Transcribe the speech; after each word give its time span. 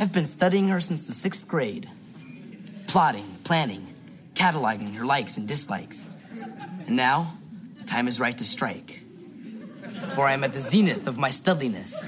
I've 0.00 0.12
been 0.12 0.24
studying 0.24 0.68
her 0.68 0.80
since 0.80 1.06
the 1.06 1.12
sixth 1.12 1.46
grade. 1.46 1.86
Plotting, 2.86 3.26
planning, 3.44 3.86
cataloging 4.32 4.94
her 4.94 5.04
likes 5.04 5.36
and 5.36 5.46
dislikes. 5.46 6.08
And 6.86 6.96
now, 6.96 7.34
the 7.76 7.84
time 7.84 8.08
is 8.08 8.18
right 8.18 8.36
to 8.38 8.44
strike. 8.44 9.02
For 10.14 10.26
I 10.26 10.32
am 10.32 10.42
at 10.42 10.54
the 10.54 10.62
zenith 10.62 11.06
of 11.06 11.18
my 11.18 11.28
studliness. 11.28 12.02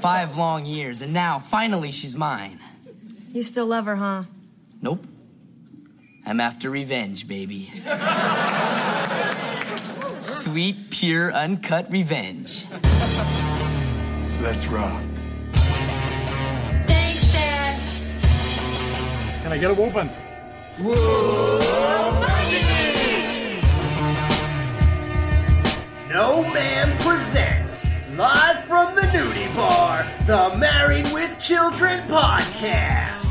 Five 0.00 0.36
long 0.36 0.66
years, 0.66 1.00
and 1.00 1.14
now, 1.14 1.38
finally, 1.38 1.90
she's 1.90 2.14
mine. 2.14 2.60
You 3.32 3.42
still 3.42 3.64
love 3.64 3.86
her, 3.86 3.96
huh? 3.96 4.24
Nope. 4.82 5.06
I'm 6.26 6.40
after 6.40 6.68
revenge, 6.68 7.26
baby. 7.26 7.72
Sweet, 10.20 10.90
pure, 10.90 11.32
uncut 11.32 11.90
revenge. 11.90 12.66
Let's 14.44 14.66
rock. 14.66 15.02
Thanks, 16.86 17.32
Dad. 17.32 17.80
Can 19.42 19.52
I 19.52 19.56
get 19.58 19.70
a 19.70 19.74
whooping? 19.74 20.10
No 26.10 26.42
Man 26.52 26.98
presents, 26.98 27.86
live 28.18 28.62
from 28.66 28.94
the 28.94 29.00
nudie 29.14 29.52
bar, 29.56 30.06
the 30.26 30.54
Married 30.58 31.10
with 31.10 31.40
Children 31.40 32.06
podcast. 32.06 33.24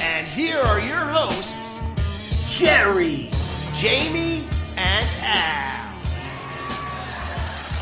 And 0.00 0.26
here 0.26 0.56
are 0.56 0.80
your 0.80 0.96
hosts, 0.96 1.55
Jerry, 2.56 3.28
Jamie, 3.74 4.42
and 4.78 5.08
Al. 5.20 5.94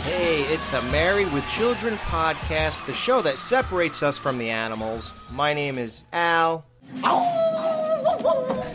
Hey, 0.03 0.43
it's 0.53 0.67
the 0.67 0.83
Married 0.83 1.33
with 1.33 1.49
Children 1.51 1.95
podcast, 1.99 2.85
the 2.85 2.93
show 2.93 3.23
that 3.23 3.39
separates 3.39 4.03
us 4.03 4.19
from 4.19 4.37
the 4.37 4.51
animals. 4.51 5.13
My 5.31 5.55
name 5.55 5.79
is 5.79 6.03
Al. 6.13 6.67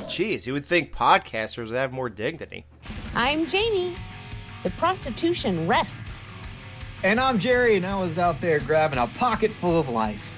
Jeez, 0.08 0.48
you 0.48 0.54
would 0.54 0.66
think 0.66 0.94
podcasters 0.96 1.66
would 1.66 1.76
have 1.76 1.92
more 1.92 2.08
dignity. 2.08 2.66
I'm 3.14 3.46
Jamie. 3.46 3.94
The 4.64 4.72
prostitution 4.72 5.68
rests. 5.68 6.22
And 7.04 7.20
I'm 7.20 7.40
Jerry, 7.40 7.76
and 7.76 7.86
I 7.86 8.00
was 8.00 8.18
out 8.18 8.40
there 8.40 8.62
grabbing 8.62 9.00
a 9.00 9.08
pocket 9.08 9.52
full 9.52 9.78
of 9.78 9.90
life. 9.90 10.29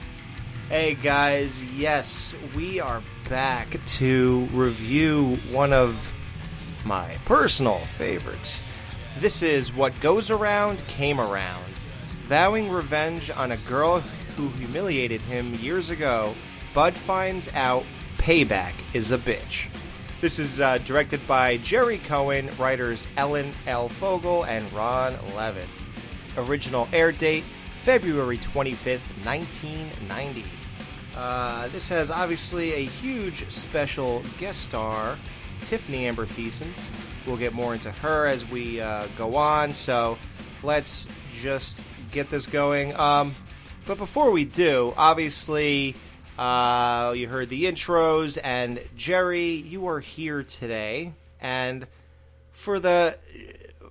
Hey 0.71 0.93
guys, 0.93 1.61
yes, 1.75 2.33
we 2.55 2.79
are 2.79 3.03
back 3.27 3.77
to 3.97 4.47
review 4.53 5.35
one 5.51 5.73
of 5.73 5.97
my 6.85 7.17
personal 7.25 7.83
favorites. 7.97 8.63
This 9.19 9.41
is 9.41 9.73
What 9.73 9.99
Goes 9.99 10.31
Around 10.31 10.87
Came 10.87 11.19
Around. 11.19 11.73
Vowing 12.27 12.69
revenge 12.69 13.29
on 13.29 13.51
a 13.51 13.57
girl 13.57 13.99
who 14.37 14.47
humiliated 14.47 15.19
him 15.19 15.53
years 15.55 15.89
ago, 15.89 16.33
Bud 16.73 16.95
finds 16.95 17.49
out 17.49 17.83
payback 18.17 18.71
is 18.93 19.11
a 19.11 19.17
bitch. 19.17 19.67
This 20.21 20.39
is 20.39 20.61
uh, 20.61 20.77
directed 20.77 21.19
by 21.27 21.57
Gerry 21.57 21.97
Cohen, 21.97 22.49
writers 22.57 23.09
Ellen 23.17 23.53
L. 23.67 23.89
Fogel 23.89 24.45
and 24.45 24.71
Ron 24.71 25.17
Levin. 25.35 25.67
Original 26.37 26.87
air 26.93 27.11
date 27.11 27.43
February 27.83 28.37
25th, 28.37 29.01
1990. 29.25 30.45
Uh, 31.15 31.67
this 31.69 31.89
has 31.89 32.09
obviously 32.09 32.73
a 32.73 32.85
huge 32.85 33.49
special 33.51 34.23
guest 34.39 34.63
star, 34.63 35.17
Tiffani 35.61 36.01
Amber 36.01 36.25
Thiessen. 36.25 36.67
We'll 37.27 37.37
get 37.37 37.53
more 37.53 37.73
into 37.73 37.91
her 37.91 38.25
as 38.25 38.49
we 38.49 38.79
uh, 38.81 39.07
go 39.17 39.35
on, 39.35 39.73
so 39.73 40.17
let's 40.63 41.07
just 41.39 41.81
get 42.11 42.29
this 42.29 42.45
going. 42.45 42.95
Um, 42.95 43.35
but 43.85 43.97
before 43.97 44.31
we 44.31 44.45
do, 44.45 44.93
obviously, 44.97 45.95
uh, 46.39 47.13
you 47.15 47.27
heard 47.27 47.49
the 47.49 47.65
intros, 47.65 48.39
and 48.41 48.79
Jerry, 48.95 49.51
you 49.51 49.87
are 49.87 49.99
here 49.99 50.43
today, 50.43 51.13
and 51.41 51.85
for 52.53 52.79
the 52.79 53.17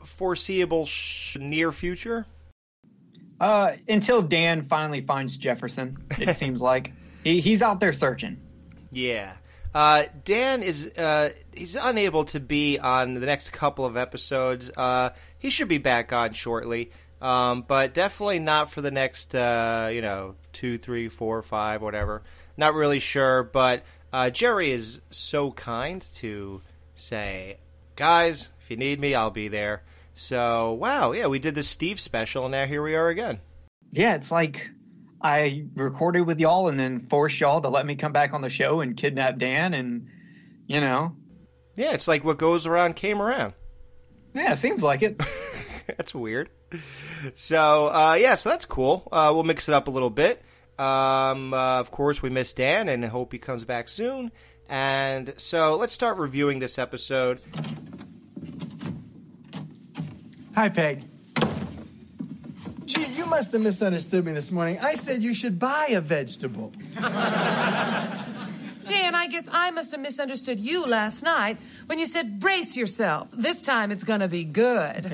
foreseeable 0.05 0.87
sh- 0.87 1.37
near 1.39 1.71
future, 1.71 2.27
Uh, 3.41 3.73
until 3.89 4.21
Dan 4.23 4.63
finally 4.65 5.01
finds 5.03 5.37
Jefferson, 5.37 5.97
it 6.19 6.35
seems 6.37 6.61
like 6.61 6.93
he, 7.25 7.41
he's 7.41 7.63
out 7.63 7.81
there 7.81 7.93
searching. 7.93 8.41
Yeah. 8.91 9.35
Uh, 9.73 10.05
Dan 10.25 10.63
is 10.63 10.87
uh, 10.99 11.31
he's 11.53 11.77
unable 11.77 12.25
to 12.25 12.41
be 12.41 12.79
on 12.79 13.15
the 13.15 13.27
next 13.27 13.51
couple 13.51 13.85
of 13.85 13.97
episodes. 13.97 14.71
Uh, 14.77 15.11
he 15.39 15.51
should 15.51 15.69
be 15.69 15.79
back 15.79 16.13
on 16.13 16.33
shortly, 16.33 16.91
um, 17.23 17.65
but 17.67 17.95
definitely 17.95 18.41
not 18.41 18.71
for 18.71 18.81
the 18.81 18.91
next 18.91 19.35
uh, 19.35 19.89
you 19.93 20.03
know 20.03 20.35
two, 20.53 20.77
three, 20.79 21.09
four, 21.09 21.43
five, 21.43 21.83
whatever. 21.83 22.23
Not 22.57 22.75
really 22.75 22.99
sure, 22.99 23.45
but 23.45 23.85
uh, 24.13 24.31
Jerry 24.31 24.73
is 24.73 25.01
so 25.11 25.53
kind 25.53 26.05
to 26.17 26.63
say, 26.97 27.59
guys, 27.95 28.49
if 28.63 28.71
you 28.71 28.77
need 28.77 28.99
me, 28.99 29.15
I'll 29.15 29.31
be 29.31 29.47
there. 29.47 29.85
So 30.15 30.73
wow, 30.73 31.13
yeah, 31.13 31.29
we 31.29 31.39
did 31.39 31.55
the 31.55 31.63
Steve 31.63 32.01
special, 32.01 32.45
and 32.45 32.53
now 32.53 32.67
here 32.67 32.83
we 32.83 32.97
are 32.97 33.09
again. 33.09 33.39
Yeah, 33.93 34.17
it's 34.17 34.33
like 34.33 34.69
I 35.23 35.67
recorded 35.75 36.23
with 36.23 36.41
y'all 36.41 36.69
and 36.69 36.79
then 36.81 36.99
forced 36.99 37.39
y'all 37.41 37.61
to 37.61 37.69
let 37.69 37.85
me 37.87 37.95
come 37.95 38.13
back 38.13 38.33
on 38.33 38.41
the 38.41 38.49
show 38.51 38.81
and 38.81 38.97
kidnap 38.97 39.39
Dan, 39.39 39.75
and 39.75 40.09
you 40.67 40.81
know, 40.81 41.15
Yeah, 41.77 41.93
it's 41.93 42.09
like 42.09 42.25
what 42.25 42.39
goes 42.39 42.67
around 42.67 42.97
came 42.97 43.21
around. 43.21 43.53
yeah, 44.35 44.55
seems 44.55 44.83
like 44.83 45.03
it. 45.03 45.21
that's 45.87 46.15
weird. 46.15 46.49
So 47.35 47.89
uh, 47.89 48.15
yeah, 48.15 48.37
so 48.37 48.49
that's 48.51 48.65
cool. 48.65 49.07
Uh, 49.13 49.31
we'll 49.35 49.43
mix 49.45 49.69
it 49.69 49.75
up 49.75 49.89
a 49.89 49.91
little 49.91 50.11
bit. 50.11 50.41
Um, 50.79 51.53
uh, 51.53 51.81
of 51.81 51.91
course, 51.91 52.23
we 52.23 52.31
miss 52.31 52.53
Dan 52.55 52.89
and 52.89 53.05
hope 53.05 53.33
he 53.33 53.39
comes 53.39 53.65
back 53.65 53.89
soon. 53.89 54.31
And 54.69 55.35
so 55.37 55.77
let's 55.77 55.93
start 55.93 56.17
reviewing 56.17 56.61
this 56.61 56.79
episode. 56.79 57.43
Hi, 60.55 60.69
Peg. 60.69 61.03
Gee, 62.91 63.07
you 63.07 63.25
must 63.25 63.53
have 63.53 63.61
misunderstood 63.61 64.25
me 64.25 64.33
this 64.33 64.51
morning. 64.51 64.81
I 64.81 64.95
said 64.95 65.23
you 65.23 65.33
should 65.33 65.61
buy 65.61 65.91
a 65.91 66.01
vegetable. 66.01 66.73
Jan, 66.97 67.05
I 69.15 69.29
guess 69.31 69.47
I 69.53 69.71
must 69.71 69.93
have 69.93 70.01
misunderstood 70.01 70.59
you 70.59 70.85
last 70.87 71.23
night 71.23 71.59
when 71.87 72.01
you 72.01 72.07
said 72.07 72.41
brace 72.41 72.77
yourself. 72.77 73.29
This 73.33 73.63
time 73.63 73.93
it's 73.93 74.03
gonna 74.03 74.27
be 74.27 74.43
good. 74.43 75.05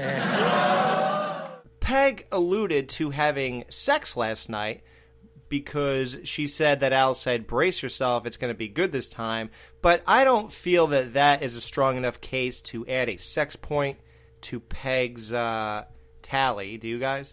Peg 1.80 2.26
alluded 2.32 2.88
to 2.88 3.10
having 3.10 3.64
sex 3.68 4.16
last 4.16 4.48
night 4.48 4.82
because 5.50 6.16
she 6.24 6.46
said 6.46 6.80
that 6.80 6.94
Al 6.94 7.14
said, 7.14 7.46
brace 7.46 7.82
yourself, 7.82 8.24
it's 8.26 8.38
going 8.38 8.52
to 8.52 8.58
be 8.58 8.66
good 8.66 8.90
this 8.90 9.08
time. 9.08 9.50
But 9.82 10.02
I 10.04 10.24
don't 10.24 10.52
feel 10.52 10.88
that 10.88 11.12
that 11.12 11.42
is 11.42 11.54
a 11.54 11.60
strong 11.60 11.96
enough 11.96 12.20
case 12.20 12.60
to 12.62 12.84
add 12.88 13.08
a 13.08 13.18
sex 13.18 13.54
point 13.54 13.98
to 14.40 14.58
Peg's 14.58 15.32
uh, 15.32 15.84
tally. 16.22 16.76
Do 16.78 16.88
you 16.88 16.98
guys? 16.98 17.32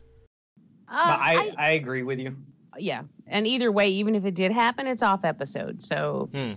Uh, 0.93 1.17
But 1.17 1.19
I, 1.21 1.51
I 1.57 1.69
agree 1.71 2.03
with 2.03 2.19
you. 2.19 2.35
yeah. 2.77 3.01
And 3.27 3.47
either 3.47 3.71
way, 3.71 3.89
even 3.89 4.15
if 4.15 4.25
it 4.25 4.35
did 4.35 4.51
happen, 4.51 4.85
it's 4.87 5.01
off 5.03 5.25
episode. 5.25 5.81
So, 5.81 6.29
Hmm. 6.33 6.53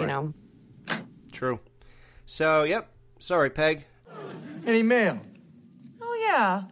you 0.00 0.06
know. 0.06 0.32
True. 1.32 1.60
So, 2.26 2.62
yep. 2.64 2.88
Sorry, 3.20 3.50
Peg. 3.50 3.84
Any 4.66 4.82
mail? 4.82 5.20
Oh, 6.00 6.26
yeah. 6.28 6.62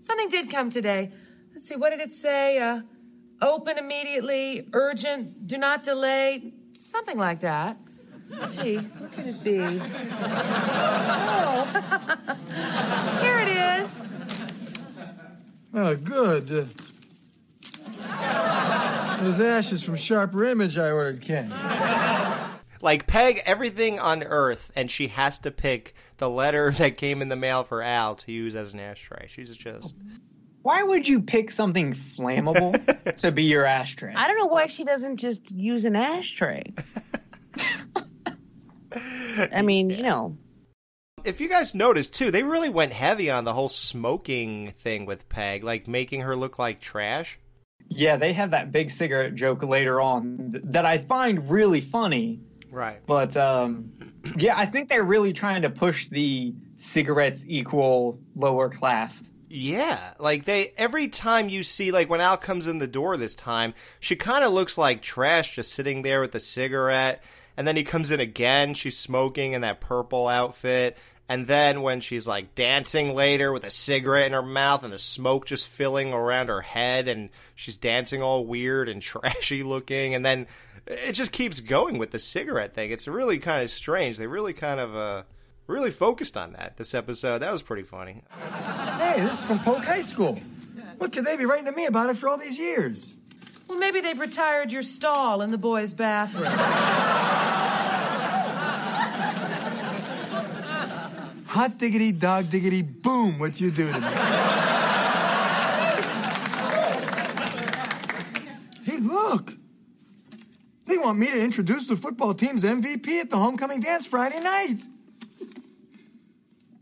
Something 0.00 0.28
did 0.28 0.50
come 0.50 0.70
today. 0.70 1.10
Let's 1.52 1.68
see, 1.68 1.76
what 1.76 1.90
did 1.90 2.00
it 2.00 2.12
say? 2.12 2.58
Uh, 2.58 2.80
open 3.40 3.78
immediately, 3.78 4.68
urgent, 4.72 5.46
do 5.46 5.58
not 5.58 5.82
delay, 5.82 6.52
something 6.74 7.18
like 7.18 7.40
that. 7.40 7.76
Gee, 8.50 8.76
what 8.78 9.12
could 9.12 9.26
it 9.26 9.44
be? 9.44 9.58
Oh, 11.44 11.64
here 13.22 13.38
it 13.40 13.48
is. 13.48 14.04
Oh, 15.74 15.96
good. 15.96 16.68
Uh, 18.02 19.24
those 19.24 19.40
ashes 19.40 19.82
from 19.82 19.96
Sharper 19.96 20.44
Image 20.44 20.76
I 20.76 20.90
ordered 20.90 21.22
Ken. 21.22 21.52
Like, 22.82 23.06
Peg, 23.06 23.40
everything 23.46 23.98
on 24.00 24.22
Earth, 24.24 24.72
and 24.74 24.90
she 24.90 25.06
has 25.08 25.38
to 25.40 25.50
pick 25.50 25.94
the 26.18 26.28
letter 26.28 26.72
that 26.78 26.98
came 26.98 27.22
in 27.22 27.28
the 27.28 27.36
mail 27.36 27.64
for 27.64 27.80
Al 27.82 28.16
to 28.16 28.32
use 28.32 28.54
as 28.54 28.74
an 28.74 28.80
ashtray. 28.80 29.28
She's 29.28 29.56
just. 29.56 29.96
Why 30.62 30.82
would 30.82 31.08
you 31.08 31.22
pick 31.22 31.50
something 31.50 31.92
flammable 31.92 33.16
to 33.16 33.32
be 33.32 33.44
your 33.44 33.64
ashtray? 33.64 34.14
I 34.14 34.28
don't 34.28 34.38
know 34.38 34.46
why 34.46 34.66
she 34.66 34.84
doesn't 34.84 35.16
just 35.16 35.50
use 35.50 35.84
an 35.84 35.96
ashtray. 35.96 36.74
I 39.52 39.62
mean, 39.62 39.90
you 39.90 40.02
know. 40.02 40.36
If 41.24 41.40
you 41.40 41.48
guys 41.48 41.74
noticed, 41.74 42.14
too, 42.14 42.30
they 42.30 42.42
really 42.42 42.68
went 42.68 42.92
heavy 42.92 43.30
on 43.30 43.44
the 43.44 43.52
whole 43.52 43.68
smoking 43.68 44.72
thing 44.78 45.06
with 45.06 45.28
Peg, 45.28 45.64
like 45.64 45.86
making 45.86 46.22
her 46.22 46.36
look 46.36 46.58
like 46.58 46.80
trash. 46.80 47.38
Yeah, 47.88 48.16
they 48.16 48.32
have 48.32 48.50
that 48.50 48.72
big 48.72 48.90
cigarette 48.90 49.34
joke 49.34 49.62
later 49.62 50.00
on 50.00 50.50
that 50.64 50.86
I 50.86 50.98
find 50.98 51.50
really 51.50 51.80
funny. 51.80 52.40
Right. 52.70 53.00
But 53.06 53.36
um, 53.36 53.92
yeah, 54.36 54.58
I 54.58 54.64
think 54.64 54.88
they're 54.88 55.04
really 55.04 55.32
trying 55.32 55.62
to 55.62 55.70
push 55.70 56.08
the 56.08 56.54
cigarettes 56.76 57.44
equal 57.46 58.18
lower 58.34 58.70
class. 58.70 59.30
Yeah, 59.50 60.14
like 60.18 60.46
they 60.46 60.72
every 60.78 61.08
time 61.08 61.50
you 61.50 61.62
see 61.62 61.92
like 61.92 62.08
when 62.08 62.22
Al 62.22 62.38
comes 62.38 62.66
in 62.66 62.78
the 62.78 62.86
door 62.86 63.18
this 63.18 63.34
time, 63.34 63.74
she 64.00 64.16
kind 64.16 64.42
of 64.42 64.52
looks 64.52 64.78
like 64.78 65.02
trash 65.02 65.54
just 65.54 65.72
sitting 65.72 66.00
there 66.00 66.22
with 66.22 66.34
a 66.34 66.40
cigarette. 66.40 67.22
And 67.54 67.68
then 67.68 67.76
he 67.76 67.84
comes 67.84 68.10
in 68.10 68.18
again, 68.18 68.72
she's 68.72 68.96
smoking 68.96 69.52
in 69.52 69.60
that 69.60 69.80
purple 69.80 70.26
outfit. 70.26 70.96
And 71.28 71.46
then 71.46 71.82
when 71.82 72.00
she's 72.00 72.26
like 72.26 72.54
dancing 72.54 73.14
later 73.14 73.52
with 73.52 73.64
a 73.64 73.70
cigarette 73.70 74.26
in 74.26 74.32
her 74.32 74.42
mouth 74.42 74.84
and 74.84 74.92
the 74.92 74.98
smoke 74.98 75.46
just 75.46 75.66
filling 75.66 76.12
around 76.12 76.48
her 76.48 76.60
head 76.60 77.08
and 77.08 77.30
she's 77.54 77.78
dancing 77.78 78.22
all 78.22 78.44
weird 78.44 78.88
and 78.88 79.00
trashy 79.02 79.62
looking 79.62 80.14
and 80.14 80.26
then 80.26 80.46
it 80.86 81.12
just 81.12 81.32
keeps 81.32 81.60
going 81.60 81.98
with 81.98 82.10
the 82.10 82.18
cigarette 82.18 82.74
thing. 82.74 82.90
It's 82.90 83.06
really 83.06 83.38
kind 83.38 83.62
of 83.62 83.70
strange. 83.70 84.18
They 84.18 84.26
really 84.26 84.52
kind 84.52 84.80
of 84.80 84.96
uh 84.96 85.22
really 85.66 85.90
focused 85.90 86.36
on 86.36 86.52
that 86.52 86.76
this 86.76 86.94
episode. 86.94 87.38
That 87.38 87.52
was 87.52 87.62
pretty 87.62 87.84
funny. 87.84 88.22
Hey, 88.98 89.20
this 89.20 89.40
is 89.40 89.46
from 89.46 89.60
Polk 89.60 89.84
High 89.84 90.02
School. 90.02 90.38
What 90.98 91.12
could 91.12 91.24
they 91.24 91.36
be 91.36 91.46
writing 91.46 91.66
to 91.66 91.72
me 91.72 91.86
about 91.86 92.10
it 92.10 92.16
for 92.16 92.28
all 92.28 92.36
these 92.36 92.58
years? 92.58 93.14
Well, 93.68 93.78
maybe 93.78 94.00
they've 94.00 94.18
retired 94.18 94.70
your 94.70 94.82
stall 94.82 95.40
in 95.40 95.50
the 95.50 95.58
boys' 95.58 95.94
bathroom. 95.94 96.44
Hot 101.52 101.76
diggity, 101.76 102.12
dog 102.12 102.48
diggity, 102.48 102.80
boom, 102.80 103.38
what 103.38 103.60
you 103.60 103.70
do 103.70 103.86
to 103.92 104.00
me. 104.00 104.06
hey, 108.84 108.96
look. 108.96 109.52
They 110.86 110.96
want 110.96 111.18
me 111.18 111.26
to 111.26 111.38
introduce 111.38 111.86
the 111.86 111.96
football 111.98 112.32
team's 112.32 112.64
MVP 112.64 113.20
at 113.20 113.28
the 113.28 113.36
homecoming 113.36 113.80
dance 113.80 114.06
Friday 114.06 114.40
night. 114.40 114.78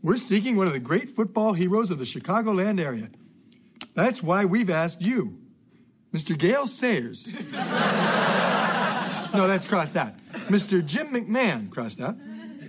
We're 0.01 0.15
seeking 0.15 0.55
one 0.55 0.67
of 0.67 0.73
the 0.73 0.79
great 0.79 1.09
football 1.09 1.51
heroes 1.51 1.91
of 1.91 1.99
the 1.99 2.05
Chicagoland 2.05 2.79
area. 2.79 3.09
That's 3.93 4.23
why 4.23 4.45
we've 4.45 4.69
asked 4.69 5.01
you, 5.01 5.37
Mr. 6.13 6.37
Gale 6.37 6.65
Sayers. 6.65 7.27
no, 7.51 9.49
that's 9.49 9.65
crossed 9.65 9.97
out. 9.97 10.13
Mr. 10.47 10.85
Jim 10.85 11.09
McMahon, 11.09 11.69
crossed 11.69 11.99
out. 11.99 12.15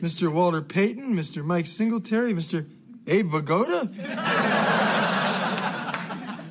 Mr. 0.02 0.30
Walter 0.32 0.60
Payton, 0.60 1.14
Mr. 1.14 1.44
Mike 1.44 1.68
Singletary, 1.68 2.34
Mr. 2.34 2.66
Abe 3.06 3.30
Vigoda. 3.30 3.88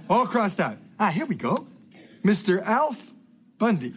All 0.09 0.25
crossed 0.25 0.61
out. 0.61 0.77
Ah, 0.97 1.09
here 1.09 1.25
we 1.25 1.35
go. 1.35 1.67
Mr. 2.23 2.63
Alf 2.63 3.11
Bundy. 3.57 3.93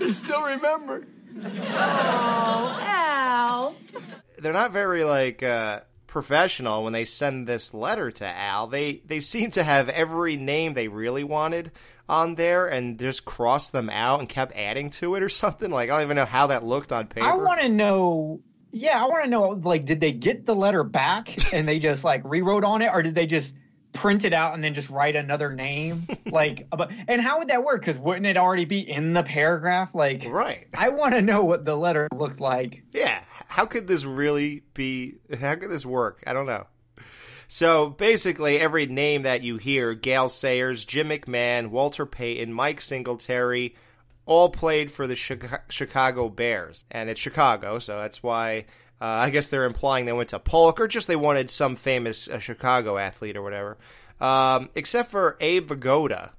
you 0.04 0.12
still 0.12 0.42
remember. 0.42 1.06
Oh, 1.44 2.78
Al. 2.80 3.76
they're 4.38 4.52
not 4.52 4.72
very 4.72 5.04
like 5.04 5.44
uh, 5.44 5.82
professional 6.08 6.82
when 6.82 6.92
they 6.92 7.04
send 7.04 7.46
this 7.46 7.72
letter 7.72 8.10
to 8.10 8.26
Al. 8.26 8.66
They 8.66 9.02
they 9.06 9.20
seem 9.20 9.52
to 9.52 9.62
have 9.62 9.88
every 9.88 10.36
name 10.36 10.72
they 10.72 10.88
really 10.88 11.22
wanted 11.22 11.70
on 12.08 12.34
there 12.34 12.66
and 12.66 12.98
just 12.98 13.24
crossed 13.24 13.72
them 13.72 13.90
out 13.90 14.20
and 14.20 14.28
kept 14.28 14.56
adding 14.56 14.90
to 14.90 15.14
it 15.14 15.22
or 15.22 15.28
something. 15.28 15.70
Like 15.70 15.90
I 15.90 15.94
don't 15.94 16.02
even 16.02 16.16
know 16.16 16.24
how 16.24 16.48
that 16.48 16.64
looked 16.64 16.92
on 16.92 17.06
paper. 17.06 17.26
I 17.26 17.34
want 17.34 17.60
to 17.60 17.68
know. 17.68 18.40
Yeah, 18.70 19.02
I 19.02 19.06
want 19.06 19.24
to 19.24 19.30
know. 19.30 19.48
Like, 19.50 19.84
did 19.84 20.00
they 20.00 20.12
get 20.12 20.44
the 20.44 20.54
letter 20.54 20.84
back 20.84 21.34
and 21.54 21.66
they 21.66 21.78
just 21.78 22.04
like 22.04 22.22
rewrote 22.24 22.64
on 22.64 22.82
it, 22.82 22.90
or 22.92 23.02
did 23.02 23.14
they 23.14 23.26
just 23.26 23.54
print 23.94 24.24
it 24.24 24.34
out 24.34 24.54
and 24.54 24.62
then 24.62 24.74
just 24.74 24.90
write 24.90 25.16
another 25.16 25.52
name? 25.52 26.06
like, 26.26 26.66
about, 26.70 26.92
and 27.08 27.20
how 27.20 27.38
would 27.38 27.48
that 27.48 27.64
work? 27.64 27.80
Because 27.80 27.98
wouldn't 27.98 28.26
it 28.26 28.36
already 28.36 28.66
be 28.66 28.80
in 28.80 29.14
the 29.14 29.22
paragraph? 29.22 29.94
Like, 29.94 30.26
right. 30.28 30.66
I 30.76 30.90
want 30.90 31.14
to 31.14 31.22
know 31.22 31.44
what 31.44 31.64
the 31.64 31.76
letter 31.76 32.08
looked 32.14 32.40
like. 32.40 32.82
Yeah. 32.92 33.22
How 33.48 33.64
could 33.64 33.88
this 33.88 34.04
really 34.04 34.62
be? 34.74 35.14
How 35.40 35.54
could 35.54 35.70
this 35.70 35.86
work? 35.86 36.22
I 36.26 36.34
don't 36.34 36.46
know. 36.46 36.66
So 37.48 37.88
basically, 37.88 38.60
every 38.60 38.86
name 38.86 39.22
that 39.22 39.42
you 39.42 39.56
hear 39.56 39.94
Gale 39.94 40.28
Sayers, 40.28 40.84
Jim 40.84 41.08
McMahon, 41.08 41.70
Walter 41.70 42.04
Payton, 42.04 42.52
Mike 42.52 42.82
Singletary 42.82 43.74
all 44.26 44.50
played 44.50 44.92
for 44.92 45.06
the 45.06 45.16
Chicago 45.16 46.28
Bears. 46.28 46.84
And 46.90 47.08
it's 47.08 47.18
Chicago, 47.18 47.78
so 47.78 47.96
that's 47.96 48.22
why 48.22 48.66
uh, 49.00 49.06
I 49.06 49.30
guess 49.30 49.48
they're 49.48 49.64
implying 49.64 50.04
they 50.04 50.12
went 50.12 50.28
to 50.30 50.38
Polk 50.38 50.78
or 50.80 50.86
just 50.86 51.08
they 51.08 51.16
wanted 51.16 51.48
some 51.48 51.76
famous 51.76 52.28
uh, 52.28 52.38
Chicago 52.38 52.98
athlete 52.98 53.36
or 53.36 53.42
whatever. 53.42 53.78
Um, 54.20 54.68
except 54.74 55.10
for 55.10 55.38
Abe 55.40 55.70
Vigoda. 55.70 56.30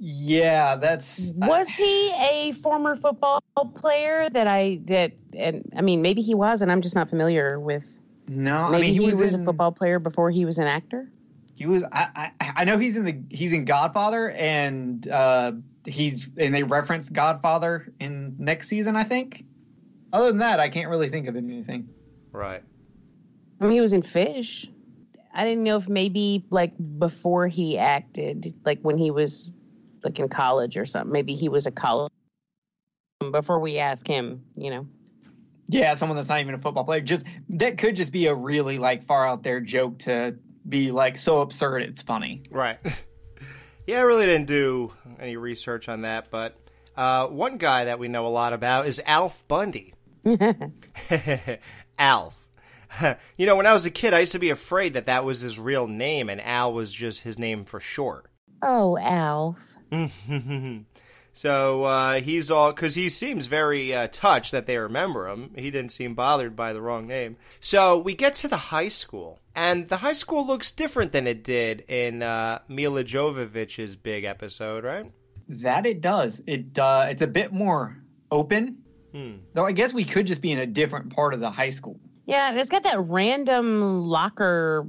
Yeah, 0.00 0.76
that's. 0.76 1.32
Was 1.36 1.68
he 1.68 2.12
a 2.12 2.52
former 2.52 2.94
football 2.94 3.42
player 3.74 4.28
that 4.30 4.46
I 4.46 4.80
that 4.84 5.12
and 5.36 5.72
I 5.76 5.82
mean 5.82 6.02
maybe 6.02 6.22
he 6.22 6.34
was 6.34 6.62
and 6.62 6.70
I'm 6.70 6.82
just 6.82 6.94
not 6.94 7.08
familiar 7.08 7.58
with. 7.58 7.98
No, 8.28 8.68
maybe 8.68 8.76
I 8.76 8.80
mean, 8.80 8.94
he, 8.94 9.04
he 9.06 9.06
was, 9.06 9.20
was 9.20 9.34
a 9.34 9.44
football 9.44 9.72
player 9.72 9.98
before 9.98 10.30
he 10.30 10.44
was 10.44 10.58
an 10.58 10.66
actor. 10.66 11.10
He 11.54 11.66
was. 11.66 11.82
I, 11.90 12.30
I 12.40 12.52
I 12.58 12.64
know 12.64 12.78
he's 12.78 12.96
in 12.96 13.04
the 13.04 13.18
he's 13.30 13.52
in 13.52 13.64
Godfather 13.64 14.30
and 14.30 15.06
uh 15.08 15.52
he's 15.84 16.28
and 16.36 16.54
they 16.54 16.62
reference 16.62 17.10
Godfather 17.10 17.92
in 17.98 18.36
next 18.38 18.68
season. 18.68 18.94
I 18.94 19.04
think. 19.04 19.44
Other 20.12 20.28
than 20.28 20.38
that, 20.38 20.60
I 20.60 20.68
can't 20.68 20.88
really 20.88 21.08
think 21.08 21.26
of 21.26 21.36
anything. 21.36 21.88
Right. 22.32 22.62
I 23.60 23.64
mean, 23.64 23.72
he 23.72 23.80
was 23.80 23.92
in 23.92 24.02
Fish. 24.02 24.68
I 25.34 25.44
didn't 25.44 25.64
know 25.64 25.76
if 25.76 25.88
maybe 25.88 26.44
like 26.50 26.72
before 26.98 27.48
he 27.48 27.76
acted, 27.76 28.54
like 28.64 28.80
when 28.80 28.96
he 28.96 29.10
was 29.10 29.52
like 30.02 30.18
in 30.18 30.28
college 30.28 30.76
or 30.76 30.84
something. 30.84 31.12
Maybe 31.12 31.34
he 31.34 31.48
was 31.48 31.66
a 31.66 31.70
college 31.70 32.12
before 33.32 33.58
we 33.58 33.78
ask 33.78 34.06
him. 34.06 34.44
You 34.56 34.70
know. 34.70 34.86
Yeah, 35.68 35.94
someone 35.94 36.16
that's 36.16 36.28
not 36.28 36.40
even 36.40 36.54
a 36.54 36.58
football 36.58 36.84
player. 36.84 37.00
Just 37.00 37.24
that 37.50 37.78
could 37.78 37.94
just 37.94 38.10
be 38.10 38.26
a 38.26 38.34
really 38.34 38.78
like 38.78 39.02
far 39.02 39.28
out 39.28 39.42
there 39.42 39.60
joke 39.60 39.98
to 40.00 40.36
be 40.66 40.90
like 40.90 41.16
so 41.16 41.40
absurd 41.40 41.82
it's 41.82 42.02
funny. 42.02 42.42
Right. 42.50 42.78
yeah, 43.86 43.98
I 43.98 44.02
really 44.02 44.26
didn't 44.26 44.46
do 44.46 44.92
any 45.20 45.36
research 45.36 45.88
on 45.88 46.02
that, 46.02 46.30
but 46.30 46.56
uh, 46.96 47.26
one 47.26 47.58
guy 47.58 47.84
that 47.84 47.98
we 47.98 48.08
know 48.08 48.26
a 48.26 48.28
lot 48.28 48.52
about 48.52 48.86
is 48.86 49.00
Alf 49.04 49.46
Bundy. 49.46 49.94
Alf. 51.98 52.48
you 53.36 53.46
know, 53.46 53.56
when 53.56 53.66
I 53.66 53.74
was 53.74 53.84
a 53.84 53.90
kid, 53.90 54.14
I 54.14 54.20
used 54.20 54.32
to 54.32 54.38
be 54.38 54.50
afraid 54.50 54.94
that 54.94 55.06
that 55.06 55.24
was 55.24 55.40
his 55.40 55.58
real 55.58 55.86
name 55.86 56.30
and 56.30 56.40
Al 56.40 56.72
was 56.72 56.92
just 56.92 57.22
his 57.22 57.38
name 57.38 57.64
for 57.64 57.80
short. 57.80 58.26
Oh, 58.62 58.98
Alf. 58.98 59.76
So 61.38 61.84
uh, 61.84 62.20
he's 62.20 62.50
all 62.50 62.72
because 62.72 62.96
he 62.96 63.08
seems 63.08 63.46
very 63.46 63.94
uh, 63.94 64.08
touched 64.10 64.50
that 64.50 64.66
they 64.66 64.76
remember 64.76 65.28
him. 65.28 65.52
He 65.54 65.70
didn't 65.70 65.92
seem 65.92 66.16
bothered 66.16 66.56
by 66.56 66.72
the 66.72 66.82
wrong 66.82 67.06
name. 67.06 67.36
So 67.60 67.96
we 67.96 68.16
get 68.16 68.34
to 68.34 68.48
the 68.48 68.56
high 68.56 68.88
school, 68.88 69.38
and 69.54 69.86
the 69.86 69.98
high 69.98 70.14
school 70.14 70.44
looks 70.44 70.72
different 70.72 71.12
than 71.12 71.28
it 71.28 71.44
did 71.44 71.82
in 71.82 72.24
uh, 72.24 72.58
Milla 72.66 73.04
Jovovich's 73.04 73.94
big 73.94 74.24
episode, 74.24 74.82
right? 74.82 75.12
That 75.48 75.86
it 75.86 76.00
does. 76.00 76.42
It 76.48 76.76
uh, 76.76 77.06
it's 77.08 77.22
a 77.22 77.28
bit 77.28 77.52
more 77.52 77.96
open. 78.32 78.78
Hmm. 79.12 79.34
Though 79.54 79.64
I 79.64 79.70
guess 79.70 79.94
we 79.94 80.04
could 80.04 80.26
just 80.26 80.42
be 80.42 80.50
in 80.50 80.58
a 80.58 80.66
different 80.66 81.14
part 81.14 81.34
of 81.34 81.40
the 81.40 81.52
high 81.52 81.70
school. 81.70 82.00
Yeah, 82.26 82.52
it's 82.52 82.68
got 82.68 82.82
that 82.82 82.98
random 82.98 84.08
locker 84.08 84.88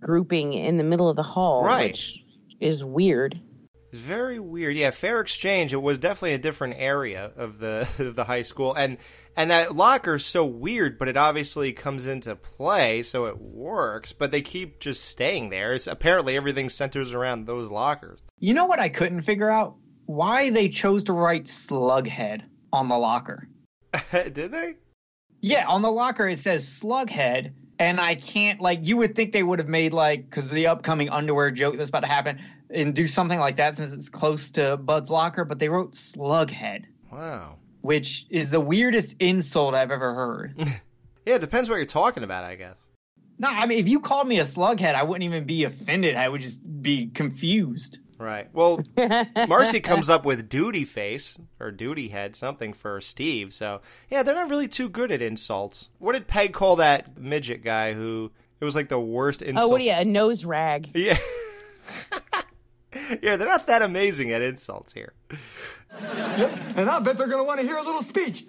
grouping 0.00 0.54
in 0.54 0.76
the 0.76 0.84
middle 0.84 1.08
of 1.08 1.14
the 1.14 1.22
hall, 1.22 1.62
Right. 1.62 1.90
which 1.90 2.24
is 2.58 2.82
weird. 2.82 3.40
It's 3.94 4.02
very 4.02 4.40
weird. 4.40 4.76
Yeah, 4.76 4.90
Fair 4.90 5.20
Exchange. 5.20 5.72
It 5.72 5.80
was 5.80 6.00
definitely 6.00 6.34
a 6.34 6.38
different 6.38 6.74
area 6.78 7.30
of 7.36 7.60
the 7.60 7.86
of 8.00 8.16
the 8.16 8.24
high 8.24 8.42
school, 8.42 8.74
and 8.74 8.98
and 9.36 9.52
that 9.52 9.76
locker's 9.76 10.26
so 10.26 10.44
weird, 10.44 10.98
but 10.98 11.06
it 11.06 11.16
obviously 11.16 11.72
comes 11.72 12.04
into 12.04 12.34
play, 12.34 13.04
so 13.04 13.26
it 13.26 13.40
works. 13.40 14.12
But 14.12 14.32
they 14.32 14.42
keep 14.42 14.80
just 14.80 15.04
staying 15.04 15.50
there. 15.50 15.74
It's, 15.74 15.86
apparently, 15.86 16.36
everything 16.36 16.70
centers 16.70 17.14
around 17.14 17.46
those 17.46 17.70
lockers. 17.70 18.18
You 18.40 18.52
know 18.52 18.66
what 18.66 18.80
I 18.80 18.88
couldn't 18.88 19.20
figure 19.20 19.48
out? 19.48 19.76
Why 20.06 20.50
they 20.50 20.70
chose 20.70 21.04
to 21.04 21.12
write 21.12 21.44
Slughead 21.44 22.42
on 22.72 22.88
the 22.88 22.98
locker. 22.98 23.48
Did 24.10 24.50
they? 24.50 24.74
Yeah, 25.40 25.68
on 25.68 25.82
the 25.82 25.92
locker 25.92 26.26
it 26.26 26.40
says 26.40 26.66
Slughead, 26.66 27.52
and 27.78 28.00
I 28.00 28.14
can't 28.14 28.60
like 28.60 28.80
you 28.82 28.96
would 28.98 29.14
think 29.16 29.32
they 29.32 29.42
would 29.42 29.58
have 29.58 29.68
made 29.68 29.92
like 29.92 30.28
because 30.28 30.50
the 30.50 30.66
upcoming 30.66 31.08
underwear 31.10 31.50
joke 31.50 31.76
that's 31.76 31.88
about 31.90 32.00
to 32.00 32.06
happen 32.08 32.38
and 32.70 32.94
do 32.94 33.06
something 33.06 33.38
like 33.38 33.56
that 33.56 33.76
since 33.76 33.92
it's 33.92 34.08
close 34.08 34.50
to 34.52 34.76
Bud's 34.76 35.10
locker, 35.10 35.44
but 35.44 35.58
they 35.58 35.68
wrote 35.68 35.92
Slughead, 35.92 36.84
Wow. 37.12 37.56
which 37.82 38.26
is 38.30 38.50
the 38.50 38.60
weirdest 38.60 39.16
insult 39.20 39.74
I've 39.74 39.90
ever 39.90 40.14
heard. 40.14 40.54
Yeah, 41.26 41.36
it 41.36 41.40
depends 41.40 41.70
what 41.70 41.76
you're 41.76 41.86
talking 41.86 42.22
about, 42.22 42.44
I 42.44 42.54
guess. 42.54 42.76
no, 43.38 43.48
I 43.48 43.64
mean 43.64 43.78
if 43.78 43.88
you 43.88 43.98
called 43.98 44.28
me 44.28 44.40
a 44.40 44.44
slughead, 44.44 44.94
I 44.94 45.02
wouldn't 45.02 45.24
even 45.24 45.44
be 45.44 45.64
offended. 45.64 46.16
I 46.16 46.28
would 46.28 46.42
just 46.42 46.60
be 46.82 47.06
confused. 47.14 47.98
Right. 48.24 48.48
Well, 48.54 48.82
Marcy 49.48 49.80
comes 49.80 50.08
up 50.08 50.24
with 50.24 50.48
duty 50.48 50.86
face 50.86 51.38
or 51.60 51.70
duty 51.70 52.08
head, 52.08 52.36
something 52.36 52.72
for 52.72 53.02
Steve. 53.02 53.52
So 53.52 53.82
yeah, 54.08 54.22
they're 54.22 54.34
not 54.34 54.48
really 54.48 54.66
too 54.66 54.88
good 54.88 55.12
at 55.12 55.20
insults. 55.20 55.90
What 55.98 56.14
did 56.14 56.26
Peg 56.26 56.54
call 56.54 56.76
that 56.76 57.18
midget 57.18 57.62
guy 57.62 57.92
who? 57.92 58.32
It 58.60 58.64
was 58.64 58.74
like 58.74 58.88
the 58.88 58.98
worst 58.98 59.42
oh, 59.44 59.48
insult. 59.48 59.64
Oh, 59.66 59.68
what 59.68 59.78
do 59.82 59.84
you? 59.84 59.92
A 59.92 60.06
nose 60.06 60.46
rag. 60.46 60.90
Yeah. 60.94 61.18
yeah, 63.22 63.36
they're 63.36 63.46
not 63.46 63.66
that 63.66 63.82
amazing 63.82 64.32
at 64.32 64.40
insults 64.40 64.94
here. 64.94 65.12
Yep, 66.00 66.58
and 66.76 66.88
I 66.88 67.00
bet 67.00 67.18
they're 67.18 67.26
going 67.26 67.40
to 67.40 67.44
want 67.44 67.60
to 67.60 67.66
hear 67.66 67.76
a 67.76 67.82
little 67.82 68.02
speech. 68.02 68.42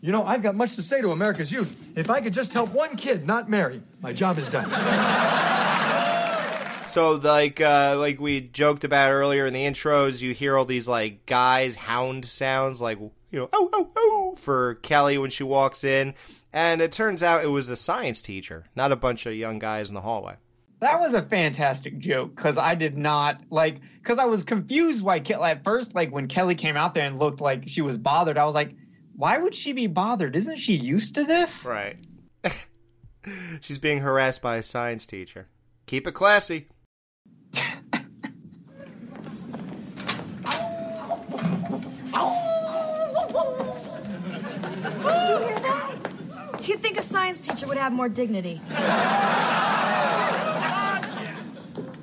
You 0.00 0.12
know, 0.12 0.22
I've 0.22 0.42
got 0.42 0.54
much 0.54 0.76
to 0.76 0.82
say 0.84 1.00
to 1.00 1.10
America's 1.10 1.50
youth. 1.50 1.92
If 1.96 2.08
I 2.08 2.20
could 2.20 2.34
just 2.34 2.52
help 2.52 2.70
one 2.70 2.94
kid 2.94 3.26
not 3.26 3.50
marry, 3.50 3.82
my 4.00 4.12
job 4.12 4.38
is 4.38 4.48
done. 4.48 4.70
So 6.88 7.12
like 7.12 7.60
uh, 7.60 7.96
like 7.98 8.18
we 8.20 8.40
joked 8.40 8.84
about 8.84 9.10
earlier 9.10 9.46
in 9.46 9.52
the 9.52 9.64
intros, 9.64 10.22
you 10.22 10.32
hear 10.32 10.56
all 10.56 10.64
these 10.64 10.88
like 10.88 11.26
guys 11.26 11.74
hound 11.74 12.24
sounds 12.24 12.80
like 12.80 12.98
you 12.98 13.38
know 13.38 13.48
oh 13.52 13.68
oh 13.72 13.90
oh 13.96 14.34
for 14.36 14.76
Kelly 14.76 15.18
when 15.18 15.30
she 15.30 15.44
walks 15.44 15.84
in, 15.84 16.14
and 16.52 16.80
it 16.80 16.92
turns 16.92 17.22
out 17.22 17.44
it 17.44 17.48
was 17.48 17.68
a 17.68 17.76
science 17.76 18.22
teacher, 18.22 18.64
not 18.74 18.90
a 18.90 18.96
bunch 18.96 19.26
of 19.26 19.34
young 19.34 19.58
guys 19.58 19.88
in 19.90 19.94
the 19.94 20.00
hallway. 20.00 20.36
That 20.80 21.00
was 21.00 21.12
a 21.12 21.22
fantastic 21.22 21.98
joke 21.98 22.34
because 22.34 22.56
I 22.56 22.74
did 22.74 22.96
not 22.96 23.42
like 23.50 23.80
because 24.02 24.18
I 24.18 24.24
was 24.24 24.44
confused 24.44 25.02
why 25.02 25.20
Ke- 25.20 25.32
at 25.32 25.64
first 25.64 25.94
like 25.94 26.10
when 26.10 26.28
Kelly 26.28 26.54
came 26.54 26.76
out 26.76 26.94
there 26.94 27.04
and 27.04 27.18
looked 27.18 27.40
like 27.40 27.64
she 27.66 27.82
was 27.82 27.98
bothered. 27.98 28.38
I 28.38 28.44
was 28.44 28.54
like, 28.54 28.74
why 29.14 29.38
would 29.38 29.54
she 29.54 29.72
be 29.72 29.88
bothered? 29.88 30.36
Isn't 30.36 30.58
she 30.58 30.74
used 30.74 31.16
to 31.16 31.24
this? 31.24 31.66
Right. 31.66 31.96
She's 33.60 33.78
being 33.78 33.98
harassed 33.98 34.40
by 34.40 34.56
a 34.56 34.62
science 34.62 35.06
teacher. 35.06 35.48
Keep 35.86 36.06
it 36.06 36.12
classy. 36.12 36.68
Did 45.08 45.28
you 45.28 45.38
hear 45.38 45.58
that? 45.60 45.96
Think 46.80 46.98
a 46.98 47.02
science 47.02 47.40
teacher 47.40 47.66
would 47.66 47.76
have 47.76 47.92
more 47.92 48.08
dignity. 48.08 48.60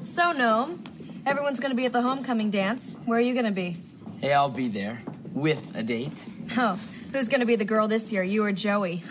so, 0.03 0.32
Gnome, 0.32 0.84
everyone's 1.25 1.60
gonna 1.60 1.75
be 1.75 1.86
at 1.86 1.91
the 1.91 2.01
homecoming 2.01 2.51
dance. 2.51 2.96
Where 3.05 3.17
are 3.17 3.22
you 3.22 3.34
gonna 3.34 3.51
be? 3.51 3.77
Hey, 4.22 4.34
I'll 4.34 4.50
be 4.50 4.67
there 4.67 5.01
with 5.34 5.75
a 5.75 5.84
date. 5.84 6.12
Oh, 6.58 6.79
who's 7.12 7.27
gonna 7.27 7.46
be 7.46 7.55
the 7.55 7.65
girl 7.65 7.88
this 7.88 8.12
year, 8.12 8.22
you 8.24 8.44
or 8.44 8.51
Joey? 8.51 9.03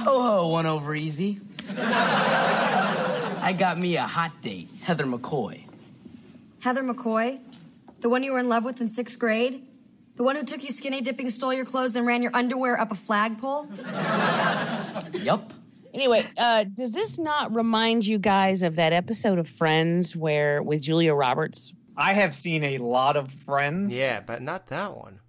Ho 0.00 0.22
ho, 0.22 0.48
one 0.48 0.66
over 0.66 0.94
easy. 0.94 1.40
I 1.78 3.54
got 3.58 3.78
me 3.78 3.96
a 3.96 4.06
hot 4.06 4.40
date, 4.40 4.68
Heather 4.82 5.04
McCoy. 5.04 5.64
Heather 6.60 6.82
McCoy? 6.82 7.38
The 8.00 8.08
one 8.08 8.22
you 8.22 8.32
were 8.32 8.38
in 8.38 8.48
love 8.48 8.64
with 8.64 8.80
in 8.80 8.88
sixth 8.88 9.18
grade? 9.18 9.66
The 10.20 10.24
one 10.24 10.36
who 10.36 10.44
took 10.44 10.62
you 10.62 10.70
skinny 10.70 11.00
dipping, 11.00 11.30
stole 11.30 11.54
your 11.54 11.64
clothes, 11.64 11.94
then 11.94 12.04
ran 12.04 12.22
your 12.22 12.36
underwear 12.36 12.78
up 12.78 12.92
a 12.92 12.94
flagpole? 12.94 13.66
Yup. 15.14 15.54
Anyway, 15.94 16.22
uh, 16.36 16.64
does 16.64 16.92
this 16.92 17.18
not 17.18 17.54
remind 17.54 18.06
you 18.06 18.18
guys 18.18 18.62
of 18.62 18.76
that 18.76 18.92
episode 18.92 19.38
of 19.38 19.48
Friends 19.48 20.14
where 20.14 20.62
with 20.62 20.82
Julia 20.82 21.14
Roberts? 21.14 21.72
I 21.96 22.12
have 22.12 22.34
seen 22.34 22.64
a 22.64 22.76
lot 22.76 23.16
of 23.16 23.32
Friends. 23.32 23.94
Yeah, 23.94 24.20
but 24.20 24.42
not 24.42 24.66
that 24.66 24.94
one. 24.94 25.20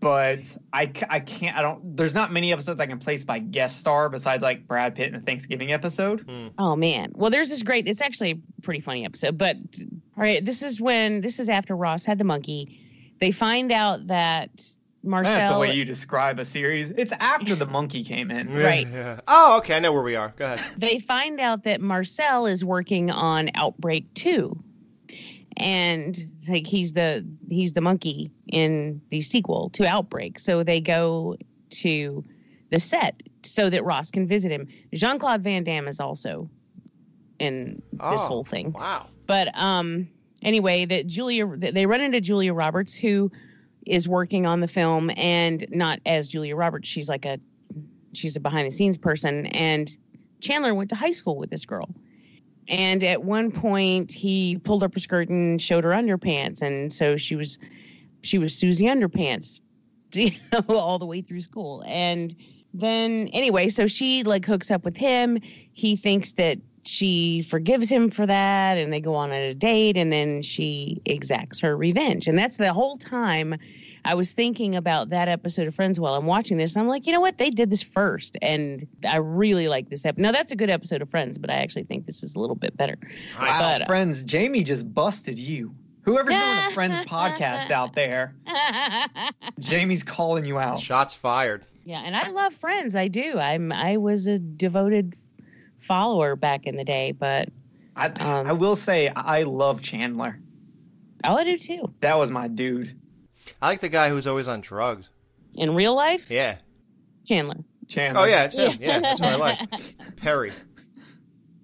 But 0.00 0.56
I, 0.72 0.92
I 1.10 1.20
can't, 1.20 1.54
I 1.54 1.60
don't, 1.60 1.94
there's 1.98 2.14
not 2.14 2.32
many 2.32 2.50
episodes 2.50 2.80
I 2.80 2.86
can 2.86 3.00
place 3.00 3.26
by 3.26 3.40
guest 3.40 3.78
star 3.78 4.08
besides 4.08 4.42
like 4.42 4.66
Brad 4.66 4.94
Pitt 4.94 5.08
in 5.08 5.12
the 5.12 5.26
Thanksgiving 5.26 5.72
episode. 5.72 6.26
Oh 6.58 6.74
man. 6.74 7.12
Well, 7.14 7.28
there's 7.28 7.50
this 7.50 7.62
great. 7.62 7.86
It's 7.86 8.00
actually 8.00 8.30
a 8.30 8.62
pretty 8.62 8.80
funny 8.80 9.04
episode. 9.04 9.36
But 9.36 9.58
all 10.16 10.22
right, 10.22 10.42
this 10.42 10.62
is 10.62 10.80
when 10.80 11.20
this 11.20 11.38
is 11.38 11.50
after 11.50 11.76
Ross 11.76 12.06
had 12.06 12.16
the 12.16 12.24
monkey. 12.24 12.86
They 13.20 13.32
find 13.32 13.72
out 13.72 14.06
that 14.08 14.50
Marcel. 15.02 15.32
That's 15.34 15.50
the 15.50 15.58
way 15.58 15.72
you 15.74 15.84
describe 15.84 16.38
a 16.38 16.44
series. 16.44 16.90
It's 16.90 17.12
after 17.20 17.54
the 17.54 17.66
monkey 17.66 18.04
came 18.04 18.30
in. 18.30 18.52
Right. 18.52 18.86
Yeah. 18.88 19.20
Oh, 19.28 19.58
okay. 19.58 19.76
I 19.76 19.78
know 19.78 19.92
where 19.92 20.02
we 20.02 20.16
are. 20.16 20.32
Go 20.36 20.52
ahead. 20.52 20.60
they 20.76 20.98
find 20.98 21.40
out 21.40 21.64
that 21.64 21.80
Marcel 21.80 22.46
is 22.46 22.64
working 22.64 23.10
on 23.10 23.50
Outbreak 23.54 24.12
2 24.14 24.56
and 25.56 26.30
like 26.48 26.66
he's 26.66 26.92
the 26.92 27.26
he's 27.48 27.72
the 27.72 27.80
monkey 27.80 28.30
in 28.46 29.00
the 29.10 29.20
sequel 29.22 29.70
to 29.70 29.84
Outbreak 29.86 30.38
so 30.38 30.62
they 30.62 30.80
go 30.80 31.36
to 31.70 32.24
the 32.70 32.78
set 32.78 33.20
so 33.42 33.68
that 33.70 33.84
Ross 33.84 34.10
can 34.10 34.26
visit 34.26 34.52
him 34.52 34.68
Jean-Claude 34.94 35.42
Van 35.42 35.64
Damme 35.64 35.88
is 35.88 35.98
also 36.00 36.48
in 37.40 37.82
this 37.92 38.22
Oh, 38.24 38.28
whole 38.28 38.44
thing 38.44 38.72
Wow. 38.72 39.06
but 39.26 39.48
um 39.58 40.08
anyway 40.42 40.84
that 40.84 41.06
Julia 41.06 41.46
they 41.46 41.86
run 41.86 42.00
into 42.00 42.20
Julia 42.20 42.52
Roberts 42.52 42.96
who 42.96 43.30
is 43.88 44.08
working 44.08 44.46
on 44.46 44.60
the 44.60 44.68
film 44.68 45.10
and 45.16 45.66
not 45.70 46.00
as 46.06 46.28
Julia 46.28 46.54
Roberts. 46.54 46.88
She's 46.88 47.08
like 47.08 47.24
a 47.24 47.40
she's 48.12 48.36
a 48.36 48.40
behind 48.40 48.66
the 48.66 48.74
scenes 48.74 48.98
person. 48.98 49.46
And 49.46 49.94
Chandler 50.40 50.74
went 50.74 50.90
to 50.90 50.96
high 50.96 51.12
school 51.12 51.36
with 51.36 51.50
this 51.50 51.64
girl. 51.64 51.88
And 52.68 53.02
at 53.02 53.24
one 53.24 53.50
point 53.50 54.12
he 54.12 54.58
pulled 54.58 54.82
up 54.82 54.94
her 54.94 55.00
skirt 55.00 55.28
and 55.28 55.60
showed 55.60 55.84
her 55.84 55.90
underpants. 55.90 56.62
And 56.62 56.92
so 56.92 57.16
she 57.16 57.34
was 57.34 57.58
she 58.22 58.38
was 58.38 58.54
Susie 58.54 58.86
underpants 58.86 59.60
you 60.12 60.32
know, 60.52 60.76
all 60.76 60.98
the 60.98 61.06
way 61.06 61.22
through 61.22 61.40
school. 61.40 61.82
And 61.86 62.34
then 62.74 63.28
anyway 63.32 63.70
so 63.70 63.86
she 63.86 64.22
like 64.24 64.44
hooks 64.44 64.70
up 64.70 64.84
with 64.84 64.96
him. 64.96 65.38
He 65.72 65.96
thinks 65.96 66.32
that 66.32 66.58
she 66.82 67.42
forgives 67.42 67.90
him 67.90 68.10
for 68.10 68.26
that 68.26 68.76
and 68.78 68.92
they 68.92 69.00
go 69.00 69.14
on 69.14 69.32
a 69.32 69.54
date 69.54 69.96
and 69.96 70.12
then 70.12 70.42
she 70.42 71.00
exacts 71.04 71.60
her 71.60 71.76
revenge. 71.76 72.26
And 72.26 72.38
that's 72.38 72.56
the 72.56 72.72
whole 72.72 72.96
time 72.96 73.56
i 74.04 74.14
was 74.14 74.32
thinking 74.32 74.76
about 74.76 75.10
that 75.10 75.28
episode 75.28 75.66
of 75.66 75.74
friends 75.74 75.98
while 75.98 76.14
i'm 76.14 76.24
watching 76.24 76.56
this. 76.56 76.74
And 76.74 76.82
i'm 76.82 76.88
like 76.88 77.06
you 77.06 77.12
know 77.12 77.20
what? 77.20 77.36
They 77.36 77.50
did 77.50 77.68
this 77.68 77.82
first 77.82 78.36
and 78.40 78.86
i 79.06 79.16
really 79.16 79.66
like 79.68 79.90
this 79.90 80.04
episode 80.04 80.22
now 80.22 80.32
that's 80.32 80.52
a 80.52 80.56
good 80.56 80.70
episode 80.70 81.02
of 81.02 81.10
friends 81.10 81.36
but 81.36 81.50
i 81.50 81.54
actually 81.54 81.82
think 81.82 82.06
this 82.06 82.22
is 82.22 82.34
a 82.36 82.38
little 82.38 82.54
bit 82.56 82.76
better. 82.76 82.96
Wow, 83.40 83.58
But, 83.58 83.82
uh, 83.82 83.86
friends, 83.86 84.22
Jamie 84.22 84.62
just 84.62 84.92
busted 84.94 85.38
you. 85.38 85.74
Whoever's 86.02 86.32
doing 86.34 86.46
a 86.46 86.70
Friends 86.70 86.98
podcast 87.10 87.70
out 87.70 87.94
there, 87.94 88.34
Jamie's 89.58 90.02
calling 90.02 90.44
you 90.44 90.58
out. 90.58 90.80
Shots 90.80 91.12
fired. 91.14 91.64
yeah 91.84 92.00
and 92.04 92.14
i 92.16 92.28
love 92.30 92.54
friends. 92.54 92.94
I 92.96 93.08
do. 93.08 93.38
I'm 93.38 93.72
i 93.72 93.96
was 93.96 94.26
a 94.26 94.38
devoted 94.38 95.16
follower 95.78 96.36
back 96.36 96.66
in 96.66 96.76
the 96.76 96.84
day 96.84 97.12
but 97.12 97.48
I, 97.96 98.06
Um, 98.08 98.46
I 98.46 98.52
will 98.52 98.76
say 98.76 99.08
I 99.08 99.42
love 99.44 99.80
Chandler. 99.82 100.38
oh 101.24 101.34
i 101.36 101.44
do 101.44 101.56
too 101.58 101.92
That 102.00 102.18
was 102.18 102.30
my 102.30 102.48
dude. 102.48 102.98
I 103.62 103.68
like 103.68 103.80
the 103.80 103.88
guy 103.88 104.08
who's 104.10 104.26
always 104.26 104.46
on 104.48 104.60
drugs. 104.60 105.10
in 105.54 105.74
real 105.74 105.94
life 105.94 106.30
Yeah. 106.30 106.56
chandler 107.26 107.56
Chandler. 107.88 108.20
Oh 108.22 108.24
yeah, 108.26 108.44
it's 108.44 108.54
him. 108.56 108.76
Yeah, 108.80 109.00
that's 109.00 109.18
what 109.20 109.30
I 109.30 109.36
like. 109.36 109.58
Perry. 110.16 110.52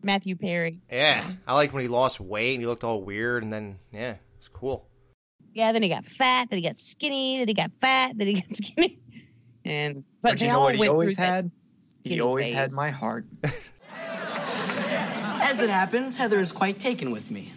matthew 0.03 0.37
perry 0.37 0.81
Yeah, 0.91 1.33
I 1.47 1.53
like 1.55 1.73
when 1.75 1.83
he 1.83 1.89
lost 1.89 2.19
weight 2.19 2.55
and 2.55 2.63
he 2.63 2.67
looked 2.67 2.83
all 2.85 3.03
weird, 3.03 3.43
and 3.43 3.53
then 3.53 3.79
yeah, 3.93 4.15
it's 4.39 4.49
cool. 4.49 4.89
Yeah, 5.53 5.73
then 5.73 5.83
he 5.83 5.89
got 5.89 6.05
fat, 6.07 6.49
then 6.51 6.59
he 6.61 6.67
got 6.67 6.79
skinny, 6.79 7.39
then 7.39 7.49
he 7.49 7.55
got 7.55 7.71
fat, 7.81 8.13
then 8.17 8.27
he 8.27 8.35
got 8.41 8.55
skinny. 8.55 8.99
And 9.67 10.05
but, 10.21 10.33
But 10.33 10.41
you 10.43 10.49
know 10.49 10.61
what 10.61 10.77
he 10.77 10.89
always 10.89 11.17
had? 11.17 11.51
He 12.03 12.09
skinny 12.11 12.21
always 12.21 12.51
had 12.53 12.73
my 12.73 12.91
heart. 12.91 13.25
As 15.45 15.61
it 15.61 15.69
happens, 15.69 16.17
Heather 16.17 16.41
is 16.41 16.53
quite 16.53 16.79
taken 16.81 17.11
with 17.11 17.31
me. 17.31 17.53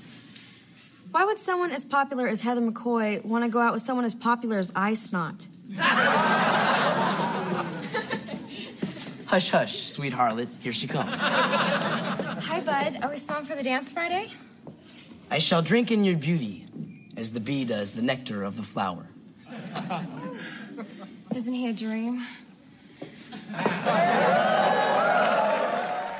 Why 1.11 1.23
would 1.23 1.39
someone 1.39 1.71
as 1.71 1.85
popular 1.85 2.27
as 2.27 2.41
Heather 2.41 2.59
McCoy 2.59 3.23
want 3.23 3.45
to 3.45 3.49
go 3.49 3.59
out 3.59 3.71
with 3.71 3.81
someone 3.81 4.03
as 4.03 4.13
popular 4.13 4.57
as 4.57 4.73
I 4.75 4.93
Snot? 4.93 5.47
Hush, 9.27 9.49
hush, 9.49 9.89
sweet 9.89 10.13
harlot, 10.13 10.47
here 10.61 10.71
she 10.71 10.87
comes. 10.87 11.19
Hi, 11.19 12.61
Bud. 12.61 12.99
Are 13.03 13.09
we 13.09 13.17
still 13.17 13.35
on 13.35 13.45
for 13.45 13.55
the 13.55 13.63
dance 13.63 13.91
Friday? 13.91 14.31
I 15.29 15.39
shall 15.39 15.61
drink 15.61 15.91
in 15.91 16.05
your 16.05 16.15
beauty, 16.15 16.65
as 17.17 17.33
the 17.33 17.41
bee 17.41 17.65
does 17.65 17.91
the 17.91 18.01
nectar 18.01 18.43
of 18.43 18.55
the 18.55 18.63
flower. 18.63 19.05
Isn't 21.35 21.53
he 21.53 21.67
a 21.67 21.73
dream? 21.73 22.25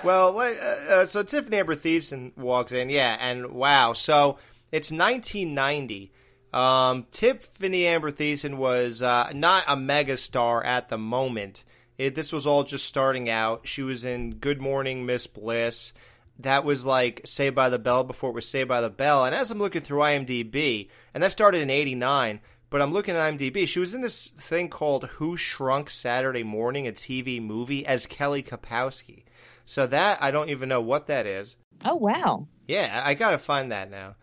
Well, 0.07 0.39
uh, 0.39 0.53
uh, 0.89 1.05
so 1.05 1.21
Tiffani 1.21 1.55
Amber 1.55 1.75
Thiessen 1.75 2.31
walks 2.37 2.71
in, 2.71 2.89
yeah, 2.89 3.17
and 3.19 3.47
wow, 3.47 3.91
so 3.91 4.37
it's 4.71 4.89
1990. 4.89 6.13
Um, 6.53 7.05
Tiffani 7.11 7.81
Amber 7.83 8.09
Thiessen 8.09 8.55
was 8.55 9.03
uh, 9.03 9.29
not 9.35 9.65
a 9.67 9.75
megastar 9.75 10.63
at 10.63 10.87
the 10.87 10.97
moment. 10.97 11.65
It, 11.97 12.15
this 12.15 12.31
was 12.31 12.47
all 12.47 12.63
just 12.63 12.85
starting 12.85 13.29
out. 13.29 13.67
She 13.67 13.83
was 13.83 14.05
in 14.05 14.35
Good 14.35 14.61
Morning 14.61 15.05
Miss 15.05 15.27
Bliss. 15.27 15.91
That 16.39 16.63
was 16.63 16.85
like 16.85 17.23
Saved 17.25 17.57
by 17.57 17.67
the 17.67 17.77
Bell 17.77 18.05
before 18.05 18.29
it 18.29 18.35
was 18.35 18.47
Saved 18.47 18.69
by 18.69 18.79
the 18.79 18.89
Bell. 18.89 19.25
And 19.25 19.35
as 19.35 19.51
I'm 19.51 19.59
looking 19.59 19.81
through 19.81 20.03
IMDb, 20.03 20.87
and 21.13 21.21
that 21.21 21.33
started 21.33 21.59
in 21.59 21.69
'89, 21.69 22.39
but 22.69 22.81
I'm 22.81 22.93
looking 22.93 23.17
at 23.17 23.33
IMDb. 23.33 23.67
She 23.67 23.81
was 23.81 23.93
in 23.93 23.99
this 23.99 24.27
thing 24.29 24.69
called 24.69 25.03
Who 25.17 25.35
Shrunk 25.35 25.89
Saturday 25.89 26.43
Morning, 26.43 26.87
a 26.87 26.93
TV 26.93 27.41
movie, 27.41 27.85
as 27.85 28.05
Kelly 28.05 28.41
Kapowski. 28.41 29.23
So 29.67 29.86
that 29.86 30.24
I 30.24 30.31
don't 30.31 30.50
even 30.50 30.69
know 30.69 30.81
what 30.81 31.07
that 31.07 31.27
is. 31.27 31.57
Oh 31.83 31.95
wow. 31.95 32.47
Yeah, 32.67 33.01
I 33.03 33.13
gotta 33.13 33.38
find 33.38 33.71
that 33.71 33.91
now. 33.91 34.15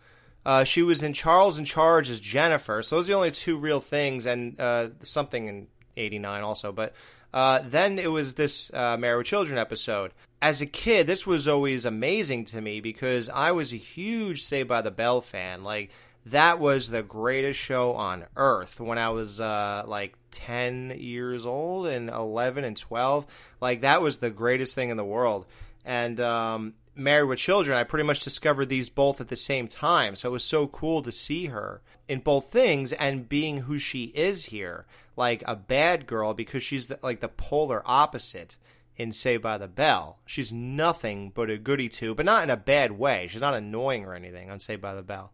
Uh, 0.43 0.63
she 0.63 0.81
was 0.81 1.03
in 1.03 1.13
Charles 1.13 1.57
in 1.57 1.65
Charge 1.65 2.09
as 2.09 2.19
Jennifer. 2.19 2.83
So 2.83 2.95
those 2.95 3.05
are 3.05 3.13
the 3.13 3.17
only 3.17 3.31
two 3.31 3.57
real 3.57 3.79
things, 3.79 4.25
and 4.25 4.59
uh, 4.59 4.89
something 5.03 5.47
in 5.47 5.67
'89 5.95 6.43
also. 6.43 6.71
But 6.71 6.93
uh, 7.31 7.61
then 7.63 7.99
it 7.99 8.11
was 8.11 8.33
this 8.33 8.71
uh, 8.73 8.97
Married 8.97 9.17
with 9.19 9.27
Children 9.27 9.59
episode. 9.59 10.11
As 10.41 10.61
a 10.61 10.65
kid, 10.65 11.05
this 11.05 11.27
was 11.27 11.47
always 11.47 11.85
amazing 11.85 12.45
to 12.45 12.59
me 12.59 12.81
because 12.81 13.29
I 13.29 13.51
was 13.51 13.71
a 13.71 13.77
huge 13.77 14.43
Saved 14.43 14.67
by 14.67 14.81
the 14.81 14.91
Bell 14.91 15.21
fan. 15.21 15.63
Like 15.63 15.91
that 16.27 16.59
was 16.59 16.89
the 16.89 17.03
greatest 17.03 17.59
show 17.59 17.93
on 17.93 18.25
earth 18.35 18.79
when 18.79 18.97
I 18.97 19.09
was 19.09 19.39
uh, 19.39 19.83
like 19.85 20.17
10 20.31 20.95
years 20.97 21.45
old 21.45 21.85
and 21.87 22.09
11 22.09 22.63
and 22.63 22.75
12. 22.75 23.25
Like, 23.61 23.81
that 23.81 24.01
was 24.01 24.17
the 24.17 24.31
greatest 24.31 24.73
thing 24.73 24.89
in 24.89 24.97
the 24.97 25.05
world. 25.05 25.45
And 25.85 26.19
um, 26.19 26.73
Married 26.95 27.29
with 27.29 27.37
Children, 27.37 27.77
I 27.77 27.83
pretty 27.83 28.05
much 28.07 28.21
discovered 28.21 28.69
these 28.69 28.89
both 28.89 29.21
at 29.21 29.27
the 29.27 29.35
same 29.35 29.67
time. 29.67 30.15
So 30.15 30.29
it 30.29 30.31
was 30.31 30.43
so 30.43 30.65
cool 30.65 31.03
to 31.03 31.11
see 31.11 31.45
her 31.47 31.81
in 32.07 32.21
both 32.21 32.51
things 32.51 32.91
and 32.91 33.29
being 33.29 33.59
who 33.59 33.77
she 33.77 34.05
is 34.05 34.45
here, 34.45 34.87
like 35.15 35.43
a 35.45 35.55
bad 35.55 36.07
girl, 36.07 36.33
because 36.33 36.63
she's 36.63 36.87
the, 36.87 36.97
like 37.03 37.19
the 37.19 37.27
polar 37.27 37.83
opposite 37.85 38.55
in 38.97 39.11
Saved 39.11 39.43
by 39.43 39.59
the 39.59 39.67
Bell. 39.67 40.17
She's 40.25 40.51
nothing 40.51 41.31
but 41.35 41.51
a 41.51 41.57
goody 41.59 41.89
two, 41.89 42.15
but 42.15 42.25
not 42.25 42.43
in 42.43 42.49
a 42.49 42.57
bad 42.57 42.93
way. 42.93 43.27
She's 43.29 43.41
not 43.41 43.53
annoying 43.53 44.05
or 44.05 44.15
anything 44.15 44.49
on 44.49 44.59
Saved 44.59 44.81
by 44.81 44.95
the 44.95 45.03
Bell 45.03 45.31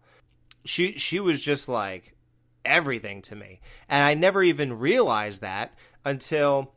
she 0.66 0.94
she 0.98 1.20
was 1.20 1.44
just 1.44 1.68
like 1.68 2.16
everything 2.64 3.22
to 3.24 3.36
me. 3.36 3.60
And 3.90 4.04
i 4.04 4.14
never 4.14 4.44
even 4.44 4.80
realized 4.80 5.42
that 5.42 5.74
until 6.06 6.74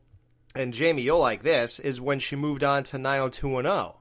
and 0.54 0.72
jamie 0.72 1.02
you'll 1.02 1.18
like 1.18 1.42
this 1.42 1.78
is 1.78 2.00
when 2.00 2.18
she 2.18 2.36
moved 2.36 2.62
on 2.62 2.84
to 2.84 2.98
90210 2.98 3.94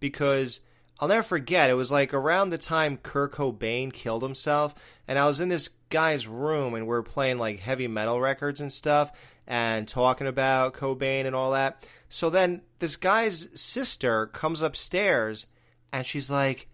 because 0.00 0.60
i'll 0.98 1.08
never 1.08 1.22
forget 1.22 1.70
it 1.70 1.74
was 1.74 1.90
like 1.90 2.12
around 2.12 2.50
the 2.50 2.58
time 2.58 2.96
kurt 2.96 3.32
cobain 3.32 3.92
killed 3.92 4.22
himself 4.22 4.74
and 5.06 5.18
i 5.18 5.26
was 5.26 5.40
in 5.40 5.48
this 5.48 5.70
guy's 5.88 6.26
room 6.26 6.74
and 6.74 6.86
we 6.86 6.94
are 6.94 7.02
playing 7.02 7.38
like 7.38 7.60
heavy 7.60 7.86
metal 7.86 8.20
records 8.20 8.60
and 8.60 8.72
stuff 8.72 9.12
and 9.46 9.86
talking 9.86 10.26
about 10.26 10.74
cobain 10.74 11.26
and 11.26 11.34
all 11.34 11.52
that. 11.52 11.86
So 12.08 12.30
then 12.30 12.62
this 12.78 12.96
guy's 12.96 13.48
sister 13.54 14.26
comes 14.26 14.62
upstairs 14.62 15.46
and 15.92 16.04
she's 16.04 16.28
like 16.28 16.68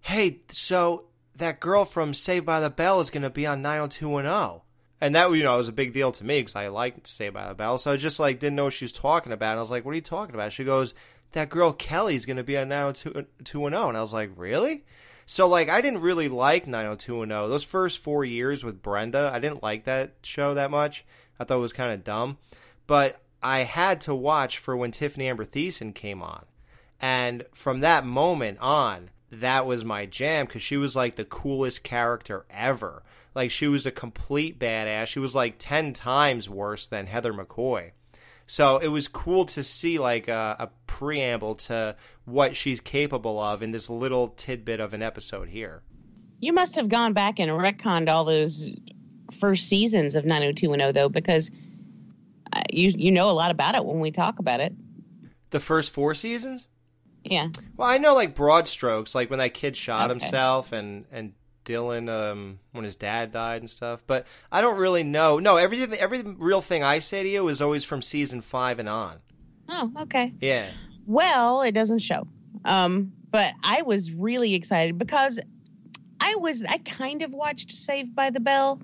hey 0.00 0.40
so 0.50 1.06
that 1.38 1.60
girl 1.60 1.84
from 1.84 2.14
Saved 2.14 2.46
by 2.46 2.60
the 2.60 2.70
Bell 2.70 3.00
is 3.00 3.10
going 3.10 3.22
to 3.22 3.30
be 3.30 3.46
on 3.46 3.62
90210. 3.62 4.60
And 5.00 5.14
that, 5.14 5.30
you 5.30 5.44
know, 5.44 5.56
was 5.56 5.68
a 5.68 5.72
big 5.72 5.92
deal 5.92 6.10
to 6.12 6.24
me 6.24 6.40
because 6.40 6.56
I 6.56 6.68
liked 6.68 7.06
Saved 7.06 7.34
by 7.34 7.48
the 7.48 7.54
Bell. 7.54 7.78
So 7.78 7.92
I 7.92 7.96
just, 7.96 8.18
like, 8.18 8.40
didn't 8.40 8.56
know 8.56 8.64
what 8.64 8.72
she 8.72 8.84
was 8.84 8.92
talking 8.92 9.32
about. 9.32 9.52
And 9.52 9.58
I 9.58 9.62
was 9.62 9.70
like, 9.70 9.84
what 9.84 9.92
are 9.92 9.96
you 9.96 10.00
talking 10.00 10.34
about? 10.34 10.52
She 10.52 10.64
goes, 10.64 10.94
that 11.32 11.50
girl 11.50 11.72
Kelly's 11.72 12.26
going 12.26 12.38
to 12.38 12.42
be 12.42 12.58
on 12.58 12.68
90210. 12.68 13.72
And 13.88 13.96
I 13.96 14.00
was 14.00 14.12
like, 14.14 14.30
really? 14.36 14.84
So, 15.26 15.46
like, 15.46 15.68
I 15.68 15.80
didn't 15.80 16.00
really 16.00 16.28
like 16.28 16.66
90210. 16.66 17.50
Those 17.50 17.64
first 17.64 17.98
four 17.98 18.24
years 18.24 18.64
with 18.64 18.82
Brenda, 18.82 19.30
I 19.32 19.38
didn't 19.38 19.62
like 19.62 19.84
that 19.84 20.14
show 20.22 20.54
that 20.54 20.70
much. 20.70 21.04
I 21.38 21.44
thought 21.44 21.58
it 21.58 21.60
was 21.60 21.72
kind 21.72 21.92
of 21.92 22.02
dumb. 22.02 22.38
But 22.86 23.20
I 23.42 23.60
had 23.60 24.00
to 24.02 24.14
watch 24.14 24.58
for 24.58 24.76
when 24.76 24.90
Tiffani 24.90 25.24
Amber 25.24 25.44
Thiessen 25.44 25.94
came 25.94 26.22
on. 26.22 26.44
And 27.00 27.44
from 27.52 27.80
that 27.80 28.04
moment 28.04 28.58
on, 28.60 29.10
that 29.30 29.66
was 29.66 29.84
my 29.84 30.06
jam 30.06 30.46
because 30.46 30.62
she 30.62 30.76
was 30.76 30.96
like 30.96 31.16
the 31.16 31.24
coolest 31.24 31.82
character 31.82 32.46
ever. 32.50 33.02
Like 33.34 33.50
she 33.50 33.68
was 33.68 33.86
a 33.86 33.90
complete 33.90 34.58
badass. 34.58 35.06
She 35.06 35.18
was 35.18 35.34
like 35.34 35.56
ten 35.58 35.92
times 35.92 36.48
worse 36.48 36.86
than 36.86 37.06
Heather 37.06 37.32
McCoy. 37.32 37.92
So 38.46 38.78
it 38.78 38.88
was 38.88 39.08
cool 39.08 39.44
to 39.46 39.62
see 39.62 39.98
like 39.98 40.28
a, 40.28 40.56
a 40.58 40.70
preamble 40.86 41.56
to 41.56 41.96
what 42.24 42.56
she's 42.56 42.80
capable 42.80 43.38
of 43.38 43.62
in 43.62 43.72
this 43.72 43.90
little 43.90 44.28
tidbit 44.28 44.80
of 44.80 44.94
an 44.94 45.02
episode 45.02 45.50
here. 45.50 45.82
You 46.40 46.54
must 46.54 46.76
have 46.76 46.88
gone 46.88 47.12
back 47.12 47.38
and 47.38 47.50
retconned 47.50 48.08
all 48.08 48.24
those 48.24 48.74
first 49.38 49.68
seasons 49.68 50.14
of 50.14 50.24
90210 50.24 50.94
though, 50.94 51.10
because 51.10 51.50
uh, 52.52 52.62
you 52.70 52.90
you 52.96 53.12
know 53.12 53.28
a 53.28 53.32
lot 53.32 53.50
about 53.50 53.74
it 53.74 53.84
when 53.84 54.00
we 54.00 54.10
talk 54.10 54.38
about 54.38 54.60
it. 54.60 54.74
The 55.50 55.60
first 55.60 55.90
four 55.90 56.14
seasons? 56.14 56.67
Yeah. 57.30 57.48
Well, 57.76 57.88
I 57.88 57.98
know 57.98 58.14
like 58.14 58.34
broad 58.34 58.68
strokes, 58.68 59.14
like 59.14 59.30
when 59.30 59.38
that 59.38 59.54
kid 59.54 59.76
shot 59.76 60.10
okay. 60.10 60.18
himself 60.18 60.72
and 60.72 61.04
and 61.10 61.32
Dylan 61.64 62.08
um, 62.08 62.58
when 62.72 62.84
his 62.84 62.96
dad 62.96 63.32
died 63.32 63.60
and 63.60 63.70
stuff. 63.70 64.02
But 64.06 64.26
I 64.50 64.60
don't 64.60 64.78
really 64.78 65.04
know. 65.04 65.38
No, 65.38 65.56
everything 65.56 65.98
every 65.98 66.22
real 66.22 66.62
thing 66.62 66.82
I 66.82 66.98
say 66.98 67.22
to 67.22 67.28
you 67.28 67.48
is 67.48 67.62
always 67.62 67.84
from 67.84 68.02
season 68.02 68.40
five 68.40 68.78
and 68.78 68.88
on. 68.88 69.18
Oh, 69.68 69.92
okay. 70.02 70.32
Yeah. 70.40 70.70
Well, 71.06 71.62
it 71.62 71.72
doesn't 71.72 72.00
show. 72.00 72.26
Um, 72.64 73.12
but 73.30 73.52
I 73.62 73.82
was 73.82 74.12
really 74.12 74.54
excited 74.54 74.98
because 74.98 75.38
I 76.20 76.36
was 76.36 76.64
I 76.64 76.78
kind 76.78 77.22
of 77.22 77.32
watched 77.32 77.72
Saved 77.72 78.14
by 78.14 78.30
the 78.30 78.40
Bell. 78.40 78.80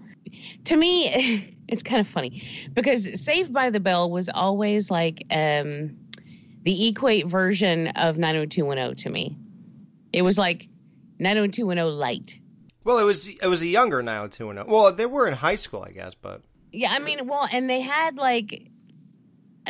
To 0.64 0.77
me, 0.77 1.57
it's 1.68 1.83
kind 1.83 2.01
of 2.01 2.09
funny 2.09 2.68
because 2.73 3.23
Saved 3.23 3.53
by 3.53 3.71
the 3.71 3.81
Bell 3.81 4.11
was 4.11 4.29
always 4.29 4.90
like 4.90 5.25
um 5.31 5.97
the 6.64 6.88
equate 6.88 7.27
version 7.27 7.88
of 7.88 8.18
90210 8.18 8.96
to 9.05 9.11
me. 9.11 9.37
It 10.12 10.22
was 10.22 10.38
like 10.38 10.68
90210 11.18 11.98
light. 11.98 12.38
Well, 12.85 12.98
it 12.98 13.05
was 13.05 13.29
it 13.29 13.46
was 13.46 13.62
a 13.62 13.66
younger 13.66 14.03
90210. 14.03 14.70
Well, 14.72 14.92
they 14.92 15.07
were 15.07 15.27
in 15.27 15.35
high 15.35 15.55
school, 15.55 15.85
I 15.87 15.92
guess, 15.92 16.14
but 16.14 16.42
yeah, 16.72 16.90
I 16.90 16.98
mean, 16.98 17.27
well, 17.27 17.48
and 17.50 17.68
they 17.68 17.81
had 17.81 18.16
like 18.16 18.70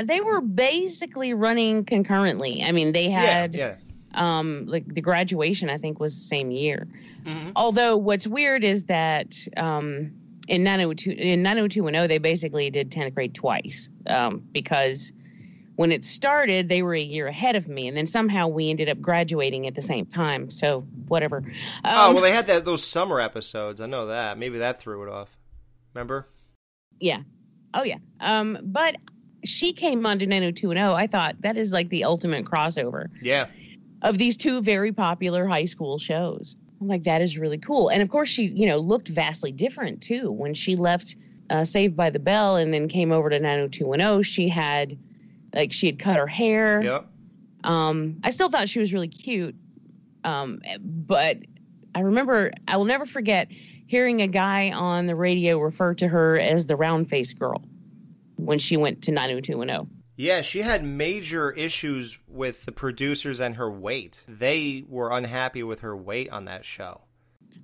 they 0.02 0.20
were 0.20 0.40
basically 0.40 1.35
running 1.35 1.85
concurrently. 1.85 2.62
I 2.64 2.72
mean, 2.72 2.92
they 2.92 3.11
had 3.11 3.54
yeah, 3.54 3.76
yeah. 4.12 4.38
um 4.38 4.66
like 4.66 4.87
the 4.87 5.00
graduation 5.00 5.70
I 5.70 5.78
think 5.78 6.00
was 6.00 6.14
the 6.14 6.24
same 6.24 6.50
year. 6.50 6.88
Mm-hmm. 7.24 7.50
Although 7.57 7.96
what's 7.96 8.26
weird 8.26 8.64
is 8.64 8.85
that 8.87 9.37
um 9.57 10.12
in 10.48 10.62
902 10.62 11.11
in 11.11 11.42
90210 11.42 12.09
they 12.09 12.18
basically 12.18 12.68
did 12.70 12.90
10th 12.90 13.14
grade 13.14 13.35
twice 13.35 13.88
um 14.07 14.42
because 14.52 15.12
when 15.76 15.90
it 15.90 16.04
started, 16.04 16.68
they 16.68 16.82
were 16.82 16.94
a 16.94 17.00
year 17.00 17.26
ahead 17.26 17.56
of 17.56 17.68
me, 17.68 17.88
and 17.88 17.96
then 17.96 18.06
somehow 18.06 18.46
we 18.48 18.70
ended 18.70 18.88
up 18.88 19.00
graduating 19.00 19.66
at 19.66 19.74
the 19.74 19.82
same 19.82 20.06
time. 20.06 20.50
So 20.50 20.82
whatever. 21.08 21.38
Um, 21.38 21.52
oh 21.84 22.12
well, 22.12 22.22
they 22.22 22.32
had 22.32 22.46
that 22.46 22.64
those 22.64 22.84
summer 22.84 23.20
episodes. 23.20 23.80
I 23.80 23.87
know 23.87 24.06
that. 24.06 24.38
Maybe 24.38 24.58
that 24.58 24.80
threw 24.80 25.02
it 25.02 25.08
off. 25.08 25.37
Remember? 25.94 26.28
Yeah. 27.00 27.22
Oh 27.72 27.82
yeah. 27.82 27.98
Um, 28.20 28.58
but 28.62 28.96
she 29.44 29.72
came 29.72 30.06
on 30.06 30.18
to 30.20 30.26
90210. 30.26 30.96
I 30.96 31.06
thought 31.06 31.37
that 31.40 31.56
is 31.56 31.72
like 31.72 31.88
the 31.88 32.04
ultimate 32.04 32.44
crossover. 32.44 33.08
Yeah. 33.20 33.46
Of 34.02 34.18
these 34.18 34.37
two 34.37 34.62
very 34.62 34.92
popular 34.92 35.46
high 35.46 35.64
school 35.64 35.98
shows. 35.98 36.56
I'm 36.80 36.88
like, 36.88 37.04
that 37.04 37.22
is 37.22 37.38
really 37.38 37.58
cool. 37.58 37.88
And 37.88 38.02
of 38.02 38.10
course, 38.10 38.28
she, 38.28 38.46
you 38.46 38.66
know, 38.66 38.78
looked 38.78 39.08
vastly 39.08 39.52
different 39.52 40.02
too. 40.02 40.30
When 40.30 40.54
she 40.54 40.76
left 40.76 41.16
uh, 41.50 41.64
Saved 41.64 41.96
by 41.96 42.10
the 42.10 42.18
Bell 42.18 42.56
and 42.56 42.72
then 42.72 42.88
came 42.88 43.12
over 43.12 43.30
to 43.30 43.38
90210, 43.38 44.22
she 44.22 44.48
had 44.48 44.98
like 45.55 45.73
she 45.73 45.87
had 45.87 45.99
cut 45.99 46.17
her 46.17 46.27
hair. 46.27 46.83
Yep. 46.83 47.07
Um, 47.64 48.21
I 48.23 48.31
still 48.31 48.51
thought 48.51 48.69
she 48.69 48.81
was 48.81 48.93
really 48.93 49.09
cute. 49.09 49.57
Um, 50.23 50.61
but 50.81 51.38
I 51.95 52.01
remember 52.01 52.51
I 52.67 52.77
will 52.77 52.85
never 52.85 53.07
forget 53.07 53.49
hearing 53.87 54.23
a 54.23 54.29
guy 54.29 54.71
on 54.71 55.07
the 55.07 55.14
radio 55.14 55.59
refer 55.59 55.95
to 55.95 56.09
her 56.09 56.38
as 56.38 56.67
the 56.67 56.77
round 56.77 57.09
face 57.09 57.33
girl 57.33 57.62
when 58.37 58.59
she 58.59 58.77
went 58.77 59.03
to 59.03 59.12
90210. 59.12 59.90
Yeah, 60.17 60.43
she 60.43 60.62
had 60.62 60.85
major 60.85 61.51
issues 61.51 62.19
with 62.29 62.64
the 62.67 62.73
producers 62.73 63.40
and 63.40 63.57
her 63.57 63.71
weight. 63.71 64.23
They 64.29 64.85
were 64.88 65.11
unhappy 65.11 65.62
with 65.62 65.81
her 65.81 65.97
weight 65.97 66.31
on 66.31 66.45
that 66.45 66.64
show. 66.64 67.03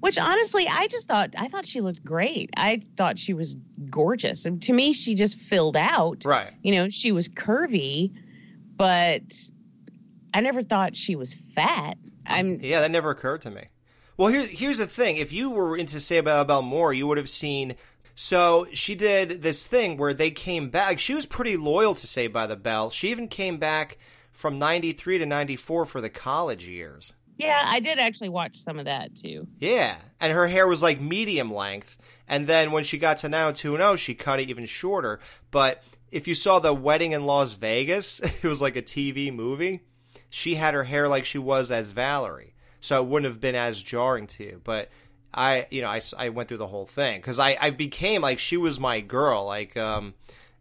Which 0.00 0.18
honestly, 0.18 0.66
I 0.66 0.86
just 0.88 1.06
thought 1.06 1.34
I 1.36 1.48
thought 1.48 1.66
she 1.66 1.80
looked 1.80 2.04
great. 2.04 2.50
I 2.56 2.82
thought 2.96 3.18
she 3.18 3.34
was 3.34 3.56
gorgeous. 3.88 4.46
And 4.46 4.62
to 4.62 4.72
me, 4.72 4.92
she 4.92 5.14
just 5.14 5.36
filled 5.36 5.76
out. 5.76 6.24
Right. 6.24 6.52
You 6.62 6.72
know, 6.74 6.88
she 6.88 7.12
was 7.12 7.28
curvy, 7.28 8.12
but 8.76 9.22
I 10.32 10.40
never 10.40 10.62
thought 10.62 10.96
she 10.96 11.16
was 11.16 11.34
fat. 11.34 11.98
I'm 12.26 12.60
Yeah, 12.60 12.80
that 12.80 12.90
never 12.90 13.10
occurred 13.10 13.42
to 13.42 13.50
me. 13.50 13.64
Well, 14.16 14.28
here, 14.28 14.46
here's 14.46 14.78
the 14.78 14.86
thing. 14.86 15.16
If 15.16 15.32
you 15.32 15.50
were 15.50 15.76
into 15.76 16.00
Saved 16.00 16.26
by 16.26 16.38
the 16.38 16.44
Bell 16.44 16.62
more, 16.62 16.92
you 16.92 17.06
would 17.06 17.18
have 17.18 17.30
seen. 17.30 17.76
So 18.14 18.66
she 18.72 18.94
did 18.94 19.42
this 19.42 19.64
thing 19.64 19.96
where 19.96 20.12
they 20.12 20.30
came 20.30 20.68
back. 20.68 20.98
She 20.98 21.14
was 21.14 21.24
pretty 21.24 21.56
loyal 21.56 21.94
to 21.94 22.06
Saved 22.06 22.32
by 22.32 22.46
the 22.46 22.56
Bell. 22.56 22.90
She 22.90 23.10
even 23.10 23.28
came 23.28 23.56
back 23.56 23.96
from 24.30 24.58
93 24.58 25.18
to 25.18 25.26
94 25.26 25.86
for 25.86 26.00
the 26.00 26.10
college 26.10 26.66
years. 26.66 27.12
Yeah, 27.40 27.62
I 27.64 27.80
did 27.80 27.98
actually 27.98 28.28
watch 28.28 28.56
some 28.56 28.78
of 28.78 28.84
that 28.84 29.16
too. 29.16 29.46
Yeah, 29.58 29.96
and 30.20 30.32
her 30.32 30.46
hair 30.46 30.66
was 30.66 30.82
like 30.82 31.00
medium 31.00 31.52
length, 31.52 31.98
and 32.28 32.46
then 32.46 32.70
when 32.72 32.84
she 32.84 32.98
got 32.98 33.18
to 33.18 33.28
now 33.28 33.50
2 33.50 33.76
and 33.76 33.98
she 33.98 34.14
cut 34.14 34.40
it 34.40 34.50
even 34.50 34.66
shorter. 34.66 35.20
But 35.50 35.82
if 36.10 36.28
you 36.28 36.34
saw 36.34 36.58
the 36.58 36.74
wedding 36.74 37.12
in 37.12 37.24
Las 37.24 37.54
Vegas, 37.54 38.20
it 38.42 38.44
was 38.44 38.60
like 38.60 38.76
a 38.76 38.82
TV 38.82 39.32
movie. 39.32 39.80
She 40.28 40.54
had 40.54 40.74
her 40.74 40.84
hair 40.84 41.08
like 41.08 41.24
she 41.24 41.38
was 41.38 41.70
as 41.70 41.90
Valerie, 41.90 42.54
so 42.80 43.02
it 43.02 43.06
wouldn't 43.06 43.30
have 43.30 43.40
been 43.40 43.56
as 43.56 43.82
jarring 43.82 44.26
to 44.28 44.44
you. 44.44 44.60
But 44.62 44.90
I, 45.32 45.66
you 45.70 45.82
know, 45.82 45.88
I, 45.88 46.00
I 46.18 46.28
went 46.30 46.48
through 46.48 46.58
the 46.58 46.66
whole 46.66 46.86
thing 46.86 47.20
because 47.20 47.38
I, 47.38 47.56
I 47.60 47.70
became 47.70 48.22
like 48.22 48.38
she 48.38 48.56
was 48.56 48.80
my 48.80 49.00
girl. 49.00 49.46
Like, 49.46 49.76
um, 49.76 50.14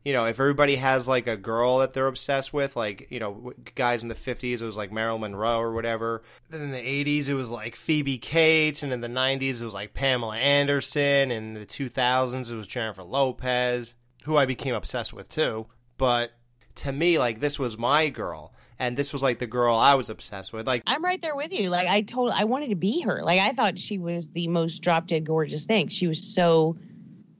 you 0.10 0.13
know, 0.15 0.26
if 0.26 0.39
everybody 0.39 0.76
has 0.78 1.08
like 1.08 1.28
a 1.28 1.38
girl 1.38 1.78
that 1.78 1.93
they're 1.93 2.08
obsessed 2.08 2.52
with, 2.52 2.76
like, 2.76 3.06
you 3.12 3.19
know, 3.19 3.54
guys 3.76 4.02
in 4.02 4.10
the 4.10 4.15
50s, 4.15 4.60
it 4.60 4.65
was 4.65 4.76
like 4.76 4.91
Marilyn 4.91 5.22
Monroe 5.22 5.60
or 5.60 5.72
whatever. 5.72 6.24
Then 6.50 6.62
in 6.62 6.72
the 6.72 6.78
80s, 6.80 7.30
it 7.30 7.36
was 7.36 7.52
like 7.52 7.76
Phoebe 7.76 8.17
Cates. 8.17 8.82
And 8.82 8.91
in 8.91 9.02
the 9.02 9.08
90s, 9.08 9.62
it 9.62 9.63
was 9.63 9.76
like 9.76 9.93
Pamela 9.93 10.38
Anderson. 10.38 11.30
In 11.30 11.54
the 11.54 11.65
2000s, 11.67 12.50
it 12.50 12.56
was 12.56 12.65
Jennifer 12.65 13.04
Lopez, 13.04 13.93
who 14.24 14.36
I 14.36 14.48
became 14.48 14.74
obsessed 14.74 15.13
with 15.13 15.30
too. 15.30 15.67
But 16.00 16.32
to 16.76 16.91
me, 16.91 17.19
like, 17.19 17.39
this 17.39 17.60
was 17.60 17.78
my 17.78 18.10
girl. 18.10 18.52
and 18.80 18.98
this 18.98 19.12
was 19.12 19.22
like 19.22 19.39
the 19.39 19.48
girl 19.48 19.76
I 19.76 19.95
was 19.95 20.10
obsessed 20.10 20.54
with. 20.54 20.65
Like 20.65 20.84
I'm 20.88 21.04
right 21.04 21.22
there 21.22 21.36
with 21.36 21.52
you. 21.52 21.69
Like 21.69 21.88
I 21.88 22.02
told, 22.02 22.32
I 22.32 22.45
wanted 22.45 22.69
to 22.69 22.76
be 22.76 23.02
her. 23.02 23.22
Like 23.24 23.39
I 23.39 23.52
thought 23.52 23.78
she 23.78 23.98
was 24.00 24.30
the 24.30 24.48
most 24.48 24.80
drop 24.80 25.08
dead 25.08 25.26
gorgeous 25.26 25.65
thing. 25.65 25.89
She 25.89 26.08
was 26.08 26.34
so, 26.34 26.78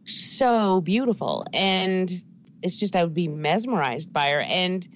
so 0.06 0.82
beautiful, 0.82 1.46
and 1.54 2.12
it's 2.62 2.78
just 2.78 2.96
I 2.96 3.04
would 3.04 3.14
be 3.14 3.28
mesmerized 3.28 4.12
by 4.12 4.32
her. 4.32 4.42
And 4.42 4.88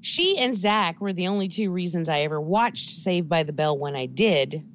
she 0.00 0.38
and 0.38 0.54
Zach 0.54 1.00
were 1.00 1.12
the 1.12 1.28
only 1.28 1.48
two 1.48 1.70
reasons 1.70 2.08
I 2.08 2.20
ever 2.20 2.40
watched 2.40 2.90
Saved 2.90 3.28
by 3.28 3.42
the 3.42 3.52
Bell 3.52 3.78
when 3.78 3.94
I 3.96 4.06
did, 4.06 4.66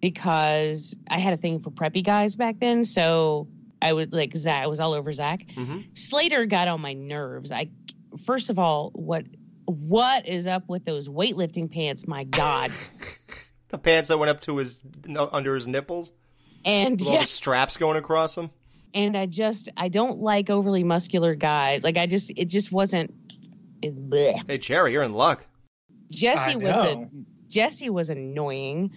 because 0.00 0.94
I 1.08 1.18
had 1.18 1.32
a 1.32 1.36
thing 1.36 1.60
for 1.60 1.70
preppy 1.70 2.04
guys 2.04 2.36
back 2.36 2.58
then. 2.58 2.84
So 2.84 3.48
I 3.80 3.92
would 3.92 4.12
like 4.12 4.36
Zach. 4.36 4.64
I 4.64 4.66
was 4.66 4.80
all 4.80 4.92
over 4.92 5.12
Zach. 5.12 5.44
Mm-hmm. 5.56 5.80
Slater 5.94 6.46
got 6.46 6.68
on 6.68 6.80
my 6.80 6.94
nerves. 6.94 7.52
I 7.52 7.70
first 8.24 8.50
of 8.50 8.58
all, 8.58 8.90
what 8.94 9.24
what 9.66 10.26
is 10.26 10.46
up 10.46 10.68
with 10.68 10.84
those 10.84 11.08
weightlifting 11.08 11.70
pants? 11.70 12.06
My 12.06 12.24
God. 12.24 12.72
the 13.68 13.78
pants 13.78 14.08
that 14.08 14.18
went 14.18 14.30
up 14.30 14.40
to 14.42 14.56
his 14.56 14.80
under 15.16 15.54
his 15.54 15.66
nipples, 15.66 16.12
And 16.64 16.98
with 16.98 17.08
all 17.08 17.20
the 17.20 17.26
straps 17.26 17.76
going 17.76 17.96
across 17.96 18.34
them. 18.34 18.50
And 18.94 19.16
I 19.16 19.26
just 19.26 19.68
I 19.76 19.88
don't 19.88 20.20
like 20.20 20.50
overly 20.50 20.84
muscular 20.84 21.34
guys. 21.34 21.84
Like 21.84 21.96
I 21.96 22.06
just 22.06 22.32
it 22.36 22.46
just 22.46 22.72
wasn't. 22.72 23.14
Bleh. 23.82 24.46
Hey 24.46 24.58
Jerry, 24.58 24.92
you're 24.92 25.02
in 25.02 25.12
luck. 25.12 25.46
Jesse 26.10 26.52
I 26.52 26.56
was 26.56 26.76
a. 26.76 27.08
Jesse 27.48 27.90
was 27.90 28.10
annoying. 28.10 28.90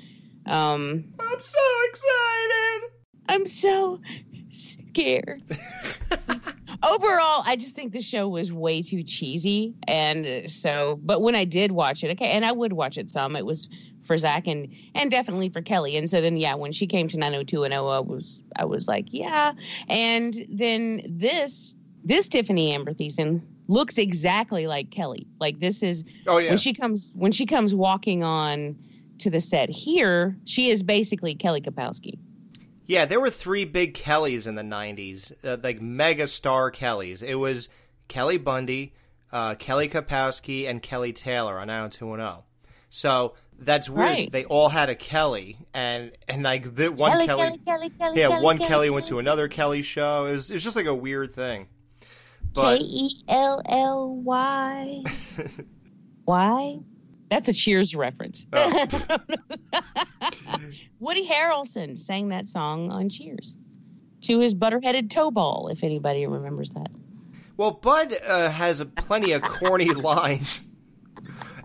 Um, 0.46 1.14
I'm 1.20 1.42
so 1.42 1.60
excited. 1.90 2.92
I'm 3.30 3.46
so 3.46 4.02
scared. 4.50 5.44
Overall, 6.84 7.44
I 7.46 7.58
just 7.58 7.76
think 7.76 7.94
the 7.94 8.02
show 8.02 8.28
was 8.28 8.52
way 8.52 8.82
too 8.82 9.04
cheesy, 9.04 9.76
and 9.88 10.50
so. 10.50 11.00
But 11.02 11.22
when 11.22 11.36
I 11.36 11.46
did 11.46 11.72
watch 11.72 12.04
it, 12.04 12.12
okay, 12.12 12.32
and 12.32 12.44
I 12.44 12.52
would 12.52 12.74
watch 12.74 12.98
it 12.98 13.10
some. 13.10 13.36
It 13.36 13.46
was 13.46 13.70
for 14.12 14.18
Zach 14.18 14.46
and 14.46 14.68
and 14.94 15.10
definitely 15.10 15.48
for 15.48 15.62
Kelly. 15.62 15.96
And 15.96 16.10
so 16.10 16.20
then, 16.20 16.36
yeah, 16.36 16.56
when 16.56 16.74
she 16.74 16.86
came 16.86 17.08
to 17.08 17.18
90210, 17.18 17.72
I 17.72 18.00
was 18.02 18.44
I 18.58 18.66
was 18.66 18.86
like, 18.90 19.06
yeah. 19.10 19.54
And 19.88 20.36
then 20.50 21.02
this 21.08 21.74
this 22.04 22.28
Tiffani 22.28 22.72
Amber 22.72 22.94
Thiessen 22.94 23.42
looks 23.70 23.98
exactly 23.98 24.68
like 24.68 24.92
Kelly. 24.92 25.28
Like 25.40 25.62
this 25.62 25.82
is 25.82 26.04
Oh 26.28 26.40
yeah. 26.40 26.50
when 26.50 26.58
she 26.58 26.74
comes 26.74 27.14
when 27.16 27.32
she 27.32 27.46
comes 27.46 27.74
walking 27.74 28.22
on 28.22 28.76
to 29.20 29.30
the 29.30 29.40
set 29.40 29.70
here, 29.70 30.36
she 30.44 30.70
is 30.70 30.84
basically 30.84 31.34
Kelly 31.36 31.62
Kapowski. 31.62 32.20
Yeah, 32.88 33.06
there 33.06 33.22
were 33.22 33.30
three 33.30 33.64
big 33.64 33.94
Kellys 33.94 34.46
in 34.46 34.56
the 34.56 34.62
'90s, 34.64 35.32
uh, 35.46 35.56
like 35.64 35.80
mega 35.82 36.28
star 36.28 36.70
Kellys. 36.70 37.22
It 37.22 37.36
was 37.36 37.70
Kelly 38.10 38.38
Bundy, 38.38 38.94
uh, 39.32 39.56
Kelly 39.56 39.88
Kapowski, 39.88 40.70
and 40.70 40.82
Kelly 40.82 41.14
Taylor 41.14 41.58
on 41.60 41.68
90210. 41.68 42.44
So 42.90 43.36
that's 43.62 43.90
weird. 43.90 44.00
Right. 44.00 44.32
They 44.32 44.46
all 44.46 44.70
had 44.70 44.90
a 44.90 44.96
Kelly, 44.96 45.58
and 45.74 46.12
and 46.28 46.44
like 46.44 46.76
the 46.76 46.92
one 46.92 47.12
Kelly, 47.12 47.28
Kelly, 47.28 47.42
Kelly, 47.42 47.60
Kelly, 47.66 47.90
Kelly, 47.90 48.20
yeah, 48.20 48.30
Kelly, 48.30 48.44
one 48.44 48.58
Kelly, 48.58 48.70
Kelly 48.70 48.90
went 48.90 49.06
to 49.08 49.20
another 49.20 49.48
Kelly 49.48 49.82
show. 49.82 50.26
It 50.26 50.34
was 50.34 50.52
it 50.52 50.56
was 50.56 50.64
just 50.64 50.76
like 50.76 50.88
a 50.88 50.96
weird 50.96 51.34
thing. 51.34 51.68
K 52.02 52.08
But 52.54 52.82
E 52.82 53.22
L 53.30 53.62
L 53.68 54.16
Y. 54.16 55.04
Why? 56.26 56.80
That's 57.30 57.48
a 57.48 57.54
Cheers 57.54 57.96
reference. 57.96 58.46
Oh. 58.52 58.88
Woody 61.00 61.28
Harrelson 61.28 61.98
sang 61.98 62.30
that 62.30 62.50
song 62.50 62.92
on 62.92 63.10
Cheers 63.10 63.56
to 64.24 64.40
his 64.40 64.54
butterheaded 64.54 65.10
toe 65.10 65.32
ball, 65.32 65.70
if 65.70 65.84
anybody 65.84 66.28
remembers 66.28 66.70
that. 66.72 66.90
Well, 67.58 67.72
Bud 67.72 68.18
uh, 68.26 68.50
has 68.50 68.80
a, 68.80 68.86
plenty 68.86 69.32
of 69.32 69.42
corny 69.42 69.90
lines 69.94 70.62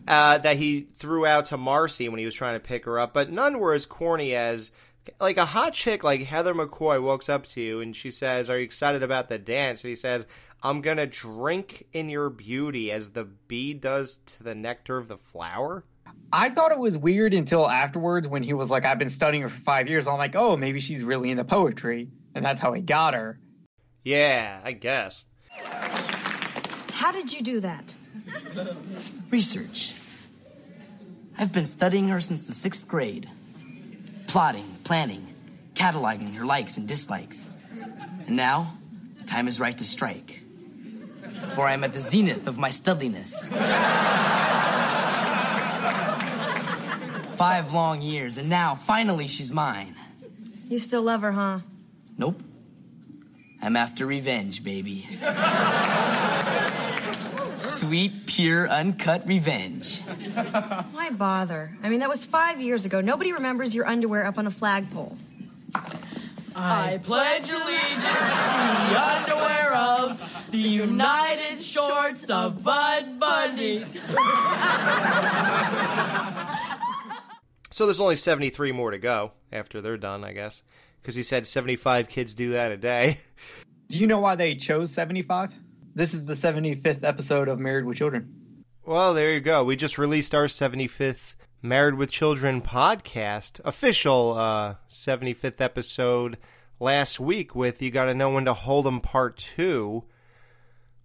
uh, 0.06 0.38
that 0.38 0.56
he 0.56 0.88
threw 0.96 1.26
out 1.26 1.46
to 1.46 1.56
Marcy 1.56 2.08
when 2.08 2.18
he 2.18 2.24
was 2.24 2.34
trying 2.34 2.54
to 2.54 2.60
pick 2.60 2.84
her 2.84 2.98
up, 2.98 3.12
but 3.12 3.30
none 3.30 3.58
were 3.58 3.74
as 3.74 3.86
corny 3.86 4.34
as 4.34 4.72
like 5.20 5.36
a 5.36 5.44
hot 5.44 5.72
chick 5.72 6.02
like 6.02 6.22
Heather 6.22 6.54
McCoy 6.54 7.00
walks 7.02 7.28
up 7.28 7.46
to 7.46 7.60
you 7.60 7.80
and 7.80 7.94
she 7.94 8.10
says, 8.10 8.50
"Are 8.50 8.58
you 8.58 8.64
excited 8.64 9.02
about 9.02 9.28
the 9.28 9.38
dance?" 9.38 9.84
And 9.84 9.90
he 9.90 9.96
says, 9.96 10.26
"I'm 10.62 10.80
gonna 10.80 11.06
drink 11.06 11.86
in 11.92 12.08
your 12.08 12.30
beauty 12.30 12.90
as 12.90 13.10
the 13.10 13.24
bee 13.24 13.74
does 13.74 14.18
to 14.26 14.42
the 14.42 14.54
nectar 14.54 14.96
of 14.96 15.08
the 15.08 15.18
flower." 15.18 15.84
I 16.32 16.50
thought 16.50 16.72
it 16.72 16.78
was 16.78 16.98
weird 16.98 17.34
until 17.34 17.68
afterwards 17.68 18.26
when 18.26 18.42
he 18.42 18.52
was 18.52 18.70
like, 18.70 18.84
I've 18.84 18.98
been 18.98 19.08
studying 19.08 19.42
her 19.42 19.48
for 19.48 19.60
five 19.60 19.88
years. 19.88 20.08
I'm 20.08 20.18
like, 20.18 20.34
oh, 20.34 20.56
maybe 20.56 20.80
she's 20.80 21.04
really 21.04 21.30
into 21.30 21.44
poetry. 21.44 22.08
And 22.34 22.44
that's 22.44 22.60
how 22.60 22.72
he 22.72 22.82
got 22.82 23.14
her. 23.14 23.38
Yeah, 24.04 24.60
I 24.62 24.72
guess. 24.72 25.24
How 26.92 27.12
did 27.12 27.32
you 27.32 27.42
do 27.42 27.60
that? 27.60 27.94
Research. 29.30 29.94
I've 31.38 31.52
been 31.52 31.66
studying 31.66 32.08
her 32.08 32.20
since 32.20 32.46
the 32.46 32.52
sixth 32.52 32.88
grade. 32.88 33.28
Plotting, 34.26 34.66
planning, 34.84 35.26
cataloging 35.74 36.34
her 36.34 36.44
likes 36.44 36.76
and 36.76 36.88
dislikes. 36.88 37.50
And 38.26 38.36
now, 38.36 38.76
the 39.18 39.24
time 39.24 39.48
is 39.48 39.60
right 39.60 39.76
to 39.76 39.84
strike. 39.84 40.40
For 41.54 41.62
I 41.62 41.74
am 41.74 41.84
at 41.84 41.92
the 41.92 42.00
zenith 42.00 42.46
of 42.46 42.58
my 42.58 42.70
studliness. 42.70 43.46
Five 47.36 47.74
long 47.74 48.00
years, 48.00 48.38
and 48.38 48.48
now, 48.48 48.74
finally, 48.74 49.28
she's 49.28 49.52
mine. 49.52 49.94
You 50.68 50.78
still 50.78 51.02
love 51.02 51.20
her, 51.20 51.32
huh? 51.32 51.60
Nope. 52.16 52.42
I'm 53.60 53.76
after 53.76 54.06
revenge, 54.06 54.64
baby. 54.64 55.06
Sweet, 57.56 58.26
pure, 58.26 58.68
uncut 58.68 59.26
revenge. 59.26 60.00
Why 60.02 61.10
bother? 61.10 61.76
I 61.82 61.88
mean, 61.88 62.00
that 62.00 62.08
was 62.08 62.24
five 62.24 62.60
years 62.60 62.84
ago. 62.84 63.00
Nobody 63.00 63.32
remembers 63.32 63.74
your 63.74 63.86
underwear 63.86 64.26
up 64.26 64.38
on 64.38 64.46
a 64.46 64.50
flagpole. 64.50 65.16
I 66.54 66.98
pledge 67.02 67.50
allegiance 67.50 68.02
to 68.02 68.68
the 68.88 69.02
underwear 69.02 69.74
of 69.74 70.48
the 70.50 70.58
United 70.58 71.60
Shorts 71.60 72.30
of 72.30 72.62
Bud 72.62 73.18
Bundy. 73.20 73.84
So 77.70 77.84
there's 77.84 78.00
only 78.00 78.16
73 78.16 78.72
more 78.72 78.90
to 78.90 78.98
go 78.98 79.32
after 79.52 79.82
they're 79.82 79.98
done, 79.98 80.24
I 80.24 80.32
guess, 80.32 80.62
because 81.02 81.14
he 81.14 81.22
said 81.22 81.46
75 81.46 82.08
kids 82.08 82.34
do 82.34 82.52
that 82.52 82.70
a 82.72 82.76
day. 82.78 83.20
Do 83.88 83.98
you 83.98 84.06
know 84.06 84.18
why 84.20 84.34
they 84.34 84.54
chose 84.54 84.90
75? 84.92 85.52
This 85.96 86.12
is 86.12 86.26
the 86.26 86.34
75th 86.34 87.04
episode 87.04 87.48
of 87.48 87.58
Married 87.58 87.86
with 87.86 87.96
Children. 87.96 88.64
Well, 88.84 89.14
there 89.14 89.32
you 89.32 89.40
go. 89.40 89.64
We 89.64 89.76
just 89.76 89.96
released 89.96 90.34
our 90.34 90.44
75th 90.44 91.36
Married 91.62 91.94
with 91.94 92.10
Children 92.10 92.60
podcast, 92.60 93.62
official 93.64 94.34
uh, 94.34 94.74
75th 94.90 95.58
episode 95.58 96.36
last 96.78 97.18
week 97.18 97.54
with 97.54 97.80
You 97.80 97.90
Gotta 97.90 98.12
Know 98.12 98.28
When 98.28 98.44
to 98.44 98.52
Hold 98.52 98.86
'em 98.86 99.00
Part 99.00 99.38
2, 99.38 100.04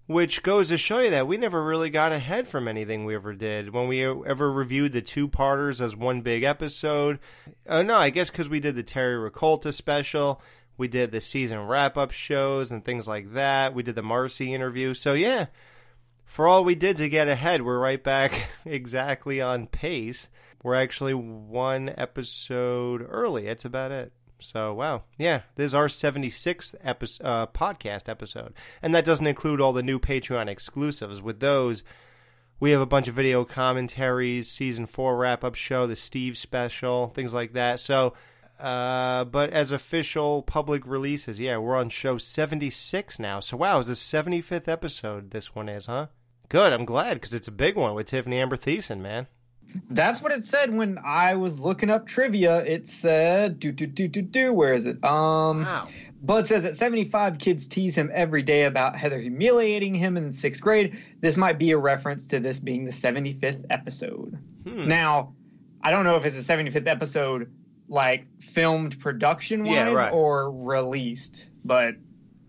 which 0.08 0.44
goes 0.44 0.68
to 0.68 0.78
show 0.78 1.00
you 1.00 1.10
that 1.10 1.26
we 1.26 1.38
never 1.38 1.64
really 1.64 1.90
got 1.90 2.12
ahead 2.12 2.50
from 2.50 2.68
anything 2.68 3.06
we 3.06 3.16
ever 3.16 3.32
did. 3.32 3.74
When 3.74 3.88
we 3.88 4.06
ever 4.06 4.52
reviewed 4.52 4.92
the 4.92 5.02
two 5.02 5.30
parters 5.30 5.80
as 5.80 5.96
one 5.96 6.20
big 6.20 6.44
episode, 6.44 7.18
uh, 7.66 7.82
no, 7.82 7.96
I 7.96 8.10
guess 8.10 8.30
because 8.30 8.50
we 8.50 8.60
did 8.60 8.76
the 8.76 8.84
Terry 8.84 9.16
Rakolta 9.16 9.74
special. 9.74 10.42
We 10.82 10.88
did 10.88 11.12
the 11.12 11.22
season 11.22 11.68
wrap 11.68 11.96
up 11.96 12.10
shows 12.10 12.72
and 12.72 12.84
things 12.84 13.08
like 13.08 13.34
that. 13.34 13.76
We 13.76 13.84
did 13.84 13.94
the 13.94 14.02
Marcy 14.02 14.52
interview. 14.52 14.96
So, 14.96 15.14
yeah, 15.14 15.46
for 16.26 16.48
all 16.48 16.64
we 16.64 16.74
did 16.74 16.98
to 16.98 17.08
get 17.08 17.28
ahead, 17.28 17.62
we're 17.62 17.78
right 17.78 18.04
back 18.04 18.48
exactly 18.66 19.40
on 19.40 19.68
pace. 19.68 20.28
We're 20.64 20.74
actually 20.74 21.14
one 21.14 21.94
episode 21.96 23.06
early. 23.08 23.46
That's 23.46 23.64
about 23.64 23.92
it. 23.92 24.12
So, 24.40 24.74
wow. 24.74 25.04
Yeah, 25.20 25.42
this 25.54 25.68
is 25.68 25.76
our 25.76 25.88
76th 25.88 26.74
episode, 26.82 27.28
uh, 27.28 27.46
podcast 27.46 28.10
episode. 28.10 28.56
And 28.82 28.96
that 28.96 29.06
doesn't 29.06 29.28
include 29.28 29.62
all 29.62 29.74
the 29.74 29.84
new 29.84 30.00
Patreon 30.00 30.48
exclusives. 30.48 31.22
With 31.22 31.42
those, 31.42 31.84
we 32.60 32.72
have 32.72 32.82
a 32.82 32.88
bunch 32.88 33.08
of 33.08 33.14
video 33.14 33.46
commentaries, 33.46 34.50
season 34.50 34.88
four 34.88 35.16
wrap 35.16 35.44
up 35.44 35.54
show, 35.54 35.86
the 35.86 35.96
Steve 35.96 36.38
special, 36.38 37.10
things 37.10 37.36
like 37.36 37.54
that. 37.54 37.80
So, 37.80 38.16
uh, 38.62 39.26
but 39.26 39.50
as 39.50 39.72
official 39.72 40.42
public 40.44 40.88
releases, 40.88 41.40
yeah, 41.40 41.58
we're 41.58 41.78
on 41.78 41.90
show 41.90 42.18
76 42.18 43.20
now. 43.20 43.40
So, 43.40 43.58
wow, 43.58 43.80
is 43.80 43.88
the 43.88 43.94
75th 43.94 44.68
episode 44.68 45.32
this 45.32 45.56
one 45.56 45.68
is, 45.68 45.88
huh? 45.88 46.08
Good, 46.50 46.74
I'm 46.74 46.86
glad 46.86 47.16
because 47.16 47.34
it's 47.34 47.48
a 47.48 47.52
big 47.52 47.76
one 47.76 47.96
with 47.96 48.10
Tiffani 48.10 48.36
Amber 48.36 48.58
Thiessen, 48.58 49.00
man. 49.00 49.28
That's 49.90 50.22
what 50.22 50.34
it 50.34 50.44
said 50.44 50.76
when 50.76 51.00
I 51.04 51.36
was 51.36 51.60
looking 51.60 51.90
up 51.90 52.06
trivia. 52.06 52.58
It 52.64 52.88
said, 52.88 53.60
do, 53.60 53.72
do, 53.72 53.88
do, 53.88 54.08
do, 54.08 54.22
do. 54.22 54.54
Where 54.54 54.74
is 54.74 54.86
it? 54.86 55.04
Um, 55.04 55.62
Wow. 55.62 55.88
Bud 56.24 56.46
says 56.46 56.64
that 56.64 56.78
75 56.78 57.40
kids 57.40 57.68
tease 57.68 57.96
him 57.96 58.12
every 58.14 58.44
day 58.44 58.66
about 58.66 58.96
Heather 58.96 59.20
humiliating 59.20 59.96
him 59.96 60.18
in 60.18 60.34
sixth 60.34 60.62
grade. 60.62 61.02
This 61.20 61.36
might 61.36 61.58
be 61.58 61.72
a 61.72 61.78
reference 61.78 62.28
to 62.28 62.40
this 62.40 62.60
being 62.60 62.86
the 62.86 62.92
75th 62.92 63.66
episode. 63.72 64.38
Hmm. 64.68 64.88
Now, 64.88 65.34
I 65.82 65.90
don't 65.90 66.04
know 66.04 66.18
if 66.18 66.26
it's 66.26 66.36
the 66.46 66.54
75th 66.54 66.86
episode, 66.86 67.52
like 67.92 68.26
filmed 68.42 68.98
production 69.00 69.64
wise 69.66 69.76
Yeah, 69.76 69.92
right. 69.94 70.14
or 70.14 70.50
released, 70.50 71.46
but 71.64 71.96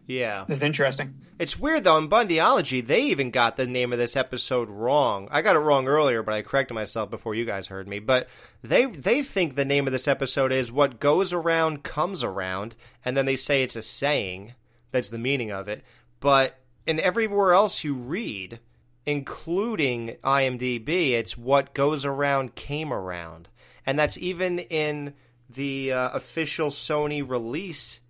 Yeah. 0.06 0.44
it's 0.48 0.62
interesting. 0.62 1.14
It's 1.38 1.58
weird 1.58 1.82
though. 1.82 1.98
In 1.98 2.08
Bundyology, 2.08 2.86
they 2.86 3.00
even 3.06 3.32
got 3.32 3.56
the 3.56 3.66
name 3.66 3.92
of 3.92 3.98
this 3.98 4.14
episode 4.16 4.70
wrong. 4.70 5.26
I 5.32 5.42
got 5.42 5.56
it 5.56 5.60
wrong 5.60 5.88
earlier, 5.88 6.22
but 6.22 6.34
I 6.34 6.42
corrected 6.42 6.76
myself 6.76 7.10
before 7.10 7.34
you 7.34 7.44
guys 7.44 7.66
heard 7.66 7.88
me. 7.88 7.98
But 7.98 8.28
they 8.62 8.84
they 8.86 9.22
think 9.24 9.56
the 9.56 9.64
name 9.64 9.86
of 9.88 9.92
this 9.92 10.06
episode 10.06 10.52
is 10.52 10.70
"What 10.70 11.00
Goes 11.00 11.32
Around 11.32 11.82
Comes 11.82 12.22
Around," 12.22 12.76
and 13.04 13.16
then 13.16 13.26
they 13.26 13.34
say 13.36 13.64
it's 13.64 13.74
a 13.74 13.82
saying. 13.82 14.54
That's 14.92 15.08
the 15.08 15.18
meaning 15.18 15.50
of 15.50 15.66
it. 15.66 15.82
But 16.20 16.60
in 16.86 17.00
everywhere 17.00 17.52
else 17.52 17.82
you 17.82 17.94
read, 17.94 18.60
including 19.04 20.16
IMDb, 20.22 21.12
it's 21.12 21.36
"What 21.36 21.74
Goes 21.74 22.04
Around 22.04 22.54
Came 22.54 22.92
Around," 22.92 23.48
and 23.84 23.98
that's 23.98 24.18
even 24.18 24.60
in 24.60 25.14
the 25.54 25.92
uh, 25.92 26.10
official 26.10 26.70
Sony 26.70 27.28
release 27.28 28.00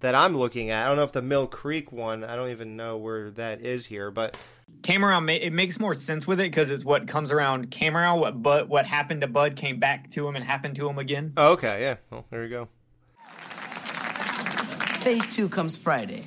that 0.00 0.14
I'm 0.14 0.36
looking 0.36 0.70
at. 0.70 0.84
I 0.84 0.88
don't 0.88 0.96
know 0.96 1.04
if 1.04 1.12
the 1.12 1.22
Mill 1.22 1.46
Creek 1.46 1.92
one. 1.92 2.24
I 2.24 2.36
don't 2.36 2.50
even 2.50 2.76
know 2.76 2.96
where 2.96 3.30
that 3.32 3.60
is 3.60 3.86
here, 3.86 4.10
but 4.10 4.36
Came 4.82 5.04
around. 5.04 5.28
It 5.30 5.52
makes 5.52 5.80
more 5.80 5.94
sense 5.94 6.26
with 6.26 6.38
it 6.38 6.44
because 6.44 6.70
it's 6.70 6.84
what 6.84 7.08
comes 7.08 7.32
around 7.32 7.70
came 7.70 7.96
around. 7.96 8.20
What 8.20 8.42
but 8.42 8.68
what 8.68 8.84
happened 8.86 9.22
to 9.22 9.26
Bud 9.26 9.56
came 9.56 9.80
back 9.80 10.10
to 10.12 10.28
him 10.28 10.36
and 10.36 10.44
happened 10.44 10.76
to 10.76 10.88
him 10.88 10.98
again. 10.98 11.32
oh, 11.36 11.52
okay, 11.52 11.80
yeah. 11.80 11.96
Well, 12.10 12.24
there 12.30 12.44
you 12.44 12.50
go. 12.50 12.68
Phase 15.00 15.26
two 15.34 15.48
comes 15.48 15.76
Friday. 15.76 16.24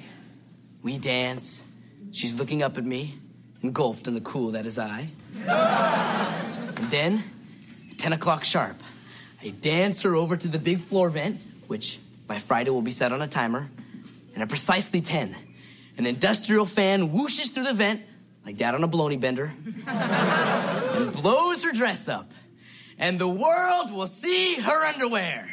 We 0.81 0.97
dance. 0.97 1.65
She's 2.11 2.35
looking 2.39 2.63
up 2.63 2.77
at 2.77 2.85
me, 2.85 3.19
engulfed 3.61 4.07
in 4.07 4.13
the 4.13 4.21
cool 4.21 4.51
that 4.51 4.65
is 4.65 4.79
I. 4.79 5.09
And 6.79 6.89
then, 6.91 7.23
10 7.97 8.13
o'clock 8.13 8.45
sharp, 8.45 8.81
I 9.41 9.49
dance 9.49 10.01
her 10.01 10.15
over 10.15 10.35
to 10.35 10.47
the 10.47 10.59
big 10.59 10.81
floor 10.81 11.09
vent, 11.09 11.41
which 11.67 11.99
by 12.27 12.39
Friday 12.39 12.71
will 12.71 12.81
be 12.81 12.91
set 12.91 13.11
on 13.11 13.21
a 13.21 13.27
timer. 13.27 13.69
And 14.33 14.43
at 14.43 14.49
precisely 14.49 15.01
10, 15.01 15.35
an 15.97 16.05
industrial 16.05 16.65
fan 16.65 17.09
whooshes 17.09 17.51
through 17.53 17.63
the 17.65 17.73
vent 17.73 18.01
like 18.45 18.57
that 18.57 18.73
on 18.73 18.83
a 18.83 18.87
baloney 18.87 19.19
bender 19.19 19.53
and 19.87 21.13
blows 21.13 21.63
her 21.63 21.71
dress 21.71 22.07
up. 22.07 22.31
And 22.97 23.19
the 23.19 23.27
world 23.27 23.91
will 23.91 24.07
see 24.07 24.55
her 24.55 24.85
underwear. 24.85 25.47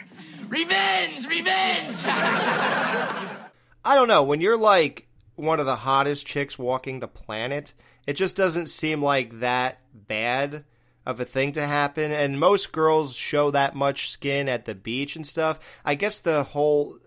Revenge! 0.48 1.26
Revenge! 1.26 1.96
I 2.04 3.38
don't 3.84 4.08
know. 4.08 4.22
When 4.22 4.40
you're 4.40 4.56
like 4.56 5.08
one 5.34 5.60
of 5.60 5.66
the 5.66 5.76
hottest 5.76 6.26
chicks 6.26 6.58
walking 6.58 7.00
the 7.00 7.08
planet, 7.08 7.72
it 8.06 8.14
just 8.14 8.36
doesn't 8.36 8.68
seem 8.68 9.02
like 9.02 9.40
that 9.40 9.80
bad 9.92 10.64
of 11.06 11.20
a 11.20 11.24
thing 11.24 11.52
to 11.52 11.66
happen. 11.66 12.10
And 12.12 12.38
most 12.38 12.72
girls 12.72 13.14
show 13.16 13.50
that 13.52 13.74
much 13.74 14.10
skin 14.10 14.48
at 14.48 14.64
the 14.66 14.74
beach 14.74 15.16
and 15.16 15.26
stuff. 15.26 15.58
I 15.84 15.94
guess 15.94 16.18
the 16.18 16.42
whole. 16.44 16.98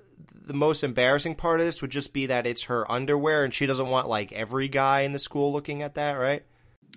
The 0.45 0.53
most 0.55 0.83
embarrassing 0.83 1.35
part 1.35 1.59
of 1.59 1.67
this 1.67 1.79
would 1.83 1.91
just 1.91 2.11
be 2.11 2.25
that 2.25 2.47
it's 2.47 2.63
her 2.63 2.91
underwear, 2.91 3.43
and 3.43 3.53
she 3.53 3.67
doesn't 3.67 3.87
want 3.87 4.09
like 4.09 4.31
every 4.31 4.67
guy 4.67 5.01
in 5.01 5.11
the 5.11 5.19
school 5.19 5.53
looking 5.53 5.83
at 5.83 5.93
that, 5.93 6.13
right? 6.13 6.43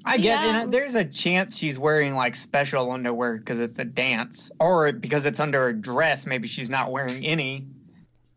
I 0.07 0.17
guess 0.17 0.39
uh, 0.41 0.47
Yeah. 0.47 0.63
and 0.63 0.73
there's 0.73 0.95
a 0.95 1.05
chance 1.05 1.55
she's 1.59 1.79
wearing 1.79 2.15
like 2.15 2.35
special 2.35 2.91
underwear 2.91 3.37
because 3.37 3.61
it's 3.61 3.79
a 3.79 3.85
dance, 3.85 4.51
or 4.59 4.91
because 4.93 5.27
it's 5.27 5.39
under 5.39 5.69
a 5.69 5.75
dress. 5.79 6.25
Maybe 6.25 6.49
she's 6.49 6.71
not 6.71 6.91
wearing 6.93 7.27
any. 7.27 7.67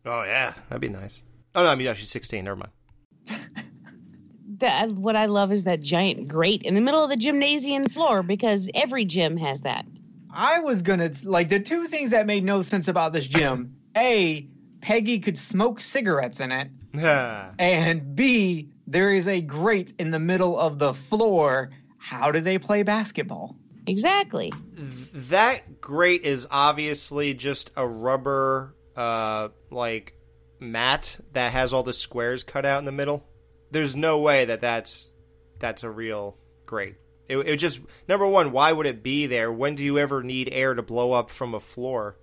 Oh 0.04 0.22
yeah, 0.22 0.52
that'd 0.68 0.82
be 0.82 0.90
nice. 0.90 1.22
Oh 1.54 1.62
no, 1.62 1.70
I 1.70 1.76
mean 1.76 1.86
no, 1.86 1.94
she's 1.94 2.10
16. 2.10 2.44
Never 2.44 2.56
mind. 2.56 2.72
That 4.58 4.90
what 4.90 5.16
I 5.16 5.26
love 5.26 5.52
is 5.52 5.64
that 5.64 5.80
giant 5.82 6.28
grate 6.28 6.62
in 6.62 6.74
the 6.74 6.80
middle 6.80 7.02
of 7.02 7.10
the 7.10 7.16
gymnasium 7.16 7.88
floor 7.88 8.22
because 8.22 8.70
every 8.74 9.04
gym 9.04 9.36
has 9.36 9.62
that. 9.62 9.84
I 10.32 10.60
was 10.60 10.82
gonna 10.82 11.10
like 11.24 11.48
the 11.48 11.60
two 11.60 11.84
things 11.84 12.10
that 12.10 12.26
made 12.26 12.44
no 12.44 12.62
sense 12.62 12.88
about 12.88 13.12
this 13.12 13.26
gym. 13.26 13.76
A, 13.96 14.48
Peggy 14.80 15.18
could 15.18 15.38
smoke 15.38 15.80
cigarettes 15.80 16.40
in 16.40 16.52
it, 16.52 16.68
and 17.58 18.14
B, 18.14 18.70
there 18.86 19.12
is 19.14 19.26
a 19.26 19.40
grate 19.40 19.94
in 19.98 20.10
the 20.10 20.18
middle 20.18 20.58
of 20.58 20.78
the 20.78 20.94
floor. 20.94 21.70
How 21.98 22.30
do 22.30 22.40
they 22.40 22.58
play 22.58 22.82
basketball? 22.82 23.56
Exactly. 23.86 24.52
that 24.74 25.80
grate 25.80 26.22
is 26.22 26.46
obviously 26.50 27.34
just 27.34 27.70
a 27.76 27.86
rubber 27.86 28.74
uh 28.96 29.48
like 29.70 30.14
mat 30.60 31.18
that 31.32 31.52
has 31.52 31.72
all 31.72 31.82
the 31.82 31.92
squares 31.92 32.42
cut 32.42 32.64
out 32.64 32.78
in 32.78 32.84
the 32.84 32.92
middle 32.92 33.26
there's 33.70 33.96
no 33.96 34.18
way 34.18 34.44
that 34.44 34.60
that's 34.60 35.12
that's 35.58 35.82
a 35.82 35.90
real 35.90 36.36
grate 36.66 36.96
it, 37.28 37.36
it 37.38 37.56
just 37.56 37.80
number 38.08 38.26
one 38.26 38.52
why 38.52 38.72
would 38.72 38.86
it 38.86 39.02
be 39.02 39.26
there 39.26 39.52
when 39.52 39.74
do 39.74 39.84
you 39.84 39.98
ever 39.98 40.22
need 40.22 40.48
air 40.52 40.74
to 40.74 40.82
blow 40.82 41.12
up 41.12 41.30
from 41.30 41.54
a 41.54 41.60
floor 41.60 42.16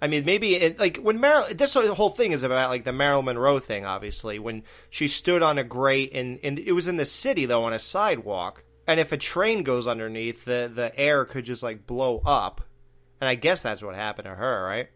I 0.00 0.06
mean, 0.06 0.24
maybe 0.24 0.54
it, 0.54 0.78
like 0.78 0.98
when 0.98 1.20
Marilyn. 1.20 1.56
This 1.56 1.74
whole 1.74 2.10
thing 2.10 2.32
is 2.32 2.42
about 2.42 2.70
like 2.70 2.84
the 2.84 2.92
Marilyn 2.92 3.24
Monroe 3.24 3.58
thing. 3.58 3.84
Obviously, 3.84 4.38
when 4.38 4.62
she 4.90 5.08
stood 5.08 5.42
on 5.42 5.58
a 5.58 5.64
grate 5.64 6.12
and 6.14 6.38
and 6.42 6.58
it 6.58 6.72
was 6.72 6.86
in 6.86 6.96
the 6.96 7.06
city 7.06 7.46
though 7.46 7.64
on 7.64 7.72
a 7.72 7.78
sidewalk, 7.78 8.62
and 8.86 9.00
if 9.00 9.12
a 9.12 9.16
train 9.16 9.64
goes 9.64 9.88
underneath, 9.88 10.44
the 10.44 10.70
the 10.72 10.96
air 10.98 11.24
could 11.24 11.44
just 11.44 11.62
like 11.62 11.86
blow 11.86 12.22
up, 12.24 12.60
and 13.20 13.28
I 13.28 13.34
guess 13.34 13.62
that's 13.62 13.82
what 13.82 13.96
happened 13.96 14.26
to 14.26 14.34
her, 14.34 14.64
right? 14.64 14.88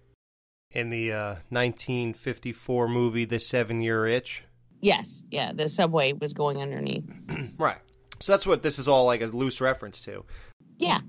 In 0.70 0.90
the 0.90 1.12
uh, 1.12 1.34
1954 1.50 2.88
movie, 2.88 3.24
The 3.24 3.40
Seven 3.40 3.82
Year 3.82 4.06
Itch. 4.06 4.44
Yes, 4.82 5.24
yeah. 5.30 5.52
The 5.52 5.68
subway 5.68 6.12
was 6.12 6.34
going 6.34 6.60
underneath. 6.60 7.04
Right. 7.56 7.78
So 8.20 8.32
that's 8.32 8.46
what 8.46 8.62
this 8.62 8.78
is 8.78 8.88
all 8.88 9.04
like 9.06 9.20
a 9.20 9.26
loose 9.26 9.60
reference 9.60 10.02
to. 10.02 10.24
Yeah. 10.76 11.00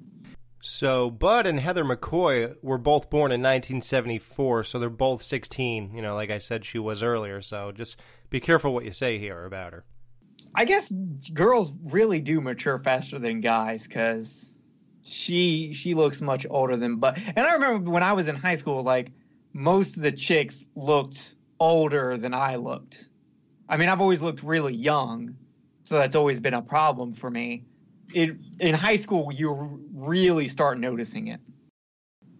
So 0.61 1.11
Bud 1.11 1.45
and 1.45 1.59
Heather 1.59 1.83
McCoy 1.83 2.55
were 2.61 2.77
both 2.77 3.09
born 3.09 3.31
in 3.31 3.41
1974, 3.41 4.63
so 4.63 4.79
they're 4.79 4.89
both 4.89 5.21
16. 5.21 5.93
You 5.93 6.01
know, 6.01 6.15
like 6.15 6.31
I 6.31 6.37
said, 6.37 6.63
she 6.63 6.79
was 6.79 7.03
earlier. 7.03 7.41
So 7.41 7.71
just 7.71 7.97
be 8.29 8.39
careful 8.39 8.73
what 8.73 8.85
you 8.85 8.91
say 8.91 9.19
here 9.19 9.45
about 9.45 9.73
her. 9.73 9.83
I 10.55 10.65
guess 10.65 10.91
girls 11.33 11.73
really 11.83 12.19
do 12.19 12.39
mature 12.41 12.77
faster 12.79 13.19
than 13.19 13.41
guys 13.41 13.87
because 13.87 14.51
she 15.03 15.73
she 15.73 15.95
looks 15.95 16.21
much 16.21 16.45
older 16.49 16.77
than 16.77 16.97
Bud. 16.97 17.21
and 17.35 17.39
I 17.45 17.53
remember 17.53 17.91
when 17.91 18.03
I 18.03 18.13
was 18.13 18.27
in 18.27 18.35
high 18.35 18.55
school 18.55 18.83
like 18.83 19.11
most 19.53 19.97
of 19.97 20.03
the 20.03 20.11
chicks 20.11 20.63
looked 20.75 21.35
older 21.59 22.17
than 22.17 22.33
I 22.33 22.55
looked. 22.55 23.09
I 23.73 23.77
mean 23.77 23.89
I've 23.89 24.01
always 24.01 24.21
looked 24.21 24.43
really 24.43 24.75
young, 24.75 25.35
so 25.81 25.97
that's 25.97 26.15
always 26.15 26.39
been 26.39 26.53
a 26.53 26.61
problem 26.61 27.15
for 27.15 27.31
me. 27.31 27.65
It 28.13 28.37
in 28.59 28.75
high 28.75 28.97
school 28.97 29.31
you 29.33 29.81
really 29.91 30.47
start 30.47 30.77
noticing 30.77 31.29
it. 31.29 31.39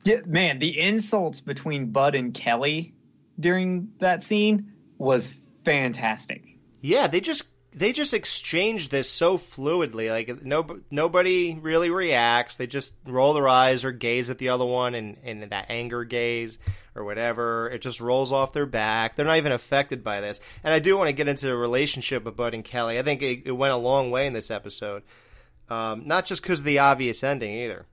Yeah, 0.04 0.17
man, 0.28 0.60
the 0.60 0.80
insults 0.80 1.41
between 1.41 1.88
Bud 1.88 2.13
and 2.13 2.36
Kelly 2.36 2.93
during 3.39 3.89
that 3.98 4.22
scene 4.22 4.74
was 5.00 5.34
fantastic. 5.65 6.60
Yeah, 6.82 7.08
they 7.08 7.19
just 7.19 7.48
they 7.72 7.93
just 7.93 8.13
exchange 8.13 8.89
this 8.89 9.10
so 9.10 9.39
fluidly. 9.39 10.12
Like 10.12 10.46
no 10.46 10.82
nobody 10.91 11.58
really 11.60 11.89
reacts. 11.89 12.58
They 12.58 12.67
just 12.67 12.96
roll 13.08 13.34
their 13.34 13.48
eyes 13.48 13.84
or 13.84 13.91
gaze 13.91 14.30
at 14.30 14.38
the 14.38 14.50
other 14.50 14.65
one 14.65 14.93
and 14.93 15.17
and 15.24 15.50
that 15.50 15.65
anger 15.69 16.04
gaze 16.04 16.60
or 16.95 17.03
whatever. 17.03 17.69
It 17.69 17.82
just 17.82 18.01
rolls 18.01 18.32
off 18.32 18.53
their 18.53 18.65
back. 18.65 19.15
They're 19.15 19.25
not 19.25 19.38
even 19.38 19.51
affected 19.51 20.03
by 20.03 20.21
this. 20.21 20.39
And 20.63 20.73
I 20.73 20.79
do 20.79 20.97
want 20.97 21.08
to 21.08 21.13
get 21.13 21.27
into 21.27 21.47
the 21.47 21.56
relationship 21.56 22.25
of 22.25 22.36
Bud 22.36 22.53
and 22.53 22.63
Kelly. 22.63 22.99
I 22.99 23.03
think 23.03 23.21
it, 23.21 23.43
it 23.45 23.51
went 23.51 23.73
a 23.73 23.77
long 23.77 24.12
way 24.12 24.27
in 24.27 24.34
this 24.34 24.51
episode. 24.51 25.03
Um, 25.69 26.03
not 26.06 26.25
just 26.25 26.41
because 26.41 26.60
of 26.60 26.65
the 26.65 26.79
obvious 26.79 27.23
ending 27.23 27.56
either. 27.56 27.86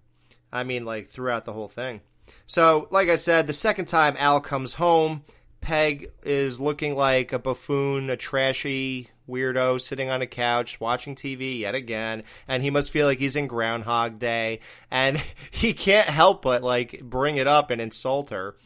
I 0.52 0.64
mean, 0.64 0.84
like 0.84 1.08
throughout 1.08 1.44
the 1.44 1.52
whole 1.52 1.68
thing. 1.68 2.00
So, 2.46 2.88
like 2.90 3.08
I 3.08 3.16
said, 3.16 3.46
the 3.46 3.52
second 3.52 3.86
time 3.86 4.16
Al 4.18 4.40
comes 4.40 4.74
home, 4.74 5.22
Peg 5.60 6.10
is 6.24 6.58
looking 6.58 6.96
like 6.96 7.32
a 7.32 7.38
buffoon, 7.38 8.10
a 8.10 8.16
trashy 8.16 9.08
weirdo 9.28 9.80
sitting 9.80 10.10
on 10.10 10.22
a 10.22 10.26
couch 10.26 10.80
watching 10.80 11.14
TV 11.14 11.60
yet 11.60 11.74
again, 11.74 12.24
and 12.48 12.62
he 12.62 12.70
must 12.70 12.90
feel 12.90 13.06
like 13.06 13.18
he's 13.18 13.36
in 13.36 13.46
Groundhog 13.46 14.18
Day, 14.18 14.60
and 14.90 15.22
he 15.50 15.72
can't 15.72 16.08
help 16.08 16.42
but 16.42 16.62
like 16.62 17.00
bring 17.02 17.36
it 17.36 17.46
up 17.46 17.70
and 17.70 17.80
insult 17.80 18.30
her. 18.30 18.56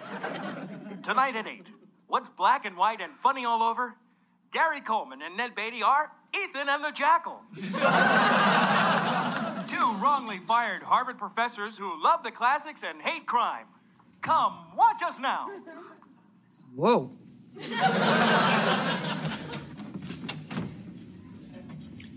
Tonight 1.04 1.36
at 1.36 1.46
8. 1.46 1.66
What's 2.06 2.28
black 2.30 2.64
and 2.64 2.76
white 2.76 3.00
and 3.00 3.12
funny 3.22 3.44
all 3.44 3.62
over? 3.62 3.94
Gary 4.52 4.80
Coleman 4.80 5.22
and 5.22 5.36
Ned 5.36 5.54
Beatty 5.54 5.82
are 5.82 6.10
Ethan 6.34 6.68
and 6.68 6.84
the 6.84 6.90
Jackal. 6.92 7.40
Two 9.68 9.94
wrongly 10.02 10.40
fired 10.46 10.82
Harvard 10.82 11.18
professors 11.18 11.76
who 11.78 12.02
love 12.02 12.22
the 12.22 12.30
classics 12.30 12.82
and 12.86 13.00
hate 13.00 13.26
crime. 13.26 13.66
Come, 14.20 14.58
watch 14.76 15.02
us 15.02 15.14
now. 15.18 15.50
Whoa. 16.74 17.10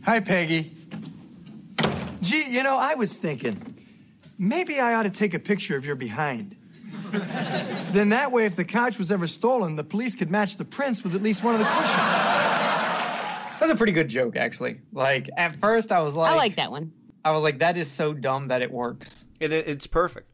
Hi, 0.03 0.19
Peggy. 0.19 0.73
Gee, 2.21 2.45
you 2.49 2.63
know, 2.63 2.75
I 2.75 2.95
was 2.95 3.17
thinking, 3.17 3.75
maybe 4.37 4.79
I 4.79 4.95
ought 4.95 5.03
to 5.03 5.09
take 5.09 5.33
a 5.33 5.39
picture 5.39 5.75
of 5.77 5.85
your 5.85 5.95
behind. 5.95 6.55
Then 7.91 8.09
that 8.09 8.31
way, 8.31 8.45
if 8.45 8.55
the 8.55 8.65
couch 8.65 8.97
was 8.97 9.11
ever 9.11 9.27
stolen, 9.27 9.75
the 9.75 9.83
police 9.83 10.15
could 10.15 10.29
match 10.29 10.57
the 10.57 10.65
prints 10.65 11.03
with 11.03 11.15
at 11.15 11.21
least 11.21 11.43
one 11.43 11.53
of 11.55 11.59
the 11.59 11.65
cushions. 11.65 11.95
That's 13.59 13.71
a 13.71 13.75
pretty 13.75 13.93
good 13.93 14.09
joke, 14.09 14.35
actually. 14.35 14.81
Like 14.91 15.29
at 15.37 15.55
first, 15.57 15.91
I 15.91 16.01
was 16.01 16.15
like, 16.15 16.31
I 16.31 16.35
like 16.35 16.55
that 16.55 16.71
one. 16.71 16.91
I 17.23 17.31
was 17.31 17.43
like, 17.43 17.59
that 17.59 17.77
is 17.77 17.89
so 17.89 18.13
dumb 18.13 18.49
that 18.49 18.61
it 18.61 18.71
works. 18.71 19.25
It, 19.39 19.51
it, 19.51 19.67
it's 19.67 19.87
perfect. 19.87 20.29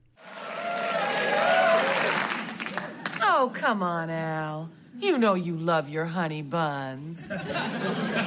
Oh, 3.24 3.52
come 3.54 3.82
on, 3.82 4.10
Al. 4.10 4.69
You 5.00 5.17
know 5.17 5.34
you 5.34 5.58
love 5.58 5.89
your 5.89 6.06
honey 6.06 6.43
buns. 6.43 7.28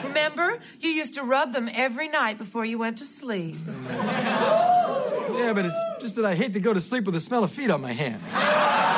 Remember? 0.03 0.59
You 0.81 0.91
used 0.91 1.15
to 1.15 1.23
rub 1.23 1.53
them 1.53 1.71
every 1.73 2.09
night 2.09 2.37
before 2.37 2.65
you 2.65 2.79
went 2.79 2.99
to 2.99 3.05
sleep. 3.05 3.59
Yeah, 5.35 5.53
but 5.53 5.67
it's 5.67 5.75
just 6.01 6.17
that 6.17 6.25
I 6.25 6.35
hate 6.35 6.53
to 6.55 6.61
go 6.61 6.73
to 6.73 6.81
sleep 6.81 7.05
with 7.05 7.15
the 7.15 7.21
smell 7.21 7.45
of 7.45 7.51
feet 7.51 7.71
on 7.71 7.81
my 7.81 7.93
hands. 7.93 8.35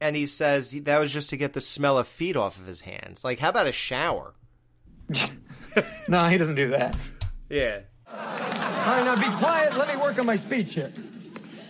And 0.00 0.14
he 0.14 0.26
says 0.26 0.70
that 0.70 0.98
was 1.00 1.12
just 1.12 1.30
to 1.30 1.36
get 1.36 1.54
the 1.54 1.60
smell 1.60 1.98
of 1.98 2.06
feet 2.06 2.36
off 2.36 2.56
of 2.56 2.66
his 2.66 2.80
hands. 2.80 3.24
Like, 3.24 3.40
how 3.40 3.48
about 3.48 3.66
a 3.66 3.72
shower? 3.72 4.32
no, 6.08 6.24
he 6.26 6.38
doesn't 6.38 6.54
do 6.54 6.68
that. 6.70 6.96
Yeah. 7.50 7.80
All 8.08 8.14
right, 8.16 9.04
now 9.04 9.16
be 9.16 9.36
quiet. 9.38 9.76
Let 9.76 9.88
me 9.88 10.00
work 10.00 10.18
on 10.18 10.26
my 10.26 10.36
speech 10.36 10.74
here. 10.74 10.92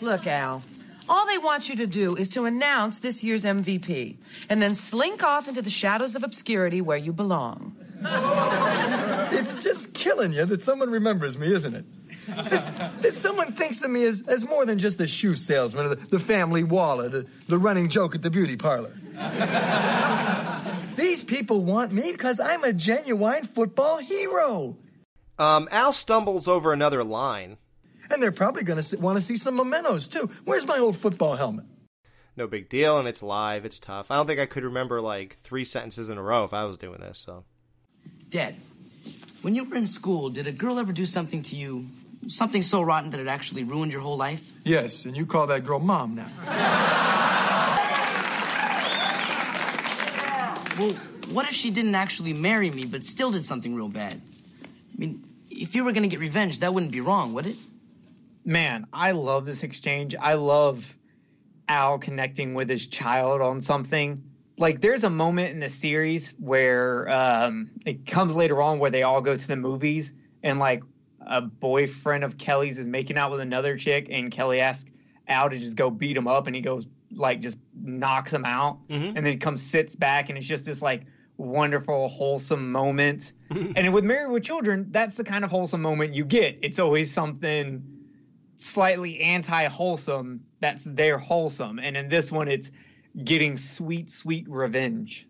Look, 0.00 0.26
Al. 0.26 0.62
All 1.08 1.26
they 1.26 1.38
want 1.38 1.70
you 1.70 1.76
to 1.76 1.86
do 1.86 2.16
is 2.16 2.28
to 2.30 2.44
announce 2.44 2.98
this 2.98 3.24
year's 3.24 3.44
MVP 3.44 4.18
and 4.50 4.60
then 4.60 4.74
slink 4.74 5.22
off 5.24 5.48
into 5.48 5.62
the 5.62 5.70
shadows 5.70 6.14
of 6.14 6.22
obscurity 6.22 6.82
where 6.82 6.98
you 6.98 7.12
belong. 7.12 7.76
It's 9.30 9.62
just 9.62 9.92
killing 9.92 10.32
you 10.32 10.46
that 10.46 10.62
someone 10.62 10.90
remembers 10.90 11.36
me, 11.38 11.52
isn't 11.52 11.74
it? 11.74 11.84
That, 12.28 13.02
that 13.02 13.14
someone 13.14 13.52
thinks 13.52 13.82
of 13.82 13.90
me 13.90 14.04
as, 14.04 14.22
as 14.28 14.46
more 14.46 14.66
than 14.66 14.78
just 14.78 15.00
a 15.00 15.06
shoe 15.06 15.34
salesman 15.34 15.86
or 15.86 15.88
the, 15.94 15.96
the 15.96 16.20
family 16.20 16.62
wallet, 16.62 17.12
the, 17.12 17.26
the 17.48 17.58
running 17.58 17.88
joke 17.88 18.14
at 18.14 18.22
the 18.22 18.30
beauty 18.30 18.56
parlor. 18.56 18.92
These 20.96 21.24
people 21.24 21.64
want 21.64 21.92
me 21.92 22.12
because 22.12 22.40
I'm 22.40 22.64
a 22.64 22.72
genuine 22.72 23.44
football 23.44 23.98
hero. 23.98 24.76
Um, 25.38 25.68
Al 25.70 25.92
stumbles 25.92 26.48
over 26.48 26.72
another 26.72 27.04
line. 27.04 27.56
And 28.10 28.22
they're 28.22 28.32
probably 28.32 28.62
going 28.62 28.82
to 28.82 28.96
want 28.96 29.16
to 29.18 29.22
see 29.22 29.36
some 29.36 29.56
mementos, 29.56 30.08
too. 30.08 30.30
Where's 30.44 30.66
my 30.66 30.78
old 30.78 30.96
football 30.96 31.36
helmet? 31.36 31.66
No 32.36 32.46
big 32.46 32.68
deal, 32.68 32.98
and 32.98 33.06
it's 33.06 33.22
live. 33.22 33.64
It's 33.64 33.78
tough. 33.78 34.10
I 34.10 34.16
don't 34.16 34.26
think 34.26 34.40
I 34.40 34.46
could 34.46 34.64
remember 34.64 35.00
like 35.00 35.38
three 35.42 35.64
sentences 35.64 36.08
in 36.08 36.16
a 36.16 36.22
row 36.22 36.44
if 36.44 36.54
I 36.54 36.64
was 36.64 36.78
doing 36.78 37.00
this. 37.00 37.18
So, 37.18 37.44
Dad, 38.30 38.54
when 39.42 39.54
you 39.54 39.64
were 39.64 39.76
in 39.76 39.86
school, 39.86 40.30
did 40.30 40.46
a 40.46 40.52
girl 40.52 40.78
ever 40.78 40.92
do 40.92 41.04
something 41.04 41.42
to 41.42 41.56
you, 41.56 41.86
something 42.28 42.62
so 42.62 42.82
rotten 42.82 43.10
that 43.10 43.20
it 43.20 43.26
actually 43.26 43.64
ruined 43.64 43.92
your 43.92 44.00
whole 44.02 44.16
life? 44.16 44.52
Yes, 44.64 45.04
and 45.04 45.16
you 45.16 45.26
call 45.26 45.46
that 45.48 45.64
girl 45.64 45.80
mom 45.80 46.14
now. 46.14 46.28
Well, 50.78 50.90
what 51.30 51.46
if 51.46 51.54
she 51.54 51.70
didn't 51.70 51.96
actually 51.96 52.32
marry 52.32 52.70
me, 52.70 52.84
but 52.84 53.04
still 53.04 53.32
did 53.32 53.44
something 53.44 53.74
real 53.74 53.88
bad? 53.88 54.20
I 54.62 54.96
mean, 54.96 55.24
if 55.50 55.74
you 55.74 55.82
were 55.82 55.92
gonna 55.92 56.06
get 56.06 56.20
revenge, 56.20 56.60
that 56.60 56.72
wouldn't 56.72 56.92
be 56.92 57.00
wrong, 57.00 57.32
would 57.34 57.46
it? 57.46 57.56
Man, 58.44 58.86
I 58.92 59.10
love 59.10 59.44
this 59.44 59.62
exchange. 59.62 60.14
I 60.14 60.34
love 60.34 60.96
Al 61.68 61.98
connecting 61.98 62.54
with 62.54 62.68
his 62.68 62.86
child 62.86 63.40
on 63.40 63.60
something. 63.60 64.22
Like, 64.56 64.80
there's 64.80 65.04
a 65.04 65.10
moment 65.10 65.50
in 65.50 65.60
the 65.60 65.68
series 65.68 66.32
where 66.38 67.08
um, 67.08 67.70
it 67.84 68.06
comes 68.06 68.36
later 68.36 68.62
on 68.62 68.78
where 68.78 68.90
they 68.90 69.02
all 69.02 69.20
go 69.20 69.36
to 69.36 69.48
the 69.48 69.56
movies, 69.56 70.12
and 70.42 70.58
like 70.58 70.82
a 71.20 71.40
boyfriend 71.40 72.24
of 72.24 72.38
Kelly's 72.38 72.78
is 72.78 72.86
making 72.86 73.16
out 73.16 73.30
with 73.30 73.40
another 73.40 73.76
chick, 73.76 74.08
and 74.10 74.30
Kelly 74.30 74.60
asks 74.60 74.90
Al 75.26 75.50
to 75.50 75.58
just 75.58 75.76
go 75.76 75.90
beat 75.90 76.16
him 76.16 76.26
up, 76.28 76.46
and 76.46 76.56
he 76.56 76.62
goes 76.62 76.86
like 77.12 77.40
just 77.40 77.58
knocks 77.74 78.32
him 78.32 78.44
out, 78.44 78.86
mm-hmm. 78.88 79.16
and 79.16 79.16
then 79.16 79.26
he 79.26 79.36
comes 79.36 79.62
sits 79.62 79.94
back, 79.94 80.28
and 80.28 80.38
it's 80.38 80.46
just 80.46 80.64
this 80.64 80.82
like 80.82 81.04
wonderful 81.36 82.08
wholesome 82.08 82.72
moment. 82.72 83.32
Mm-hmm. 83.50 83.72
and 83.76 83.94
with 83.94 84.04
Married 84.04 84.30
with 84.30 84.42
Children, 84.42 84.88
that's 84.90 85.16
the 85.16 85.24
kind 85.24 85.44
of 85.44 85.50
wholesome 85.50 85.82
moment 85.82 86.14
you 86.14 86.24
get. 86.24 86.58
It's 86.62 86.78
always 86.78 87.12
something 87.12 87.82
slightly 88.56 89.20
anti-wholesome 89.20 90.40
that's 90.58 90.82
their 90.82 91.16
wholesome 91.16 91.78
and 91.78 91.96
in 91.96 92.08
this 92.08 92.32
one 92.32 92.48
it's 92.48 92.72
getting 93.22 93.56
sweet 93.56 94.10
sweet 94.10 94.48
revenge 94.48 95.28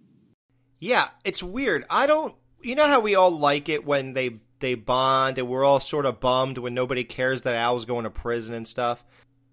yeah, 0.81 1.09
it's 1.25 1.43
weird. 1.43 1.85
I 1.91 2.07
don't. 2.07 2.35
You 2.63 2.75
know 2.75 2.87
how 2.87 3.01
we 3.01 3.15
all 3.15 3.31
like 3.31 3.69
it 3.69 3.85
when 3.85 4.13
they 4.13 4.41
they 4.61 4.75
bond, 4.75 5.39
and 5.39 5.49
we're 5.49 5.65
all 5.65 5.81
sort 5.81 6.07
of 6.07 6.21
bummed 6.21 6.59
when 6.59 6.75
nobody 6.75 7.05
cares 7.05 7.43
that 7.43 7.55
Al's 7.55 7.85
going 7.85 8.05
to 8.05 8.11
prison 8.11 8.55
and 8.55 8.67
stuff. 8.67 9.05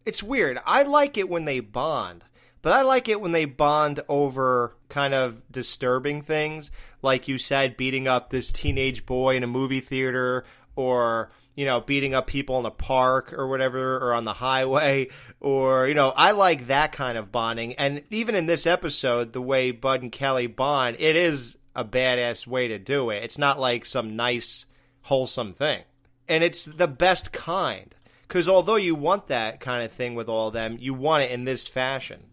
It's 0.06 0.24
weird. 0.24 0.60
I 0.66 0.84
like 0.84 1.18
it 1.18 1.30
when 1.30 1.46
they 1.46 1.60
bond, 1.60 2.24
but 2.62 2.74
I 2.74 2.84
like 2.84 3.10
it 3.10 3.22
when 3.22 3.32
they 3.32 3.46
bond 3.46 4.00
over 4.08 4.76
kind 4.90 5.14
of 5.14 5.44
disturbing 5.52 6.22
things, 6.22 6.72
like 7.02 7.28
you 7.28 7.38
said, 7.38 7.78
beating 7.78 8.08
up 8.08 8.30
this 8.30 8.52
teenage 8.52 9.06
boy 9.06 9.36
in 9.36 9.44
a 9.44 9.48
movie 9.48 9.82
theater, 9.82 10.46
or 10.76 11.32
you 11.56 11.66
know, 11.66 11.80
beating 11.80 12.14
up 12.14 12.28
people 12.28 12.60
in 12.60 12.66
a 12.66 12.72
park 12.72 13.32
or 13.32 13.48
whatever, 13.48 13.98
or 13.98 14.14
on 14.14 14.26
the 14.26 14.34
highway, 14.34 15.08
or, 15.40 15.88
you 15.88 15.94
know, 15.94 16.10
I 16.10 16.32
like 16.32 16.68
that 16.68 16.92
kind 16.92 17.18
of 17.18 17.32
bonding. 17.32 17.76
And 17.76 18.04
even 18.10 18.36
in 18.36 18.46
this 18.46 18.68
episode, 18.68 19.32
the 19.32 19.42
way 19.42 19.72
Bud 19.72 20.02
and 20.02 20.12
Kelly 20.12 20.48
bond, 20.48 20.98
it 21.00 21.16
is 21.16 21.58
a 21.74 21.86
badass 21.86 22.46
way 22.46 22.68
to 22.68 22.78
do 22.78 23.10
it. 23.10 23.24
It's 23.24 23.38
not 23.38 23.58
like 23.58 23.86
some 23.86 24.18
nice, 24.18 24.66
wholesome 25.06 25.54
thing. 25.54 25.84
And 26.28 26.44
it's 26.44 26.66
the 26.66 26.88
best 26.88 27.32
kind. 27.32 27.94
Because 28.28 28.50
although 28.50 28.76
you 28.76 28.96
want 28.96 29.28
that 29.28 29.60
kind 29.60 29.84
of 29.84 29.92
thing 29.92 30.16
with 30.16 30.28
all 30.28 30.48
of 30.48 30.54
them, 30.54 30.78
you 30.80 30.96
want 30.96 31.24
it 31.24 31.32
in 31.32 31.46
this 31.46 31.68
fashion. 31.68 32.24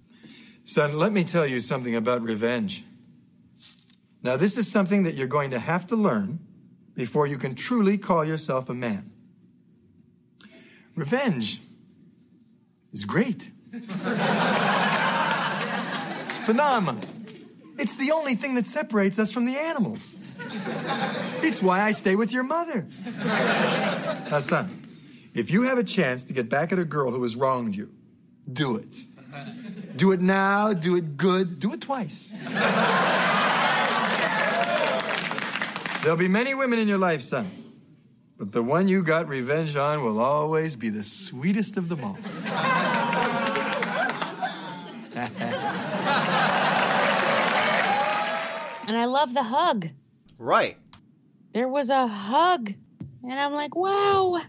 Son, 0.64 0.98
let 0.98 1.12
me 1.12 1.22
tell 1.22 1.46
you 1.46 1.60
something 1.60 1.94
about 1.94 2.22
revenge. 2.22 2.84
Now, 4.22 4.36
this 4.36 4.56
is 4.56 4.70
something 4.70 5.02
that 5.02 5.14
you're 5.14 5.26
going 5.26 5.50
to 5.50 5.58
have 5.58 5.86
to 5.88 5.96
learn 5.96 6.38
before 6.94 7.26
you 7.26 7.36
can 7.36 7.54
truly 7.54 7.98
call 7.98 8.24
yourself 8.24 8.70
a 8.70 8.74
man. 8.74 9.10
Revenge 10.94 11.60
is 12.92 13.04
great. 13.04 13.50
it's 13.72 13.88
phenomenal. 16.38 17.02
It's 17.82 17.96
the 17.96 18.12
only 18.12 18.36
thing 18.36 18.54
that 18.54 18.66
separates 18.68 19.18
us 19.18 19.32
from 19.32 19.44
the 19.44 19.56
animals. 19.56 20.16
It's 21.42 21.60
why 21.60 21.80
I 21.80 21.90
stay 21.90 22.14
with 22.14 22.30
your 22.30 22.44
mother. 22.44 22.86
Now, 23.24 24.38
son, 24.38 24.82
if 25.34 25.50
you 25.50 25.62
have 25.62 25.78
a 25.78 25.82
chance 25.82 26.22
to 26.26 26.32
get 26.32 26.48
back 26.48 26.70
at 26.70 26.78
a 26.78 26.84
girl 26.84 27.10
who 27.10 27.24
has 27.24 27.34
wronged 27.34 27.74
you, 27.74 27.90
do 28.50 28.76
it. 28.76 29.00
Do 29.96 30.12
it 30.12 30.20
now, 30.20 30.72
do 30.72 30.94
it 30.94 31.16
good, 31.16 31.58
do 31.58 31.72
it 31.72 31.80
twice. 31.80 32.32
There'll 36.02 36.16
be 36.16 36.28
many 36.28 36.54
women 36.54 36.78
in 36.78 36.86
your 36.86 36.98
life, 36.98 37.22
son. 37.22 37.50
But 38.38 38.52
the 38.52 38.62
one 38.62 38.86
you 38.86 39.02
got 39.02 39.26
revenge 39.26 39.74
on 39.74 40.04
will 40.04 40.20
always 40.20 40.76
be 40.76 40.88
the 40.88 41.02
sweetest 41.02 41.76
of 41.76 41.88
them 41.88 42.04
all. 42.04 42.16
And 48.86 48.96
I 48.96 49.06
love 49.06 49.32
the 49.34 49.42
hug. 49.42 49.88
Right. 50.38 50.76
There 51.52 51.68
was 51.68 51.90
a 51.90 52.06
hug. 52.06 52.72
And 53.22 53.32
I'm 53.32 53.52
like, 53.52 53.74
wow. 53.76 54.40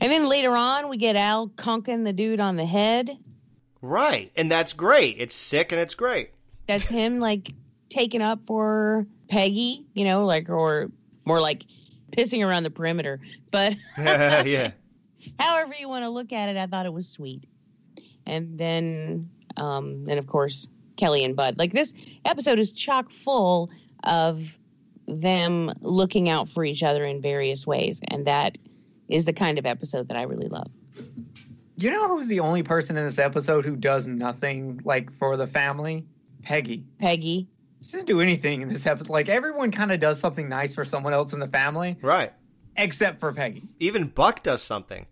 And 0.00 0.12
then 0.12 0.28
later 0.28 0.54
on, 0.54 0.88
we 0.88 0.98
get 0.98 1.16
Al 1.16 1.48
conking 1.48 2.04
the 2.04 2.12
dude 2.12 2.40
on 2.40 2.56
the 2.56 2.66
head. 2.66 3.16
Right. 3.80 4.30
And 4.36 4.50
that's 4.50 4.72
great. 4.72 5.16
It's 5.18 5.34
sick 5.34 5.72
and 5.72 5.80
it's 5.80 5.94
great. 5.94 6.30
That's 6.66 6.86
him, 6.88 7.20
like, 7.20 7.52
taking 7.88 8.22
up 8.22 8.40
for 8.46 9.06
Peggy, 9.28 9.86
you 9.94 10.04
know, 10.04 10.26
like, 10.26 10.50
or 10.50 10.90
more 11.24 11.40
like 11.40 11.64
pissing 12.10 12.46
around 12.46 12.62
the 12.64 12.70
perimeter. 12.70 13.20
But 13.50 13.76
yeah. 13.98 14.72
however 15.38 15.74
you 15.78 15.88
want 15.88 16.04
to 16.04 16.10
look 16.10 16.32
at 16.32 16.48
it, 16.48 16.56
I 16.56 16.66
thought 16.66 16.86
it 16.86 16.92
was 16.92 17.08
sweet. 17.08 17.44
And 18.26 18.58
then, 18.58 19.30
um, 19.56 20.06
and 20.08 20.18
of 20.18 20.26
course, 20.26 20.68
Kelly 20.98 21.24
and 21.24 21.34
Bud. 21.34 21.56
Like 21.56 21.72
this 21.72 21.94
episode 22.26 22.58
is 22.58 22.70
chock 22.72 23.08
full 23.10 23.70
of 24.04 24.58
them 25.06 25.72
looking 25.80 26.28
out 26.28 26.50
for 26.50 26.62
each 26.64 26.82
other 26.82 27.06
in 27.06 27.22
various 27.22 27.66
ways, 27.66 28.00
and 28.06 28.26
that 28.26 28.58
is 29.08 29.24
the 29.24 29.32
kind 29.32 29.58
of 29.58 29.64
episode 29.64 30.08
that 30.08 30.18
I 30.18 30.24
really 30.24 30.48
love. 30.48 30.70
you 31.76 31.90
know 31.90 32.08
who's 32.08 32.26
the 32.26 32.40
only 32.40 32.62
person 32.62 32.98
in 32.98 33.04
this 33.06 33.18
episode 33.18 33.64
who 33.64 33.74
does 33.76 34.06
nothing 34.06 34.80
like 34.84 35.10
for 35.12 35.36
the 35.38 35.46
family 35.46 36.04
peggy 36.42 36.84
Peggy. 36.98 37.48
she 37.80 37.92
doesn't 37.92 38.06
do 38.06 38.20
anything 38.20 38.60
in 38.62 38.68
this 38.68 38.84
episode 38.86 39.08
like 39.10 39.28
everyone 39.28 39.70
kind 39.70 39.92
of 39.92 39.98
does 40.00 40.18
something 40.20 40.48
nice 40.48 40.74
for 40.74 40.84
someone 40.84 41.12
else 41.14 41.32
in 41.32 41.38
the 41.40 41.46
family 41.46 41.96
Right. 42.02 42.32
except 42.76 43.20
for 43.20 43.32
peggy 43.32 43.62
Even 43.80 44.08
Buck 44.08 44.42
does 44.42 44.60
something. 44.62 45.06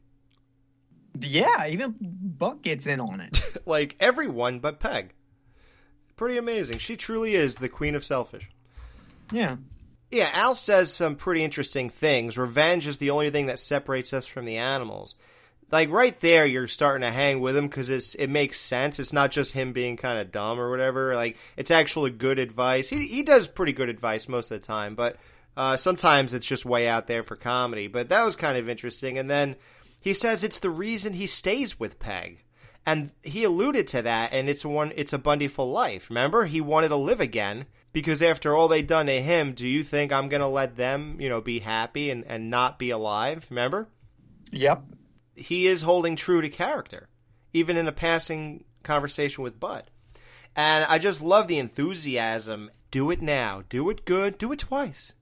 yeah 1.21 1.67
even 1.69 1.95
buck 2.01 2.63
gets 2.63 2.87
in 2.87 3.01
on 3.01 3.21
it 3.21 3.41
like 3.67 3.97
everyone 4.01 4.59
but 4.59 4.79
Peg. 4.81 5.13
Pretty 6.17 6.39
amazing. 6.39 6.79
She 6.79 6.97
truly 6.97 7.35
is 7.35 7.57
the 7.57 7.69
queen 7.69 7.95
of 7.95 8.05
selfish. 8.05 8.49
yeah 9.31 9.57
Yeah, 10.11 10.31
Al 10.33 10.55
says 10.55 10.93
some 10.93 11.17
pretty 11.17 11.45
interesting 11.45 11.91
things. 11.91 12.39
Revenge 12.39 12.87
is 12.87 12.99
the 12.99 13.11
only 13.11 13.31
thing 13.31 13.47
that 13.47 13.59
separates 13.59 14.13
us 14.13 14.27
from 14.27 14.47
the 14.47 14.57
animals. 14.57 15.15
Like 15.71 15.91
right 15.91 16.19
there, 16.21 16.47
you're 16.47 16.69
starting 16.69 17.07
to 17.07 17.13
hang 17.13 17.41
with 17.41 17.57
him 17.57 17.67
because 17.67 17.91
it's 17.91 18.15
it 18.15 18.29
makes 18.29 18.59
sense. 18.59 19.01
It's 19.01 19.13
not 19.13 19.33
just 19.33 19.53
him 19.53 19.73
being 19.73 19.97
kind 19.97 20.19
of 20.19 20.31
dumb 20.31 20.61
or 20.61 20.71
whatever. 20.71 21.17
Like 21.17 21.37
it's 21.57 21.73
actually 21.73 22.13
good 22.13 22.39
advice. 22.39 22.89
He 22.89 23.09
he 23.09 23.23
does 23.25 23.49
pretty 23.49 23.73
good 23.73 23.89
advice 23.89 24.29
most 24.29 24.51
of 24.53 24.61
the 24.61 24.67
time, 24.67 24.95
but 24.95 25.17
uh, 25.57 25.77
sometimes 25.77 26.35
it's 26.35 26.47
just 26.47 26.65
way 26.65 26.87
out 26.87 27.09
there 27.09 27.25
for 27.25 27.35
comedy. 27.35 27.89
But 27.89 28.11
that 28.11 28.25
was 28.25 28.37
kind 28.37 28.57
of 28.57 28.69
interesting. 28.69 29.19
And 29.19 29.29
then 29.29 29.57
he 30.01 30.15
says 30.15 30.45
it's 30.45 30.61
the 30.61 30.71
reason 30.71 31.15
he 31.15 31.27
stays 31.27 31.81
with 31.81 31.99
Peg. 31.99 32.45
And 32.87 33.11
he 33.25 33.43
alluded 33.43 33.89
to 33.89 34.03
that, 34.03 34.33
and 34.33 34.49
it's 34.49 34.65
one. 34.65 34.93
It's 34.95 35.13
a 35.13 35.19
Bundy 35.19 35.49
for 35.49 35.67
life. 35.67 36.09
Remember, 36.09 36.47
he 36.47 36.61
wanted 36.61 36.89
to 36.89 36.97
live 36.97 37.21
again 37.21 37.67
because 37.93 38.23
after 38.23 38.55
all 38.55 38.69
they 38.69 38.83
done 38.83 39.07
to 39.07 39.21
him, 39.21 39.55
do 39.55 39.67
you 39.67 39.83
think 39.83 40.13
I'm 40.13 40.29
gonna 40.29 40.49
let 40.49 40.77
them, 40.77 41.21
you 41.21 41.29
know, 41.29 41.41
be 41.41 41.59
happy 41.59 42.11
and 42.11 42.25
and 42.27 42.49
not 42.49 42.79
be 42.79 42.91
alive? 42.91 43.47
Remember? 43.51 43.89
Yep. 44.53 44.85
He 45.35 45.67
is 45.67 45.83
holding 45.83 46.15
true 46.15 46.41
to 46.41 46.49
character, 46.49 47.09
even 47.53 47.77
in 47.77 47.89
a 47.89 47.93
passing 47.93 48.65
conversation 48.85 49.43
with 49.43 49.59
Bud. 49.59 49.91
And 50.55 50.85
I 50.85 50.99
just 50.99 51.21
love 51.21 51.49
the 51.49 51.59
enthusiasm. 51.59 52.71
Do 52.91 53.11
it 53.11 53.21
now. 53.21 53.65
Do 53.69 53.91
it 53.91 54.05
good. 54.05 54.39
Do 54.39 54.53
it 54.53 54.61
twice. 54.61 55.13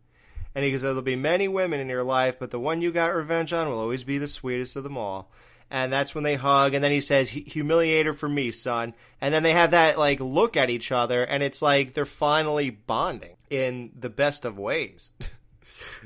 And 0.55 0.65
he 0.65 0.71
goes, 0.71 0.83
There'll 0.83 1.03
be 1.03 1.17
many 1.17 1.49
women 1.49 1.81
in 1.81 1.89
your 1.89 2.05
life, 2.05 2.39
but 2.39 2.51
the 2.51 2.61
one 2.61 2.81
you 2.81 2.93
got 2.93 3.15
revenge 3.15 3.53
on 3.53 3.69
will 3.69 3.81
always 3.81 4.05
be 4.05 4.19
the 4.19 4.29
sweetest 4.29 4.77
of 4.77 4.85
them 4.85 4.97
all. 4.97 5.33
And 5.71 5.93
that's 5.93 6.15
when 6.15 6.25
they 6.25 6.37
hug, 6.37 6.75
and 6.75 6.85
then 6.85 6.93
he 6.93 7.01
says, 7.01 7.31
Humiliate 7.31 8.07
her 8.07 8.13
for 8.13 8.29
me, 8.29 8.51
son. 8.53 8.95
And 9.21 9.35
then 9.35 9.43
they 9.43 9.53
have 9.53 9.73
that, 9.73 9.99
like, 9.99 10.21
look 10.21 10.57
at 10.57 10.71
each 10.71 10.93
other, 10.93 11.25
and 11.25 11.43
it's 11.43 11.63
like 11.63 11.95
they're 11.95 12.05
finally 12.05 12.71
bonding 12.71 13.37
in 13.51 13.91
the 13.99 14.11
best 14.11 14.45
of 14.45 14.59
ways. 14.59 15.11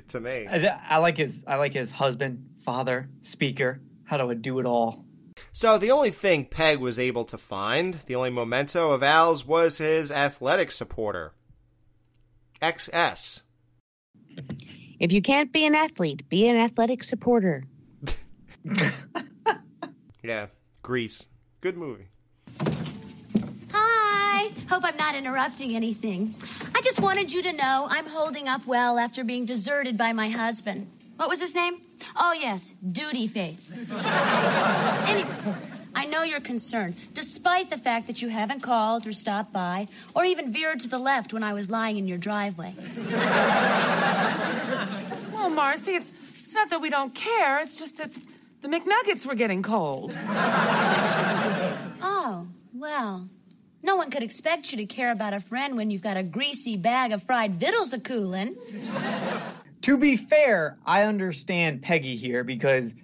to 0.09 0.20
me. 0.20 0.46
I, 0.48 0.78
I 0.88 0.96
like 0.98 1.16
his 1.16 1.44
I 1.46 1.56
like 1.56 1.74
his 1.74 1.90
husband, 1.90 2.48
father, 2.64 3.09
speaker. 3.22 3.80
How 4.04 4.16
do 4.16 4.30
I 4.30 4.34
do 4.34 4.59
it 4.59 4.66
all? 4.66 5.04
So 5.52 5.78
the 5.78 5.90
only 5.90 6.11
thing 6.11 6.44
Peg 6.46 6.78
was 6.78 6.98
able 6.98 7.24
to 7.26 7.38
find, 7.38 7.94
the 8.06 8.14
only 8.14 8.30
memento 8.30 8.90
of 8.92 9.02
Al's, 9.02 9.46
was 9.46 9.78
his 9.78 10.11
athletic 10.11 10.70
supporter. 10.70 11.32
XS. 12.61 13.40
If 14.98 15.12
you 15.12 15.22
can't 15.22 15.52
be 15.52 15.66
an 15.66 15.74
athlete, 15.74 16.28
be 16.28 16.48
an 16.48 16.56
athletic 16.56 17.04
supporter. 17.04 17.64
Yeah, 20.22 20.46
Grease. 20.82 21.26
Good 21.60 21.76
movie. 21.76 22.08
Hi. 23.72 24.50
Hope 24.68 24.84
I'm 24.84 24.96
not 24.96 25.14
interrupting 25.14 25.74
anything. 25.74 26.34
I 26.74 26.80
just 26.80 27.00
wanted 27.00 27.32
you 27.32 27.42
to 27.42 27.52
know 27.52 27.86
I'm 27.90 28.06
holding 28.06 28.48
up 28.48 28.66
well 28.66 28.98
after 28.98 29.24
being 29.24 29.44
deserted 29.44 29.96
by 29.96 30.12
my 30.12 30.28
husband. 30.28 30.90
What 31.16 31.28
was 31.28 31.40
his 31.40 31.54
name? 31.54 31.80
Oh, 32.16 32.32
yes, 32.32 32.74
Duty 32.92 33.26
Face. 33.26 33.76
anyway, 33.92 35.28
I 35.94 36.06
know 36.06 36.22
you're 36.22 36.38
concerned, 36.40 36.94
despite 37.12 37.70
the 37.70 37.78
fact 37.78 38.06
that 38.06 38.22
you 38.22 38.28
haven't 38.28 38.60
called 38.60 39.06
or 39.06 39.12
stopped 39.12 39.52
by 39.52 39.88
or 40.14 40.24
even 40.24 40.52
veered 40.52 40.80
to 40.80 40.88
the 40.88 40.98
left 40.98 41.32
when 41.32 41.42
I 41.42 41.54
was 41.54 41.70
lying 41.70 41.98
in 41.98 42.06
your 42.06 42.18
driveway. 42.18 42.74
Well, 45.32 45.50
Marcy, 45.50 45.94
it's 45.94 46.12
it's 46.44 46.54
not 46.54 46.68
that 46.70 46.80
we 46.80 46.90
don't 46.90 47.14
care. 47.14 47.60
It's 47.60 47.76
just 47.78 47.96
that 47.98 48.10
the 48.61 48.68
McNuggets 48.68 49.26
were 49.26 49.34
getting 49.34 49.62
cold. 49.62 50.16
Oh, 52.00 52.46
well. 52.72 53.28
No 53.82 53.96
one 53.96 54.11
could 54.11 54.22
expect 54.22 54.70
you 54.70 54.78
to 54.78 54.86
care 54.86 55.11
about 55.11 55.34
a 55.34 55.40
friend 55.40 55.76
when 55.76 55.90
you've 55.90 56.02
got 56.02 56.16
a 56.16 56.22
greasy 56.22 56.76
bag 56.76 57.12
of 57.12 57.22
fried 57.22 57.54
victuals 57.54 57.92
a 57.92 57.98
coolin'. 57.98 58.56
To 59.82 59.96
be 59.96 60.16
fair, 60.16 60.76
I 60.84 61.02
understand 61.04 61.82
Peggy 61.82 62.16
here 62.16 62.44
because 62.44 62.94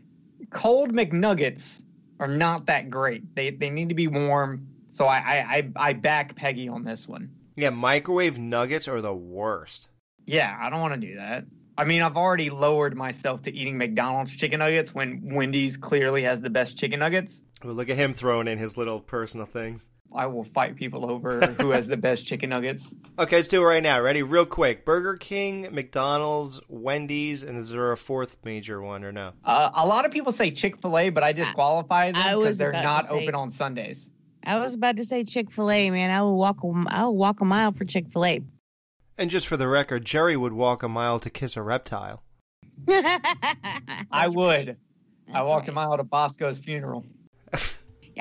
cold 0.51 0.93
McNuggets 0.93 1.83
are 2.21 2.29
not 2.29 2.67
that 2.67 2.91
great. 2.91 3.35
They 3.35 3.51
they 3.51 3.71
need 3.71 3.89
to 3.91 3.95
be 3.95 4.09
warm. 4.09 4.67
So 4.89 5.07
I 5.07 5.17
I 5.19 5.57
I, 5.57 5.73
I 5.77 5.93
back 5.93 6.35
Peggy 6.37 6.69
on 6.69 6.85
this 6.85 7.09
one. 7.09 7.31
Yeah, 7.57 7.71
microwave 7.71 8.39
nuggets 8.39 8.89
are 8.89 9.01
the 9.01 9.15
worst. 9.15 9.89
Yeah, 10.27 10.57
I 10.61 10.71
don't 10.71 10.81
want 10.81 11.01
to 11.01 11.07
do 11.07 11.17
that. 11.17 11.45
I 11.77 11.85
mean, 11.85 12.03
I've 12.03 12.17
already 12.17 12.51
lowered 12.51 12.97
myself 12.97 13.43
to 13.43 13.53
eating 13.55 13.77
McDonald's 13.79 14.37
chicken 14.37 14.61
nuggets 14.61 14.95
when 14.95 15.35
Wendy's 15.35 15.77
clearly 15.77 16.23
has 16.23 16.41
the 16.41 16.51
best 16.51 16.79
chicken 16.79 17.01
nuggets. 17.01 17.43
Well, 17.65 17.75
look 17.75 17.89
at 17.89 17.97
him 17.97 18.15
throwing 18.15 18.47
in 18.49 18.59
his 18.59 18.77
little 18.77 19.01
personal 19.01 19.47
things. 19.47 19.87
I 20.15 20.27
will 20.27 20.45
fight 20.45 20.77
people 20.77 21.11
over 21.11 21.41
who 21.45 21.71
has 21.71 21.89
the 21.89 21.97
best 21.97 22.25
chicken 22.27 22.51
nuggets. 22.51 22.95
Okay, 23.17 23.37
let's 23.37 23.47
do 23.49 23.63
it 23.63 23.65
right 23.65 23.83
now. 23.83 24.01
Ready? 24.01 24.25
Real 24.25 24.45
quick. 24.45 24.85
Burger 24.85 25.17
King, 25.17 25.69
McDonald's, 25.71 26.61
Wendy's, 26.69 27.45
and 27.45 27.57
is 27.57 27.71
there 27.71 27.93
a 27.93 27.97
fourth 27.97 28.37
major 28.45 28.83
one 28.83 29.05
or 29.05 29.13
no? 29.13 29.31
Uh, 29.45 29.71
a 29.73 29.87
lot 29.87 30.05
of 30.05 30.11
people 30.11 30.33
say 30.33 30.51
Chick 30.51 30.77
Fil 30.79 30.99
A, 30.99 31.11
but 31.11 31.23
I 31.23 31.33
disqualify 31.33 32.11
them 32.11 32.39
because 32.41 32.59
they're 32.59 32.73
not 32.73 33.05
say- 33.07 33.15
open 33.23 33.37
on 33.37 33.53
Sundays. 33.53 34.11
I 34.45 34.59
was 34.59 34.75
about 34.75 34.97
to 34.97 35.05
say 35.05 35.23
Chick 35.23 35.51
Fil 35.53 35.71
A, 35.71 35.91
man. 35.91 36.11
I 36.11 36.23
will 36.23 36.37
walk. 36.37 36.63
a- 36.65 36.85
I 36.89 37.05
will 37.05 37.17
walk 37.17 37.41
a 37.41 37.45
mile 37.45 37.71
for 37.73 37.85
Chick 37.85 38.09
Fil 38.09 38.25
A. 38.25 38.41
And 39.17 39.31
just 39.31 39.47
for 39.47 39.57
the 39.57 39.69
record, 39.69 40.05
Jerry 40.05 40.37
would 40.37 40.53
walk 40.53 40.83
a 40.83 40.89
mile 40.89 41.21
to 41.21 41.31
kiss 41.31 41.57
a 41.57 41.63
reptile. 41.63 42.23
I 42.89 44.29
would. 44.29 44.77
I 45.33 45.43
walked 45.43 45.69
a 45.69 45.73
mile 45.73 45.97
to 45.97 46.05
Bosco's 46.05 46.59
funeral. 46.59 47.05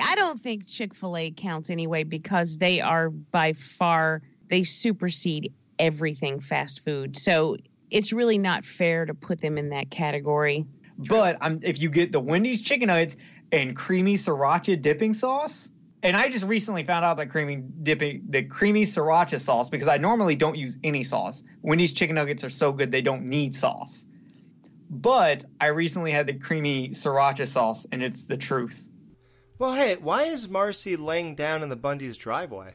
I 0.00 0.14
don't 0.14 0.38
think 0.38 0.66
Chick 0.66 0.94
Fil 0.94 1.16
A 1.16 1.30
counts 1.30 1.70
anyway 1.70 2.04
because 2.04 2.58
they 2.58 2.80
are 2.80 3.10
by 3.10 3.52
far 3.52 4.22
they 4.48 4.64
supersede 4.64 5.52
everything 5.78 6.40
fast 6.40 6.84
food. 6.84 7.16
So 7.16 7.56
it's 7.90 8.12
really 8.12 8.38
not 8.38 8.64
fair 8.64 9.06
to 9.06 9.14
put 9.14 9.40
them 9.40 9.58
in 9.58 9.70
that 9.70 9.90
category. 9.90 10.64
But 10.98 11.38
um, 11.40 11.60
if 11.62 11.80
you 11.80 11.90
get 11.90 12.12
the 12.12 12.20
Wendy's 12.20 12.62
chicken 12.62 12.88
nuggets 12.88 13.16
and 13.52 13.74
creamy 13.74 14.14
sriracha 14.14 14.80
dipping 14.80 15.14
sauce, 15.14 15.68
and 16.04 16.14
I 16.16 16.28
just 16.28 16.44
recently 16.44 16.84
found 16.84 17.02
out 17.02 17.16
that 17.16 17.30
creamy 17.30 17.56
dipping 17.56 18.26
the 18.28 18.42
creamy 18.42 18.84
sriracha 18.84 19.40
sauce 19.40 19.70
because 19.70 19.88
I 19.88 19.96
normally 19.96 20.36
don't 20.36 20.56
use 20.56 20.76
any 20.84 21.02
sauce. 21.02 21.42
Wendy's 21.62 21.94
chicken 21.94 22.14
nuggets 22.14 22.44
are 22.44 22.50
so 22.50 22.72
good 22.72 22.92
they 22.92 23.00
don't 23.00 23.24
need 23.24 23.54
sauce. 23.54 24.04
But 24.90 25.44
I 25.58 25.68
recently 25.68 26.12
had 26.12 26.26
the 26.26 26.34
creamy 26.34 26.90
sriracha 26.90 27.46
sauce, 27.48 27.86
and 27.90 28.02
it's 28.02 28.26
the 28.26 28.36
truth. 28.36 28.90
Well, 29.58 29.72
hey, 29.72 29.96
why 29.96 30.24
is 30.24 30.46
Marcy 30.46 30.96
laying 30.96 31.36
down 31.36 31.62
in 31.62 31.70
the 31.70 31.76
Bundy's 31.76 32.18
driveway? 32.18 32.74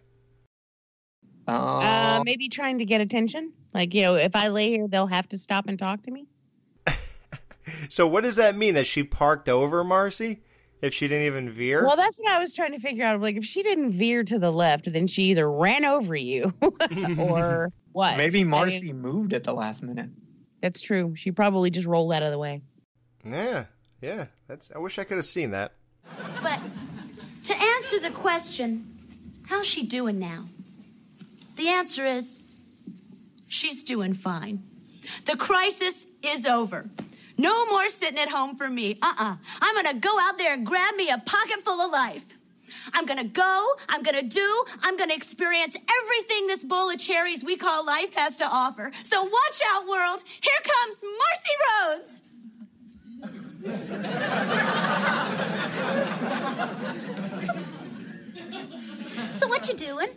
Uh, 1.48 2.24
maybe 2.26 2.50
trying 2.50 2.80
to 2.80 2.86
get 2.86 3.00
attention. 3.00 3.54
Like 3.74 3.94
you 3.94 4.02
know, 4.02 4.16
if 4.16 4.36
I 4.36 4.48
lay 4.48 4.70
here, 4.70 4.88
they'll 4.88 5.08
have 5.08 5.30
to 5.30 5.38
stop 5.38 5.68
and 5.68 5.78
talk 5.78 6.02
to 6.04 6.12
me. 6.12 6.28
So 7.88 8.08
what 8.08 8.24
does 8.24 8.38
that 8.38 8.58
mean? 8.58 8.74
That 8.74 8.88
she 8.88 9.04
parked 9.04 9.48
over 9.48 9.84
Marcy? 9.84 10.42
If 10.82 10.94
she 10.94 11.08
didn't 11.08 11.26
even 11.26 11.50
veer? 11.52 11.86
Well, 11.86 11.98
that's 11.98 12.18
what 12.20 12.32
I 12.32 12.40
was 12.40 12.54
trying 12.54 12.72
to 12.72 12.80
figure 12.80 13.04
out. 13.04 13.20
Like, 13.20 13.36
if 13.36 13.44
she 13.46 13.64
didn't 13.64 13.92
veer 13.92 14.24
to 14.24 14.40
the 14.40 14.52
left, 14.52 14.92
then 14.92 15.08
she 15.08 15.24
either 15.24 15.50
ran 15.52 15.84
over 15.86 16.16
you 16.16 16.54
or 17.18 17.72
what? 17.92 18.16
Maybe 18.18 18.42
I 18.42 18.44
Marcy 18.46 18.82
mean, 18.94 19.02
moved 19.02 19.34
at 19.34 19.44
the 19.44 19.54
last 19.54 19.84
minute. 19.84 20.10
that's 20.62 20.80
true. 20.82 21.14
She 21.16 21.32
probably 21.32 21.70
just 21.70 21.86
rolled 21.88 22.14
out 22.14 22.24
of 22.24 22.32
the 22.32 22.38
way. 22.38 22.62
Yeah, 23.26 23.66
yeah. 24.02 24.28
That's. 24.48 24.70
I 24.74 24.78
wish 24.80 24.98
I 25.00 25.04
could 25.04 25.18
have 25.18 25.26
seen 25.26 25.52
that. 25.52 25.74
But 26.42 26.62
to 27.44 27.54
answer 27.56 28.00
the 28.00 28.12
question, 28.12 28.98
how's 29.48 29.68
she 29.68 29.84
doing 29.86 30.18
now? 30.18 30.46
The 31.58 31.68
answer 31.68 32.06
is 32.06 32.42
she's 33.50 33.84
doing 33.84 34.14
fine. 34.14 34.64
The 35.26 35.36
crisis 35.36 36.08
is 36.24 36.46
over. 36.46 36.86
No 37.40 37.66
more 37.68 37.88
sitting 37.88 38.20
at 38.20 38.30
home 38.30 38.58
for 38.58 38.68
me. 38.70 39.00
Uh 39.02 39.14
uh-uh. 39.18 39.32
uh. 39.32 39.36
i 39.62 39.70
am 39.70 39.76
gonna 39.76 39.98
go 39.98 40.20
out 40.20 40.38
there 40.38 40.52
and 40.52 40.66
grab 40.66 40.96
me 40.96 41.10
a 41.10 41.20
pocket 41.20 41.62
full 41.62 41.80
of 41.80 41.90
life. 41.90 42.26
I'm 42.92 43.06
gonna 43.06 43.24
go, 43.24 43.66
I'm 43.88 44.04
gonna 44.04 44.24
do, 44.24 44.66
I'm 44.82 44.98
gonna 44.98 45.14
experience 45.14 45.78
everything 46.02 46.48
this 46.48 46.66
bowl 46.66 46.90
of 46.90 47.00
cherries 47.00 47.42
we 47.42 47.56
call 47.56 47.86
life 47.86 48.14
has 48.14 48.36
to 48.38 48.46
offer. 48.46 48.92
So 49.04 49.24
watch 49.24 49.62
out, 49.72 49.88
world. 49.88 50.22
Here 50.42 50.52
comes 50.68 51.02
Marcy 51.22 51.56
Rhodes. 51.66 52.20
So 59.40 59.48
what 59.48 59.70
you 59.70 59.76
doing? 59.76 60.10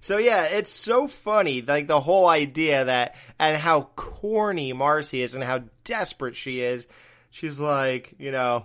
So 0.00 0.16
yeah, 0.16 0.44
it's 0.44 0.70
so 0.70 1.06
funny, 1.06 1.60
like 1.62 1.86
the 1.86 2.00
whole 2.00 2.28
idea 2.28 2.84
that 2.86 3.16
and 3.38 3.60
how 3.60 3.90
corny 3.96 4.72
Marcy 4.72 5.22
is 5.22 5.34
and 5.34 5.44
how 5.44 5.64
desperate 5.84 6.36
she 6.36 6.60
is. 6.60 6.86
She's 7.30 7.60
like, 7.60 8.14
you 8.18 8.32
know, 8.32 8.64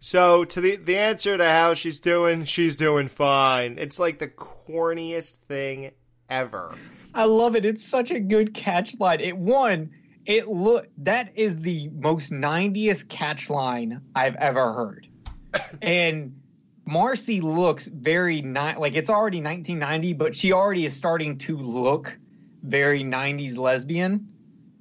so 0.00 0.44
to 0.44 0.60
the 0.60 0.76
the 0.76 0.98
answer 0.98 1.36
to 1.36 1.44
how 1.44 1.74
she's 1.74 1.98
doing, 1.98 2.44
she's 2.44 2.76
doing 2.76 3.08
fine. 3.08 3.76
It's 3.78 3.98
like 3.98 4.18
the 4.18 4.28
corniest 4.28 5.38
thing 5.48 5.92
ever. 6.28 6.74
I 7.14 7.24
love 7.24 7.56
it. 7.56 7.64
It's 7.64 7.84
such 7.84 8.10
a 8.10 8.20
good 8.20 8.52
catch 8.52 8.98
line. 9.00 9.20
It 9.20 9.36
won. 9.36 9.90
It 10.26 10.48
look 10.48 10.88
that 10.98 11.32
is 11.36 11.62
the 11.62 11.88
most 11.88 12.30
90s 12.30 13.08
catch 13.08 13.48
line 13.48 14.02
I've 14.14 14.36
ever 14.36 14.72
heard. 14.74 15.08
and 15.82 16.38
Marcy 16.86 17.40
looks 17.40 17.86
very 17.86 18.42
ni- 18.42 18.76
like 18.76 18.94
it's 18.94 19.10
already 19.10 19.42
1990, 19.42 20.12
but 20.14 20.34
she 20.36 20.52
already 20.52 20.86
is 20.86 20.96
starting 20.96 21.36
to 21.38 21.56
look 21.56 22.16
very 22.62 23.02
90s 23.02 23.58
lesbian. 23.58 24.32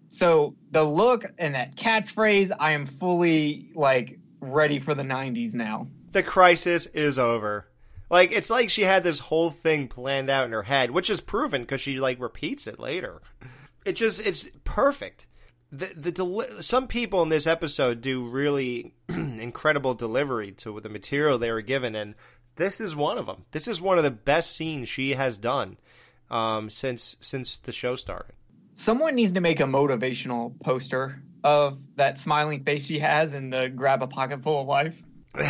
So 0.08 0.56
the 0.72 0.84
look 0.84 1.26
and 1.38 1.56
that 1.56 1.76
catchphrase, 1.76 2.52
I 2.60 2.72
am 2.72 2.86
fully 2.86 3.72
like 3.76 4.20
ready 4.40 4.80
for 4.80 4.94
the 4.94 5.04
90s 5.04 5.54
now. 5.56 5.88
The 6.12 6.24
crisis 6.24 6.86
is 6.86 7.20
over. 7.20 7.68
Like 8.10 8.32
it's 8.32 8.50
like 8.52 8.70
she 8.70 8.84
had 8.84 9.04
this 9.04 9.20
whole 9.20 9.50
thing 9.50 9.88
planned 9.88 10.30
out 10.30 10.46
in 10.46 10.52
her 10.52 10.64
head, 10.64 10.92
which 10.92 11.10
is 11.10 11.22
proven 11.22 11.62
because 11.62 11.82
she 11.82 12.00
like 12.00 12.20
repeats 12.22 12.68
it 12.68 12.80
later. 12.80 13.22
It 13.84 13.94
just 13.94 14.20
it's 14.26 14.48
perfect. 14.64 15.28
The 15.72 15.88
the 15.96 16.12
deli- 16.12 16.62
some 16.62 16.88
people 16.88 17.22
in 17.24 17.30
this 17.30 17.48
episode 17.48 18.02
do 18.02 18.24
really 18.24 18.94
incredible 19.10 19.94
delivery 19.94 20.52
to 20.54 20.80
the 20.80 20.90
material 20.90 21.38
they 21.38 21.52
were 21.52 21.62
given, 21.62 21.96
and 21.96 22.16
this 22.56 22.80
is 22.80 22.96
one 22.96 23.18
of 23.18 23.26
them. 23.26 23.46
This 23.52 23.68
is 23.68 23.82
one 23.82 23.98
of 23.98 24.04
the 24.04 24.12
best 24.12 24.56
scenes 24.56 24.90
she 24.90 25.12
has 25.12 25.38
done 25.38 25.78
um, 26.30 26.70
since 26.70 27.18
since 27.22 27.58
the 27.58 27.72
show 27.72 27.96
started. 27.96 28.34
Someone 28.76 29.16
needs 29.16 29.34
to 29.34 29.42
make 29.42 29.60
a 29.60 29.64
motivational 29.64 30.60
poster 30.62 31.22
of 31.44 31.80
that 31.96 32.20
smiling 32.20 32.64
face 32.64 32.86
she 32.86 33.00
has 33.00 33.34
and 33.34 33.54
the 33.54 33.70
grab 33.70 34.04
a 34.04 34.08
pocket 34.08 34.44
full 34.44 34.62
of 34.62 34.68
life. 34.68 35.02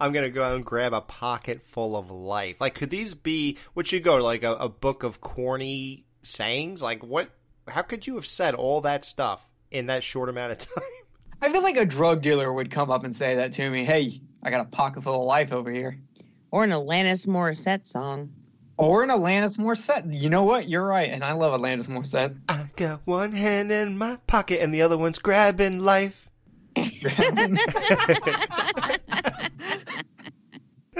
I'm 0.00 0.12
gonna 0.12 0.30
go 0.30 0.42
out 0.42 0.56
and 0.56 0.64
grab 0.64 0.94
a 0.94 1.00
pocket 1.02 1.62
full 1.62 1.94
of 1.94 2.10
life. 2.10 2.60
Like, 2.60 2.74
could 2.74 2.90
these 2.90 3.14
be? 3.14 3.58
Would 3.74 3.92
you 3.92 4.00
go 4.00 4.16
like 4.16 4.42
a, 4.42 4.54
a 4.54 4.68
book 4.68 5.02
of 5.02 5.20
corny 5.20 6.06
sayings? 6.22 6.82
Like, 6.82 7.02
what? 7.02 7.30
How 7.70 7.82
could 7.82 8.06
you 8.06 8.16
have 8.16 8.26
said 8.26 8.54
all 8.54 8.82
that 8.82 9.04
stuff 9.04 9.46
in 9.70 9.86
that 9.86 10.02
short 10.02 10.28
amount 10.28 10.52
of 10.52 10.58
time? 10.58 10.84
I 11.42 11.50
feel 11.50 11.62
like 11.62 11.76
a 11.76 11.86
drug 11.86 12.20
dealer 12.20 12.52
would 12.52 12.70
come 12.70 12.90
up 12.90 13.04
and 13.04 13.16
say 13.16 13.36
that 13.36 13.52
to 13.54 13.70
me. 13.70 13.84
Hey, 13.84 14.20
I 14.42 14.50
got 14.50 14.60
a 14.60 14.66
pocket 14.66 15.04
full 15.04 15.20
of 15.20 15.26
life 15.26 15.52
over 15.52 15.70
here. 15.70 15.98
Or 16.50 16.64
an 16.64 16.70
Alanis 16.70 17.26
Morissette 17.26 17.86
song. 17.86 18.32
Or 18.76 19.02
an 19.02 19.10
Alanis 19.10 19.58
Morissette. 19.58 20.18
You 20.18 20.30
know 20.30 20.42
what? 20.42 20.68
You're 20.68 20.84
right, 20.84 21.10
and 21.10 21.24
I 21.24 21.32
love 21.32 21.58
Alanis 21.58 21.88
Morissette. 21.88 22.36
I 22.48 22.66
got 22.76 23.00
one 23.04 23.32
hand 23.32 23.70
in 23.70 23.96
my 23.96 24.16
pocket 24.26 24.62
and 24.62 24.74
the 24.74 24.82
other 24.82 24.98
one's 24.98 25.18
grabbing 25.18 25.80
life. 25.80 26.28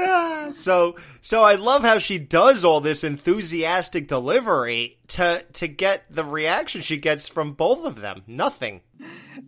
So 0.52 0.96
so 1.22 1.42
I 1.42 1.54
love 1.54 1.82
how 1.82 1.98
she 1.98 2.18
does 2.18 2.64
all 2.64 2.80
this 2.80 3.04
enthusiastic 3.04 4.08
delivery 4.08 4.98
to 5.08 5.44
to 5.52 5.68
get 5.68 6.04
the 6.10 6.24
reaction 6.24 6.80
she 6.80 6.96
gets 6.96 7.28
from 7.28 7.52
both 7.52 7.84
of 7.84 8.00
them. 8.00 8.22
Nothing. 8.26 8.80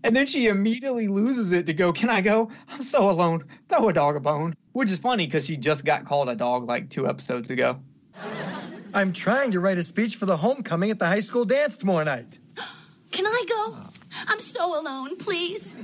And 0.05 0.15
then 0.17 0.27
she 0.27 0.47
immediately 0.47 1.09
loses 1.09 1.53
it 1.53 1.67
to 1.67 1.75
go, 1.75 1.93
Can 1.93 2.09
I 2.09 2.21
go? 2.21 2.51
I'm 2.69 2.83
so 2.83 3.11
alone. 3.11 3.45
Throw 3.69 3.89
a 3.89 3.93
dog 3.93 4.17
a 4.17 4.21
bone. 4.21 4.55
Which 4.73 4.91
is 4.91 4.99
funny 4.99 5.27
because 5.27 5.47
she 5.47 5.57
just 5.57 5.85
got 5.85 6.07
called 6.07 6.29
a 6.29 6.37
dog 6.37 6.67
like 6.67 6.89
two 6.89 7.09
episodes 7.09 7.51
ago. 7.51 7.81
I'm 8.95 9.13
trying 9.13 9.53
to 9.53 9.61
write 9.61 9.79
a 9.79 9.83
speech 9.83 10.17
for 10.17 10.27
the 10.27 10.37
homecoming 10.37 10.91
at 10.91 10.99
the 10.99 11.07
high 11.07 11.21
school 11.21 11.45
dance 11.45 11.77
tomorrow 11.77 12.05
night. 12.05 12.39
Can 13.11 13.27
I 13.27 13.45
go? 13.49 13.77
I'm 14.27 14.41
so 14.41 14.81
alone, 14.81 15.17
please. 15.17 15.75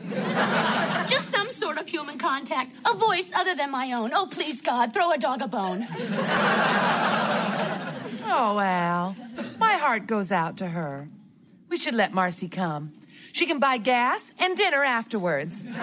Just 1.07 1.31
some 1.31 1.51
sort 1.51 1.79
of 1.79 1.89
human 1.89 2.19
contact, 2.19 2.73
a 2.87 2.95
voice 2.95 3.33
other 3.35 3.55
than 3.55 3.71
my 3.71 3.93
own. 3.93 4.13
Oh, 4.13 4.27
please, 4.31 4.61
God, 4.61 4.93
throw 4.93 5.13
a 5.13 5.19
dog 5.19 5.43
a 5.43 5.49
bone. 5.49 5.87
Oh, 8.31 8.59
Al, 8.61 9.17
my 9.59 9.75
heart 9.75 10.07
goes 10.07 10.31
out 10.31 10.59
to 10.59 10.69
her. 10.69 11.09
We 11.69 11.79
should 11.79 11.95
let 11.95 12.13
Marcy 12.13 12.49
come. 12.49 12.93
She 13.33 13.47
can 13.47 13.59
buy 13.59 13.79
gas 13.79 14.33
and 14.39 14.57
dinner 14.57 14.85
afterwards. 14.85 15.65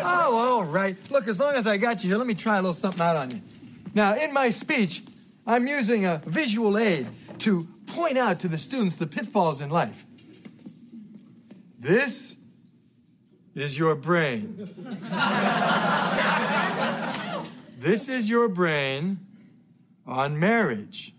Oh, 0.00 0.36
all 0.36 0.64
right. 0.64 0.96
Look, 1.10 1.26
as 1.28 1.40
long 1.40 1.54
as 1.54 1.66
I 1.66 1.76
got 1.76 2.02
you 2.02 2.10
here, 2.10 2.18
let 2.18 2.26
me 2.26 2.34
try 2.34 2.54
a 2.58 2.62
little 2.62 2.72
something 2.72 3.00
out 3.00 3.16
on 3.16 3.30
you. 3.30 3.40
Now, 3.94 4.14
in 4.14 4.32
my 4.32 4.50
speech, 4.50 5.02
I'm 5.46 5.66
using 5.66 6.04
a 6.04 6.20
visual 6.24 6.78
aid 6.78 7.06
to 7.40 7.66
point 7.88 8.18
out 8.18 8.40
to 8.40 8.48
the 8.48 8.58
students 8.58 8.96
the 8.96 9.06
pitfalls 9.06 9.60
in 9.60 9.70
life. 9.70 10.06
This 11.78 12.36
is 13.54 13.78
your 13.78 13.94
brain. 13.94 14.68
this 17.78 18.08
is 18.08 18.28
your 18.30 18.48
brain 18.48 19.20
on 20.06 20.38
marriage. 20.38 21.14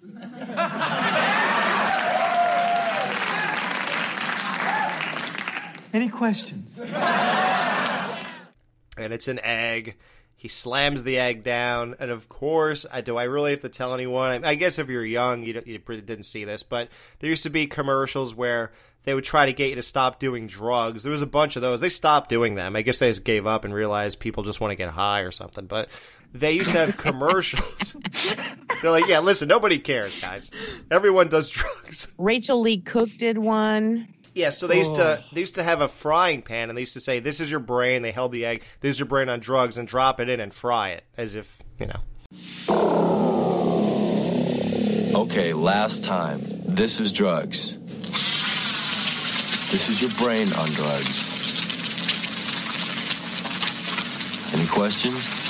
Any 5.91 6.09
questions? 6.09 6.79
and 8.99 9.13
it's 9.13 9.27
an 9.27 9.39
egg. 9.39 9.95
He 10.39 10.47
slams 10.47 11.03
the 11.03 11.17
egg 11.19 11.43
down, 11.43 11.95
and 11.99 12.09
of 12.09 12.29
course, 12.29 12.85
I, 12.89 13.01
do 13.01 13.17
I 13.17 13.23
really 13.23 13.51
have 13.51 13.61
to 13.63 13.69
tell 13.69 13.93
anyone? 13.93 14.45
I, 14.45 14.51
I 14.51 14.55
guess 14.55 14.79
if 14.79 14.87
you're 14.87 15.05
young, 15.05 15.43
you, 15.43 15.51
don't- 15.53 15.67
you 15.67 15.77
didn't 15.79 16.23
see 16.23 16.45
this, 16.45 16.63
but 16.63 16.87
there 17.19 17.29
used 17.29 17.43
to 17.43 17.49
be 17.49 17.67
commercials 17.67 18.33
where 18.33 18.71
they 19.03 19.13
would 19.13 19.25
try 19.25 19.45
to 19.47 19.51
get 19.53 19.67
you 19.69 19.75
to 19.75 19.81
stop 19.81 20.17
doing 20.17 20.47
drugs. 20.47 21.03
There 21.03 21.11
was 21.11 21.21
a 21.21 21.25
bunch 21.27 21.57
of 21.57 21.61
those. 21.61 21.81
They 21.81 21.89
stopped 21.89 22.29
doing 22.29 22.55
them. 22.55 22.77
I 22.77 22.83
guess 22.83 22.99
they 22.99 23.09
just 23.09 23.25
gave 23.25 23.45
up 23.45 23.65
and 23.65 23.73
realized 23.73 24.19
people 24.21 24.43
just 24.43 24.61
want 24.61 24.71
to 24.71 24.75
get 24.75 24.89
high 24.89 25.21
or 25.21 25.31
something. 25.31 25.65
But 25.65 25.89
they 26.33 26.53
used 26.53 26.71
to 26.71 26.77
have 26.85 26.97
commercials. 26.97 27.95
They're 28.81 28.91
like, 28.91 29.07
yeah, 29.07 29.19
listen, 29.19 29.49
nobody 29.49 29.77
cares, 29.79 30.21
guys. 30.21 30.49
Everyone 30.89 31.27
does 31.27 31.49
drugs. 31.49 32.07
Rachael 32.17 32.61
Leigh 32.61 32.77
Cook 32.77 33.09
did 33.17 33.37
one. 33.37 34.13
Yeah, 34.35 34.51
so 34.51 34.67
they 34.67 34.77
used 34.79 34.95
to 34.95 35.19
Oh. 35.19 35.23
they 35.33 35.41
used 35.41 35.55
to 35.55 35.63
have 35.63 35.81
a 35.81 35.87
frying 35.87 36.41
pan, 36.41 36.69
and 36.69 36.77
they 36.77 36.81
used 36.81 36.93
to 36.93 37.01
say, 37.01 37.19
"This 37.19 37.39
is 37.41 37.49
your 37.49 37.59
brain." 37.59 38.01
They 38.03 38.11
held 38.11 38.31
the 38.31 38.45
egg. 38.45 38.63
This 38.81 38.95
is 38.95 38.99
your 38.99 39.07
brain 39.07 39.27
on 39.29 39.39
drugs, 39.39 39.77
and 39.77 39.87
drop 39.87 40.19
it 40.19 40.29
in 40.29 40.39
and 40.39 40.53
fry 40.53 40.89
it 40.89 41.03
as 41.17 41.35
if 41.35 41.57
you 41.79 41.87
know. 41.87 41.99
Okay, 45.15 45.53
last 45.53 46.03
time. 46.03 46.39
This 46.65 46.99
is 46.99 47.11
drugs. 47.11 47.77
This 49.71 49.89
is 49.89 50.01
your 50.01 50.11
brain 50.11 50.47
on 50.53 50.69
drugs. 50.69 51.35
Any 54.53 54.67
questions? 54.67 55.48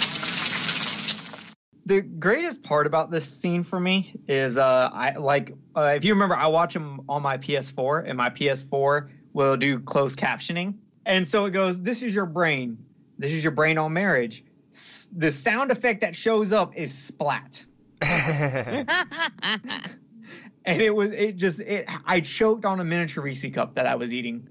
The 1.90 2.02
greatest 2.02 2.62
part 2.62 2.86
about 2.86 3.10
this 3.10 3.26
scene 3.28 3.64
for 3.64 3.80
me 3.80 4.14
is 4.28 4.58
uh 4.58 4.92
I 4.94 5.14
like 5.18 5.56
uh, 5.76 5.94
if 5.96 6.04
you 6.06 6.14
remember 6.14 6.36
I 6.36 6.46
watch 6.46 6.76
them 6.76 7.02
on 7.10 7.24
my 7.24 7.40
PS4 7.40 8.08
and 8.08 8.16
my 8.16 8.30
PS4 8.30 9.10
will 9.34 9.58
do 9.58 9.80
closed 9.80 10.16
captioning. 10.20 10.76
And 11.08 11.28
so 11.28 11.46
it 11.46 11.50
goes 11.52 11.82
this 11.82 12.04
is 12.04 12.14
your 12.14 12.28
brain. 12.28 12.78
This 13.18 13.32
is 13.32 13.44
your 13.44 13.54
brain 13.54 13.80
on 13.80 13.92
marriage. 13.92 14.44
S- 14.72 15.08
The 15.18 15.32
sound 15.32 15.72
effect 15.72 16.02
that 16.02 16.16
shows 16.16 16.54
up 16.54 16.76
is 16.78 16.96
splat. 16.96 17.66
and 18.02 18.86
it 20.66 20.94
was 20.94 21.10
it 21.10 21.38
just 21.38 21.60
it 21.60 21.90
I 22.06 22.20
choked 22.20 22.66
on 22.66 22.80
a 22.80 22.84
miniature 22.84 23.24
Reese 23.24 23.50
cup 23.52 23.74
that 23.76 23.88
I 23.88 23.96
was 23.96 24.14
eating. 24.14 24.48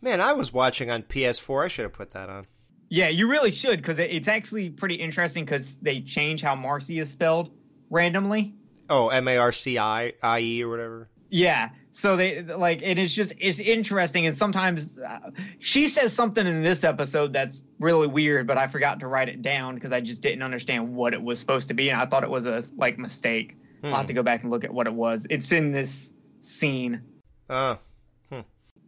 Man, 0.00 0.20
I 0.20 0.32
was 0.32 0.52
watching 0.52 0.90
on 0.90 1.04
PS4. 1.04 1.66
I 1.66 1.68
should 1.68 1.84
have 1.84 1.92
put 1.92 2.10
that 2.10 2.28
on. 2.28 2.48
Yeah, 2.94 3.08
you 3.08 3.28
really 3.28 3.50
should 3.50 3.78
because 3.78 3.98
it's 3.98 4.28
actually 4.28 4.70
pretty 4.70 4.94
interesting 4.94 5.44
because 5.44 5.76
they 5.78 6.00
change 6.00 6.42
how 6.42 6.54
Marcy 6.54 7.00
is 7.00 7.10
spelled 7.10 7.50
randomly. 7.90 8.54
Oh, 8.88 9.08
M 9.08 9.26
A 9.26 9.36
R 9.36 9.50
C 9.50 9.80
I 9.80 10.12
I 10.22 10.38
E 10.38 10.62
or 10.62 10.68
whatever. 10.68 11.08
Yeah. 11.28 11.70
So 11.90 12.14
they 12.14 12.42
like 12.42 12.82
it 12.82 13.00
is 13.00 13.12
just 13.12 13.32
it's 13.40 13.58
interesting 13.58 14.28
and 14.28 14.36
sometimes 14.36 14.96
uh, 14.96 15.30
she 15.58 15.88
says 15.88 16.12
something 16.12 16.46
in 16.46 16.62
this 16.62 16.84
episode 16.84 17.32
that's 17.32 17.62
really 17.80 18.06
weird 18.06 18.46
but 18.46 18.58
I 18.58 18.68
forgot 18.68 19.00
to 19.00 19.08
write 19.08 19.28
it 19.28 19.42
down 19.42 19.74
because 19.74 19.90
I 19.90 20.00
just 20.00 20.22
didn't 20.22 20.42
understand 20.42 20.94
what 20.94 21.14
it 21.14 21.22
was 21.22 21.40
supposed 21.40 21.66
to 21.68 21.74
be 21.74 21.90
and 21.90 22.00
I 22.00 22.06
thought 22.06 22.22
it 22.22 22.30
was 22.30 22.46
a 22.46 22.62
like 22.76 22.96
mistake. 22.96 23.56
I'll 23.82 23.96
have 23.96 24.06
to 24.06 24.12
go 24.12 24.22
back 24.22 24.42
and 24.42 24.52
look 24.52 24.62
at 24.62 24.72
what 24.72 24.86
it 24.86 24.94
was. 24.94 25.26
It's 25.28 25.50
in 25.50 25.72
this 25.72 26.12
scene. 26.42 27.02
Oh. 27.50 27.78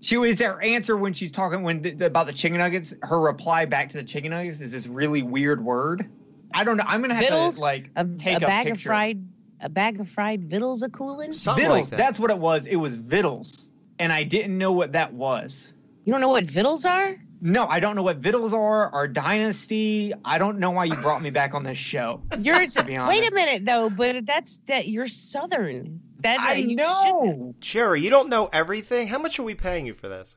She 0.00 0.16
was 0.16 0.40
her 0.40 0.62
answer 0.62 0.96
when 0.96 1.12
she's 1.12 1.32
talking 1.32 1.62
when 1.62 1.82
th- 1.82 2.00
about 2.00 2.26
the 2.26 2.32
chicken 2.32 2.58
nuggets. 2.58 2.94
Her 3.02 3.18
reply 3.18 3.64
back 3.64 3.90
to 3.90 3.98
the 3.98 4.04
chicken 4.04 4.30
nuggets 4.30 4.60
is 4.60 4.70
this 4.70 4.86
really 4.86 5.22
weird 5.22 5.64
word. 5.64 6.08
I 6.52 6.64
don't 6.64 6.76
know. 6.76 6.84
I'm 6.86 7.00
gonna 7.00 7.14
have 7.14 7.24
Vittles? 7.24 7.56
to 7.56 7.60
like 7.62 7.90
A, 7.96 8.04
take 8.04 8.36
a 8.36 8.40
bag 8.40 8.68
of 8.68 8.80
fried 8.80 9.26
a 9.60 9.68
bag 9.68 10.00
of 10.00 10.08
fried 10.08 10.44
vittles 10.44 10.82
a 10.82 10.88
coolin'? 10.88 11.32
Vittles. 11.32 11.90
That's 11.90 12.18
what 12.18 12.30
it 12.30 12.38
was. 12.38 12.66
It 12.66 12.76
was 12.76 12.94
vittles, 12.94 13.70
and 13.98 14.12
I 14.12 14.22
didn't 14.22 14.56
know 14.56 14.72
what 14.72 14.92
that 14.92 15.12
was. 15.12 15.72
You 16.04 16.12
don't 16.12 16.20
know 16.20 16.28
what 16.28 16.44
vittles 16.44 16.84
are? 16.84 17.16
No, 17.40 17.66
I 17.66 17.80
don't 17.80 17.96
know 17.96 18.02
what 18.02 18.18
vittles 18.18 18.54
are. 18.54 18.90
Our 18.90 19.08
dynasty. 19.08 20.12
I 20.24 20.38
don't 20.38 20.58
know 20.58 20.70
why 20.70 20.84
you 20.84 20.94
brought 20.96 21.20
me 21.22 21.30
back 21.30 21.54
on 21.54 21.64
this 21.64 21.78
show. 21.78 22.22
You're 22.38 22.66
to 22.66 22.84
be 22.84 22.96
honest. 22.96 23.20
wait 23.20 23.30
a 23.30 23.34
minute 23.34 23.64
though, 23.64 23.90
but 23.90 24.24
that's 24.24 24.58
that 24.66 24.88
you're 24.88 25.06
southern. 25.06 26.00
That 26.26 26.40
I 26.40 26.54
you 26.54 26.76
know. 26.76 27.54
Jerry, 27.60 28.02
you 28.02 28.10
don't 28.10 28.28
know 28.28 28.48
everything. 28.52 29.06
How 29.08 29.18
much 29.18 29.38
are 29.38 29.42
we 29.44 29.54
paying 29.54 29.86
you 29.86 29.94
for 29.94 30.08
this? 30.08 30.34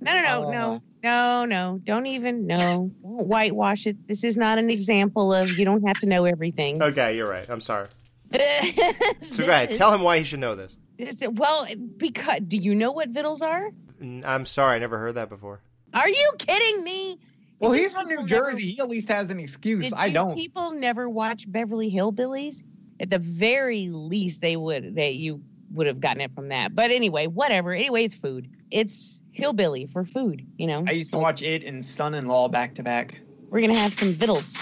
No, 0.00 0.12
no, 0.12 0.22
no, 0.22 0.50
no, 0.50 0.82
no, 1.02 1.44
no. 1.44 1.80
Don't 1.82 2.06
even 2.06 2.46
no. 2.46 2.56
Don't 3.02 3.26
whitewash 3.26 3.86
it. 3.86 4.06
This 4.08 4.24
is 4.24 4.36
not 4.36 4.58
an 4.58 4.68
example 4.70 5.32
of 5.32 5.58
you 5.58 5.64
don't 5.64 5.86
have 5.86 5.98
to 6.00 6.06
know 6.06 6.24
everything. 6.26 6.82
Okay, 6.82 7.16
you're 7.16 7.28
right. 7.28 7.48
I'm 7.48 7.60
sorry. 7.60 7.86
So 8.32 8.38
This 8.38 9.36
go 9.36 9.44
ahead. 9.44 9.70
is- 9.70 9.78
Tell 9.78 9.92
him 9.94 10.02
why 10.02 10.18
he 10.18 10.24
should 10.24 10.40
know 10.40 10.54
this. 10.54 10.76
Is 10.98 11.22
it- 11.22 11.34
well, 11.34 11.66
because 11.96 12.40
do 12.46 12.56
you 12.56 12.74
know 12.74 12.92
what 12.92 13.08
vittles 13.10 13.42
are? 13.42 13.70
I'm 14.00 14.46
sorry. 14.46 14.76
I 14.76 14.78
never 14.78 14.98
heard 14.98 15.14
that 15.14 15.28
before. 15.28 15.60
Are 15.94 16.08
you 16.08 16.32
kidding 16.38 16.84
me? 16.84 17.18
Well, 17.58 17.72
Did 17.72 17.80
he's 17.82 17.92
from 17.94 18.06
New 18.08 18.16
people 18.18 18.24
never- 18.26 18.50
Jersey. 18.52 18.70
He 18.72 18.80
at 18.80 18.88
least 18.88 19.08
has 19.08 19.30
an 19.30 19.40
excuse. 19.40 19.84
Did 19.84 19.94
I 19.94 20.06
you 20.06 20.12
don't. 20.14 20.34
people 20.34 20.72
never 20.72 21.08
watch 21.08 21.50
Beverly 21.50 21.90
Hillbillies? 21.90 22.62
At 23.00 23.10
the 23.10 23.18
very 23.18 23.88
least, 23.90 24.40
they 24.40 24.56
would 24.56 24.94
that 24.96 25.14
you 25.14 25.42
would 25.72 25.86
have 25.86 26.00
gotten 26.00 26.20
it 26.20 26.32
from 26.34 26.48
that. 26.48 26.74
But 26.74 26.90
anyway, 26.90 27.26
whatever. 27.26 27.72
Anyway, 27.72 28.04
it's 28.04 28.16
food. 28.16 28.48
It's 28.70 29.20
hillbilly 29.32 29.86
for 29.86 30.04
food. 30.04 30.46
You 30.56 30.66
know. 30.66 30.84
I 30.86 30.92
used 30.92 31.10
to 31.12 31.18
watch 31.18 31.42
it 31.42 31.62
and 31.62 31.84
Son-in-Law 31.84 32.48
back 32.48 32.74
to 32.76 32.82
back. 32.82 33.18
We're 33.50 33.60
gonna 33.60 33.74
have 33.78 33.94
some 33.94 34.12
vittles. 34.12 34.56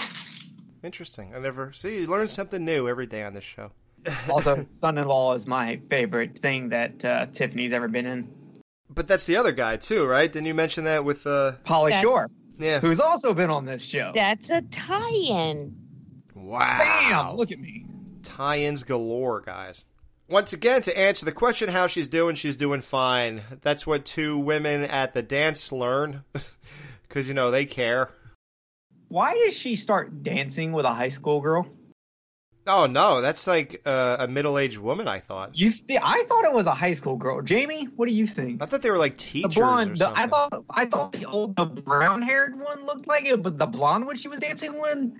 Interesting. 0.83 1.33
I 1.35 1.39
never 1.39 1.71
see. 1.73 1.99
You 2.01 2.07
learn 2.07 2.27
something 2.27 2.63
new 2.63 2.87
every 2.87 3.07
day 3.07 3.23
on 3.23 3.33
this 3.33 3.43
show. 3.43 3.71
Also, 4.29 4.65
son-in-law 4.77 5.33
is 5.33 5.47
my 5.47 5.79
favorite 5.89 6.37
thing 6.37 6.69
that 6.69 7.03
uh, 7.03 7.25
Tiffani's 7.27 7.73
ever 7.73 7.87
been 7.87 8.05
in. 8.05 8.31
But 8.87 9.07
that's 9.07 9.25
the 9.25 9.37
other 9.37 9.51
guy 9.51 9.77
too, 9.77 10.05
right? 10.05 10.31
Didn't 10.31 10.45
you 10.45 10.53
mention 10.53 10.83
that 10.83 11.03
with 11.03 11.25
uh 11.25 11.53
Pauly 11.65 11.85
That's- 11.89 12.01
Shore, 12.03 12.27
Yeah. 12.59 12.79
who's 12.81 12.99
also 12.99 13.33
been 13.33 13.49
on 13.49 13.65
this 13.65 13.83
show. 13.83 14.11
That's 14.13 14.51
a 14.51 14.61
tie-in. 14.61 15.75
Wow. 16.35 16.77
Bam! 16.79 17.35
Look 17.35 17.51
at 17.51 17.59
me. 17.59 17.84
Tie-ins 18.25 18.83
galore, 18.83 19.41
guys. 19.41 19.83
Once 20.27 20.51
again, 20.53 20.81
to 20.81 20.97
answer 20.97 21.23
the 21.23 21.31
question 21.31 21.69
how 21.69 21.87
she's 21.87 22.07
doing, 22.07 22.35
she's 22.35 22.57
doing 22.57 22.81
fine. 22.81 23.43
That's 23.61 23.85
what 23.85 24.05
two 24.05 24.37
women 24.37 24.83
at 24.83 25.13
the 25.13 25.21
dance 25.21 25.71
learn. 25.71 26.23
Because, 27.07 27.27
you 27.29 27.33
know, 27.33 27.51
they 27.51 27.65
care. 27.65 28.09
Why 29.07 29.35
does 29.45 29.55
she 29.55 29.75
start 29.77 30.23
dancing 30.23 30.73
with 30.73 30.85
a 30.85 30.93
high 30.93 31.09
school 31.09 31.39
girl? 31.39 31.65
Oh, 32.67 32.87
no, 32.87 33.21
that's 33.21 33.45
like 33.45 33.81
uh, 33.85 34.17
a 34.19 34.27
middle 34.27 34.57
aged 34.57 34.79
woman, 34.79 35.07
I 35.07 35.19
thought. 35.19 35.57
You 35.57 35.71
th- 35.71 35.99
I 36.03 36.23
thought 36.23 36.45
it 36.45 36.51
was 36.51 36.65
a 36.65 36.73
high 36.73 36.93
school 36.93 37.15
girl. 37.15 37.41
Jamie, 37.41 37.85
what 37.95 38.07
do 38.07 38.13
you 38.13 38.25
think? 38.25 38.61
I 38.61 38.65
thought 38.65 38.81
they 38.81 38.89
were 38.89 38.97
like 38.97 39.17
teachers. 39.17 39.53
The 39.53 39.59
blonde, 39.61 39.97
the, 39.97 40.09
I 40.09 40.27
thought 40.27 40.65
I 40.71 40.85
thought 40.85 41.11
the 41.11 41.25
old 41.25 41.55
the 41.55 41.65
brown 41.65 42.23
haired 42.23 42.59
one 42.59 42.85
looked 42.87 43.07
like 43.07 43.25
it, 43.25 43.43
but 43.43 43.59
the 43.59 43.67
blonde 43.67 44.07
one 44.07 44.15
she 44.17 44.27
was 44.27 44.39
dancing 44.39 44.79
with, 44.81 45.11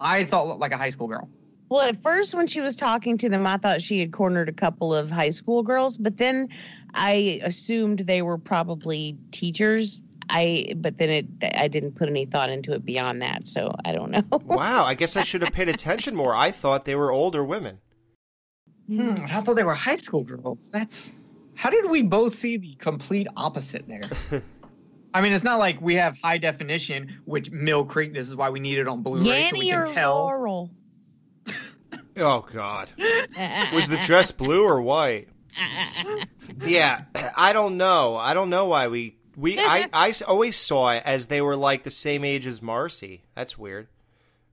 I 0.00 0.24
thought 0.24 0.48
looked 0.48 0.60
like 0.60 0.72
a 0.72 0.78
high 0.78 0.90
school 0.90 1.08
girl. 1.08 1.28
Well, 1.68 1.80
at 1.82 2.02
first, 2.02 2.34
when 2.34 2.46
she 2.46 2.60
was 2.60 2.76
talking 2.76 3.18
to 3.18 3.28
them, 3.28 3.46
I 3.46 3.56
thought 3.56 3.82
she 3.82 3.98
had 4.00 4.12
cornered 4.12 4.48
a 4.48 4.52
couple 4.52 4.94
of 4.94 5.10
high 5.10 5.30
school 5.30 5.62
girls, 5.62 5.96
but 5.96 6.16
then 6.18 6.48
I 6.94 7.40
assumed 7.42 8.00
they 8.00 8.22
were 8.22 8.38
probably 8.38 9.16
teachers. 9.30 10.02
I, 10.30 10.72
but 10.76 10.98
then 10.98 11.10
it, 11.10 11.26
I 11.54 11.68
didn't 11.68 11.92
put 11.92 12.08
any 12.08 12.26
thought 12.26 12.50
into 12.50 12.72
it 12.72 12.84
beyond 12.84 13.22
that, 13.22 13.46
so 13.46 13.74
I 13.84 13.92
don't 13.92 14.10
know. 14.10 14.22
wow, 14.44 14.84
I 14.84 14.94
guess 14.94 15.16
I 15.16 15.24
should 15.24 15.42
have 15.42 15.52
paid 15.52 15.68
attention 15.68 16.14
more. 16.14 16.34
I 16.34 16.50
thought 16.50 16.84
they 16.84 16.94
were 16.94 17.12
older 17.12 17.44
women. 17.44 17.78
Hmm, 18.86 19.14
I 19.30 19.40
thought 19.40 19.56
they 19.56 19.64
were 19.64 19.74
high 19.74 19.96
school 19.96 20.22
girls. 20.22 20.68
That's 20.70 21.24
how 21.54 21.70
did 21.70 21.88
we 21.88 22.02
both 22.02 22.34
see 22.34 22.56
the 22.56 22.74
complete 22.76 23.26
opposite 23.36 23.86
there? 23.88 24.10
I 25.14 25.20
mean, 25.20 25.32
it's 25.32 25.44
not 25.44 25.58
like 25.58 25.80
we 25.80 25.94
have 25.94 26.18
high 26.20 26.38
definition, 26.38 27.20
which 27.24 27.50
Mill 27.50 27.84
Creek. 27.84 28.12
This 28.12 28.28
is 28.28 28.36
why 28.36 28.50
we 28.50 28.60
need 28.60 28.78
it 28.78 28.88
on 28.88 29.02
Blu-ray 29.02 29.50
so 29.50 29.58
we 29.58 29.68
can 29.68 29.82
or 29.82 29.86
tell. 29.86 30.24
Laurel? 30.24 30.70
Oh, 32.16 32.46
God. 32.52 32.90
Was 33.74 33.88
the 33.88 34.00
dress 34.06 34.30
blue 34.32 34.64
or 34.64 34.80
white? 34.82 35.28
Yeah, 36.64 37.04
I 37.36 37.52
don't 37.52 37.76
know. 37.76 38.16
I 38.16 38.34
don't 38.34 38.50
know 38.50 38.66
why 38.66 38.88
we 38.88 39.16
we 39.36 39.58
I 39.58 39.88
I 39.92 40.10
s- 40.10 40.22
always 40.22 40.56
saw 40.56 40.90
it 40.90 41.02
as 41.06 41.26
they 41.26 41.40
were 41.40 41.56
like 41.56 41.82
the 41.84 41.90
same 41.90 42.24
age 42.24 42.46
as 42.46 42.60
Marcy. 42.62 43.24
That's 43.34 43.58
weird. 43.58 43.88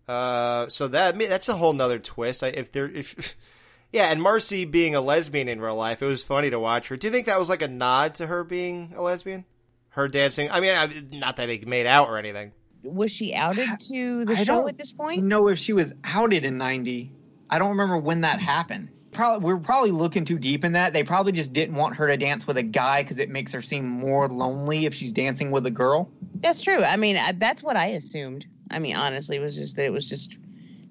Uh, 0.08 0.68
so 0.70 0.88
that 0.88 1.14
I 1.14 1.18
mean, 1.18 1.30
that's 1.30 1.50
a 1.50 1.56
whole 1.56 1.74
nother 1.74 2.00
twist. 2.00 2.44
I, 2.44 2.48
if 2.48 2.72
there 2.72 2.90
if 2.90 3.36
yeah, 3.92 4.06
and 4.06 4.22
Marcy 4.22 4.66
being 4.66 4.96
a 4.96 5.02
lesbian 5.02 5.48
in 5.50 5.60
real 5.62 5.76
life, 5.76 6.02
it 6.02 6.06
was 6.08 6.24
funny 6.24 6.50
to 6.50 6.60
watch 6.60 6.88
her. 6.88 6.98
Do 6.98 7.08
you 7.08 7.12
think 7.12 7.28
that 7.28 7.40
was 7.40 7.50
like 7.50 7.62
a 7.62 7.68
nod 7.68 8.16
to 8.16 8.28
her 8.28 8.44
being 8.44 8.94
a 8.96 9.02
lesbian? 9.02 9.46
Her 9.90 10.08
dancing. 10.08 10.50
I 10.50 10.60
mean, 10.62 10.72
I, 10.72 11.04
not 11.18 11.36
that 11.38 11.48
they 11.48 11.60
made 11.60 11.86
out 11.86 12.08
or 12.08 12.18
anything. 12.18 12.54
Was 12.84 13.12
she 13.12 13.34
outed 13.36 13.68
to 13.90 14.26
the 14.26 14.34
I 14.34 14.44
show 14.44 14.68
at 14.68 14.78
this 14.78 14.94
point? 14.94 15.24
know 15.24 15.50
if 15.50 15.60
she 15.60 15.74
was 15.74 15.92
outed 16.04 16.46
in 16.46 16.58
'90. 16.58 17.12
I 17.52 17.60
don't 17.60 17.70
remember 17.70 17.98
when 17.98 18.22
that 18.22 18.40
happened. 18.40 18.90
Probably 19.12 19.46
we're 19.46 19.60
probably 19.60 19.92
looking 19.92 20.24
too 20.24 20.40
deep 20.40 20.64
in 20.64 20.72
that. 20.72 20.94
They 20.94 21.04
probably 21.04 21.34
just 21.34 21.52
didn't 21.52 21.76
want 21.76 21.98
her 21.98 22.08
to 22.08 22.16
dance 22.16 22.48
with 22.48 22.56
a 22.56 22.64
guy 22.64 23.04
because 23.04 23.20
it 23.20 23.30
makes 23.30 23.52
her 23.52 23.62
seem 23.62 23.86
more 23.86 24.30
lonely 24.30 24.86
if 24.86 24.94
she's 24.94 25.12
dancing 25.12 25.52
with 25.52 25.66
a 25.66 25.72
girl. 25.72 26.10
That's 26.36 26.62
true. 26.62 26.82
I 26.82 26.96
mean, 26.96 27.18
I, 27.18 27.34
that's 27.34 27.62
what 27.62 27.76
I 27.76 27.88
assumed. 27.88 28.48
I 28.72 28.80
mean, 28.80 28.96
honestly, 28.96 29.36
it 29.36 29.42
was 29.42 29.58
just 29.58 29.76
that 29.76 29.86
it 29.86 29.92
was 29.92 30.08
just 30.08 30.38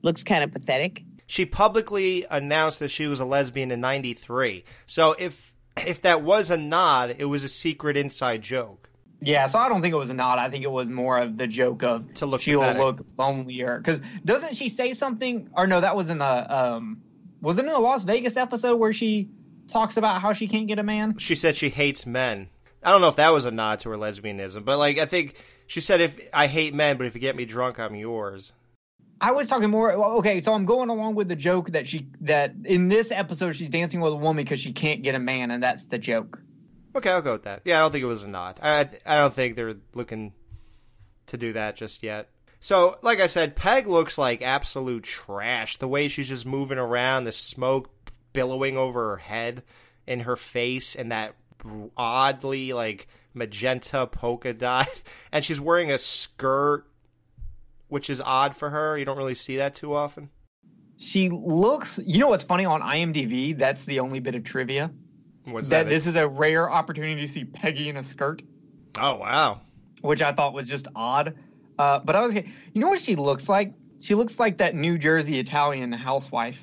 looks 0.03 0.23
kind 0.23 0.45
of 0.45 0.53
pathetic. 0.53 1.03
She 1.27 1.47
publicly 1.47 2.27
announced 2.31 2.81
that 2.81 2.91
she 2.91 3.07
was 3.07 3.21
a 3.21 3.25
lesbian 3.25 3.71
in 3.71 3.81
'93. 3.81 4.65
So 4.87 5.15
if 5.19 5.55
if 5.87 6.03
that 6.03 6.23
was 6.23 6.51
a 6.51 6.59
nod, 6.59 7.17
it 7.19 7.25
was 7.25 7.43
a 7.43 7.49
secret 7.49 7.97
inside 7.97 8.43
joke. 8.43 8.90
Yeah, 9.23 9.47
so 9.47 9.59
I 9.59 9.69
don't 9.69 9.83
think 9.83 9.93
it 9.95 9.99
was 9.99 10.11
a 10.11 10.15
nod. 10.15 10.39
I 10.39 10.49
think 10.49 10.65
it 10.65 10.71
was 10.71 10.89
more 10.89 11.19
of 11.19 11.37
the 11.37 11.47
joke 11.47 11.83
of 11.83 12.15
To 12.15 12.27
look 12.27 12.41
she'll 12.41 12.61
pathetic. 12.61 12.83
look 12.83 13.07
lonelier. 13.19 13.79
Because 13.79 14.01
doesn't 14.25 14.57
she 14.57 14.69
say 14.69 14.95
something? 14.95 15.51
Or 15.53 15.67
no, 15.67 15.81
that 15.81 15.95
was 15.95 16.09
in 16.09 16.19
the 16.19 16.57
um, 16.57 17.03
was 17.43 17.59
it 17.59 17.67
in 17.67 17.71
the 17.73 17.79
Las 17.79 18.05
Vegas 18.05 18.37
episode 18.37 18.77
where 18.77 18.93
she 18.93 19.29
talks 19.69 19.97
about 19.97 20.23
how 20.23 20.33
she 20.33 20.49
can't 20.49 20.67
get 20.67 20.79
a 20.79 20.83
man? 20.83 21.19
She 21.19 21.35
said 21.35 21.55
she 21.57 21.69
hates 21.69 22.07
men. 22.07 22.49
I 22.83 22.91
don't 22.91 23.03
know 23.03 23.09
if 23.09 23.17
that 23.17 23.31
was 23.33 23.45
a 23.45 23.51
nod 23.51 23.81
to 23.81 23.91
her 23.91 23.97
lesbianism, 23.97 24.65
but 24.65 24.79
like 24.79 24.99
I 24.99 25.05
think 25.07 25.35
she 25.67 25.81
said 25.83 26.01
if 26.01 26.19
I 26.33 26.47
hate 26.47 26.73
men, 26.75 26.97
but 26.97 27.07
if 27.07 27.15
you 27.15 27.21
get 27.21 27.37
me 27.37 27.45
drunk, 27.45 27.79
I'm 27.79 27.95
yours. 27.95 28.53
I 29.21 29.33
was 29.33 29.49
talking 29.49 29.69
more. 29.69 29.93
Okay, 29.93 30.41
so 30.41 30.55
I'm 30.55 30.65
going 30.65 30.89
along 30.89 31.15
with 31.15 31.29
the 31.29 31.37
joke 31.37 31.73
that 31.73 31.87
she 31.87 32.07
that 32.23 32.55
in 32.65 32.89
this 32.89 33.13
episode 33.13 33.53
she's 33.53 33.69
dancing 33.69 34.01
with 34.01 34.15
a 34.15 34.17
woman 34.17 34.45
because 34.45 34.61
she 34.61 34.73
can't 34.73 35.03
get 35.03 35.15
a 35.15 35.19
man, 35.19 35.51
and 35.51 35.63
that's 35.63 35.85
the 35.85 35.99
joke. 35.99 36.41
Okay, 36.95 37.11
I'll 37.11 37.23
go 37.23 37.33
with 37.33 37.45
that. 37.45 37.63
Yeah, 37.65 37.79
I 37.79 37.81
don't 37.81 37.93
think 37.93 38.03
it 38.03 38.07
was 38.07 38.23
a 38.23 38.29
nod. 38.29 38.59
I 38.63 38.89
I 39.07 39.17
don't 39.17 39.35
think 39.35 39.57
they're 39.57 39.77
looking 39.95 40.33
to 41.27 41.37
do 41.37 41.53
that 41.53 41.77
just 41.77 42.03
yet. 42.03 42.29
So, 42.61 42.99
like 43.03 43.21
I 43.21 43.27
said, 43.27 43.57
Peg 43.57 43.87
looks 43.87 44.19
like 44.19 44.43
absolute 44.43 45.05
trash. 45.05 45.79
The 45.79 45.89
way 45.89 46.09
she's 46.09 46.29
just 46.29 46.45
moving 46.45 46.79
around, 46.79 47.25
the 47.25 47.33
smoke 47.33 47.91
billowing 48.33 48.77
over 48.77 49.11
her 49.11 49.17
head, 49.17 49.63
in 50.07 50.21
her 50.21 50.37
face, 50.37 50.95
and 50.95 51.11
that 51.13 51.35
oddly 51.97 52.73
like 52.73 53.07
magenta 53.33 54.07
polka 54.07 54.53
dot, 54.53 55.03
and 55.33 55.45
she's 55.45 55.61
wearing 55.61 55.91
a 55.91 55.99
skirt, 55.99 56.85
which 57.89 58.11
is 58.11 58.21
odd 58.21 58.55
for 58.57 58.69
her. 58.69 58.99
You 58.99 59.05
don't 59.05 59.19
really 59.19 59.35
see 59.35 59.57
that 59.59 59.75
too 59.75 59.95
often. 59.95 60.31
She 60.99 61.31
looks. 61.31 61.99
You 62.05 62.19
know 62.19 62.29
what's 62.29 62.45
funny 62.45 62.67
on 62.67 62.83
IMDb? 62.83 63.57
That's 63.57 63.85
the 63.85 64.01
only 64.01 64.21
bit 64.21 64.35
of 64.35 64.45
trivia. 64.45 64.91
What's 65.45 65.69
that 65.71 65.85
that? 65.85 65.91
this 65.91 66.07
is 66.07 66.17
a 66.17 66.29
rare 66.29 66.71
opportunity 66.71 67.21
to 67.23 67.29
see 67.29 67.45
Peggy 67.45 67.89
in 67.89 67.97
a 67.97 68.05
skirt. 68.05 68.43
Oh 68.99 69.17
wow. 69.17 69.61
which 70.03 70.23
I 70.23 70.33
thought 70.33 70.53
was 70.53 70.69
just 70.69 70.89
odd. 70.95 71.37
Uh, 71.79 71.99
but 72.01 72.15
I 72.17 72.21
was, 72.21 72.35
you 72.35 72.45
know 72.75 72.89
what 72.89 73.01
she 73.01 73.17
looks 73.17 73.49
like? 73.49 73.73
She 74.01 74.15
looks 74.15 74.39
like 74.39 74.59
that 74.59 74.75
New 74.75 74.99
Jersey 74.99 75.39
Italian 75.39 75.93
housewife. 75.93 76.63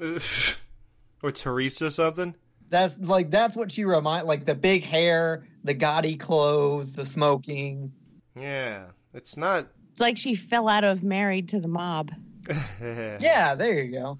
or 1.22 1.32
Teresa 1.32 1.90
something. 1.90 2.34
That's 2.68 2.98
like 2.98 3.30
that's 3.30 3.54
what 3.56 3.70
she 3.70 3.84
remind 3.84 4.26
like 4.26 4.44
the 4.44 4.54
big 4.54 4.82
hair, 4.82 5.46
the 5.62 5.74
gaudy 5.74 6.16
clothes, 6.16 6.94
the 6.94 7.06
smoking. 7.06 7.92
Yeah, 8.38 8.86
it's 9.14 9.36
not. 9.36 9.68
It's 9.92 10.00
like 10.00 10.18
she 10.18 10.34
fell 10.34 10.68
out 10.68 10.84
of 10.84 11.02
Married 11.02 11.48
to 11.50 11.60
the 11.60 11.68
Mob. 11.68 12.10
Yeah, 12.80 13.54
there 13.54 13.82
you 13.82 13.92
go. 13.92 14.18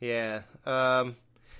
Yeah. 0.00 0.42
Um, 0.64 1.16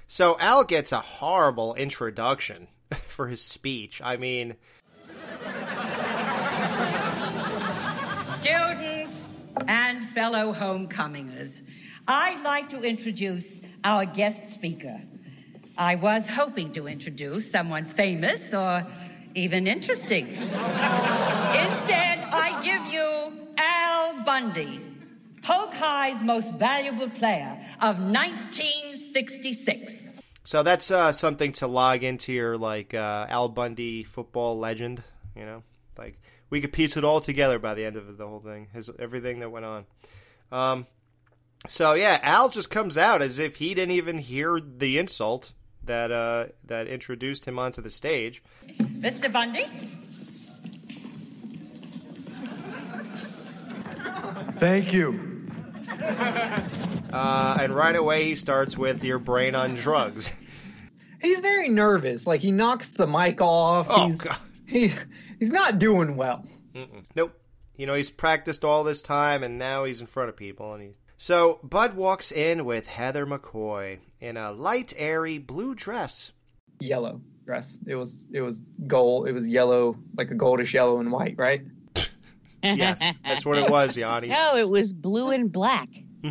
so 0.08 0.36
Al 0.40 0.64
gets 0.64 0.90
a 0.90 1.00
horrible 1.00 1.74
introduction 1.74 2.66
for 3.08 3.28
his 3.28 3.40
speech. 3.40 4.00
I 4.02 4.16
mean, 4.16 4.56
Students 8.40 9.36
and 9.66 10.08
fellow 10.10 10.52
homecomingers, 10.52 11.62
I'd 12.06 12.42
like 12.42 12.68
to 12.70 12.82
introduce 12.82 13.60
our 13.84 14.04
guest 14.04 14.52
speaker. 14.52 15.00
I 15.76 15.94
was 15.94 16.28
hoping 16.28 16.72
to 16.72 16.88
introduce 16.88 17.50
someone 17.50 17.84
famous 17.84 18.52
or 18.54 18.86
even 19.34 19.66
interesting. 19.66 20.28
Instead, 20.28 22.24
I 22.32 22.60
give 22.62 22.92
you 22.92 23.52
Al 23.58 24.24
Bundy, 24.24 24.80
Polk 25.48 25.72
High's 25.72 26.22
most 26.22 26.52
valuable 26.56 27.08
player 27.08 27.58
of 27.80 27.98
1966. 27.98 30.12
so 30.44 30.62
that's 30.62 30.90
uh, 30.90 31.10
something 31.10 31.52
to 31.52 31.66
log 31.66 32.04
into 32.04 32.34
your 32.34 32.58
like 32.58 32.92
uh, 32.92 33.26
Al 33.30 33.48
Bundy 33.48 34.04
football 34.04 34.58
legend. 34.58 35.02
You 35.34 35.46
know, 35.46 35.62
like 35.96 36.20
we 36.50 36.60
could 36.60 36.74
piece 36.74 36.98
it 36.98 37.04
all 37.04 37.22
together 37.22 37.58
by 37.58 37.72
the 37.72 37.86
end 37.86 37.96
of 37.96 38.18
the 38.18 38.26
whole 38.26 38.40
thing. 38.40 38.68
His 38.74 38.90
everything 38.98 39.40
that 39.40 39.50
went 39.50 39.64
on. 39.64 39.86
Um, 40.52 40.86
so 41.66 41.94
yeah, 41.94 42.20
Al 42.22 42.50
just 42.50 42.68
comes 42.68 42.98
out 42.98 43.22
as 43.22 43.38
if 43.38 43.56
he 43.56 43.72
didn't 43.72 43.92
even 43.92 44.18
hear 44.18 44.60
the 44.60 44.98
insult 44.98 45.54
that 45.82 46.12
uh, 46.12 46.48
that 46.66 46.88
introduced 46.88 47.48
him 47.48 47.58
onto 47.58 47.80
the 47.80 47.88
stage. 47.88 48.42
Mr. 48.78 49.32
Bundy? 49.32 49.64
Thank 54.58 54.92
you. 54.92 55.27
Uh, 57.10 57.56
and 57.58 57.74
right 57.74 57.96
away 57.96 58.24
he 58.24 58.34
starts 58.34 58.76
with 58.76 59.02
your 59.02 59.18
brain 59.18 59.54
on 59.54 59.74
drugs. 59.74 60.30
He's 61.22 61.40
very 61.40 61.70
nervous. 61.70 62.26
Like 62.26 62.42
he 62.42 62.52
knocks 62.52 62.90
the 62.90 63.06
mic 63.06 63.40
off. 63.40 63.86
Oh, 63.88 64.08
he's, 64.08 64.16
God. 64.16 64.36
He's 64.66 65.04
he's 65.38 65.50
not 65.50 65.78
doing 65.78 66.16
well. 66.16 66.44
Mm-mm. 66.74 67.04
Nope. 67.14 67.32
You 67.76 67.86
know, 67.86 67.94
he's 67.94 68.10
practiced 68.10 68.62
all 68.62 68.84
this 68.84 69.00
time 69.00 69.42
and 69.42 69.58
now 69.58 69.84
he's 69.84 70.02
in 70.02 70.06
front 70.06 70.28
of 70.28 70.36
people 70.36 70.74
and 70.74 70.82
he 70.82 70.90
So 71.16 71.60
Bud 71.62 71.94
walks 71.94 72.30
in 72.30 72.66
with 72.66 72.86
Heather 72.88 73.24
McCoy 73.26 74.00
in 74.20 74.36
a 74.36 74.52
light 74.52 74.92
airy 74.96 75.38
blue 75.38 75.74
dress. 75.74 76.32
Yellow 76.78 77.22
dress. 77.46 77.78
It 77.86 77.94
was 77.94 78.28
it 78.32 78.42
was 78.42 78.60
gold. 78.86 79.26
It 79.26 79.32
was 79.32 79.48
yellow, 79.48 79.96
like 80.16 80.30
a 80.30 80.34
goldish 80.34 80.74
yellow 80.74 81.00
and 81.00 81.10
white, 81.10 81.36
right? 81.38 81.62
Yes, 82.62 83.00
that's 83.24 83.44
what 83.46 83.58
it 83.58 83.70
was, 83.70 83.96
Yanni. 83.96 84.28
No, 84.38 84.56
it 84.56 84.68
was 84.68 84.92
blue 84.92 85.30
and 85.30 85.50
black. 85.52 85.88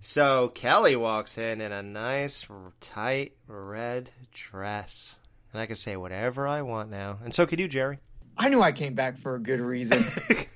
So 0.00 0.48
Kelly 0.54 0.94
walks 0.94 1.36
in 1.36 1.60
in 1.60 1.72
a 1.72 1.82
nice, 1.82 2.46
tight 2.80 3.32
red 3.48 4.10
dress. 4.30 5.16
And 5.52 5.60
I 5.60 5.66
can 5.66 5.74
say 5.74 5.96
whatever 5.96 6.46
I 6.46 6.62
want 6.62 6.90
now. 6.90 7.18
And 7.24 7.34
so 7.34 7.44
could 7.44 7.58
you, 7.58 7.66
Jerry. 7.66 7.98
I 8.36 8.48
knew 8.48 8.62
I 8.62 8.70
came 8.70 8.94
back 8.94 9.18
for 9.18 9.34
a 9.34 9.40
good 9.40 9.60
reason. 9.60 10.04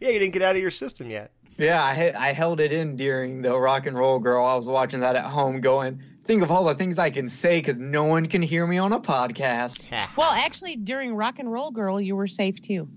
Yeah, 0.00 0.08
you 0.10 0.18
didn't 0.18 0.32
get 0.32 0.42
out 0.42 0.56
of 0.56 0.60
your 0.62 0.70
system 0.72 1.08
yet. 1.08 1.30
yeah, 1.56 1.82
I 1.82 2.12
I 2.18 2.32
held 2.32 2.60
it 2.60 2.72
in 2.72 2.96
during 2.96 3.42
the 3.42 3.56
rock 3.56 3.86
and 3.86 3.96
roll 3.96 4.18
girl. 4.18 4.44
I 4.44 4.54
was 4.56 4.66
watching 4.66 5.00
that 5.00 5.14
at 5.16 5.24
home, 5.24 5.60
going, 5.60 6.02
think 6.24 6.42
of 6.42 6.50
all 6.50 6.64
the 6.64 6.74
things 6.74 6.98
I 6.98 7.10
can 7.10 7.28
say 7.28 7.58
because 7.58 7.78
no 7.78 8.04
one 8.04 8.26
can 8.26 8.42
hear 8.42 8.66
me 8.66 8.78
on 8.78 8.92
a 8.92 9.00
podcast. 9.00 9.88
Well, 10.16 10.30
actually, 10.30 10.76
during 10.76 11.14
Rock 11.14 11.38
and 11.38 11.50
Roll 11.50 11.70
Girl, 11.70 12.00
you 12.00 12.16
were 12.16 12.26
safe 12.26 12.60
too. 12.60 12.88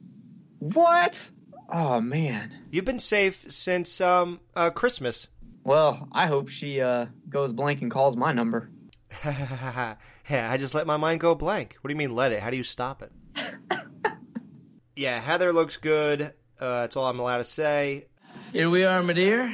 What? 0.60 1.30
Oh 1.72 2.00
man. 2.00 2.52
You've 2.72 2.86
been 2.86 3.00
safe 3.00 3.46
since 3.50 4.00
um 4.02 4.40
uh, 4.56 4.70
Christmas. 4.70 5.28
Well, 5.64 6.08
I 6.12 6.28
hope 6.28 6.50
she 6.50 6.80
uh, 6.80 7.08
goes 7.28 7.52
blank 7.54 7.82
and 7.82 7.92
calls 7.92 8.16
my 8.16 8.32
number. 8.32 8.70
yeah, 9.26 9.96
I 10.30 10.58
just 10.58 10.74
let 10.74 10.88
my 10.88 10.96
mind 10.98 11.20
go 11.20 11.36
blank. 11.36 11.78
What 11.82 11.90
do 11.90 11.94
you 11.94 11.98
mean 11.98 12.12
let 12.12 12.32
it? 12.32 12.42
How 12.42 12.50
do 12.50 12.58
you 12.58 12.64
stop 12.64 13.04
it? 13.04 13.12
yeah, 14.96 15.20
Heather 15.20 15.52
looks 15.52 15.76
good. 15.76 16.34
Uh, 16.60 16.82
that's 16.82 16.96
all 16.96 17.06
I'm 17.06 17.20
allowed 17.20 17.40
to 17.40 17.44
say. 17.44 18.06
Here 18.54 18.70
we 18.70 18.86
are, 18.86 19.04
my 19.04 19.14
dear. 19.14 19.54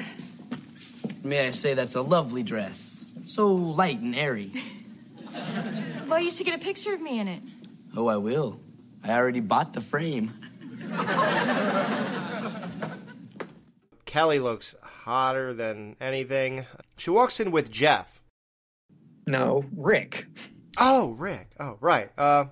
May 1.23 1.47
I 1.47 1.49
say 1.49 1.73
that's 1.73 1.95
a 1.95 2.01
lovely 2.01 2.43
dress. 2.43 2.92
So 3.33 3.51
light 3.51 3.99
and 3.99 4.15
airy. 4.15 4.51
Well, 6.07 6.19
you 6.21 6.29
should 6.29 6.45
get 6.45 6.53
a 6.53 6.63
picture 6.63 6.93
of 6.93 7.01
me 7.01 7.17
in 7.19 7.27
it. 7.27 7.41
Oh, 7.95 8.05
I 8.05 8.17
will. 8.17 8.59
I 9.03 9.13
already 9.13 9.39
bought 9.39 9.73
the 9.73 9.81
frame. 9.81 10.31
Kelly 14.05 14.37
looks 14.37 14.75
hotter 14.83 15.55
than 15.55 15.95
anything. 15.99 16.67
She 16.97 17.09
walks 17.09 17.39
in 17.39 17.49
with 17.49 17.71
Jeff. 17.71 18.21
No, 19.25 19.65
Rick. 19.75 20.27
Oh, 20.77 21.13
Rick. 21.13 21.49
Oh, 21.59 21.77
right. 21.81 22.11
Uh, 22.15 22.45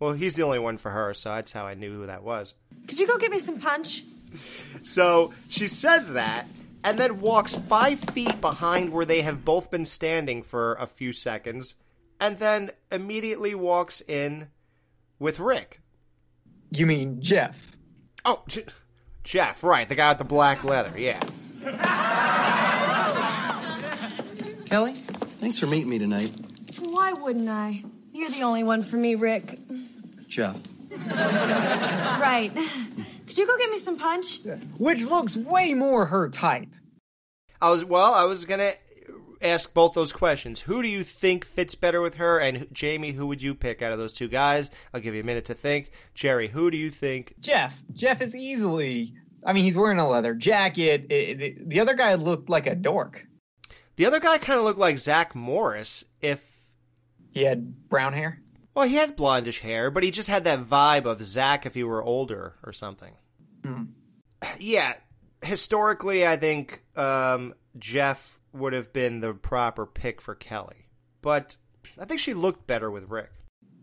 well, 0.00 0.14
he's 0.14 0.34
the 0.34 0.42
only 0.42 0.58
one 0.58 0.78
for 0.78 0.90
her, 0.90 1.14
so 1.14 1.28
that's 1.28 1.52
how 1.52 1.66
I 1.66 1.74
knew 1.74 1.92
who 1.92 2.06
that 2.06 2.24
was. 2.24 2.54
Could 2.88 2.98
you 2.98 3.06
go 3.06 3.16
get 3.18 3.30
me 3.30 3.38
some 3.38 3.60
punch? 3.60 4.02
So 4.82 5.32
she 5.48 5.68
says 5.68 6.14
that, 6.14 6.48
and 6.84 6.98
then 6.98 7.18
walks 7.20 7.54
five 7.56 7.98
feet 7.98 8.40
behind 8.40 8.92
where 8.92 9.06
they 9.06 9.22
have 9.22 9.44
both 9.44 9.70
been 9.70 9.86
standing 9.86 10.42
for 10.42 10.74
a 10.74 10.86
few 10.86 11.12
seconds, 11.12 11.74
and 12.20 12.38
then 12.38 12.70
immediately 12.92 13.54
walks 13.54 14.02
in 14.02 14.48
with 15.18 15.40
Rick. 15.40 15.80
You 16.70 16.86
mean 16.86 17.20
Jeff? 17.22 17.76
Oh, 18.24 18.42
J- 18.46 18.66
Jeff, 19.24 19.64
right, 19.64 19.88
the 19.88 19.94
guy 19.94 20.10
with 20.10 20.18
the 20.18 20.24
black 20.24 20.62
leather, 20.62 20.92
yeah. 20.98 21.18
Kelly, 24.66 24.92
thanks 24.94 25.58
for 25.58 25.66
meeting 25.66 25.88
me 25.88 25.98
tonight. 25.98 26.32
Why 26.80 27.12
wouldn't 27.12 27.48
I? 27.48 27.82
You're 28.12 28.30
the 28.30 28.42
only 28.42 28.62
one 28.64 28.82
for 28.82 28.96
me, 28.96 29.14
Rick. 29.14 29.58
Jeff. 30.28 30.56
Right. 30.90 32.52
Could 33.26 33.38
you 33.38 33.46
go 33.46 33.56
get 33.58 33.70
me 33.70 33.78
some 33.78 33.98
punch? 33.98 34.40
Which 34.78 35.04
looks 35.04 35.36
way 35.36 35.74
more 35.74 36.06
her 36.06 36.28
type. 36.28 36.68
I 37.60 37.70
was 37.70 37.84
well. 37.84 38.12
I 38.14 38.24
was 38.24 38.44
gonna 38.44 38.72
ask 39.40 39.72
both 39.72 39.94
those 39.94 40.12
questions. 40.12 40.60
Who 40.60 40.82
do 40.82 40.88
you 40.88 41.02
think 41.04 41.44
fits 41.44 41.74
better 41.74 42.00
with 42.00 42.16
her? 42.16 42.38
And 42.38 42.66
Jamie, 42.72 43.12
who 43.12 43.26
would 43.26 43.42
you 43.42 43.54
pick 43.54 43.82
out 43.82 43.92
of 43.92 43.98
those 43.98 44.12
two 44.12 44.28
guys? 44.28 44.70
I'll 44.92 45.00
give 45.00 45.14
you 45.14 45.20
a 45.20 45.24
minute 45.24 45.46
to 45.46 45.54
think. 45.54 45.90
Jerry, 46.14 46.48
who 46.48 46.70
do 46.70 46.76
you 46.76 46.90
think? 46.90 47.34
Jeff. 47.40 47.82
Jeff 47.92 48.20
is 48.20 48.34
easily. 48.34 49.14
I 49.46 49.52
mean, 49.52 49.64
he's 49.64 49.76
wearing 49.76 49.98
a 49.98 50.08
leather 50.08 50.34
jacket. 50.34 51.06
It- 51.10 51.40
it- 51.40 51.68
the 51.68 51.80
other 51.80 51.94
guy 51.94 52.14
looked 52.14 52.48
like 52.48 52.66
a 52.66 52.74
dork. 52.74 53.26
The 53.96 54.06
other 54.06 54.20
guy 54.20 54.38
kind 54.38 54.58
of 54.58 54.64
looked 54.64 54.78
like 54.78 54.98
Zach 54.98 55.34
Morris. 55.34 56.04
If 56.20 56.40
he 57.32 57.42
had 57.42 57.88
brown 57.88 58.12
hair. 58.12 58.40
Well, 58.74 58.88
he 58.88 58.96
had 58.96 59.16
blondish 59.16 59.60
hair, 59.60 59.90
but 59.90 60.02
he 60.02 60.10
just 60.10 60.28
had 60.28 60.44
that 60.44 60.64
vibe 60.64 61.04
of 61.04 61.22
Zach 61.22 61.64
if 61.64 61.74
he 61.74 61.84
were 61.84 62.02
older 62.02 62.54
or 62.64 62.72
something. 62.72 63.12
Hmm. 63.64 63.84
Yeah, 64.58 64.94
historically, 65.42 66.26
I 66.26 66.36
think 66.36 66.82
um, 66.96 67.54
Jeff 67.78 68.38
would 68.52 68.72
have 68.72 68.92
been 68.92 69.20
the 69.20 69.32
proper 69.32 69.86
pick 69.86 70.20
for 70.20 70.34
Kelly, 70.34 70.88
but 71.22 71.56
I 71.98 72.04
think 72.04 72.20
she 72.20 72.34
looked 72.34 72.66
better 72.66 72.90
with 72.90 73.08
Rick. 73.08 73.30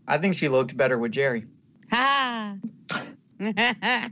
I 0.06 0.18
think 0.18 0.34
she 0.34 0.48
looked 0.48 0.76
better 0.76 0.98
with 0.98 1.12
Jerry. 1.12 1.46
Ha! 1.90 2.56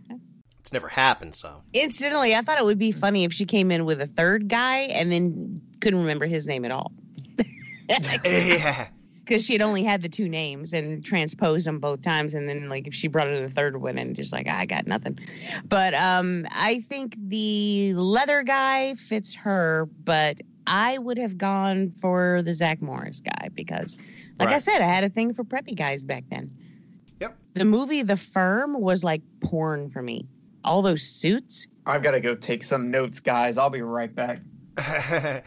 It's 0.60 0.74
never 0.74 0.88
happened, 0.88 1.34
so. 1.34 1.62
Incidentally, 1.72 2.34
I 2.34 2.42
thought 2.42 2.58
it 2.58 2.64
would 2.64 2.78
be 2.78 2.92
funny 2.92 3.24
if 3.24 3.32
she 3.32 3.46
came 3.46 3.70
in 3.70 3.86
with 3.86 4.00
a 4.00 4.06
third 4.06 4.48
guy 4.48 4.80
and 4.80 5.10
then 5.10 5.62
couldn't 5.80 6.00
remember 6.00 6.26
his 6.26 6.46
name 6.46 6.64
at 6.64 6.70
all. 6.70 6.92
yeah. 8.24 8.88
Because 9.30 9.44
she 9.44 9.52
had 9.52 9.62
only 9.62 9.84
had 9.84 10.02
the 10.02 10.08
two 10.08 10.28
names 10.28 10.72
and 10.72 11.04
transposed 11.04 11.64
them 11.64 11.78
both 11.78 12.02
times, 12.02 12.34
and 12.34 12.48
then 12.48 12.68
like 12.68 12.88
if 12.88 12.94
she 12.94 13.06
brought 13.06 13.28
in 13.28 13.44
a 13.44 13.48
third 13.48 13.80
one 13.80 13.96
and 13.96 14.16
just 14.16 14.32
like 14.32 14.48
I 14.48 14.66
got 14.66 14.88
nothing. 14.88 15.20
But 15.64 15.94
um, 15.94 16.48
I 16.50 16.80
think 16.80 17.14
the 17.16 17.94
leather 17.94 18.42
guy 18.42 18.96
fits 18.96 19.36
her, 19.36 19.88
but 20.02 20.40
I 20.66 20.98
would 20.98 21.16
have 21.16 21.38
gone 21.38 21.92
for 22.00 22.42
the 22.42 22.52
Zach 22.52 22.82
Morris 22.82 23.20
guy 23.20 23.50
because, 23.54 23.96
like 24.40 24.48
I 24.48 24.58
said, 24.58 24.80
I 24.80 24.86
had 24.86 25.04
a 25.04 25.08
thing 25.08 25.32
for 25.32 25.44
preppy 25.44 25.76
guys 25.76 26.02
back 26.02 26.24
then. 26.28 26.50
Yep. 27.20 27.36
The 27.54 27.64
movie 27.64 28.02
The 28.02 28.16
Firm 28.16 28.80
was 28.80 29.04
like 29.04 29.22
porn 29.40 29.90
for 29.90 30.02
me. 30.02 30.26
All 30.64 30.82
those 30.82 31.04
suits. 31.04 31.68
I've 31.86 32.02
got 32.02 32.12
to 32.12 32.20
go 32.20 32.34
take 32.34 32.64
some 32.64 32.90
notes, 32.90 33.20
guys. 33.20 33.58
I'll 33.58 33.70
be 33.70 33.82
right 33.82 34.12
back. 34.12 34.40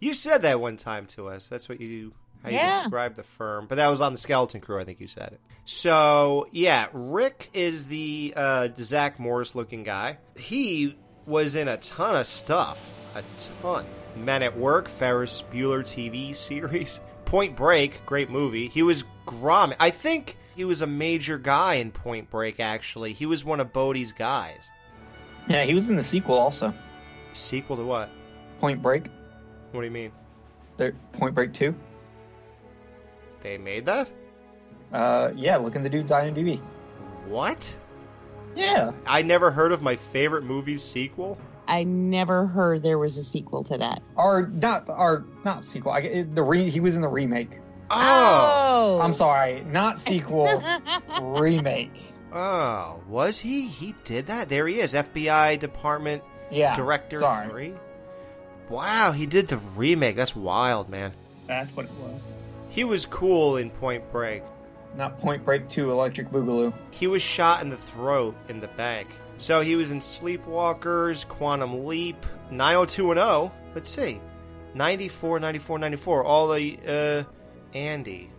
you 0.00 0.14
said 0.14 0.42
that 0.42 0.60
one 0.60 0.76
time 0.76 1.06
to 1.06 1.26
us. 1.26 1.48
That's 1.48 1.68
what 1.68 1.80
you 1.80 2.12
how 2.42 2.50
you 2.50 2.56
Yeah. 2.56 2.82
described 2.82 3.16
the 3.16 3.22
firm, 3.22 3.66
but 3.66 3.76
that 3.76 3.88
was 3.88 4.00
on 4.00 4.12
the 4.12 4.18
Skeleton 4.18 4.60
Crew. 4.60 4.80
I 4.80 4.84
think 4.84 5.00
you 5.00 5.06
said 5.06 5.32
it. 5.32 5.40
So 5.64 6.46
yeah, 6.52 6.86
Rick 6.92 7.50
is 7.52 7.86
the 7.86 8.32
uh, 8.36 8.68
Zach 8.78 9.18
Morris 9.18 9.54
looking 9.54 9.82
guy. 9.84 10.18
He 10.36 10.96
was 11.26 11.54
in 11.54 11.68
a 11.68 11.76
ton 11.78 12.16
of 12.16 12.26
stuff, 12.26 12.90
a 13.14 13.22
ton. 13.62 13.84
Men 14.16 14.42
at 14.42 14.56
Work, 14.58 14.88
Ferris 14.88 15.44
Bueller 15.52 15.82
TV 15.84 16.34
series, 16.34 16.98
Point 17.24 17.56
Break, 17.56 18.04
great 18.06 18.28
movie. 18.30 18.68
He 18.68 18.82
was 18.82 19.04
Grom. 19.26 19.72
I 19.78 19.90
think 19.90 20.36
he 20.56 20.64
was 20.64 20.82
a 20.82 20.86
major 20.86 21.38
guy 21.38 21.74
in 21.74 21.92
Point 21.92 22.28
Break. 22.30 22.58
Actually, 22.58 23.12
he 23.12 23.26
was 23.26 23.44
one 23.44 23.60
of 23.60 23.72
Bodhi's 23.72 24.10
guys. 24.12 24.68
Yeah, 25.48 25.62
he 25.64 25.74
was 25.74 25.88
in 25.88 25.94
the 25.96 26.02
sequel 26.02 26.36
also. 26.36 26.74
Sequel 27.34 27.76
to 27.76 27.84
what? 27.84 28.10
Point 28.60 28.82
Break. 28.82 29.04
What 29.70 29.80
do 29.82 29.84
you 29.86 29.92
mean? 29.92 30.10
There, 30.76 30.92
Point 31.12 31.34
Break 31.34 31.52
2. 31.52 31.72
They 33.42 33.58
made 33.58 33.86
that? 33.86 34.10
Uh, 34.92 35.30
yeah, 35.34 35.56
look 35.56 35.76
in 35.76 35.82
the 35.82 35.88
dude's 35.88 36.10
IMDb. 36.10 36.60
What? 37.26 37.76
Yeah. 38.56 38.92
I 39.06 39.22
never 39.22 39.50
heard 39.50 39.72
of 39.72 39.82
my 39.82 39.96
favorite 39.96 40.44
movie's 40.44 40.82
sequel. 40.82 41.38
I 41.68 41.84
never 41.84 42.46
heard 42.46 42.82
there 42.82 42.98
was 42.98 43.16
a 43.16 43.22
sequel 43.22 43.62
to 43.64 43.78
that. 43.78 44.02
Or 44.16 44.48
not, 44.48 44.88
or 44.88 45.24
not 45.44 45.64
sequel. 45.64 45.92
I, 45.92 46.22
the 46.24 46.42
re, 46.42 46.68
he 46.68 46.80
was 46.80 46.96
in 46.96 47.00
the 47.00 47.08
remake. 47.08 47.50
Oh. 47.90 49.00
I'm 49.02 49.12
sorry, 49.12 49.62
not 49.62 50.00
sequel, 50.00 50.48
remake. 51.22 51.92
Oh, 52.32 53.00
was 53.08 53.38
he? 53.38 53.66
He 53.68 53.94
did 54.04 54.26
that. 54.28 54.48
There 54.48 54.66
he 54.68 54.80
is, 54.80 54.94
FBI 54.94 55.58
Department 55.58 56.22
Yeah, 56.50 56.74
Director 56.76 57.16
sorry. 57.16 57.48
Three. 57.48 57.74
Wow, 58.68 59.10
he 59.12 59.26
did 59.26 59.48
the 59.48 59.56
remake. 59.56 60.14
That's 60.16 60.34
wild, 60.36 60.88
man. 60.88 61.12
That's 61.46 61.74
what 61.76 61.86
it 61.86 61.92
was. 62.00 62.22
He 62.70 62.84
was 62.84 63.04
cool 63.04 63.56
in 63.56 63.68
Point 63.70 64.10
Break. 64.10 64.42
Not 64.96 65.20
Point 65.20 65.44
Break 65.44 65.68
2, 65.68 65.90
Electric 65.90 66.30
Boogaloo. 66.30 66.72
He 66.90 67.06
was 67.06 67.22
shot 67.22 67.62
in 67.62 67.68
the 67.68 67.76
throat 67.76 68.34
in 68.48 68.60
the 68.60 68.68
bank. 68.68 69.08
So 69.38 69.60
he 69.60 69.76
was 69.76 69.90
in 69.90 69.98
Sleepwalkers, 69.98 71.26
Quantum 71.26 71.86
Leap, 71.86 72.24
90210. 72.50 73.50
Let's 73.74 73.90
see. 73.90 74.20
94, 74.74 75.40
94, 75.40 75.78
94. 75.78 76.24
All 76.24 76.48
the, 76.48 76.78
uh, 76.86 77.76
Andy. 77.76 78.30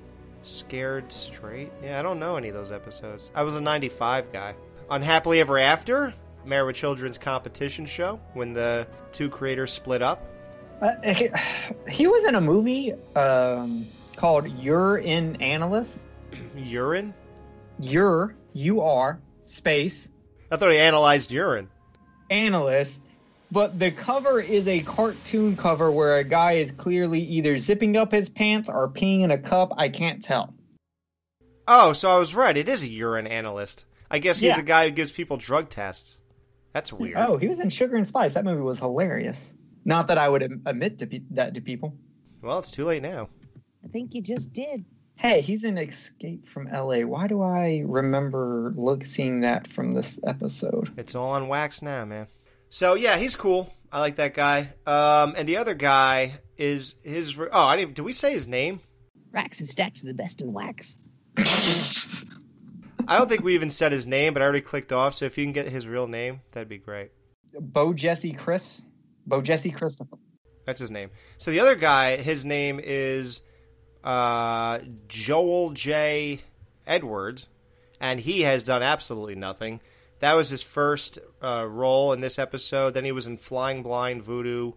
Scared 0.43 1.11
Straight? 1.11 1.71
Yeah, 1.83 1.99
I 1.99 2.01
don't 2.01 2.19
know 2.19 2.35
any 2.35 2.49
of 2.49 2.55
those 2.55 2.71
episodes. 2.71 3.31
I 3.35 3.43
was 3.43 3.55
a 3.55 3.61
95 3.61 4.31
guy. 4.31 4.55
Unhappily 4.89 5.39
Ever 5.39 5.57
After, 5.57 6.13
Married 6.45 6.67
with 6.67 6.75
Children's 6.75 7.17
competition 7.17 7.85
show, 7.85 8.19
when 8.33 8.53
the 8.53 8.87
two 9.11 9.29
creators 9.29 9.71
split 9.71 10.01
up. 10.01 10.25
Uh, 10.81 11.13
he, 11.13 11.29
he 11.89 12.07
was 12.07 12.25
in 12.25 12.35
a 12.35 12.41
movie 12.41 12.93
um, 13.15 13.85
called 14.21 14.47
You're 14.59 14.99
Analyst. 14.99 15.99
Urine? 16.55 17.11
You're, 17.79 18.35
you 18.53 18.81
are, 18.81 19.19
space, 19.41 20.07
I 20.51 20.57
thought 20.57 20.69
he 20.71 20.77
analyzed 20.77 21.31
urine. 21.31 21.69
analyst. 22.29 22.99
But 23.51 23.79
the 23.79 23.89
cover 23.89 24.39
is 24.39 24.67
a 24.67 24.81
cartoon 24.81 25.57
cover 25.57 25.91
where 25.91 26.17
a 26.17 26.23
guy 26.23 26.53
is 26.53 26.71
clearly 26.71 27.19
either 27.21 27.57
zipping 27.57 27.97
up 27.97 28.11
his 28.11 28.29
pants 28.29 28.69
or 28.69 28.87
peeing 28.89 29.21
in 29.21 29.31
a 29.31 29.39
cup. 29.39 29.71
I 29.75 29.89
can't 29.89 30.23
tell. 30.23 30.53
Oh, 31.67 31.91
so 31.93 32.15
I 32.15 32.19
was 32.19 32.35
right. 32.35 32.55
It 32.55 32.69
is 32.69 32.83
a 32.83 32.87
urine 32.89 33.25
analyst. 33.25 33.85
I 34.11 34.19
guess 34.19 34.37
he's 34.39 34.49
Yeah. 34.49 34.57
the 34.57 34.63
guy 34.63 34.85
who 34.85 34.91
gives 34.91 35.11
people 35.11 35.37
drug 35.37 35.69
tests. 35.69 36.19
That's 36.73 36.93
weird. 36.93 37.17
Oh, 37.17 37.37
he 37.37 37.47
was 37.47 37.59
in 37.59 37.71
Sugar 37.71 37.95
and 37.95 38.05
Spice. 38.05 38.35
That 38.35 38.45
movie 38.45 38.61
was 38.61 38.77
hilarious. 38.77 39.51
Not 39.83 40.07
that 40.07 40.19
I 40.19 40.29
would 40.29 40.43
admit 40.67 40.99
to 40.99 41.07
pe- 41.07 41.23
that 41.31 41.55
to 41.55 41.61
people. 41.61 41.97
Well, 42.43 42.59
it's 42.59 42.69
too 42.71 42.85
late 42.85 43.01
now. 43.01 43.29
I 43.83 43.87
think 43.87 44.13
you 44.13 44.21
just 44.21 44.53
did. 44.53 44.85
Hey, 45.15 45.41
he's 45.41 45.63
in 45.63 45.77
Escape 45.77 46.47
from 46.47 46.67
L.A. 46.67 47.03
Why 47.03 47.27
do 47.27 47.41
I 47.41 47.83
remember 47.85 48.73
look 48.75 49.05
seeing 49.05 49.41
that 49.41 49.67
from 49.67 49.93
this 49.93 50.19
episode? 50.25 50.91
It's 50.97 51.13
all 51.15 51.31
on 51.31 51.47
wax 51.47 51.81
now, 51.81 52.05
man. 52.05 52.27
So 52.69 52.95
yeah, 52.95 53.17
he's 53.17 53.35
cool. 53.35 53.71
I 53.91 53.99
like 53.99 54.15
that 54.15 54.33
guy. 54.33 54.73
Um, 54.87 55.35
and 55.37 55.47
the 55.47 55.57
other 55.57 55.73
guy 55.73 56.33
is 56.57 56.95
his. 57.03 57.39
Oh, 57.39 57.49
I 57.51 57.77
didn't. 57.77 57.95
Did 57.95 58.03
we 58.03 58.13
say 58.13 58.33
his 58.33 58.47
name? 58.47 58.79
Racks 59.31 59.59
and 59.59 59.69
stacks 59.69 60.03
are 60.03 60.07
the 60.07 60.13
best 60.13 60.41
in 60.41 60.53
wax. 60.53 60.97
I 61.37 63.17
don't 63.17 63.29
think 63.29 63.43
we 63.43 63.55
even 63.55 63.71
said 63.71 63.91
his 63.91 64.07
name, 64.07 64.33
but 64.33 64.41
I 64.41 64.45
already 64.45 64.61
clicked 64.61 64.91
off. 64.91 65.15
So 65.15 65.25
if 65.25 65.37
you 65.37 65.43
can 65.45 65.53
get 65.53 65.67
his 65.67 65.87
real 65.87 66.07
name, 66.07 66.41
that'd 66.51 66.69
be 66.69 66.77
great. 66.77 67.11
Bojesse 67.53 68.37
Chris, 68.37 68.81
Bojesse 69.27 69.75
Christopher. 69.75 70.17
That's 70.65 70.79
his 70.79 70.91
name. 70.91 71.09
So 71.37 71.51
the 71.51 71.59
other 71.59 71.75
guy, 71.75 72.17
his 72.17 72.45
name 72.45 72.79
is 72.81 73.41
uh, 74.03 74.79
Joel 75.07 75.71
J. 75.71 76.41
Edwards, 76.85 77.47
and 77.99 78.19
he 78.19 78.41
has 78.41 78.63
done 78.63 78.83
absolutely 78.83 79.35
nothing. 79.35 79.81
That 80.19 80.33
was 80.33 80.49
his 80.49 80.61
first 80.61 81.19
uh, 81.43 81.65
role 81.67 82.13
in 82.13 82.21
this 82.21 82.37
episode. 82.37 82.93
Then 82.93 83.05
he 83.05 83.11
was 83.11 83.27
in 83.27 83.37
Flying 83.37 83.81
Blind, 83.81 84.23
Voodoo, 84.23 84.73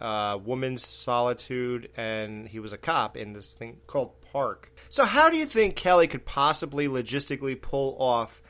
uh, 0.00 0.38
Woman's 0.42 0.86
Solitude, 0.86 1.88
and 1.96 2.46
he 2.48 2.58
was 2.58 2.72
a 2.72 2.78
cop 2.78 3.16
in 3.16 3.32
this 3.32 3.52
thing 3.52 3.78
called 3.86 4.20
Park. 4.32 4.70
So 4.88 5.04
how 5.04 5.30
do 5.30 5.36
you 5.36 5.46
think 5.46 5.76
Kelly 5.76 6.08
could 6.08 6.24
possibly 6.26 6.88
logistically 6.88 7.60
pull 7.60 7.96
off 7.98 8.41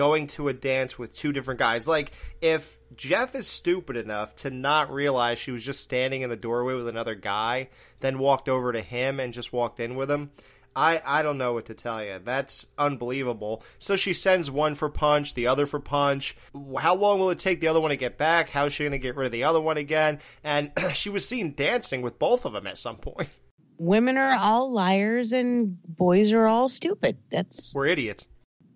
going 0.00 0.28
to 0.28 0.48
a 0.48 0.54
dance 0.54 0.98
with 0.98 1.12
two 1.12 1.30
different 1.30 1.60
guys? 1.60 1.86
Like 1.86 2.12
if 2.40 2.78
Jeff 2.96 3.34
is 3.34 3.46
stupid 3.46 3.98
enough 3.98 4.34
to 4.36 4.48
not 4.48 4.90
realize 4.90 5.38
she 5.38 5.50
was 5.50 5.62
just 5.62 5.82
standing 5.82 6.22
in 6.22 6.30
the 6.30 6.36
doorway 6.36 6.72
with 6.72 6.88
another 6.88 7.14
guy, 7.14 7.68
then 8.00 8.18
walked 8.18 8.48
over 8.48 8.72
to 8.72 8.80
him 8.80 9.20
and 9.20 9.34
just 9.34 9.52
walked 9.52 9.78
in 9.78 9.96
with 9.96 10.10
him. 10.10 10.30
I, 10.74 11.02
I 11.04 11.22
don't 11.22 11.36
know 11.36 11.52
what 11.52 11.66
to 11.66 11.74
tell 11.74 12.02
you. 12.02 12.18
That's 12.24 12.66
unbelievable. 12.78 13.62
So 13.78 13.94
she 13.96 14.14
sends 14.14 14.50
one 14.50 14.74
for 14.74 14.88
punch, 14.88 15.34
the 15.34 15.48
other 15.48 15.66
for 15.66 15.80
punch. 15.80 16.34
How 16.78 16.94
long 16.94 17.18
will 17.18 17.28
it 17.28 17.38
take 17.38 17.60
the 17.60 17.68
other 17.68 17.80
one 17.80 17.90
to 17.90 17.96
get 17.96 18.16
back? 18.16 18.48
How 18.48 18.64
is 18.64 18.72
she 18.72 18.84
going 18.84 18.92
to 18.92 18.98
get 18.98 19.16
rid 19.16 19.26
of 19.26 19.32
the 19.32 19.44
other 19.44 19.60
one 19.60 19.76
again? 19.76 20.20
And 20.42 20.72
she 20.94 21.10
was 21.10 21.28
seen 21.28 21.52
dancing 21.52 22.00
with 22.00 22.18
both 22.18 22.46
of 22.46 22.54
them 22.54 22.66
at 22.66 22.78
some 22.78 22.96
point. 22.96 23.28
Women 23.76 24.16
are 24.16 24.34
all 24.34 24.72
liars 24.72 25.32
and 25.32 25.76
boys 25.84 26.32
are 26.32 26.46
all 26.46 26.70
stupid. 26.70 27.18
That's 27.30 27.74
We're 27.74 27.86
idiots. 27.86 28.26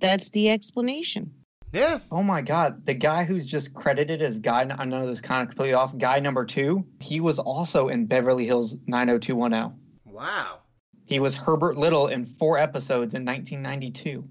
That's 0.05 0.29
the 0.29 0.51
explanation. 0.51 1.33
Yeah. 1.73 2.01
Oh 2.11 2.23
my 2.23 2.43
God, 2.43 2.85
the 2.85 2.93
guy 2.93 3.25
who's 3.25 3.47
just 3.47 3.73
credited 3.73 4.21
as 4.21 4.39
guy. 4.39 4.71
I 4.79 4.85
know 4.85 5.07
this 5.07 5.23
kind 5.23 5.41
of 5.41 5.49
completely 5.49 5.73
off. 5.73 5.97
Guy 5.97 6.21
number 6.21 6.45
two. 6.45 6.85
He 7.01 7.21
was 7.21 7.39
also 7.39 7.89
in 7.89 8.05
Beverly 8.05 8.45
Hills 8.45 8.77
90210. 8.87 9.81
Wow. 10.05 10.59
He 11.07 11.21
was 11.21 11.35
Herbert 11.35 11.79
Little 11.79 12.09
in 12.09 12.27
four 12.27 12.59
episodes 12.59 13.15
in 13.15 13.25
1992. 13.25 14.29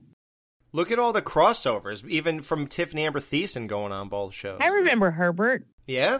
Look 0.73 0.91
at 0.91 0.99
all 0.99 1.11
the 1.11 1.23
crossovers, 1.23 2.07
even 2.07 2.43
from 2.43 2.67
Tiffani 2.67 2.99
Amber 2.99 3.19
Thiessen 3.19 3.67
going 3.67 3.91
on 3.91 4.09
both 4.09 4.35
shows. 4.35 4.59
I 4.61 4.67
remember 4.67 5.09
Herbert. 5.09 5.65
Yeah? 5.87 6.19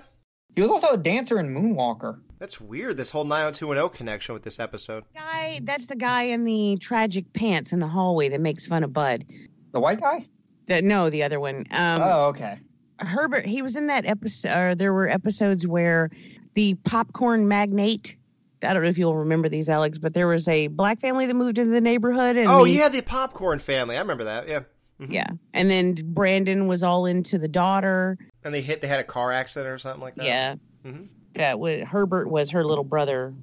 He 0.56 0.62
was 0.62 0.72
also 0.72 0.94
a 0.94 0.98
dancer 0.98 1.40
in 1.40 1.54
Moonwalker. 1.54 2.20
That's 2.44 2.60
weird, 2.60 2.98
this 2.98 3.10
whole 3.10 3.24
90210 3.24 3.98
connection 3.98 4.34
with 4.34 4.44
this 4.44 4.60
episode. 4.60 5.06
Guy, 5.16 5.62
that's 5.64 5.86
the 5.86 5.96
guy 5.96 6.24
in 6.24 6.44
the 6.44 6.76
tragic 6.76 7.32
pants 7.32 7.72
in 7.72 7.80
the 7.80 7.88
hallway 7.88 8.28
that 8.28 8.42
makes 8.42 8.68
fun 8.68 8.84
of 8.84 8.92
Bud. 8.92 9.24
The 9.72 9.80
white 9.80 10.02
guy? 10.02 10.28
The, 10.66 10.82
no, 10.82 11.10
the 11.10 11.24
other 11.24 11.40
one. 11.40 11.66
Um, 11.72 12.00
oh, 12.02 12.26
okay. 12.32 12.60
Herbert, 13.00 13.46
he 13.46 13.62
was 13.62 13.78
in 13.78 13.88
that 13.88 14.06
episode. 14.06 14.58
Or 14.58 14.76
there 14.76 14.92
were 14.92 15.08
episodes 15.08 15.66
where 15.66 16.10
the 16.54 16.74
popcorn 16.84 17.48
magnate. 17.48 18.18
I 18.62 18.74
don't 18.74 18.84
know 18.84 18.90
if 18.90 18.98
you'll 18.98 19.16
remember 19.16 19.48
these, 19.48 19.70
Alex, 19.70 19.98
but 19.98 20.14
there 20.14 20.28
was 20.28 20.46
a 20.50 20.68
black 20.68 21.00
family 21.00 21.26
that 21.26 21.36
moved 21.36 21.58
into 21.58 21.72
the 21.72 21.80
neighborhood. 21.80 22.36
And 22.36 22.50
oh, 22.50 22.66
the- 22.66 22.72
yeah, 22.72 22.90
the 22.90 23.04
popcorn 23.04 23.60
family. 23.60 23.96
I 23.96 24.02
remember 24.02 24.26
that, 24.26 24.50
yeah. 24.50 24.64
yeah. 25.00 25.30
And 25.54 25.72
then 25.72 25.96
Brandon 26.14 26.68
was 26.68 26.84
all 26.84 27.06
into 27.06 27.38
the 27.38 27.48
daughter. 27.48 28.18
And 28.44 28.54
they 28.54 28.62
hit, 28.62 28.82
they 28.82 28.90
had 28.90 29.00
a 29.00 29.06
car 29.06 29.32
accident 29.32 29.74
or 29.74 29.78
something 29.78 30.02
like 30.02 30.16
that? 30.16 30.26
Yeah. 30.26 30.56
Mhm. 30.86 31.08
That 31.36 31.60
was 31.60 31.82
Herbert 31.82 32.30
was 32.30 32.52
her 32.52 32.64
little 32.64 32.84
brother, 32.84 33.34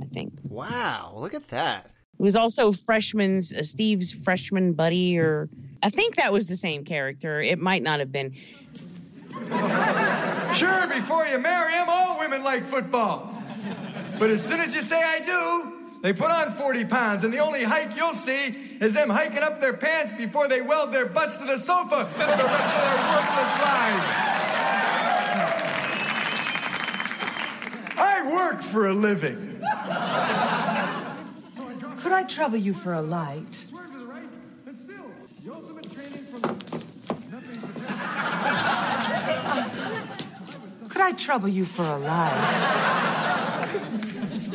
I 0.00 0.04
think. 0.06 0.32
Wow, 0.48 1.14
look 1.16 1.34
at 1.34 1.48
that. 1.48 1.86
It 2.18 2.22
was 2.22 2.34
also 2.34 2.72
freshman's 2.72 3.52
uh, 3.52 3.62
Steve's 3.62 4.12
freshman 4.12 4.72
buddy, 4.72 5.18
or 5.18 5.48
I 5.82 5.90
think 5.90 6.16
that 6.16 6.32
was 6.32 6.48
the 6.48 6.56
same 6.56 6.84
character. 6.84 7.40
It 7.40 7.58
might 7.60 7.82
not 7.82 8.00
have 8.00 8.12
been. 8.12 8.34
Sure, 10.56 10.88
before 10.88 11.26
you 11.26 11.38
marry 11.38 11.74
him, 11.74 11.88
all 11.88 12.18
women 12.18 12.42
like 12.42 12.66
football. 12.66 13.32
But 14.18 14.30
as 14.30 14.42
soon 14.42 14.58
as 14.58 14.74
you 14.74 14.82
say 14.82 15.00
I 15.00 15.20
do, 15.20 15.78
they 16.02 16.12
put 16.12 16.30
on 16.30 16.54
40 16.54 16.84
pounds, 16.86 17.22
and 17.22 17.32
the 17.32 17.38
only 17.38 17.62
hike 17.64 17.96
you'll 17.96 18.14
see 18.14 18.78
is 18.80 18.92
them 18.94 19.10
hiking 19.10 19.38
up 19.38 19.60
their 19.60 19.74
pants 19.74 20.12
before 20.12 20.48
they 20.48 20.60
weld 20.60 20.92
their 20.92 21.06
butts 21.06 21.36
to 21.36 21.44
the 21.44 21.58
sofa 21.58 22.06
for 22.06 22.18
the 22.18 22.26
rest 22.26 22.74
of 22.74 22.82
their 22.82 22.98
worthless 23.14 23.62
lives. 23.62 25.07
I 27.98 28.30
work 28.32 28.62
for 28.62 28.86
a 28.86 28.94
living. 28.94 29.58
Could 31.98 32.12
I 32.12 32.24
trouble 32.28 32.58
you 32.58 32.72
for 32.72 32.94
a 32.94 33.02
light? 33.02 33.66
Could 40.88 41.02
I 41.02 41.12
trouble 41.12 41.48
you 41.48 41.64
for 41.64 41.84
a 41.84 41.98
light? 41.98 43.68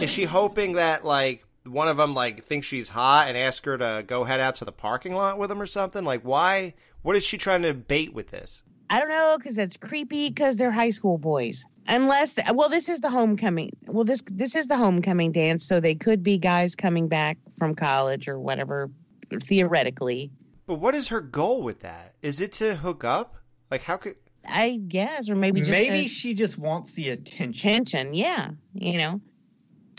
Is 0.02 0.10
she 0.10 0.24
hoping 0.24 0.74
that, 0.74 1.06
like, 1.06 1.46
one 1.66 1.88
of 1.88 1.98
them, 1.98 2.14
like, 2.14 2.44
thinks 2.44 2.66
she's 2.68 2.90
hot 2.90 3.28
and 3.28 3.38
ask 3.38 3.64
her 3.66 3.78
to 3.78 4.04
go 4.06 4.24
head 4.24 4.40
out 4.40 4.56
to 4.56 4.66
the 4.66 4.72
parking 4.72 5.14
lot 5.14 5.38
with 5.38 5.52
him 5.52 5.62
or 5.62 5.68
something? 5.68 6.04
Like, 6.04 6.22
why? 6.24 6.74
What 7.04 7.16
is 7.16 7.24
she 7.24 7.38
trying 7.38 7.62
to 7.62 7.74
bait 7.74 8.14
with 8.14 8.30
this? 8.32 8.63
I 8.94 9.00
don't 9.00 9.10
know 9.10 9.38
because 9.40 9.56
that's 9.56 9.76
creepy 9.76 10.30
because 10.30 10.58
they're 10.58 10.72
high 10.72 10.92
school 10.92 11.18
boys. 11.18 11.66
Unless, 11.88 12.38
well, 12.54 12.70
this 12.70 12.90
is 12.90 13.00
the 13.00 13.10
homecoming. 13.10 13.72
Well, 13.88 14.04
this 14.04 14.22
this 14.32 14.56
is 14.56 14.68
the 14.68 14.78
homecoming 14.78 15.32
dance, 15.32 15.66
so 15.66 15.80
they 15.80 15.96
could 15.96 16.22
be 16.22 16.38
guys 16.38 16.76
coming 16.76 17.08
back 17.08 17.40
from 17.58 17.74
college 17.74 18.28
or 18.28 18.40
whatever, 18.40 18.92
theoretically. 19.42 20.32
But 20.68 20.76
what 20.76 20.94
is 20.96 21.08
her 21.08 21.22
goal 21.22 21.64
with 21.64 21.80
that? 21.82 22.14
Is 22.22 22.40
it 22.40 22.54
to 22.54 22.76
hook 22.76 23.04
up? 23.04 23.36
Like, 23.72 23.82
how 23.82 23.98
could. 23.98 24.16
I 24.48 24.80
guess, 24.88 25.30
or 25.30 25.36
maybe 25.36 25.62
just 25.62 25.72
Maybe 25.72 26.04
to- 26.04 26.08
she 26.08 26.34
just 26.36 26.58
wants 26.58 26.94
the 26.94 27.10
attention. 27.10 27.70
attention. 27.70 28.14
Yeah, 28.14 28.52
you 28.76 28.98
know. 29.00 29.22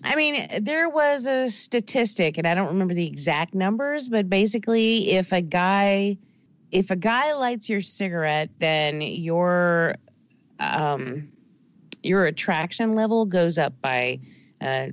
I 0.05 0.16
mean, 0.16 0.47
there 0.61 0.88
was 0.88 1.26
a 1.26 1.49
statistic, 1.49 2.36
and 2.38 2.47
I 2.47 2.55
don't 2.55 2.68
remember 2.68 2.95
the 2.95 3.07
exact 3.07 3.55
numbers, 3.55 4.09
but 4.09 4.28
basically, 4.28 5.12
if 5.12 5.32
a 5.32 5.40
guy, 5.40 6.18
if 6.75 6.91
a 6.91 6.97
guy 6.97 7.33
lights 7.35 7.68
your 7.68 7.81
cigarette, 7.81 8.51
then 8.59 9.01
your, 9.01 9.95
um, 10.59 11.29
your 12.03 12.27
attraction 12.27 12.93
level 12.93 13.27
goes 13.27 13.59
up 13.59 13.81
by, 13.81 14.18
uh, 14.61 14.89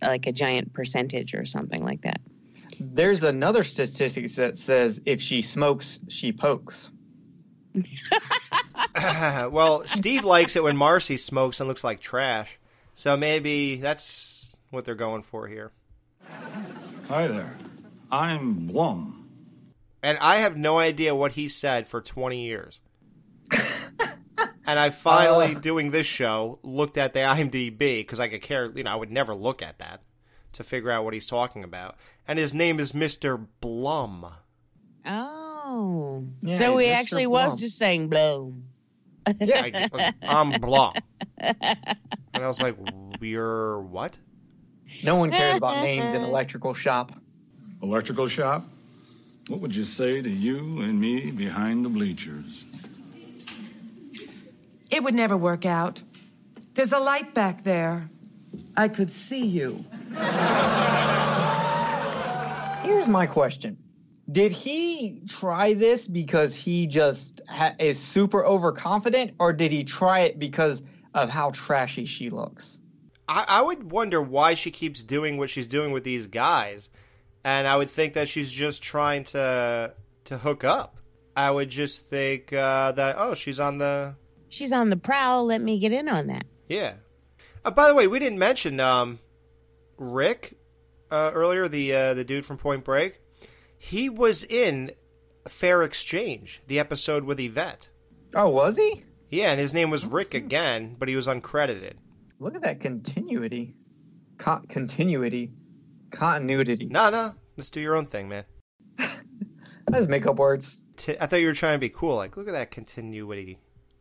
like 0.00 0.26
a 0.26 0.32
giant 0.32 0.72
percentage 0.72 1.34
or 1.34 1.44
something 1.44 1.84
like 1.84 2.00
that. 2.02 2.22
There's 2.80 3.22
another 3.22 3.62
statistic 3.62 4.32
that 4.36 4.56
says 4.56 5.02
if 5.04 5.20
she 5.20 5.42
smokes, 5.42 6.00
she 6.08 6.32
pokes. 6.32 6.90
well, 9.50 9.84
Steve 9.84 10.24
likes 10.24 10.56
it 10.56 10.62
when 10.62 10.78
Marcy 10.78 11.18
smokes 11.18 11.60
and 11.60 11.68
looks 11.68 11.84
like 11.84 12.00
trash. 12.00 12.58
So 12.94 13.18
maybe 13.18 13.76
that's 13.76 14.56
what 14.70 14.86
they're 14.86 14.94
going 14.94 15.22
for 15.22 15.46
here. 15.46 15.72
Hi 17.08 17.26
there. 17.26 17.54
I'm 18.10 18.66
Blum. 18.66 19.17
And 20.02 20.18
I 20.18 20.38
have 20.38 20.56
no 20.56 20.78
idea 20.78 21.14
what 21.14 21.32
he 21.32 21.48
said 21.48 21.88
for 21.88 22.00
20 22.00 22.44
years. 22.44 22.80
and 24.66 24.78
I 24.78 24.90
finally, 24.90 25.54
oh. 25.56 25.60
doing 25.60 25.90
this 25.90 26.06
show, 26.06 26.58
looked 26.62 26.96
at 26.96 27.14
the 27.14 27.20
IMDb 27.20 27.78
because 27.78 28.20
I 28.20 28.28
could 28.28 28.42
care, 28.42 28.70
you 28.74 28.84
know, 28.84 28.90
I 28.90 28.94
would 28.94 29.10
never 29.10 29.34
look 29.34 29.62
at 29.62 29.78
that 29.78 30.02
to 30.52 30.64
figure 30.64 30.90
out 30.90 31.04
what 31.04 31.14
he's 31.14 31.26
talking 31.26 31.64
about. 31.64 31.96
And 32.26 32.38
his 32.38 32.54
name 32.54 32.78
is 32.80 32.92
Mr. 32.92 33.44
Blum. 33.60 34.26
Oh, 35.06 36.26
Yeah, 36.42 36.54
so 36.54 36.76
he 36.76 36.86
Mr. 36.86 36.94
actually 36.94 37.26
was 37.26 37.58
just 37.58 37.78
saying 37.78 38.08
bloom. 38.08 38.64
I, 39.26 39.88
uh, 39.92 40.12
I'm 40.22 40.60
Blum. 40.60 40.94
And 42.34 42.44
I 42.44 42.48
was 42.48 42.60
like, 42.60 42.76
you're 43.20 43.80
what? 43.80 44.16
No 45.02 45.16
one 45.16 45.30
cares 45.30 45.56
about 45.56 45.82
names 45.82 46.12
in 46.12 46.22
electrical 46.22 46.72
shop. 46.72 47.12
Electrical 47.82 48.28
shop? 48.28 48.64
What 49.48 49.60
would 49.60 49.74
you 49.74 49.84
say 49.84 50.22
to 50.22 50.28
you 50.28 50.80
and 50.80 51.00
me 51.00 51.30
behind 51.30 51.84
the 51.84 51.88
bleachers? 51.88 52.64
It 54.90 55.02
would 55.02 55.14
never 55.14 55.36
work 55.36 55.66
out. 55.66 56.02
There's 56.74 56.92
a 56.92 56.98
light 56.98 57.34
back 57.34 57.64
there. 57.64 58.08
I 58.76 58.88
could 58.88 59.10
see 59.10 59.44
you. 59.44 59.84
Here's 62.82 63.08
my 63.08 63.26
question. 63.26 63.76
Did 64.30 64.52
he 64.52 65.22
try 65.28 65.74
this 65.74 66.06
because 66.06 66.54
he 66.54 66.86
just 66.86 67.40
ha- 67.48 67.74
is 67.78 67.98
super 67.98 68.44
overconfident, 68.44 69.34
or 69.38 69.52
did 69.52 69.72
he 69.72 69.84
try 69.84 70.20
it 70.20 70.38
because 70.38 70.82
of 71.14 71.30
how 71.30 71.50
trashy 71.50 72.04
she 72.04 72.30
looks. 72.30 72.80
I, 73.28 73.44
I 73.48 73.62
would 73.62 73.90
wonder 73.90 74.22
why 74.22 74.54
she 74.54 74.70
keeps 74.70 75.02
doing 75.02 75.36
what 75.36 75.50
she's 75.50 75.66
doing 75.66 75.92
with 75.92 76.04
these 76.04 76.26
guys, 76.26 76.88
and 77.44 77.66
I 77.66 77.76
would 77.76 77.90
think 77.90 78.14
that 78.14 78.28
she's 78.28 78.50
just 78.52 78.82
trying 78.82 79.24
to 79.24 79.94
to 80.24 80.38
hook 80.38 80.64
up. 80.64 80.96
I 81.36 81.50
would 81.50 81.70
just 81.70 82.08
think 82.08 82.52
uh, 82.52 82.92
that 82.92 83.16
oh, 83.18 83.34
she's 83.34 83.60
on 83.60 83.78
the 83.78 84.16
She's 84.48 84.72
on 84.72 84.88
the 84.90 84.96
prowl. 84.96 85.44
Let 85.44 85.60
me 85.60 85.78
get 85.78 85.92
in 85.92 86.08
on 86.08 86.28
that. 86.28 86.44
yeah. 86.68 86.94
Uh, 87.64 87.70
by 87.70 87.88
the 87.88 87.94
way, 87.94 88.06
we 88.06 88.18
didn't 88.18 88.38
mention 88.38 88.80
um, 88.80 89.18
Rick 89.98 90.56
uh, 91.10 91.32
earlier, 91.34 91.68
the 91.68 91.92
uh, 91.94 92.14
the 92.14 92.24
dude 92.24 92.46
from 92.46 92.56
Point 92.58 92.84
Break. 92.84 93.20
He 93.78 94.08
was 94.08 94.42
in 94.44 94.92
Fair 95.48 95.82
Exchange, 95.82 96.62
the 96.66 96.78
episode 96.78 97.24
with 97.24 97.38
Yvette. 97.40 97.88
Oh, 98.34 98.48
was 98.48 98.76
he? 98.76 99.04
Yeah, 99.30 99.50
and 99.50 99.60
his 99.60 99.74
name 99.74 99.90
was 99.90 100.04
Rick 100.06 100.34
again, 100.34 100.96
but 100.98 101.08
he 101.08 101.16
was 101.16 101.26
uncredited. 101.26 101.94
Look 102.38 102.54
at 102.54 102.62
that 102.62 102.80
continuity. 102.80 103.74
Con- 104.38 104.66
continuity. 104.68 105.52
Continuity. 106.10 106.86
No, 106.90 107.10
no. 107.10 107.34
Let's 107.56 107.70
do 107.70 107.80
your 107.80 107.96
own 107.96 108.06
thing, 108.06 108.28
man. 108.28 108.44
Let's 109.90 110.06
make 110.06 110.26
up 110.26 110.36
words. 110.36 110.80
I 111.20 111.26
thought 111.26 111.40
you 111.40 111.46
were 111.46 111.54
trying 111.54 111.74
to 111.74 111.78
be 111.78 111.88
cool. 111.88 112.16
Like, 112.16 112.36
look 112.36 112.48
at 112.48 112.52
that 112.52 112.70
continuity. 112.70 113.58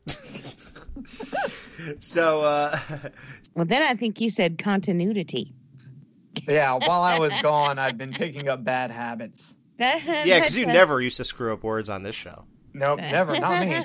so, 2.00 2.42
uh, 2.42 2.78
Well, 3.56 3.66
then 3.66 3.82
I 3.82 3.96
think 3.96 4.22
you 4.22 4.30
said 4.30 4.58
continuity. 4.58 5.54
Yeah, 6.48 6.74
while 6.74 7.02
I 7.02 7.18
was 7.18 7.34
gone, 7.42 7.80
I've 7.80 7.98
been 7.98 8.14
picking 8.14 8.48
up 8.48 8.64
bad 8.64 8.92
habits. 8.92 9.56
yeah, 9.80 10.40
because 10.40 10.56
you 10.56 10.68
never 10.68 11.02
used 11.02 11.18
to 11.18 11.24
screw 11.24 11.52
up 11.54 11.64
words 11.64 11.90
on 11.90 12.04
this 12.04 12.16
show. 12.16 12.46
Nope, 12.74 13.00
never. 13.00 13.40
Not 13.40 13.66
me. 13.66 13.84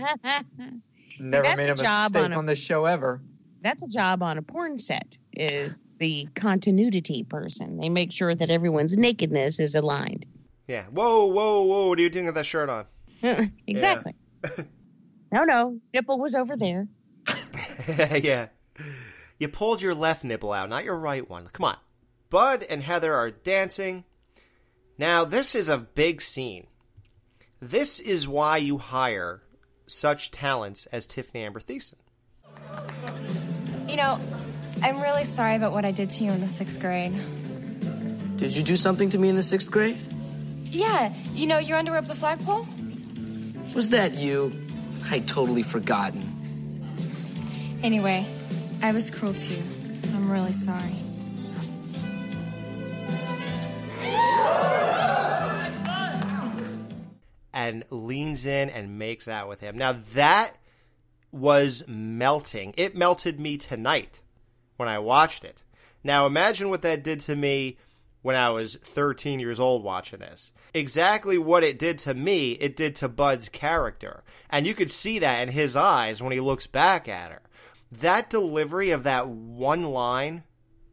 Never 1.18 1.42
that's 1.42 1.56
made 1.56 1.68
a 1.68 1.72
a 1.72 1.76
job 1.76 2.12
mistake 2.12 2.24
on 2.24 2.32
on, 2.34 2.46
this 2.46 2.58
show 2.58 2.84
ever. 2.84 3.22
That's 3.62 3.82
a 3.82 3.88
job 3.88 4.22
on 4.22 4.38
a 4.38 4.42
porn 4.42 4.78
set. 4.78 5.16
Is 5.32 5.80
the 6.02 6.26
continuity 6.34 7.22
person? 7.22 7.78
They 7.78 7.88
make 7.88 8.10
sure 8.10 8.34
that 8.34 8.50
everyone's 8.50 8.96
nakedness 8.96 9.60
is 9.60 9.76
aligned. 9.76 10.26
Yeah. 10.66 10.82
Whoa, 10.90 11.26
whoa, 11.26 11.62
whoa! 11.62 11.88
What 11.88 11.98
are 11.98 12.02
you 12.02 12.10
doing 12.10 12.26
with 12.26 12.34
that 12.34 12.44
shirt 12.44 12.68
on? 12.68 12.86
exactly. 13.68 14.14
no, 15.30 15.44
no, 15.44 15.78
nipple 15.94 16.18
was 16.18 16.34
over 16.34 16.56
there. 16.56 16.88
yeah. 17.88 18.48
You 19.38 19.48
pulled 19.48 19.80
your 19.80 19.94
left 19.94 20.24
nipple 20.24 20.52
out, 20.52 20.68
not 20.68 20.84
your 20.84 20.96
right 20.96 21.28
one. 21.28 21.46
Come 21.52 21.64
on. 21.64 21.76
Bud 22.30 22.66
and 22.68 22.82
Heather 22.82 23.14
are 23.14 23.30
dancing. 23.30 24.02
Now, 24.98 25.24
this 25.24 25.54
is 25.54 25.68
a 25.68 25.78
big 25.78 26.20
scene. 26.20 26.66
This 27.60 28.00
is 28.00 28.26
why 28.26 28.56
you 28.56 28.78
hire 28.78 29.42
such 29.86 30.32
talents 30.32 30.86
as 30.86 31.06
Tiffani 31.06 31.44
Amber 31.46 31.60
Thiessen. 31.60 31.94
You 33.88 33.96
know, 33.96 34.18
I'm 34.82 35.00
really 35.00 35.24
sorry 35.24 35.54
about 35.54 35.72
what 35.72 35.84
I 35.84 35.92
did 35.92 36.10
to 36.10 36.24
you 36.24 36.32
in 36.32 36.40
the 36.40 36.48
sixth 36.48 36.80
grade. 36.80 37.12
Did 38.36 38.56
you 38.56 38.64
do 38.64 38.74
something 38.76 39.10
to 39.10 39.18
me 39.18 39.28
in 39.28 39.36
the 39.36 39.42
sixth 39.42 39.70
grade? 39.70 39.96
Yeah, 40.64 41.14
you 41.32 41.46
know, 41.46 41.58
your 41.58 41.78
underwear 41.78 42.00
up 42.00 42.08
the 42.08 42.16
flagpole? 42.16 42.66
Was 43.76 43.90
that 43.90 44.16
you? 44.16 44.52
I'd 45.08 45.28
totally 45.28 45.62
forgotten. 45.62 46.28
Anyway, 47.84 48.26
I 48.82 48.90
was 48.90 49.08
cruel 49.10 49.34
to 49.34 49.54
you. 49.54 49.62
I'm 50.14 50.28
really 50.28 50.52
sorry. 50.52 50.96
and 57.54 57.84
leans 57.90 58.46
in 58.46 58.70
and 58.70 58.98
makes 58.98 59.28
out 59.28 59.48
with 59.48 59.60
him. 59.60 59.78
Now 59.78 59.92
that 60.14 60.56
was 61.30 61.84
melting. 61.86 62.74
It 62.76 62.96
melted 62.96 63.38
me 63.38 63.56
tonight 63.56 64.21
when 64.76 64.88
I 64.88 64.98
watched 64.98 65.44
it. 65.44 65.62
Now 66.04 66.26
imagine 66.26 66.70
what 66.70 66.82
that 66.82 67.02
did 67.02 67.20
to 67.20 67.36
me 67.36 67.78
when 68.22 68.36
I 68.36 68.50
was 68.50 68.76
13 68.76 69.40
years 69.40 69.60
old 69.60 69.82
watching 69.82 70.20
this. 70.20 70.52
Exactly 70.74 71.36
what 71.36 71.64
it 71.64 71.78
did 71.78 71.98
to 72.00 72.14
me, 72.14 72.52
it 72.52 72.76
did 72.76 72.96
to 72.96 73.08
Bud's 73.08 73.48
character. 73.48 74.24
And 74.48 74.66
you 74.66 74.74
could 74.74 74.90
see 74.90 75.18
that 75.18 75.42
in 75.42 75.52
his 75.52 75.76
eyes 75.76 76.22
when 76.22 76.32
he 76.32 76.40
looks 76.40 76.66
back 76.66 77.08
at 77.08 77.30
her. 77.30 77.42
That 77.90 78.30
delivery 78.30 78.90
of 78.90 79.02
that 79.02 79.28
one 79.28 79.84
line 79.84 80.44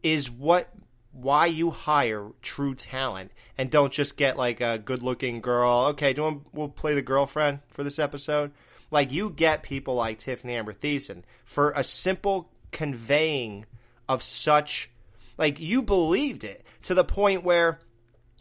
is 0.03 0.29
what 0.29 0.69
why 1.11 1.47
you 1.47 1.71
hire 1.71 2.29
true 2.41 2.75
talent 2.75 3.31
and 3.57 3.71
don't 3.71 3.91
just 3.91 4.15
get 4.15 4.37
like 4.37 4.61
a 4.61 4.77
good 4.77 5.01
looking 5.01 5.41
girl. 5.41 5.87
Okay, 5.89 6.13
do 6.13 6.21
want, 6.21 6.43
we'll 6.53 6.69
play 6.69 6.93
the 6.93 7.01
girlfriend 7.01 7.59
for 7.67 7.83
this 7.83 7.99
episode? 7.99 8.51
Like 8.91 9.11
you 9.11 9.29
get 9.29 9.63
people 9.63 9.95
like 9.95 10.19
Tiffani 10.19 10.51
Amber 10.51 10.73
Thiessen 10.73 11.23
for 11.43 11.71
a 11.71 11.83
simple 11.83 12.51
conveying 12.71 13.65
of 14.07 14.23
such 14.23 14.89
like 15.37 15.59
you 15.59 15.81
believed 15.81 16.43
it 16.43 16.63
to 16.83 16.93
the 16.93 17.03
point 17.03 17.43
where 17.43 17.79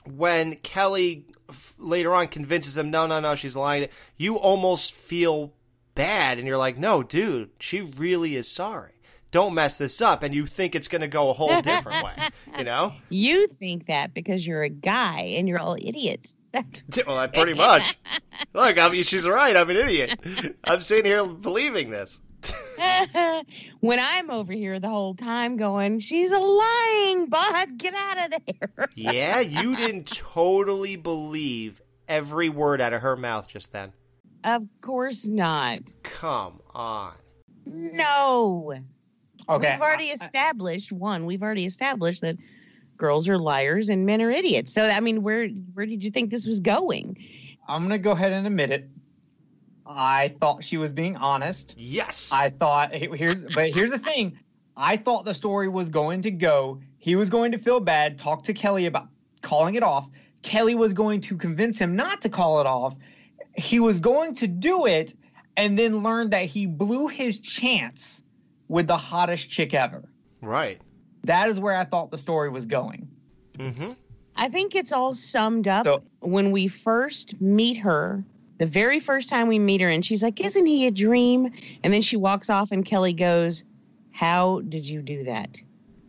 when 0.05 0.57
Kelly 0.57 1.27
f- 1.49 1.75
later 1.79 2.15
on 2.15 2.29
convinces 2.29 2.77
him 2.77 2.91
no 2.91 3.07
no 3.07 3.21
no 3.21 3.35
she's 3.35 3.57
lying 3.57 3.89
you 4.17 4.37
almost 4.37 4.93
feel 4.93 5.53
bad 5.95 6.39
and 6.39 6.47
you're 6.47 6.57
like 6.59 6.79
no 6.79 7.03
dude 7.03 7.51
she 7.61 7.81
really 7.83 8.37
is 8.37 8.51
sorry. 8.51 8.93
Don't 9.31 9.53
mess 9.53 9.77
this 9.77 10.01
up 10.01 10.23
and 10.23 10.35
you 10.35 10.47
think 10.47 10.75
it's 10.75 10.89
going 10.89 11.03
to 11.03 11.09
go 11.09 11.29
a 11.29 11.35
whole 11.35 11.61
different 11.63 12.03
way 12.03 12.15
you 12.57 12.65
know? 12.65 12.95
You 13.11 13.47
think 13.47 13.87
that 13.87 14.15
because 14.15 14.47
you're 14.47 14.63
a 14.63 14.71
guy 14.71 15.35
and 15.37 15.47
you're 15.49 15.59
all 15.59 15.77
idiots. 15.79 16.37
That's 16.53 16.83
well 17.07 17.19
I 17.19 17.27
pretty 17.27 17.55
much. 17.55 17.99
Look 18.55 18.79
I 18.79 18.89
mean 18.89 19.03
she's 19.03 19.27
right. 19.27 19.55
I'm 19.57 19.69
an 19.71 19.77
idiot. 19.77 20.19
I'm 20.65 20.81
sitting 20.81 21.05
here 21.05 21.27
believing 21.27 21.91
this 21.91 22.21
when 23.81 23.99
I'm 23.99 24.31
over 24.31 24.53
here 24.53 24.79
the 24.81 24.89
whole 24.89 25.15
time 25.15 25.57
going, 25.57 26.01
she's 26.01 26.33
a 26.33 26.39
lying 26.39 27.29
bud. 27.29 27.77
Get 27.79 27.95
out 27.95 28.27
of 28.27 28.41
there. 28.47 28.89
yeah 28.95 29.41
you 29.41 29.75
didn't 29.77 30.07
totally 30.07 30.97
believe 30.97 31.83
every 32.07 32.49
word 32.49 32.81
out 32.81 32.93
of 32.93 33.03
her 33.03 33.17
mouth 33.17 33.49
just 33.49 33.73
then 33.73 33.93
Of 34.45 34.65
course 34.81 35.27
not. 35.27 35.81
come 36.03 36.61
on 36.75 37.15
No. 37.67 38.75
Okay, 39.49 39.73
We've 39.73 39.81
already 39.81 40.07
established 40.07 40.93
one. 40.93 41.25
We've 41.25 41.43
already 41.43 41.65
established 41.65 42.21
that 42.21 42.37
girls 42.99 43.29
are 43.29 43.39
liars 43.39 43.89
and 43.89 44.05
men 44.05 44.21
are 44.21 44.31
idiots. 44.31 44.73
So 44.75 44.83
I 44.83 45.01
mean, 45.01 45.23
where 45.23 45.49
where 45.49 45.87
did 45.87 46.05
you 46.05 46.11
think 46.11 46.31
this 46.31 46.47
was 46.47 46.61
going? 46.61 47.17
I'm 47.67 47.83
gonna 47.83 47.99
go 47.99 48.11
ahead 48.11 48.33
and 48.33 48.47
admit 48.47 48.71
it. 48.71 48.89
I 49.89 50.29
thought 50.41 50.63
she 50.63 50.77
was 50.77 50.93
being 50.93 51.17
honest. 51.17 51.75
Yes. 51.79 52.31
I 52.33 52.51
thought 52.51 52.93
here's 52.93 53.43
but 53.55 53.71
here's 53.71 53.91
the 53.91 53.99
thing. 53.99 54.39
I 54.77 54.97
thought 54.97 55.25
the 55.25 55.35
story 55.35 55.69
was 55.69 55.89
going 55.89 56.23
to 56.23 56.31
go. 56.31 56.81
He 56.99 57.17
was 57.17 57.31
going 57.31 57.53
to 57.53 57.59
feel 57.59 57.81
bad, 57.81 58.19
talk 58.19 58.45
to 58.45 58.53
Kelly 58.53 58.87
about 58.87 59.09
calling 59.43 59.75
it 59.75 59.83
off. 59.83 60.09
Kelly 60.43 60.75
was 60.75 60.93
going 60.93 61.21
to 61.23 61.37
convince 61.37 61.79
him 61.79 61.97
not 61.97 62.23
to 62.23 62.29
call 62.29 62.61
it 62.61 62.67
off. 62.67 62.95
He 63.57 63.81
was 63.81 63.99
going 63.99 64.35
to 64.37 64.47
do 64.47 64.87
it 64.87 65.15
and 65.57 65.77
then 65.79 66.03
learn 66.03 66.31
that 66.31 66.45
he 66.45 66.67
blew 66.67 67.09
his 67.09 67.41
chance 67.41 68.23
with 68.69 68.87
the 68.87 68.97
hottest 68.97 69.51
chick 69.51 69.75
ever. 69.75 70.05
right 70.43 70.81
That 71.25 71.49
is 71.49 71.59
where 71.59 71.75
I 71.75 71.85
thought 71.85 72.11
the 72.11 72.19
story 72.19 72.51
was 72.51 72.67
going. 72.67 73.09
mm-hmm 73.59 73.93
I 74.39 74.49
think 74.49 74.77
it's 74.77 74.93
all 74.93 75.15
summed 75.15 75.67
up 75.67 76.05
when 76.21 76.53
we 76.53 76.69
first 76.69 77.41
meet 77.41 77.77
her. 77.79 78.25
The 78.59 78.67
very 78.67 79.01
first 79.01 79.31
time 79.31 79.47
we 79.49 79.59
meet 79.59 79.81
her, 79.81 79.89
and 79.89 80.05
she's 80.05 80.23
like, 80.23 80.41
Isn't 80.41 80.67
he 80.67 80.87
a 80.87 80.91
dream? 80.91 81.53
And 81.83 81.93
then 81.93 82.03
she 82.03 82.17
walks 82.17 82.51
off, 82.51 82.73
and 82.73 82.85
Kelly 82.85 83.13
goes, 83.13 83.63
How 84.11 84.61
did 84.69 84.89
you 84.89 85.01
do 85.03 85.25
that? 85.25 85.61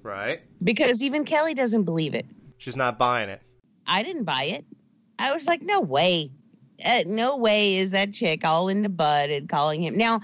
right 0.01 0.41
Because 0.63 1.03
even 1.03 1.25
Kelly 1.25 1.53
doesn't 1.53 1.83
believe 1.83 2.13
it. 2.13 2.25
she's 2.57 2.77
not 2.77 2.97
buying 2.97 3.29
it 3.29 3.41
I 3.85 4.03
didn't 4.03 4.23
buy 4.23 4.43
it. 4.43 4.65
I 5.17 5.33
was 5.33 5.45
like, 5.47 5.61
No 5.61 5.79
way. 5.81 6.31
Uh, 6.83 7.03
no 7.05 7.35
way 7.37 7.77
is 7.77 7.91
that 7.91 8.13
chick 8.13 8.45
all 8.45 8.69
into 8.69 8.89
Bud 8.89 9.29
and 9.29 9.49
calling 9.49 9.83
him. 9.83 9.97
Now, 9.97 10.21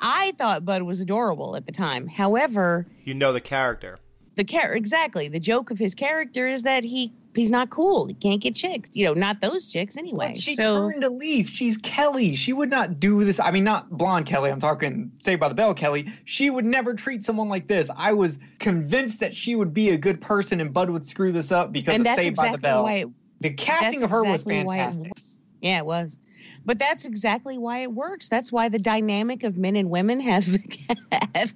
I 0.00 0.32
thought 0.38 0.64
Bud 0.64 0.82
was 0.82 1.00
adorable 1.00 1.56
at 1.56 1.66
the 1.66 1.72
time. 1.72 2.06
However, 2.06 2.86
you 3.04 3.14
know 3.14 3.32
the 3.32 3.40
character 3.40 3.98
the 4.36 4.44
char 4.44 4.74
exactly 4.74 5.28
the 5.28 5.40
joke 5.40 5.70
of 5.70 5.78
his 5.78 5.94
character 5.94 6.46
is 6.46 6.62
that 6.62 6.84
he 6.84 7.12
he's 7.36 7.50
not 7.50 7.70
cool. 7.70 8.06
He 8.06 8.14
can't 8.14 8.40
get 8.40 8.56
chicks. 8.56 8.90
You 8.94 9.06
know, 9.06 9.14
not 9.14 9.40
those 9.40 9.68
chicks 9.68 9.96
anyway. 9.96 10.32
But 10.32 10.40
she 10.40 10.56
so 10.56 10.90
turned 10.90 11.04
a 11.04 11.10
leaf. 11.10 11.48
She's 11.48 11.76
Kelly. 11.76 12.34
She 12.34 12.52
would 12.52 12.70
not 12.70 12.98
do 12.98 13.22
this. 13.24 13.38
I 13.38 13.50
mean, 13.50 13.64
not 13.64 13.90
blonde 13.90 14.26
Kelly. 14.26 14.50
I'm 14.50 14.60
talking 14.60 15.12
Saved 15.18 15.40
by 15.40 15.48
the 15.48 15.54
Bell 15.54 15.74
Kelly. 15.74 16.12
She 16.24 16.50
would 16.50 16.64
never 16.64 16.94
treat 16.94 17.22
someone 17.22 17.48
like 17.48 17.68
this. 17.68 17.90
I 17.96 18.12
was 18.12 18.38
convinced 18.58 19.20
that 19.20 19.36
she 19.36 19.54
would 19.54 19.72
be 19.72 19.90
a 19.90 19.96
good 19.96 20.20
person 20.20 20.60
and 20.60 20.72
Bud 20.72 20.90
would 20.90 21.06
screw 21.06 21.30
this 21.32 21.52
up 21.52 21.72
because 21.72 21.94
and 21.94 22.06
of 22.06 22.14
Saved 22.14 22.36
by 22.36 22.48
the 22.48 22.54
exactly 22.54 22.58
Bell. 22.62 22.82
why 22.82 22.92
it, 22.94 23.08
the 23.40 23.50
casting 23.50 24.02
of 24.02 24.10
her 24.10 24.24
exactly 24.24 24.56
was 24.62 24.66
fantastic. 24.68 25.12
was. 25.14 25.38
Yeah, 25.60 25.78
it 25.78 25.86
was. 25.86 26.16
But 26.64 26.80
that's 26.80 27.04
exactly 27.04 27.58
why 27.58 27.80
it 27.80 27.92
works. 27.92 28.28
That's 28.28 28.50
why 28.50 28.68
the 28.68 28.78
dynamic 28.80 29.44
of 29.44 29.56
men 29.56 29.76
and 29.76 29.88
women 29.88 30.18
has 30.20 30.58
have 31.34 31.54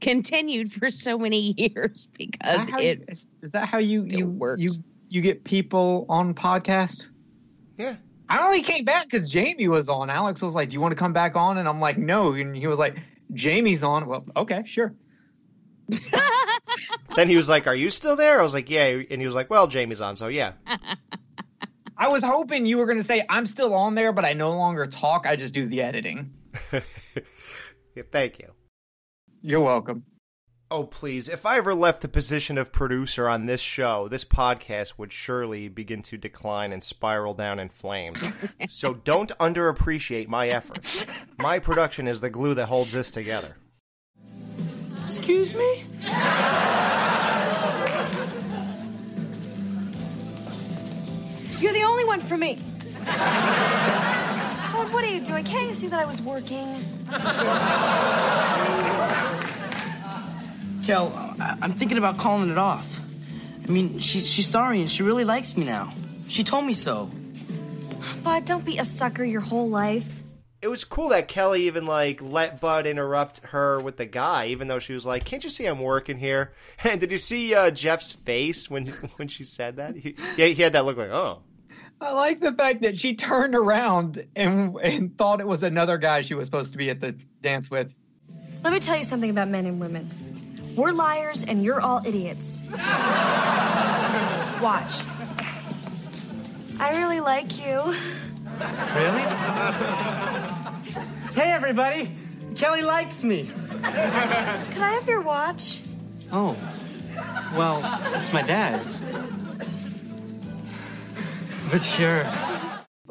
continued 0.00 0.72
for 0.72 0.90
so 0.90 1.18
many 1.18 1.54
years 1.56 2.08
because 2.16 2.62
Is 2.62 2.70
that 2.70 2.82
you- 2.82 2.88
it 2.88 3.04
is, 3.08 3.26
is 3.42 3.50
that 3.52 3.64
how 3.64 3.78
you 3.78 4.04
you 4.08 4.26
works. 4.26 4.62
you 4.62 4.70
you 5.08 5.20
get 5.20 5.44
people 5.44 6.06
on 6.08 6.34
podcast? 6.34 7.06
Yeah. 7.76 7.96
I 8.28 8.44
only 8.44 8.62
came 8.62 8.84
back 8.84 9.04
because 9.04 9.30
Jamie 9.30 9.68
was 9.68 9.88
on. 9.88 10.10
Alex 10.10 10.42
was 10.42 10.54
like, 10.54 10.68
"Do 10.68 10.74
you 10.74 10.80
want 10.80 10.92
to 10.92 10.98
come 10.98 11.12
back 11.12 11.34
on?" 11.34 11.56
And 11.56 11.66
I'm 11.66 11.78
like, 11.78 11.96
"No." 11.96 12.32
And 12.32 12.54
he 12.54 12.66
was 12.66 12.78
like, 12.78 12.98
Jamie's 13.32 13.82
on. 13.82 14.06
Well, 14.06 14.24
okay, 14.36 14.64
sure. 14.66 14.94
then 17.16 17.28
he 17.28 17.36
was 17.36 17.48
like, 17.48 17.66
"Are 17.66 17.74
you 17.74 17.90
still 17.90 18.16
there?" 18.16 18.40
I 18.40 18.42
was 18.42 18.54
like, 18.54 18.68
"Yeah," 18.68 18.84
and 19.10 19.20
he 19.20 19.26
was 19.26 19.34
like, 19.34 19.48
"Well, 19.50 19.66
Jamie's 19.66 20.00
on, 20.00 20.16
so 20.16 20.28
yeah." 20.28 20.52
I 21.96 22.08
was 22.08 22.22
hoping 22.22 22.66
you 22.66 22.78
were 22.78 22.86
going 22.86 22.98
to 22.98 23.04
say 23.04 23.24
I'm 23.28 23.46
still 23.46 23.74
on 23.74 23.94
there, 23.94 24.12
but 24.12 24.24
I 24.24 24.34
no 24.34 24.50
longer 24.50 24.86
talk. 24.86 25.26
I 25.26 25.36
just 25.36 25.52
do 25.52 25.66
the 25.66 25.82
editing. 25.82 26.32
yeah 26.72 28.02
thank 28.12 28.38
you. 28.38 28.52
You're 29.42 29.60
welcome. 29.60 30.04
Oh, 30.70 30.84
please. 30.84 31.30
If 31.30 31.46
I 31.46 31.56
ever 31.56 31.74
left 31.74 32.02
the 32.02 32.08
position 32.08 32.58
of 32.58 32.72
producer 32.72 33.26
on 33.26 33.46
this 33.46 33.60
show, 33.60 34.06
this 34.08 34.26
podcast 34.26 34.98
would 34.98 35.12
surely 35.12 35.68
begin 35.68 36.02
to 36.02 36.18
decline 36.18 36.72
and 36.72 36.84
spiral 36.84 37.32
down 37.32 37.58
in 37.58 37.70
flames. 37.70 38.22
so 38.68 38.92
don't 38.92 39.32
underappreciate 39.38 40.28
my 40.28 40.48
efforts. 40.48 41.06
My 41.38 41.58
production 41.58 42.06
is 42.06 42.20
the 42.20 42.28
glue 42.28 42.52
that 42.54 42.66
holds 42.66 42.92
this 42.92 43.10
together. 43.10 43.56
Excuse 45.04 45.54
me? 45.54 45.84
You're 51.60 51.72
the 51.72 51.82
only 51.82 52.04
one 52.04 52.20
for 52.20 52.36
me. 52.36 52.56
What, 54.92 55.04
are 55.04 55.08
you 55.08 55.20
doing? 55.20 55.44
Can't 55.44 55.66
you 55.66 55.74
see 55.74 55.88
that 55.88 55.98
I 55.98 56.04
was 56.04 56.20
working? 56.20 56.66
Kel, 60.88 61.12
I- 61.38 61.58
I'm 61.60 61.74
thinking 61.74 61.98
about 61.98 62.16
calling 62.16 62.48
it 62.48 62.56
off. 62.56 62.98
I 63.62 63.70
mean, 63.70 63.98
she, 63.98 64.20
she's 64.20 64.46
sorry 64.46 64.80
and 64.80 64.88
she 64.88 65.02
really 65.02 65.22
likes 65.22 65.54
me 65.54 65.66
now. 65.66 65.92
She 66.28 66.42
told 66.42 66.64
me 66.64 66.72
so. 66.72 67.10
Bud, 68.24 68.46
don't 68.46 68.64
be 68.64 68.78
a 68.78 68.86
sucker 68.86 69.22
your 69.22 69.42
whole 69.42 69.68
life. 69.68 70.22
It 70.62 70.68
was 70.68 70.84
cool 70.84 71.10
that 71.10 71.28
Kelly 71.28 71.66
even 71.66 71.84
like 71.84 72.22
let 72.22 72.58
Bud 72.62 72.86
interrupt 72.86 73.40
her 73.48 73.78
with 73.80 73.98
the 73.98 74.06
guy, 74.06 74.46
even 74.46 74.68
though 74.68 74.78
she 74.78 74.94
was 74.94 75.04
like, 75.04 75.26
"Can't 75.26 75.44
you 75.44 75.50
see 75.50 75.66
I'm 75.66 75.78
working 75.78 76.16
here?" 76.16 76.54
And 76.82 76.98
did 77.02 77.12
you 77.12 77.18
see 77.18 77.54
uh, 77.54 77.70
Jeff's 77.70 78.12
face 78.12 78.70
when 78.70 78.86
when 79.16 79.28
she 79.28 79.44
said 79.44 79.76
that? 79.76 79.94
He, 79.94 80.16
yeah, 80.38 80.46
he 80.46 80.62
had 80.62 80.72
that 80.72 80.86
look 80.86 80.96
like, 80.96 81.10
"Oh." 81.10 81.42
I 82.00 82.12
like 82.12 82.40
the 82.40 82.52
fact 82.52 82.80
that 82.80 82.98
she 82.98 83.14
turned 83.14 83.54
around 83.54 84.26
and 84.34 84.74
and 84.82 85.18
thought 85.18 85.40
it 85.40 85.46
was 85.46 85.62
another 85.62 85.98
guy 85.98 86.22
she 86.22 86.32
was 86.32 86.46
supposed 86.46 86.72
to 86.72 86.78
be 86.78 86.88
at 86.88 87.00
the 87.02 87.14
dance 87.42 87.70
with. 87.70 87.94
Let 88.64 88.72
me 88.72 88.80
tell 88.80 88.96
you 88.96 89.04
something 89.04 89.30
about 89.30 89.48
men 89.48 89.66
and 89.66 89.78
women. 89.78 90.08
We're 90.78 90.92
liars 90.92 91.42
and 91.42 91.64
you're 91.64 91.80
all 91.80 92.00
idiots. 92.06 92.60
Watch. 94.62 95.02
I 96.78 96.96
really 96.96 97.18
like 97.18 97.58
you. 97.58 97.82
Really? 98.94 99.22
hey, 101.34 101.50
everybody. 101.50 102.14
Kelly 102.54 102.82
likes 102.82 103.24
me. 103.24 103.50
Can 103.82 104.80
I 104.80 104.92
have 104.94 105.08
your 105.08 105.20
watch? 105.20 105.80
Oh. 106.30 106.56
Well, 107.56 107.82
it's 108.14 108.32
my 108.32 108.42
dad's. 108.42 109.02
But 111.72 111.82
sure. 111.82 112.22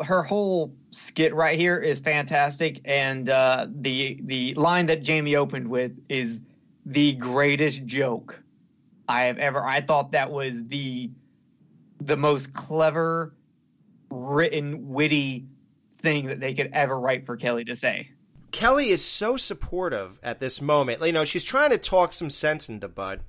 Her 0.01 0.23
whole 0.23 0.73
skit 0.91 1.35
right 1.35 1.59
here 1.59 1.77
is 1.77 1.99
fantastic, 1.99 2.79
and 2.85 3.29
uh, 3.29 3.67
the 3.69 4.21
the 4.23 4.53
line 4.53 4.85
that 4.85 5.03
Jamie 5.03 5.35
opened 5.35 5.67
with 5.67 5.91
is 6.07 6.39
the 6.87 7.13
greatest 7.13 7.85
joke 7.85 8.41
I 9.09 9.25
have 9.25 9.37
ever. 9.37 9.63
I 9.63 9.81
thought 9.81 10.13
that 10.13 10.31
was 10.31 10.67
the 10.67 11.11
the 11.99 12.15
most 12.15 12.53
clever, 12.53 13.35
written, 14.09 14.89
witty 14.89 15.47
thing 15.95 16.27
that 16.27 16.39
they 16.39 16.53
could 16.53 16.69
ever 16.73 16.97
write 16.97 17.25
for 17.25 17.35
Kelly 17.35 17.65
to 17.65 17.75
say. 17.75 18.11
Kelly 18.51 18.89
is 18.89 19.03
so 19.03 19.35
supportive 19.35 20.17
at 20.23 20.39
this 20.39 20.61
moment. 20.61 21.05
You 21.05 21.11
know, 21.11 21.25
she's 21.25 21.43
trying 21.43 21.71
to 21.71 21.77
talk 21.77 22.13
some 22.13 22.29
sense 22.29 22.69
into 22.69 22.87
Bud. 22.87 23.21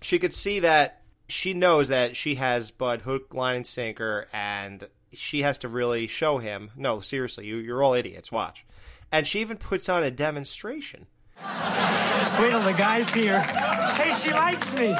She 0.00 0.18
could 0.18 0.32
see 0.32 0.60
that 0.60 1.02
she 1.28 1.52
knows 1.52 1.88
that 1.88 2.16
she 2.16 2.36
has 2.36 2.70
Bud 2.70 3.02
hook, 3.02 3.34
line, 3.34 3.56
and 3.56 3.66
sinker, 3.66 4.28
and 4.32 4.88
she 5.12 5.42
has 5.42 5.58
to 5.58 5.68
really 5.68 6.06
show 6.06 6.38
him. 6.38 6.70
No, 6.76 7.00
seriously, 7.00 7.46
you, 7.46 7.56
you're 7.56 7.82
all 7.82 7.94
idiots. 7.94 8.32
Watch. 8.32 8.64
And 9.12 9.26
she 9.26 9.40
even 9.40 9.58
puts 9.58 9.88
on 9.88 10.02
a 10.02 10.10
demonstration. 10.10 11.06
Wait 11.42 12.50
till 12.50 12.62
the 12.62 12.74
guy's 12.76 13.08
here. 13.10 13.40
Hey, 13.40 14.12
she 14.14 14.32
likes 14.32 14.74
me. 14.74 14.96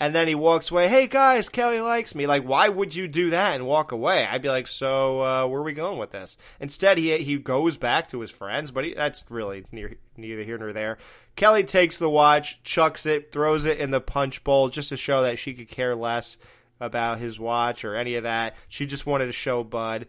And 0.00 0.14
then 0.14 0.28
he 0.28 0.34
walks 0.34 0.70
away. 0.70 0.88
Hey 0.88 1.08
guys, 1.08 1.48
Kelly 1.48 1.80
likes 1.80 2.14
me. 2.14 2.28
Like, 2.28 2.44
why 2.44 2.68
would 2.68 2.94
you 2.94 3.08
do 3.08 3.30
that 3.30 3.56
and 3.56 3.66
walk 3.66 3.90
away? 3.90 4.24
I'd 4.24 4.42
be 4.42 4.48
like, 4.48 4.68
so 4.68 5.20
uh, 5.20 5.46
where 5.46 5.60
are 5.60 5.64
we 5.64 5.72
going 5.72 5.98
with 5.98 6.12
this? 6.12 6.36
Instead, 6.60 6.98
he 6.98 7.18
he 7.18 7.36
goes 7.36 7.76
back 7.76 8.08
to 8.10 8.20
his 8.20 8.30
friends, 8.30 8.70
but 8.70 8.84
he, 8.84 8.94
that's 8.94 9.24
really 9.28 9.64
near, 9.72 9.96
neither 10.16 10.44
here 10.44 10.56
nor 10.56 10.72
there. 10.72 10.98
Kelly 11.34 11.64
takes 11.64 11.98
the 11.98 12.08
watch, 12.08 12.62
chucks 12.62 13.06
it, 13.06 13.32
throws 13.32 13.64
it 13.64 13.78
in 13.78 13.90
the 13.90 14.00
punch 14.00 14.44
bowl 14.44 14.68
just 14.68 14.90
to 14.90 14.96
show 14.96 15.22
that 15.22 15.38
she 15.38 15.52
could 15.52 15.68
care 15.68 15.96
less 15.96 16.36
about 16.80 17.18
his 17.18 17.40
watch 17.40 17.84
or 17.84 17.96
any 17.96 18.14
of 18.14 18.22
that. 18.22 18.54
She 18.68 18.86
just 18.86 19.06
wanted 19.06 19.26
to 19.26 19.32
show 19.32 19.64
Bud. 19.64 20.06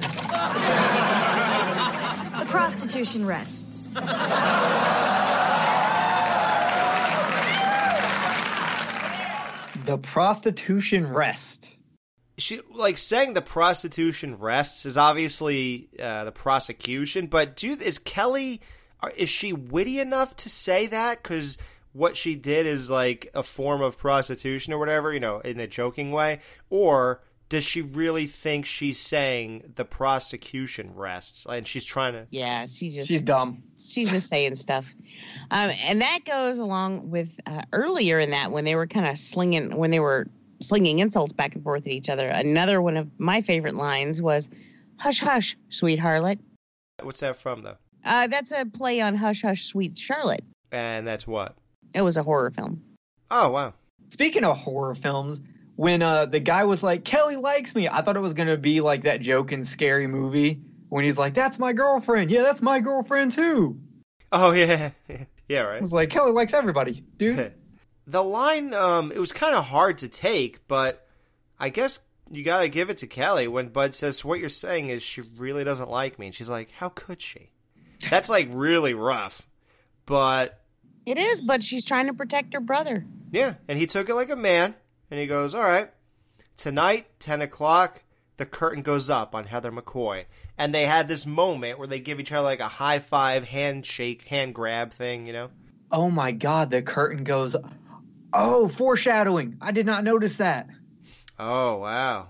The 2.40 2.46
prostitution 2.46 3.26
rests. 3.26 3.90
The 9.84 9.98
prostitution 9.98 11.12
rest. 11.12 11.70
She 12.38 12.60
like 12.74 12.96
saying 12.98 13.34
the 13.34 13.42
prostitution 13.42 14.38
rests 14.38 14.86
is 14.86 14.96
obviously 14.96 15.88
uh, 16.00 16.24
the 16.24 16.32
prosecution, 16.32 17.26
but 17.26 17.56
do 17.56 17.72
is 17.72 17.98
Kelly 17.98 18.60
are- 19.00 19.12
is 19.16 19.28
she 19.28 19.52
witty 19.52 20.00
enough 20.00 20.36
to 20.36 20.48
say 20.48 20.86
that? 20.86 21.22
Because 21.22 21.58
what 21.92 22.16
she 22.16 22.34
did 22.34 22.66
is 22.66 22.88
like 22.88 23.28
a 23.34 23.42
form 23.42 23.82
of 23.82 23.98
prostitution 23.98 24.72
or 24.72 24.78
whatever, 24.78 25.12
you 25.12 25.20
know, 25.20 25.40
in 25.40 25.60
a 25.60 25.66
joking 25.66 26.12
way, 26.12 26.40
or 26.68 27.22
does 27.50 27.64
she 27.64 27.82
really 27.82 28.26
think 28.26 28.64
she's 28.64 28.98
saying 28.98 29.74
the 29.76 29.84
prosecution 29.84 30.92
rests 30.94 31.46
and 31.46 31.66
she's 31.68 31.84
trying 31.84 32.14
to? 32.14 32.26
Yeah, 32.30 32.64
she 32.66 32.90
just 32.90 33.08
She's 33.08 33.20
dumb. 33.22 33.62
she's 33.76 34.10
just 34.10 34.28
saying 34.30 34.54
stuff, 34.54 34.90
um, 35.50 35.70
and 35.86 36.00
that 36.00 36.20
goes 36.24 36.58
along 36.58 37.10
with 37.10 37.28
uh, 37.46 37.62
earlier 37.72 38.18
in 38.18 38.30
that 38.30 38.50
when 38.52 38.64
they 38.64 38.74
were 38.76 38.86
kind 38.86 39.06
of 39.06 39.18
slinging 39.18 39.76
when 39.76 39.90
they 39.90 40.00
were 40.00 40.26
slinging 40.62 40.98
insults 41.00 41.32
back 41.32 41.54
and 41.54 41.62
forth 41.64 41.86
at 41.86 41.92
each 41.92 42.08
other. 42.08 42.28
Another 42.28 42.80
one 42.80 42.96
of 42.96 43.08
my 43.18 43.42
favorite 43.42 43.74
lines 43.74 44.22
was, 44.22 44.48
"Hush, 44.98 45.20
hush, 45.20 45.56
sweet 45.68 45.98
harlot." 45.98 46.38
What's 47.02 47.20
that 47.20 47.36
from 47.36 47.62
though? 47.62 47.76
Uh, 48.04 48.28
that's 48.28 48.52
a 48.52 48.64
play 48.64 49.00
on 49.00 49.14
"Hush, 49.16 49.42
hush, 49.42 49.64
sweet 49.64 49.98
Charlotte." 49.98 50.44
And 50.72 51.06
that's 51.06 51.26
what? 51.26 51.56
It 51.94 52.02
was 52.02 52.16
a 52.16 52.22
horror 52.22 52.50
film. 52.50 52.82
Oh 53.30 53.50
wow. 53.50 53.74
Speaking 54.08 54.44
of 54.44 54.56
horror 54.56 54.94
films, 54.94 55.40
when 55.80 56.02
uh, 56.02 56.26
the 56.26 56.40
guy 56.40 56.64
was 56.64 56.82
like, 56.82 57.06
Kelly 57.06 57.36
likes 57.36 57.74
me, 57.74 57.88
I 57.88 58.02
thought 58.02 58.14
it 58.14 58.20
was 58.20 58.34
going 58.34 58.48
to 58.48 58.58
be 58.58 58.82
like 58.82 59.04
that 59.04 59.22
joke 59.22 59.50
in 59.50 59.64
Scary 59.64 60.06
Movie 60.06 60.60
when 60.90 61.04
he's 61.06 61.16
like, 61.16 61.32
that's 61.32 61.58
my 61.58 61.72
girlfriend. 61.72 62.30
Yeah, 62.30 62.42
that's 62.42 62.60
my 62.60 62.80
girlfriend 62.80 63.32
too. 63.32 63.80
Oh 64.30 64.50
yeah, 64.52 64.90
yeah, 65.48 65.60
right. 65.60 65.78
I 65.78 65.80
was 65.80 65.94
like, 65.94 66.10
Kelly 66.10 66.32
likes 66.32 66.52
everybody, 66.52 67.02
dude. 67.16 67.54
the 68.06 68.22
line 68.22 68.74
um 68.74 69.10
it 69.10 69.18
was 69.18 69.32
kind 69.32 69.54
of 69.54 69.64
hard 69.64 69.98
to 69.98 70.08
take 70.08 70.66
but 70.66 71.06
i 71.60 71.68
guess 71.68 72.00
you 72.30 72.42
gotta 72.42 72.66
give 72.68 72.90
it 72.90 72.96
to 72.96 73.06
kelly 73.06 73.46
when 73.46 73.68
bud 73.68 73.94
says 73.94 74.18
so 74.18 74.28
what 74.28 74.40
you're 74.40 74.48
saying 74.48 74.88
is 74.88 75.00
she 75.00 75.22
really 75.36 75.62
doesn't 75.62 75.88
like 75.90 76.18
me 76.18 76.26
and 76.26 76.34
she's 76.34 76.48
like 76.48 76.70
how 76.72 76.88
could 76.88 77.22
she 77.22 77.50
that's 78.08 78.28
like 78.28 78.48
really 78.50 78.94
rough 78.94 79.46
but 80.06 80.60
It 81.06 81.18
is, 81.18 81.40
but 81.40 81.62
she's 81.62 81.84
trying 81.84 82.06
to 82.08 82.14
protect 82.14 82.54
her 82.54 82.60
brother. 82.60 83.04
yeah 83.30 83.54
and 83.68 83.78
he 83.78 83.86
took 83.86 84.08
it 84.08 84.14
like 84.14 84.30
a 84.30 84.36
man 84.36 84.74
and 85.10 85.18
he 85.20 85.26
goes 85.26 85.54
all 85.54 85.62
right 85.62 85.90
tonight 86.56 87.06
10 87.18 87.42
o'clock 87.42 88.02
the 88.36 88.46
curtain 88.46 88.82
goes 88.82 89.10
up 89.10 89.34
on 89.34 89.44
heather 89.44 89.70
mccoy 89.72 90.24
and 90.58 90.74
they 90.74 90.84
had 90.86 91.08
this 91.08 91.24
moment 91.26 91.78
where 91.78 91.88
they 91.88 92.00
give 92.00 92.20
each 92.20 92.32
other 92.32 92.42
like 92.44 92.60
a 92.60 92.68
high 92.68 92.98
five 92.98 93.44
handshake 93.44 94.24
hand 94.28 94.54
grab 94.54 94.92
thing 94.92 95.26
you 95.26 95.32
know 95.32 95.50
Oh 95.92 96.08
my 96.08 96.30
God, 96.30 96.70
the 96.70 96.82
curtain 96.82 97.24
goes. 97.24 97.56
Oh, 98.32 98.68
foreshadowing. 98.68 99.56
I 99.60 99.72
did 99.72 99.86
not 99.86 100.04
notice 100.04 100.36
that. 100.36 100.68
oh 101.36 101.78
wow 101.78 102.28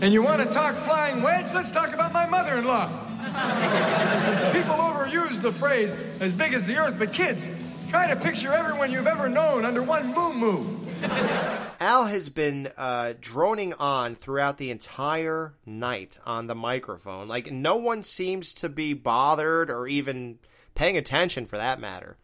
And 0.00 0.12
you 0.12 0.22
want 0.22 0.46
to 0.46 0.54
talk 0.54 0.76
flying 0.84 1.20
wedge? 1.20 1.52
Let's 1.52 1.72
talk 1.72 1.92
about 1.92 2.12
my 2.12 2.26
mother-in-law. 2.26 2.86
People 4.52 4.76
overuse 4.76 5.42
the 5.42 5.50
phrase 5.50 5.92
as 6.20 6.32
big 6.32 6.54
as 6.54 6.64
the 6.64 6.76
earth, 6.76 6.94
but 6.96 7.12
kids, 7.12 7.48
try 7.90 8.06
to 8.08 8.14
picture 8.14 8.52
everyone 8.52 8.92
you've 8.92 9.08
ever 9.08 9.28
known 9.28 9.64
under 9.64 9.82
one 9.82 10.14
moo 10.14 10.32
moo. 10.32 10.62
Al 11.80 12.06
has 12.06 12.28
been 12.28 12.70
uh, 12.76 13.14
droning 13.20 13.74
on 13.74 14.14
throughout 14.14 14.56
the 14.58 14.70
entire 14.70 15.54
night 15.66 16.18
on 16.24 16.46
the 16.46 16.54
microphone. 16.54 17.28
Like, 17.28 17.50
no 17.50 17.76
one 17.76 18.02
seems 18.02 18.54
to 18.54 18.68
be 18.68 18.92
bothered 18.94 19.70
or 19.70 19.86
even 19.86 20.38
paying 20.74 20.96
attention 20.96 21.46
for 21.46 21.56
that 21.56 21.80
matter. 21.80 22.16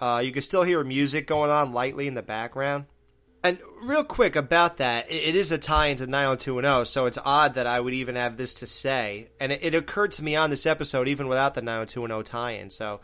Uh, 0.00 0.22
you 0.24 0.32
can 0.32 0.42
still 0.42 0.62
hear 0.62 0.82
music 0.84 1.26
going 1.26 1.50
on 1.50 1.72
lightly 1.72 2.06
in 2.06 2.14
the 2.14 2.22
background. 2.22 2.86
And 3.42 3.58
real 3.82 4.04
quick 4.04 4.36
about 4.36 4.78
that, 4.78 5.10
it- 5.10 5.34
is 5.36 5.52
a 5.52 5.58
tie 5.58 5.86
into 5.86 6.06
90210, 6.06 6.86
so 6.86 7.06
it's 7.06 7.18
odd 7.24 7.54
that 7.54 7.66
I 7.66 7.78
would 7.80 7.94
even 7.94 8.16
have 8.16 8.36
this 8.36 8.54
to 8.54 8.66
say. 8.66 9.30
And 9.40 9.52
it, 9.52 9.60
it 9.62 9.74
occurred 9.74 10.12
to 10.12 10.24
me 10.24 10.34
on 10.36 10.50
this 10.50 10.66
episode, 10.66 11.08
even 11.08 11.28
without 11.28 11.54
the 11.54 11.62
90210 11.62 12.24
tie 12.24 12.50
in, 12.52 12.68
so 12.70 13.00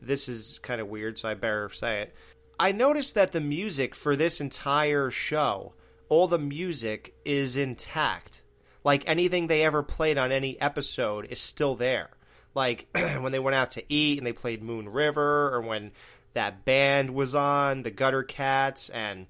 this 0.00 0.28
is 0.28 0.58
kind 0.62 0.80
of 0.80 0.88
weird, 0.88 1.18
so 1.18 1.28
I 1.28 1.34
better 1.34 1.70
say 1.72 2.02
it. 2.02 2.14
I 2.60 2.72
noticed 2.72 3.14
that 3.14 3.32
the 3.32 3.40
music 3.40 3.94
for 3.94 4.16
this 4.16 4.40
entire 4.40 5.10
show, 5.10 5.74
all 6.08 6.26
the 6.26 6.38
music 6.38 7.14
is 7.24 7.56
intact. 7.56 8.42
Like 8.82 9.04
anything 9.06 9.46
they 9.46 9.64
ever 9.64 9.82
played 9.82 10.18
on 10.18 10.32
any 10.32 10.60
episode 10.60 11.26
is 11.30 11.40
still 11.40 11.76
there. 11.76 12.10
Like 12.54 12.88
when 13.20 13.32
they 13.32 13.38
went 13.38 13.54
out 13.54 13.72
to 13.72 13.84
eat 13.92 14.18
and 14.18 14.26
they 14.26 14.32
played 14.32 14.62
Moon 14.62 14.88
River, 14.88 15.54
or 15.54 15.60
when 15.60 15.92
that 16.34 16.64
band 16.64 17.14
was 17.14 17.34
on, 17.34 17.82
the 17.82 17.90
Gutter 17.90 18.24
Cats, 18.24 18.88
and 18.88 19.26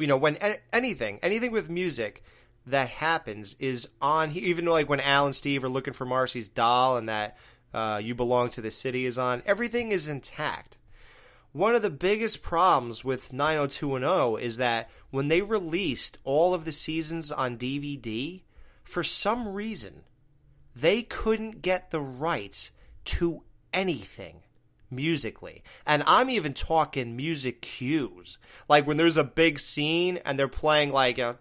you 0.00 0.06
know 0.06 0.16
when 0.16 0.36
anything 0.72 1.18
anything 1.22 1.52
with 1.52 1.68
music 1.68 2.24
that 2.66 2.88
happens 2.88 3.54
is 3.58 3.88
on 4.00 4.32
even 4.32 4.64
like 4.64 4.88
when 4.88 5.00
al 5.00 5.26
and 5.26 5.36
steve 5.36 5.62
are 5.64 5.68
looking 5.68 5.92
for 5.92 6.04
marcy's 6.04 6.48
doll 6.48 6.96
and 6.96 7.08
that 7.08 7.36
uh, 7.72 8.00
you 8.02 8.14
belong 8.14 8.48
to 8.48 8.60
the 8.60 8.70
city 8.70 9.06
is 9.06 9.18
on 9.18 9.42
everything 9.46 9.92
is 9.92 10.08
intact 10.08 10.78
one 11.52 11.74
of 11.74 11.82
the 11.82 11.90
biggest 11.90 12.42
problems 12.42 13.04
with 13.04 13.32
90210 13.32 14.44
is 14.44 14.56
that 14.58 14.88
when 15.10 15.28
they 15.28 15.42
released 15.42 16.18
all 16.24 16.54
of 16.54 16.64
the 16.64 16.72
seasons 16.72 17.32
on 17.32 17.58
dvd 17.58 18.42
for 18.84 19.02
some 19.02 19.48
reason 19.48 20.02
they 20.74 21.02
couldn't 21.02 21.62
get 21.62 21.90
the 21.90 22.00
rights 22.00 22.70
to 23.04 23.42
anything 23.72 24.42
musically. 24.90 25.62
And 25.86 26.02
I'm 26.06 26.30
even 26.30 26.54
talking 26.54 27.16
music 27.16 27.62
cues. 27.62 28.38
Like 28.68 28.86
when 28.86 28.96
there's 28.96 29.16
a 29.16 29.24
big 29.24 29.58
scene 29.58 30.18
and 30.24 30.38
they're 30.38 30.48
playing 30.48 30.92
like 30.92 31.18
a 31.18 31.36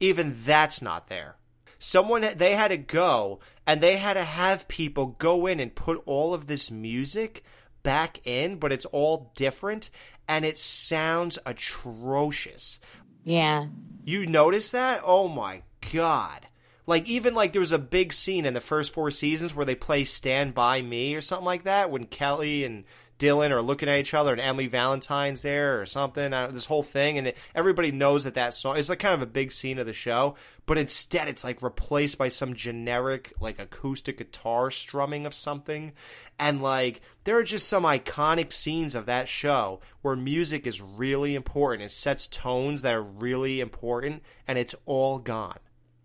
even 0.00 0.34
that's 0.44 0.82
not 0.82 1.08
there. 1.08 1.36
Someone 1.84 2.26
they 2.36 2.54
had 2.54 2.68
to 2.68 2.78
go 2.78 3.40
and 3.66 3.82
they 3.82 3.98
had 3.98 4.14
to 4.14 4.24
have 4.24 4.68
people 4.68 5.16
go 5.18 5.46
in 5.46 5.60
and 5.60 5.74
put 5.74 6.02
all 6.06 6.32
of 6.32 6.46
this 6.46 6.70
music 6.70 7.44
back 7.82 8.22
in, 8.24 8.56
but 8.56 8.72
it's 8.72 8.86
all 8.86 9.30
different 9.36 9.90
and 10.26 10.46
it 10.46 10.56
sounds 10.56 11.38
atrocious. 11.44 12.80
Yeah. 13.22 13.66
You 14.02 14.26
notice 14.26 14.70
that? 14.70 15.02
Oh 15.04 15.28
my 15.28 15.62
god. 15.92 16.46
Like 16.86 17.06
even 17.06 17.34
like 17.34 17.52
there 17.52 17.60
was 17.60 17.70
a 17.70 17.78
big 17.78 18.14
scene 18.14 18.46
in 18.46 18.54
the 18.54 18.62
first 18.62 18.94
four 18.94 19.10
seasons 19.10 19.54
where 19.54 19.66
they 19.66 19.74
play 19.74 20.04
Stand 20.04 20.54
By 20.54 20.80
Me 20.80 21.14
or 21.14 21.20
something 21.20 21.44
like 21.44 21.64
that 21.64 21.90
when 21.90 22.06
Kelly 22.06 22.64
and 22.64 22.84
Dylan 23.24 23.50
are 23.52 23.62
looking 23.62 23.88
at 23.88 23.98
each 23.98 24.12
other 24.12 24.32
and 24.32 24.40
Emily 24.40 24.66
Valentine's 24.66 25.40
there 25.40 25.80
or 25.80 25.86
something. 25.86 26.34
Uh, 26.34 26.48
this 26.48 26.66
whole 26.66 26.82
thing 26.82 27.16
and 27.16 27.28
it, 27.28 27.38
everybody 27.54 27.90
knows 27.90 28.24
that 28.24 28.34
that 28.34 28.52
song 28.52 28.76
is 28.76 28.90
like 28.90 28.98
kind 28.98 29.14
of 29.14 29.22
a 29.22 29.26
big 29.26 29.50
scene 29.50 29.78
of 29.78 29.86
the 29.86 29.94
show, 29.94 30.34
but 30.66 30.76
instead 30.76 31.26
it's 31.26 31.42
like 31.42 31.62
replaced 31.62 32.18
by 32.18 32.28
some 32.28 32.52
generic 32.52 33.32
like 33.40 33.58
acoustic 33.58 34.18
guitar 34.18 34.70
strumming 34.70 35.24
of 35.24 35.32
something. 35.32 35.92
And 36.38 36.62
like 36.62 37.00
there 37.24 37.38
are 37.38 37.44
just 37.44 37.66
some 37.66 37.84
iconic 37.84 38.52
scenes 38.52 38.94
of 38.94 39.06
that 39.06 39.26
show 39.26 39.80
where 40.02 40.16
music 40.16 40.66
is 40.66 40.82
really 40.82 41.34
important. 41.34 41.82
It 41.84 41.92
sets 41.92 42.28
tones 42.28 42.82
that 42.82 42.92
are 42.92 43.02
really 43.02 43.60
important 43.60 44.22
and 44.46 44.58
it's 44.58 44.74
all 44.84 45.18
gone 45.18 45.58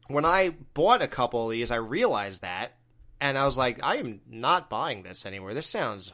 when 0.08 0.26
I 0.26 0.56
bought 0.74 1.04
a 1.04 1.08
couple 1.08 1.46
of 1.46 1.52
these, 1.52 1.70
I 1.70 1.76
realized 1.76 2.42
that, 2.42 2.74
and 3.22 3.38
I 3.38 3.46
was 3.46 3.58
like, 3.58 3.80
I 3.84 3.98
am 3.98 4.22
not 4.28 4.70
buying 4.70 5.04
this 5.04 5.26
anymore. 5.26 5.54
This 5.54 5.68
sounds 5.68 6.14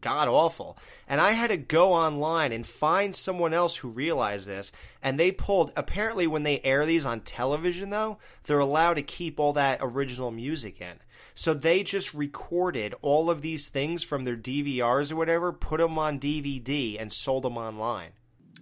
god 0.00 0.28
awful. 0.28 0.78
And 1.08 1.20
I 1.20 1.32
had 1.32 1.50
to 1.50 1.56
go 1.56 1.92
online 1.92 2.52
and 2.52 2.66
find 2.66 3.14
someone 3.14 3.54
else 3.54 3.76
who 3.76 3.88
realized 3.88 4.46
this, 4.46 4.72
and 5.02 5.18
they 5.18 5.32
pulled. 5.32 5.72
Apparently, 5.76 6.26
when 6.26 6.42
they 6.42 6.60
air 6.60 6.86
these 6.86 7.06
on 7.06 7.20
television, 7.20 7.90
though, 7.90 8.18
they're 8.44 8.58
allowed 8.58 8.94
to 8.94 9.02
keep 9.02 9.38
all 9.38 9.52
that 9.54 9.78
original 9.80 10.30
music 10.30 10.80
in. 10.80 10.98
So 11.34 11.52
they 11.52 11.82
just 11.82 12.14
recorded 12.14 12.94
all 13.02 13.28
of 13.28 13.42
these 13.42 13.68
things 13.68 14.02
from 14.02 14.24
their 14.24 14.36
DVRs 14.36 15.12
or 15.12 15.16
whatever, 15.16 15.52
put 15.52 15.80
them 15.80 15.98
on 15.98 16.18
DVD, 16.18 17.00
and 17.00 17.12
sold 17.12 17.44
them 17.44 17.58
online. 17.58 18.12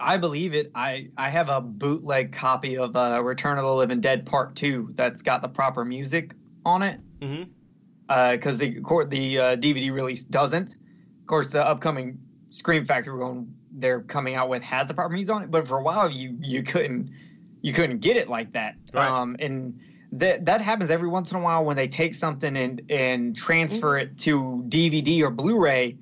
I 0.01 0.17
believe 0.17 0.55
it. 0.55 0.73
I 0.75 1.11
I 1.17 1.29
have 1.29 1.49
a 1.49 1.61
bootleg 1.61 2.33
copy 2.33 2.77
of 2.77 2.97
uh, 2.97 3.23
Return 3.23 3.59
of 3.59 3.65
the 3.65 3.73
Living 3.75 4.01
Dead 4.01 4.27
Part 4.27 4.57
Two 4.57 4.91
that's 4.95 5.23
got 5.23 5.43
the 5.43 5.49
proper 5.49 5.85
music 5.85 6.33
on 6.65 6.83
it. 6.83 7.01
Mm-hmm. 7.21 7.45
Because 8.33 8.59
the 8.59 8.81
the 9.09 9.39
uh, 9.39 9.57
DVD 9.57 9.93
release 9.93 10.25
doesn't. 10.25 10.77
Of 11.25 11.29
course, 11.29 11.49
the 11.49 11.67
upcoming 11.67 12.19
Scream 12.51 12.85
Factory 12.85 13.19
one 13.19 13.55
they're 13.73 14.03
coming 14.03 14.35
out 14.35 14.51
with 14.51 14.63
has 14.63 14.89
the 14.89 14.95
proper 14.95 15.15
music 15.15 15.35
on 15.35 15.43
it. 15.43 15.51
But 15.51 15.67
for 15.67 15.79
a 15.79 15.83
while, 15.83 16.11
you 16.11 16.37
you 16.39 16.63
couldn't 16.63 17.11
you 17.63 17.73
couldn't 17.73 18.01
get 18.01 18.19
it 18.19 18.29
like 18.29 18.53
that. 18.53 18.77
Right. 18.93 19.09
Um, 19.09 19.35
and 19.39 19.81
that 20.13 20.45
that 20.45 20.61
happens 20.61 20.91
every 20.91 21.09
once 21.09 21.33
in 21.33 21.39
a 21.39 21.41
while 21.41 21.65
when 21.65 21.77
they 21.77 21.89
take 21.89 22.15
something 22.15 22.57
and 22.59 22.83
and 22.91 23.35
transfer 23.35 23.97
it 23.97 24.19
to 24.19 24.63
DVD 24.69 25.23
or 25.23 25.31
Blu-ray 25.31 25.97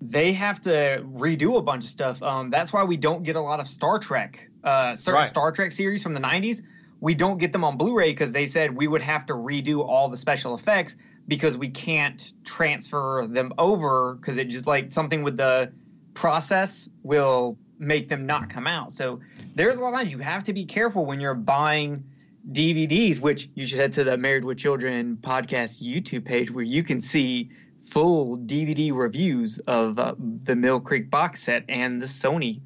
they 0.00 0.32
have 0.32 0.60
to 0.62 1.04
redo 1.14 1.58
a 1.58 1.62
bunch 1.62 1.84
of 1.84 1.90
stuff. 1.90 2.22
Um, 2.22 2.50
that's 2.50 2.72
why 2.72 2.82
we 2.82 2.96
don't 2.96 3.22
get 3.22 3.36
a 3.36 3.40
lot 3.40 3.60
of 3.60 3.68
Star 3.68 3.98
Trek, 3.98 4.48
uh, 4.64 4.96
certain 4.96 5.20
Right. 5.20 5.28
Star 5.28 5.52
Trek 5.52 5.70
series 5.70 6.02
from 6.02 6.14
the 6.14 6.20
90s. 6.20 6.62
We 7.00 7.14
don't 7.14 7.38
get 7.38 7.52
them 7.52 7.62
on 7.62 7.76
Blu 7.76 7.94
ray 7.94 8.10
because 8.10 8.32
they 8.32 8.46
said 8.46 8.76
we 8.76 8.88
would 8.88 9.02
have 9.02 9.26
to 9.26 9.34
redo 9.34 9.86
all 9.86 10.08
the 10.08 10.16
special 10.16 10.54
effects 10.54 10.96
because 11.28 11.56
we 11.56 11.68
can't 11.68 12.32
transfer 12.44 13.26
them 13.28 13.52
over 13.58 14.14
because 14.14 14.36
it 14.36 14.48
just 14.48 14.66
like 14.66 14.92
something 14.92 15.22
with 15.22 15.36
the 15.36 15.72
process 16.14 16.88
will 17.02 17.56
make 17.78 18.08
them 18.08 18.26
not 18.26 18.48
come 18.48 18.66
out. 18.66 18.92
So 18.92 19.20
there's 19.54 19.76
a 19.76 19.80
lot 19.80 19.92
of 19.92 20.00
times 20.00 20.12
you 20.12 20.18
have 20.18 20.44
to 20.44 20.52
be 20.52 20.64
careful 20.64 21.04
when 21.04 21.20
you're 21.20 21.34
buying 21.34 22.04
DVDs, 22.50 23.20
which 23.20 23.48
you 23.54 23.66
should 23.66 23.78
head 23.78 23.92
to 23.94 24.04
the 24.04 24.16
Married 24.16 24.44
with 24.44 24.58
Children 24.58 25.18
podcast 25.20 25.82
YouTube 25.82 26.24
page 26.24 26.50
where 26.50 26.64
you 26.64 26.82
can 26.82 27.00
see 27.00 27.50
full 27.82 28.38
DVD 28.38 28.92
reviews 28.92 29.58
of 29.60 29.98
uh, 29.98 30.14
the 30.44 30.56
Mill 30.56 30.80
Creek 30.80 31.10
box 31.10 31.42
set 31.42 31.64
and 31.68 32.00
the 32.00 32.06
Sony 32.06 32.60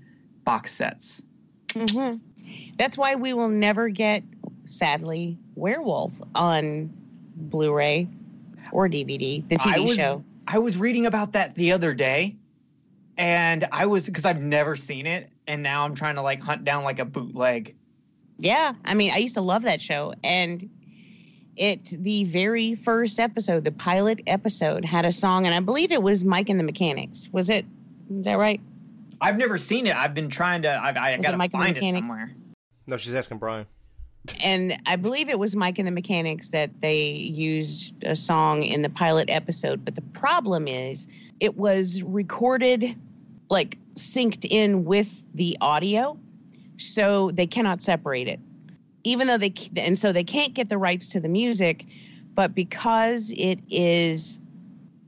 box 0.44 0.74
sets. 0.74 1.22
hmm 1.74 2.14
That's 2.76 2.96
why 2.96 3.16
we 3.16 3.32
will 3.32 3.48
never 3.48 3.88
get, 3.88 4.22
sadly, 4.66 5.38
Werewolf 5.54 6.20
on 6.34 6.90
Blu-ray 7.36 8.08
or 8.72 8.88
DVD, 8.88 9.46
the 9.48 9.56
TV 9.56 9.74
I 9.74 9.80
was, 9.80 9.96
show. 9.96 10.24
I 10.46 10.58
was 10.58 10.78
reading 10.78 11.06
about 11.06 11.32
that 11.32 11.54
the 11.54 11.72
other 11.72 11.94
day, 11.94 12.36
and 13.16 13.66
I 13.72 13.86
was 13.86 14.06
because 14.06 14.24
I've 14.24 14.40
never 14.40 14.76
seen 14.76 15.06
it, 15.06 15.30
and 15.46 15.62
now 15.62 15.84
I'm 15.84 15.94
trying 15.94 16.16
to 16.16 16.22
like 16.22 16.40
hunt 16.40 16.64
down 16.64 16.84
like 16.84 16.98
a 16.98 17.04
bootleg. 17.04 17.74
Yeah, 18.38 18.74
I 18.84 18.94
mean, 18.94 19.10
I 19.12 19.18
used 19.18 19.34
to 19.34 19.40
love 19.40 19.62
that 19.62 19.80
show, 19.80 20.12
and 20.22 20.68
it 21.56 21.84
the 21.86 22.24
very 22.24 22.74
first 22.74 23.18
episode, 23.18 23.64
the 23.64 23.72
pilot 23.72 24.20
episode, 24.26 24.84
had 24.84 25.04
a 25.04 25.12
song, 25.12 25.46
and 25.46 25.54
I 25.54 25.60
believe 25.60 25.92
it 25.92 26.02
was 26.02 26.24
Mike 26.24 26.48
and 26.50 26.60
the 26.60 26.64
Mechanics. 26.64 27.28
Was 27.32 27.48
it? 27.48 27.64
Is 28.10 28.24
that 28.24 28.38
right? 28.38 28.60
I've 29.20 29.36
never 29.36 29.58
seen 29.58 29.86
it. 29.86 29.96
I've 29.96 30.14
been 30.14 30.28
trying 30.28 30.62
to. 30.62 30.68
I, 30.68 30.90
I 30.90 31.16
Was 31.16 31.24
gotta 31.24 31.38
Mike 31.38 31.52
and 31.54 31.62
the 31.62 31.66
find 31.66 31.76
it 31.76 31.98
somewhere. 31.98 32.34
No, 32.86 32.96
she's 32.96 33.14
asking 33.14 33.38
Brian. 33.38 33.66
And 34.40 34.80
I 34.86 34.96
believe 34.96 35.28
it 35.28 35.38
was 35.38 35.56
Mike 35.56 35.78
and 35.78 35.86
the 35.86 35.92
Mechanics 35.92 36.50
that 36.50 36.70
they 36.80 37.10
used 37.10 37.94
a 38.04 38.16
song 38.16 38.62
in 38.62 38.82
the 38.82 38.88
pilot 38.88 39.30
episode. 39.30 39.84
But 39.84 39.94
the 39.94 40.02
problem 40.02 40.68
is, 40.68 41.08
it 41.40 41.56
was 41.56 42.02
recorded 42.02 42.96
like 43.48 43.78
synced 43.94 44.46
in 44.48 44.84
with 44.84 45.22
the 45.34 45.58
audio, 45.60 46.18
so 46.78 47.30
they 47.30 47.46
cannot 47.46 47.82
separate 47.82 48.28
it. 48.28 48.40
Even 49.04 49.26
though 49.28 49.38
they 49.38 49.52
and 49.76 49.98
so 49.98 50.12
they 50.12 50.24
can't 50.24 50.54
get 50.54 50.68
the 50.68 50.78
rights 50.78 51.10
to 51.10 51.20
the 51.20 51.28
music, 51.28 51.84
but 52.34 52.54
because 52.54 53.32
it 53.36 53.60
is 53.70 54.38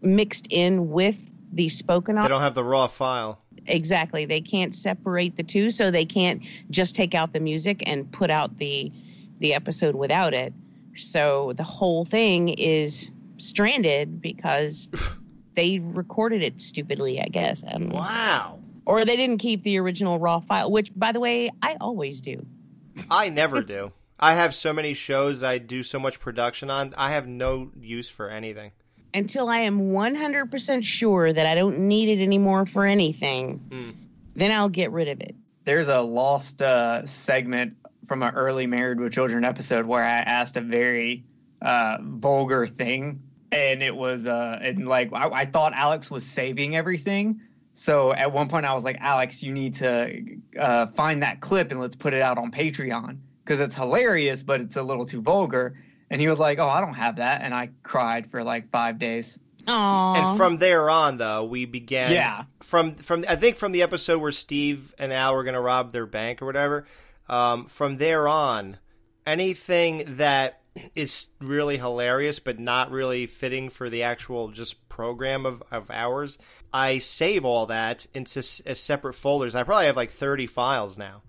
mixed 0.01 0.47
in 0.51 0.91
with 0.91 1.31
the 1.53 1.69
spoken 1.69 2.17
They 2.17 2.29
don't 2.29 2.41
have 2.41 2.55
the 2.55 2.65
raw 2.65 2.87
file. 2.87 3.41
Exactly. 3.67 4.25
They 4.25 4.41
can't 4.41 4.75
separate 4.75 5.37
the 5.37 5.43
two, 5.43 5.71
so 5.71 5.91
they 5.91 6.05
can't 6.05 6.43
just 6.71 6.95
take 6.95 7.15
out 7.15 7.33
the 7.33 7.41
music 7.41 7.83
and 7.87 8.11
put 8.11 8.31
out 8.31 8.59
the 8.59 8.93
the 9.39 9.55
episode 9.55 9.95
without 9.95 10.35
it. 10.35 10.53
So 10.97 11.53
the 11.57 11.63
whole 11.63 12.05
thing 12.05 12.49
is 12.49 13.11
stranded 13.37 14.21
because 14.21 14.89
they 15.55 15.79
recorded 15.79 16.43
it 16.43 16.61
stupidly, 16.61 17.21
I 17.21 17.27
guess. 17.27 17.63
I. 17.65 17.77
Wow. 17.79 18.59
Or 18.85 19.05
they 19.05 19.17
didn't 19.17 19.39
keep 19.39 19.63
the 19.63 19.79
original 19.79 20.19
raw 20.19 20.41
file, 20.41 20.71
which 20.71 20.91
by 20.97 21.13
the 21.13 21.21
way, 21.21 21.51
I 21.63 21.77
always 21.81 22.21
do. 22.21 22.45
I 23.11 23.29
never 23.29 23.63
do. 23.63 23.93
I 24.19 24.35
have 24.35 24.55
so 24.55 24.73
many 24.73 24.95
shows 24.95 25.45
I 25.45 25.59
do 25.59 25.83
so 25.85 25.99
much 26.01 26.19
production 26.19 26.71
on. 26.71 26.95
I 26.99 27.11
have 27.11 27.29
no 27.29 27.71
use 27.81 28.09
for 28.09 28.29
anything. 28.31 28.73
Until 29.15 29.49
I 29.49 29.59
am 29.61 29.93
100% 29.93 30.85
sure 30.85 31.33
that 31.33 31.47
I 31.47 31.55
don't 31.55 31.81
need 31.87 32.09
it 32.09 32.23
anymore 32.23 32.67
for 32.67 32.85
anything, 32.85 33.59
Hmm. 33.71 33.91
then 34.35 34.51
I'll 34.51 34.69
get 34.69 34.91
rid 34.91 35.09
of 35.09 35.21
it. 35.21 35.37
There's 35.65 35.89
a 35.89 36.01
lost 36.01 36.61
uh, 36.63 37.07
segment 37.07 37.77
from 38.09 38.23
an 38.23 38.35
early 38.35 38.67
Married 38.67 38.99
with 38.99 39.13
Children 39.13 39.45
episode 39.45 39.87
where 39.87 40.03
I 40.03 40.19
asked 40.19 40.57
a 40.57 40.61
very 40.61 41.25
uh, 41.63 41.99
vulgar 42.01 42.67
thing, 42.67 43.23
and 43.53 43.83
it 43.83 43.95
was 43.95 44.27
uh, 44.27 44.59
and 44.61 44.89
like 44.89 45.13
I, 45.13 45.29
I 45.29 45.45
thought 45.47 45.73
Alex 45.75 46.11
was 46.11 46.25
saving 46.27 46.75
everything, 46.75 47.41
So 47.75 48.13
at 48.13 48.33
one 48.33 48.49
point, 48.49 48.67
I 48.67 48.75
was 48.75 48.83
like, 48.85 48.97
Alex, 49.01 49.43
you 49.43 49.53
need 49.53 49.75
to 49.77 50.23
uh, 50.59 50.87
find 50.87 51.23
that 51.23 51.41
clip 51.41 51.71
and 51.71 51.79
let's 51.81 51.95
put 51.97 52.13
it 52.15 52.23
out 52.23 52.37
on 52.39 52.51
Patreon 52.51 53.19
because 53.45 53.61
it's 53.61 53.75
hilarious, 53.75 54.43
but 54.43 54.61
it's 54.61 54.77
a 54.77 54.83
little 54.83 55.07
too 55.07 55.23
vulgar. 55.23 55.79
And 56.11 56.21
he 56.21 56.27
was 56.29 56.39
like, 56.39 56.59
Oh, 56.59 56.69
I 56.69 56.81
don't 56.81 56.95
have 56.95 57.17
that. 57.17 57.43
And 57.43 57.55
I 57.55 57.71
cried 57.83 58.31
for 58.31 58.43
like 58.43 58.71
five 58.71 58.99
days. 58.99 59.39
Aww. 59.67 60.17
And 60.17 60.37
from 60.39 60.57
there 60.57 60.89
on, 60.89 61.19
though, 61.19 61.45
we 61.45 61.67
began. 61.67 62.13
Yeah. 62.13 62.45
From 62.61 62.95
from 62.95 63.25
I 63.29 63.37
think 63.37 63.57
from 63.57 63.73
the 63.73 63.83
episode 63.83 64.19
where 64.19 64.33
Steve 64.33 64.95
and 64.99 65.13
Al 65.13 65.35
were 65.35 65.45
going 65.45 65.55
to 65.55 65.61
rob 65.61 65.93
their 65.93 66.07
bank 66.07 66.41
or 66.41 66.47
whatever. 66.47 66.87
Um, 67.29 67.67
from 67.67 67.99
there 67.99 68.27
on, 68.27 68.79
anything 69.27 70.17
that 70.17 70.61
is 70.95 71.29
really 71.41 71.77
hilarious 71.77 72.39
but 72.39 72.59
not 72.59 72.91
really 72.91 73.27
fitting 73.27 73.69
for 73.69 73.91
the 73.91 74.03
actual 74.05 74.49
just 74.49 74.89
program 74.89 75.45
of, 75.47 75.63
of 75.71 75.91
ours, 75.91 76.39
I 76.73 76.99
save 76.99 77.45
all 77.45 77.67
that 77.67 78.07
into 78.15 78.41
s- 78.41 78.63
separate 78.75 79.15
folders. 79.15 79.55
I 79.55 79.63
probably 79.63 79.87
have 79.87 79.97
like 79.97 80.11
thirty 80.11 80.47
files 80.47 80.97
now 80.97 81.23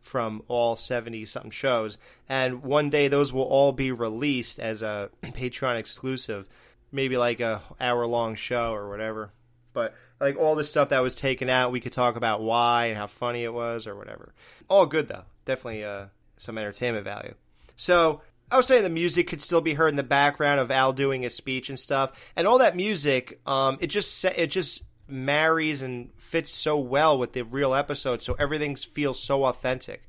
from 0.00 0.42
all 0.48 0.74
70 0.74 1.26
something 1.26 1.52
shows 1.52 1.96
and 2.28 2.64
one 2.64 2.90
day 2.90 3.06
those 3.06 3.32
will 3.32 3.44
all 3.44 3.70
be 3.70 3.92
released 3.92 4.58
as 4.58 4.82
a 4.82 5.08
patreon 5.22 5.78
exclusive 5.78 6.48
maybe 6.90 7.16
like 7.16 7.38
a 7.38 7.62
hour 7.80 8.04
long 8.04 8.34
show 8.34 8.72
or 8.74 8.88
whatever. 8.90 9.32
But 9.72 9.94
like 10.20 10.36
all 10.36 10.56
the 10.56 10.64
stuff 10.64 10.88
that 10.88 11.04
was 11.04 11.14
taken 11.14 11.48
out 11.48 11.70
we 11.70 11.80
could 11.80 11.92
talk 11.92 12.16
about 12.16 12.42
why 12.42 12.86
and 12.86 12.98
how 12.98 13.06
funny 13.06 13.44
it 13.44 13.54
was 13.54 13.86
or 13.86 13.94
whatever. 13.94 14.34
All 14.68 14.86
good 14.86 15.06
though 15.06 15.24
definitely 15.44 15.84
uh, 15.84 16.06
some 16.36 16.58
entertainment 16.58 17.04
value 17.04 17.34
so 17.76 18.22
I 18.52 18.58
was 18.58 18.66
saying 18.66 18.82
the 18.82 18.90
music 18.90 19.28
could 19.28 19.40
still 19.40 19.62
be 19.62 19.72
heard 19.72 19.88
in 19.88 19.96
the 19.96 20.02
background 20.02 20.60
of 20.60 20.70
Al 20.70 20.92
doing 20.92 21.22
his 21.22 21.34
speech 21.34 21.70
and 21.70 21.78
stuff, 21.78 22.30
and 22.36 22.46
all 22.46 22.58
that 22.58 22.76
music, 22.76 23.40
um, 23.46 23.78
it 23.80 23.86
just 23.86 24.22
it 24.26 24.48
just 24.48 24.82
marries 25.08 25.80
and 25.80 26.10
fits 26.18 26.50
so 26.50 26.78
well 26.78 27.18
with 27.18 27.32
the 27.32 27.44
real 27.44 27.74
episode, 27.74 28.22
so 28.22 28.36
everything 28.38 28.76
feels 28.76 29.18
so 29.18 29.44
authentic, 29.44 30.02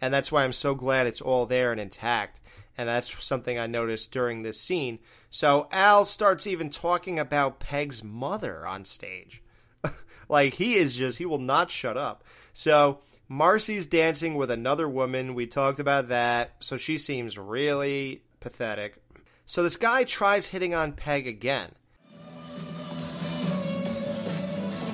and 0.00 0.14
that's 0.14 0.32
why 0.32 0.44
I'm 0.44 0.54
so 0.54 0.74
glad 0.74 1.06
it's 1.06 1.20
all 1.20 1.44
there 1.44 1.72
and 1.72 1.80
intact. 1.80 2.40
And 2.78 2.88
that's 2.88 3.22
something 3.22 3.58
I 3.58 3.66
noticed 3.66 4.10
during 4.10 4.40
this 4.40 4.58
scene. 4.58 5.00
So 5.28 5.68
Al 5.70 6.06
starts 6.06 6.46
even 6.46 6.70
talking 6.70 7.18
about 7.18 7.60
Peg's 7.60 8.02
mother 8.02 8.66
on 8.66 8.86
stage. 8.86 9.42
like 10.30 10.54
he 10.54 10.76
is 10.76 10.96
just 10.96 11.18
he 11.18 11.26
will 11.26 11.36
not 11.36 11.70
shut 11.70 11.98
up. 11.98 12.24
So 12.54 13.00
Marcy's 13.32 13.86
dancing 13.86 14.34
with 14.34 14.50
another 14.50 14.88
woman. 14.88 15.36
We 15.36 15.46
talked 15.46 15.78
about 15.78 16.08
that. 16.08 16.56
So 16.58 16.76
she 16.76 16.98
seems 16.98 17.38
really 17.38 18.24
pathetic. 18.40 19.00
So 19.46 19.62
this 19.62 19.76
guy 19.76 20.02
tries 20.02 20.46
hitting 20.46 20.74
on 20.74 20.94
Peg 20.94 21.28
again. 21.28 21.70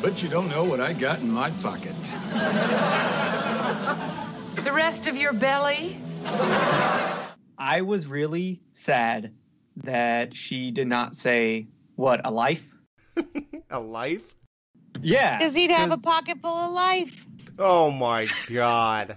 But 0.02 0.22
you 0.22 0.28
don't 0.28 0.50
know 0.50 0.64
what 0.64 0.80
I 0.80 0.92
got 0.92 1.20
in 1.20 1.30
my 1.30 1.50
pocket. 1.50 1.94
The 4.62 4.72
rest 4.72 5.06
of 5.06 5.16
your 5.16 5.32
belly? 5.32 5.98
I 7.56 7.80
was 7.86 8.06
really 8.06 8.60
sad 8.72 9.32
that 9.76 10.36
she 10.36 10.72
did 10.72 10.88
not 10.88 11.16
say, 11.16 11.68
What, 11.94 12.20
a 12.26 12.30
life? 12.30 12.70
A 13.70 13.80
life? 13.80 14.36
Yeah. 15.00 15.38
Because 15.38 15.54
he'd 15.54 15.70
have 15.70 15.90
a 15.90 15.96
pocket 15.96 16.38
full 16.42 16.54
of 16.54 16.72
life. 16.72 17.26
Oh 17.58 17.90
my 17.90 18.26
god. 18.52 19.16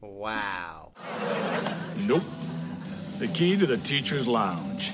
Wow. 0.00 0.92
Nope. 2.06 2.22
The 3.18 3.28
key 3.28 3.56
to 3.56 3.66
the 3.66 3.78
teacher's 3.78 4.28
lounge. 4.28 4.92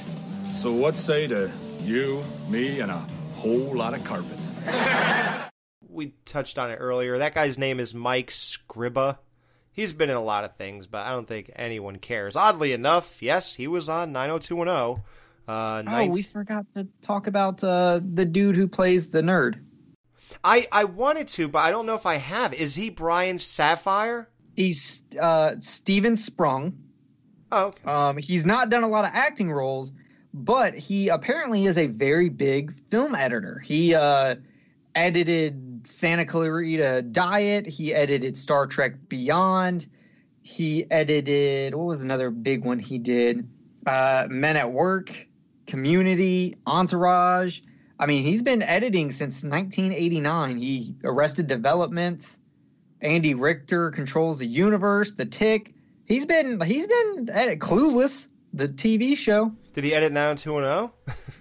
So 0.52 0.72
what 0.72 0.94
say 0.94 1.26
to 1.26 1.50
you, 1.80 2.24
me, 2.48 2.80
and 2.80 2.90
a 2.90 3.06
whole 3.36 3.74
lot 3.76 3.94
of 3.94 4.04
carpet? 4.04 4.38
We 5.90 6.12
touched 6.24 6.58
on 6.58 6.72
it 6.72 6.76
earlier. 6.80 7.18
That 7.18 7.36
guy's 7.36 7.56
name 7.56 7.78
is 7.78 7.94
Mike 7.94 8.30
Scriba. 8.32 9.18
He's 9.70 9.92
been 9.92 10.10
in 10.10 10.16
a 10.16 10.20
lot 10.22 10.42
of 10.42 10.56
things, 10.56 10.88
but 10.88 11.06
I 11.06 11.10
don't 11.12 11.28
think 11.28 11.52
anyone 11.54 11.98
cares. 12.00 12.34
Oddly 12.34 12.72
enough, 12.72 13.22
yes, 13.22 13.54
he 13.54 13.68
was 13.68 13.88
on 13.88 14.10
90210. 14.10 15.04
Uh, 15.46 15.52
Oh, 15.52 15.82
ninth- 15.82 16.12
we 16.16 16.22
forgot 16.22 16.66
to 16.74 16.88
talk 17.00 17.28
about 17.28 17.62
uh, 17.62 18.00
the 18.02 18.24
dude 18.24 18.56
who 18.56 18.66
plays 18.66 19.12
the 19.12 19.22
nerd. 19.22 19.60
I, 20.44 20.68
I 20.70 20.84
wanted 20.84 21.28
to, 21.28 21.48
but 21.48 21.60
I 21.60 21.70
don't 21.70 21.86
know 21.86 21.94
if 21.94 22.04
I 22.04 22.16
have. 22.16 22.52
Is 22.52 22.74
he 22.74 22.90
Brian 22.90 23.38
Sapphire? 23.38 24.28
He's 24.54 25.02
uh, 25.20 25.54
Steven 25.58 26.16
Sprung. 26.16 26.78
Oh, 27.50 27.66
okay. 27.66 27.84
Um, 27.84 28.18
he's 28.18 28.44
not 28.44 28.68
done 28.68 28.82
a 28.82 28.88
lot 28.88 29.04
of 29.04 29.10
acting 29.14 29.50
roles, 29.50 29.92
but 30.34 30.74
he 30.74 31.08
apparently 31.08 31.64
is 31.64 31.78
a 31.78 31.86
very 31.86 32.28
big 32.28 32.74
film 32.90 33.14
editor. 33.14 33.58
He 33.58 33.94
uh, 33.94 34.36
edited 34.94 35.86
Santa 35.86 36.26
Clarita 36.26 37.02
Diet. 37.02 37.66
He 37.66 37.94
edited 37.94 38.36
Star 38.36 38.66
Trek 38.66 38.94
Beyond. 39.08 39.86
He 40.42 40.90
edited 40.90 41.74
what 41.74 41.86
was 41.86 42.04
another 42.04 42.30
big 42.30 42.64
one 42.64 42.78
he 42.78 42.98
did? 42.98 43.48
Uh, 43.86 44.26
Men 44.28 44.56
at 44.56 44.70
Work, 44.70 45.26
Community, 45.66 46.56
Entourage. 46.66 47.60
I 47.98 48.06
mean, 48.06 48.22
he's 48.22 48.42
been 48.42 48.62
editing 48.62 49.12
since 49.12 49.42
1989. 49.42 50.56
He 50.58 50.94
Arrested 51.04 51.46
Development, 51.46 52.26
Andy 53.00 53.34
Richter 53.34 53.90
controls 53.90 54.38
the 54.38 54.46
universe, 54.46 55.12
The 55.12 55.26
Tick. 55.26 55.74
He's 56.06 56.26
been 56.26 56.60
he's 56.60 56.86
been 56.86 57.30
edit 57.32 57.60
Clueless, 57.60 58.28
the 58.52 58.68
TV 58.68 59.16
show. 59.16 59.52
Did 59.74 59.84
he 59.84 59.94
edit 59.94 60.12
90210? 60.12 60.92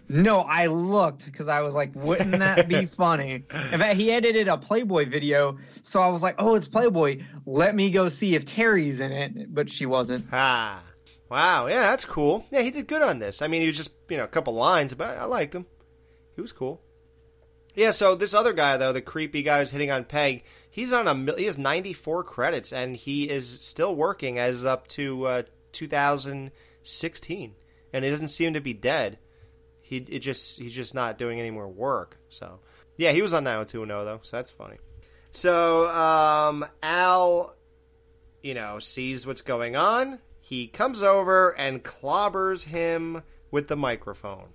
No, 0.09 0.41
I 0.41 0.67
looked 0.67 1.25
because 1.25 1.47
I 1.47 1.61
was 1.61 1.75
like, 1.75 1.93
wouldn't 1.95 2.31
that 2.31 2.67
be 2.67 2.85
funny? 2.87 3.43
In 3.71 3.79
fact, 3.79 3.95
he 3.95 4.11
edited 4.11 4.47
a 4.47 4.57
Playboy 4.57 5.07
video, 5.09 5.57
so 5.81 6.01
I 6.01 6.07
was 6.07 6.21
like, 6.21 6.35
oh, 6.39 6.55
it's 6.55 6.67
Playboy. 6.67 7.23
Let 7.45 7.73
me 7.75 7.89
go 7.89 8.09
see 8.09 8.35
if 8.35 8.45
Terry's 8.45 8.99
in 8.99 9.11
it, 9.11 9.53
but 9.53 9.69
she 9.69 9.85
wasn't. 9.85 10.25
Ah, 10.31 10.81
wow, 11.29 11.67
yeah, 11.67 11.81
that's 11.81 12.05
cool. 12.05 12.45
Yeah, 12.51 12.61
he 12.61 12.71
did 12.71 12.87
good 12.87 13.01
on 13.01 13.19
this. 13.19 13.41
I 13.41 13.47
mean, 13.47 13.61
he 13.61 13.67
was 13.67 13.77
just 13.77 13.91
you 14.09 14.17
know 14.17 14.23
a 14.23 14.27
couple 14.27 14.53
lines, 14.53 14.93
but 14.93 15.17
I 15.17 15.25
liked 15.25 15.55
him. 15.55 15.65
He 16.35 16.41
was 16.41 16.51
cool. 16.51 16.81
Yeah, 17.75 17.91
so 17.91 18.15
this 18.15 18.33
other 18.33 18.53
guy 18.53 18.77
though, 18.77 18.93
the 18.93 19.01
creepy 19.01 19.41
guy 19.43 19.59
who's 19.59 19.71
hitting 19.71 19.91
on 19.91 20.03
Peg, 20.03 20.43
he's 20.69 20.93
on 20.93 21.07
a 21.07 21.35
he 21.35 21.45
has 21.45 21.57
94 21.57 22.23
credits 22.23 22.71
and 22.71 22.95
he 22.95 23.29
is 23.29 23.47
still 23.47 23.95
working 23.95 24.37
as 24.37 24.65
up 24.65 24.87
to 24.89 25.25
uh, 25.25 25.43
2016, 25.71 27.55
and 27.91 28.05
he 28.05 28.11
doesn't 28.11 28.27
seem 28.27 28.53
to 28.53 28.61
be 28.61 28.73
dead. 28.73 29.17
He 29.81 29.97
it 29.97 30.19
just 30.19 30.59
he's 30.59 30.73
just 30.73 30.93
not 30.93 31.17
doing 31.17 31.39
any 31.39 31.51
more 31.51 31.67
work. 31.67 32.17
So 32.29 32.59
yeah, 32.95 33.11
he 33.11 33.21
was 33.21 33.33
on 33.33 33.43
90210 33.43 34.05
though, 34.05 34.19
so 34.23 34.37
that's 34.37 34.51
funny. 34.51 34.77
So 35.31 35.89
um, 35.89 36.65
Al, 36.83 37.55
you 38.43 38.53
know, 38.53 38.77
sees 38.79 39.25
what's 39.25 39.41
going 39.41 39.75
on. 39.75 40.19
He 40.41 40.67
comes 40.67 41.01
over 41.01 41.57
and 41.57 41.83
clobbers 41.83 42.65
him 42.65 43.23
with 43.49 43.67
the 43.67 43.77
microphone. 43.77 44.49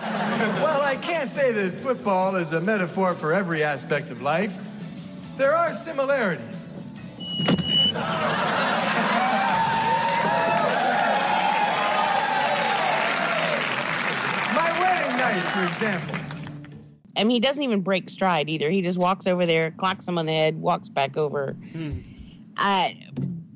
Well, 0.00 0.80
I 0.82 0.96
can't 0.96 1.28
say 1.28 1.52
that 1.52 1.74
football 1.80 2.36
is 2.36 2.52
a 2.52 2.60
metaphor 2.60 3.14
for 3.14 3.32
every 3.32 3.62
aspect 3.62 4.10
of 4.10 4.22
life. 4.22 4.56
There 5.36 5.54
are 5.54 5.74
similarities. 5.74 6.58
My 14.54 14.68
wedding 14.80 15.16
night, 15.16 15.42
for 15.52 15.64
example. 15.64 16.16
I 17.16 17.24
mean, 17.24 17.30
he 17.30 17.40
doesn't 17.40 17.62
even 17.62 17.82
break 17.82 18.08
stride 18.08 18.48
either. 18.48 18.70
He 18.70 18.80
just 18.82 18.98
walks 18.98 19.26
over 19.26 19.44
there, 19.44 19.70
clocks 19.72 20.08
him 20.08 20.16
on 20.18 20.26
the 20.26 20.32
head, 20.32 20.56
walks 20.60 20.88
back 20.88 21.16
over. 21.16 21.54
Uh, 22.56 22.90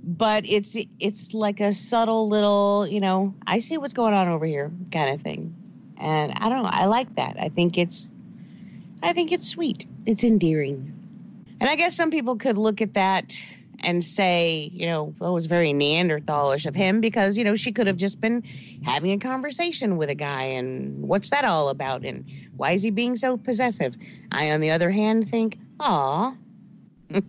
but 0.03 0.47
it's 0.47 0.77
it's 1.01 1.35
like 1.35 1.61
a 1.61 1.73
subtle 1.73 2.29
little, 2.29 2.87
you 2.87 3.01
know, 3.01 3.35
I 3.47 3.59
see 3.59 3.77
what's 3.79 3.93
going 3.93 4.15
on 4.15 4.29
over 4.29 4.47
here 4.47 4.71
kind 4.93 5.15
of 5.15 5.23
thing. 5.23 5.55
And 5.99 6.33
I 6.33 6.49
don't 6.49 6.63
know, 6.63 6.69
I 6.71 6.87
like 6.87 7.15
that. 7.17 7.37
I 7.39 7.49
think 7.49 7.79
it's 7.79 8.11
I 9.03 9.13
think 9.13 9.33
it's 9.33 9.47
sweet. 9.47 9.87
It's 10.07 10.25
endearing. 10.25 10.93
And 11.61 11.71
I 11.71 11.77
guess 11.77 11.97
some 11.97 12.11
people 12.11 12.37
could 12.37 12.59
look 12.59 12.81
at 12.81 12.95
that 12.95 13.35
and 13.81 14.03
say, 14.03 14.71
you 14.73 14.87
know, 14.87 15.15
oh, 15.21 15.29
it 15.29 15.33
was 15.33 15.47
very 15.47 15.73
Neanderthalish 15.73 16.67
of 16.67 16.75
him 16.75 17.01
because, 17.01 17.37
you 17.37 17.45
know, 17.45 17.57
she 17.57 17.73
could 17.73 17.87
have 17.87 17.97
just 17.97 18.21
been 18.21 18.43
having 18.85 19.13
a 19.13 19.19
conversation 19.19 19.97
with 19.97 20.09
a 20.09 20.15
guy 20.15 20.45
and 20.45 21.03
what's 21.03 21.31
that 21.31 21.45
all 21.45 21.69
about 21.69 22.05
and 22.05 22.25
why 22.57 22.73
is 22.73 22.83
he 22.83 22.91
being 22.91 23.17
so 23.17 23.37
possessive? 23.37 23.95
I, 24.33 24.51
on 24.51 24.61
the 24.61 24.71
other 24.71 24.91
hand, 24.91 25.29
think, 25.29 25.59
aw. 25.81 26.35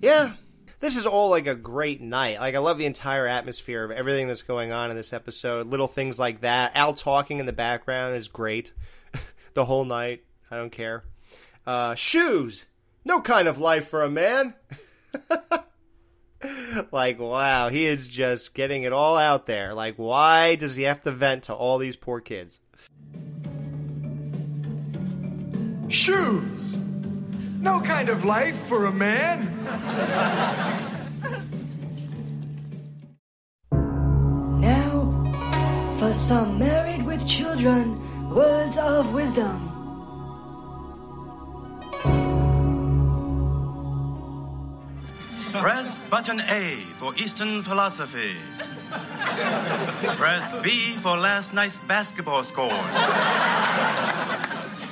Yeah. 0.00 0.34
This 0.80 0.96
is 0.96 1.06
all 1.06 1.30
like 1.30 1.46
a 1.46 1.56
great 1.56 2.00
night. 2.00 2.38
Like 2.38 2.54
I 2.54 2.58
love 2.58 2.78
the 2.78 2.86
entire 2.86 3.26
atmosphere 3.26 3.82
of 3.84 3.90
everything 3.90 4.28
that's 4.28 4.42
going 4.42 4.70
on 4.70 4.90
in 4.90 4.96
this 4.96 5.12
episode. 5.12 5.66
Little 5.66 5.88
things 5.88 6.18
like 6.18 6.42
that. 6.42 6.76
Al 6.76 6.94
talking 6.94 7.40
in 7.40 7.46
the 7.46 7.52
background 7.52 8.14
is 8.14 8.28
great. 8.28 8.72
the 9.54 9.64
whole 9.64 9.84
night. 9.84 10.22
I 10.50 10.56
don't 10.56 10.70
care. 10.70 11.04
Uh, 11.66 11.94
shoes. 11.96 12.66
No 13.04 13.20
kind 13.20 13.48
of 13.48 13.58
life 13.58 13.88
for 13.88 14.04
a 14.04 14.10
man. 14.10 14.54
like 16.92 17.18
wow, 17.18 17.70
he 17.70 17.86
is 17.86 18.08
just 18.08 18.54
getting 18.54 18.84
it 18.84 18.92
all 18.92 19.16
out 19.16 19.46
there. 19.46 19.74
Like 19.74 19.96
why 19.96 20.54
does 20.54 20.76
he 20.76 20.84
have 20.84 21.02
to 21.02 21.10
vent 21.10 21.44
to 21.44 21.54
all 21.54 21.78
these 21.78 21.96
poor 21.96 22.20
kids? 22.20 22.60
Shoes. 25.88 26.76
No 27.60 27.80
kind 27.80 28.08
of 28.08 28.24
life 28.24 28.56
for 28.68 28.86
a 28.86 28.92
man. 28.92 29.52
Now, 34.60 35.94
for 35.98 36.14
some 36.14 36.58
married 36.58 37.04
with 37.04 37.26
children, 37.26 37.98
words 38.32 38.78
of 38.78 39.12
wisdom. 39.12 39.64
Press 45.52 45.98
button 46.10 46.40
A 46.40 46.76
for 46.98 47.12
Eastern 47.16 47.64
philosophy. 47.64 48.36
Press 50.16 50.52
B 50.62 50.94
for 51.02 51.16
last 51.16 51.52
night's 51.52 51.80
basketball 51.80 52.44
score. 52.44 52.78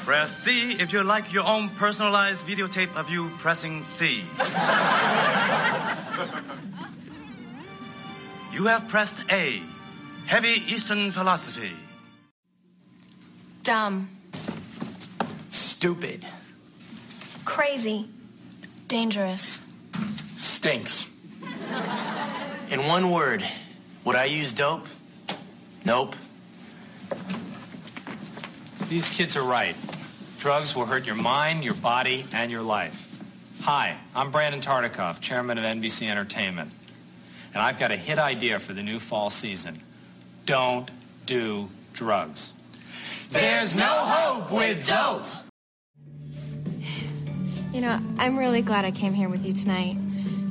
Press 0.07 0.39
C 0.45 0.71
if 0.79 0.93
you 0.93 1.03
like 1.03 1.33
your 1.33 1.45
own 1.45 1.69
personalized 1.69 2.47
videotape 2.47 2.95
of 2.95 3.11
you 3.11 3.29
pressing 3.41 3.83
C. 3.83 4.23
You 8.53 8.67
have 8.67 8.87
pressed 8.87 9.17
A. 9.33 9.61
Heavy 10.27 10.63
Eastern 10.73 11.11
philosophy. 11.11 11.73
Dumb. 13.65 14.09
Stupid. 15.51 16.25
Crazy. 17.45 18.09
Dangerous. 18.87 19.61
Stinks. 20.37 21.09
In 22.71 22.87
one 22.87 23.11
word, 23.11 23.45
would 24.05 24.15
I 24.15 24.27
use 24.27 24.53
dope? 24.53 24.87
Nope. 25.85 26.15
These 28.89 29.11
kids 29.11 29.37
are 29.37 29.43
right. 29.43 29.75
Drugs 30.39 30.77
will 30.77 30.85
hurt 30.85 31.07
your 31.07 31.15
mind, 31.15 31.65
your 31.65 31.75
body, 31.75 32.25
and 32.33 32.51
your 32.51 32.63
life. 32.63 33.05
Hi, 33.63 33.97
I'm 34.15 34.31
Brandon 34.31 34.61
Tartikoff, 34.61 35.21
chairman 35.21 35.59
of 35.59 35.65
NBC 35.65 36.09
Entertainment. 36.09 36.71
And 37.55 37.63
I've 37.63 37.79
got 37.79 37.91
a 37.91 37.97
hit 37.97 38.19
idea 38.19 38.61
for 38.61 38.75
the 38.75 38.83
new 38.83 38.99
fall 38.99 39.31
season. 39.31 39.81
Don't 40.45 40.91
do 41.25 41.71
drugs. 41.95 42.53
There's 43.31 43.75
no 43.75 43.87
hope 43.87 44.53
with 44.53 44.87
dope. 44.87 45.25
You 47.73 47.81
know, 47.81 48.01
I'm 48.19 48.39
really 48.39 48.63
glad 48.63 48.85
I 48.85 48.91
came 48.91 49.15
here 49.15 49.29
with 49.29 49.45
you 49.45 49.53
tonight. 49.53 49.97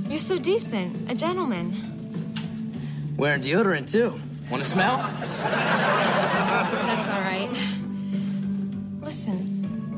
You're 0.07 0.19
so 0.19 0.39
decent, 0.39 1.09
a 1.09 1.15
gentleman. 1.15 3.13
Wearing 3.17 3.41
deodorant 3.41 3.91
too. 3.91 4.19
Want 4.49 4.63
to 4.63 4.69
smell? 4.69 4.97
That's 4.97 7.09
all 7.09 7.21
right. 7.21 7.49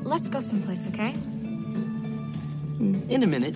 Listen, 0.07 0.09
let's 0.09 0.29
go 0.29 0.39
someplace, 0.39 0.87
okay? 0.87 1.11
In 3.09 3.23
a 3.23 3.27
minute. 3.27 3.55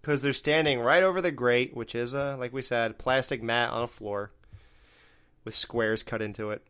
Because 0.00 0.22
they're 0.22 0.32
standing 0.32 0.78
right 0.80 1.02
over 1.02 1.20
the 1.20 1.32
grate, 1.32 1.76
which 1.76 1.96
is 1.96 2.14
a, 2.14 2.36
like 2.38 2.52
we 2.52 2.62
said, 2.62 2.96
plastic 2.98 3.42
mat 3.42 3.70
on 3.70 3.82
a 3.82 3.88
floor 3.88 4.30
with 5.44 5.56
squares 5.56 6.04
cut 6.04 6.22
into 6.22 6.50
it. 6.50 6.62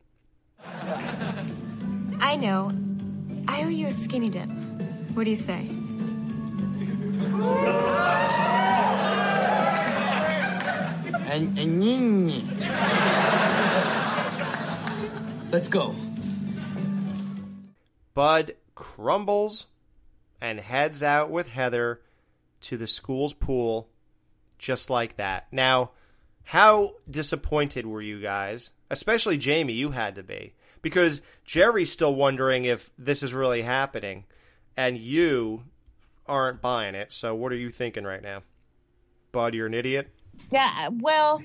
I 0.65 2.37
know. 2.41 2.73
I 3.47 3.63
owe 3.65 3.69
you 3.69 3.89
a 3.89 3.93
skinny 3.93 4.31
dip. 4.31 4.49
What 5.15 5.25
do 5.25 5.31
you 5.31 5.37
say? 5.37 5.69
And, 11.29 11.59
and 11.59 11.85
ying, 11.85 12.29
ying. 12.29 12.49
Let's 15.51 15.69
go. 15.69 15.95
Bud 18.15 18.57
crumbles 18.75 19.67
and 20.41 20.61
heads 20.61 21.03
out 21.03 21.31
with 21.31 21.49
Heather 21.49 22.01
to 22.63 22.77
the 22.77 22.87
school's 22.87 23.35
pool 23.35 23.89
just 24.59 24.91
like 24.91 25.17
that. 25.17 25.47
Now, 25.53 25.91
how 26.45 26.95
disappointed 27.11 27.87
were 27.87 28.03
you 28.03 28.21
guys? 28.21 28.71
Especially 28.91 29.37
Jamie, 29.37 29.73
you 29.73 29.91
had 29.91 30.15
to 30.15 30.23
be. 30.23 30.55
Because 30.83 31.23
Jerry's 31.45 31.93
still 31.93 32.15
wondering 32.15 32.65
if 32.65 32.91
this 32.99 33.23
is 33.23 33.33
really 33.33 33.63
happening, 33.63 34.25
and 34.77 34.99
you 34.99 35.63
aren't 36.27 36.61
buying 36.61 36.95
it. 36.95 37.13
So, 37.13 37.35
what 37.35 37.53
are 37.53 37.57
you 37.57 37.71
thinking 37.71 38.05
right 38.05 38.23
now? 38.23 38.43
Bud, 39.31 39.55
you're 39.55 39.67
an 39.67 39.75
idiot? 39.75 40.09
Yeah, 40.51 40.89
well, 40.93 41.43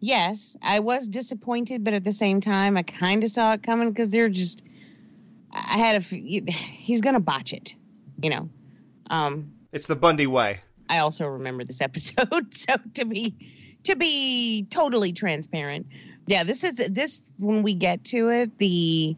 yes, 0.00 0.56
I 0.62 0.80
was 0.80 1.08
disappointed, 1.08 1.84
but 1.84 1.94
at 1.94 2.04
the 2.04 2.12
same 2.12 2.40
time, 2.40 2.76
I 2.76 2.82
kind 2.82 3.22
of 3.22 3.30
saw 3.30 3.52
it 3.52 3.62
coming 3.62 3.90
because 3.90 4.10
they're 4.10 4.28
just. 4.28 4.62
I 5.56 5.78
had 5.78 6.02
a. 6.12 6.16
you- 6.16 6.44
He's 6.48 7.00
gonna 7.00 7.20
botch 7.20 7.52
it, 7.52 7.74
you 8.22 8.30
know. 8.30 8.48
Um, 9.10 9.52
It's 9.72 9.86
the 9.86 9.96
Bundy 9.96 10.26
way. 10.26 10.60
I 10.88 10.98
also 10.98 11.26
remember 11.26 11.64
this 11.64 11.80
episode, 11.80 12.46
so 12.54 12.74
to 12.94 13.04
be 13.04 13.34
to 13.84 13.96
be 13.96 14.66
totally 14.70 15.12
transparent, 15.12 15.86
yeah, 16.26 16.44
this 16.44 16.62
is 16.64 16.76
this 16.76 17.22
when 17.38 17.62
we 17.62 17.74
get 17.74 18.04
to 18.06 18.28
it, 18.30 18.58
the 18.58 19.16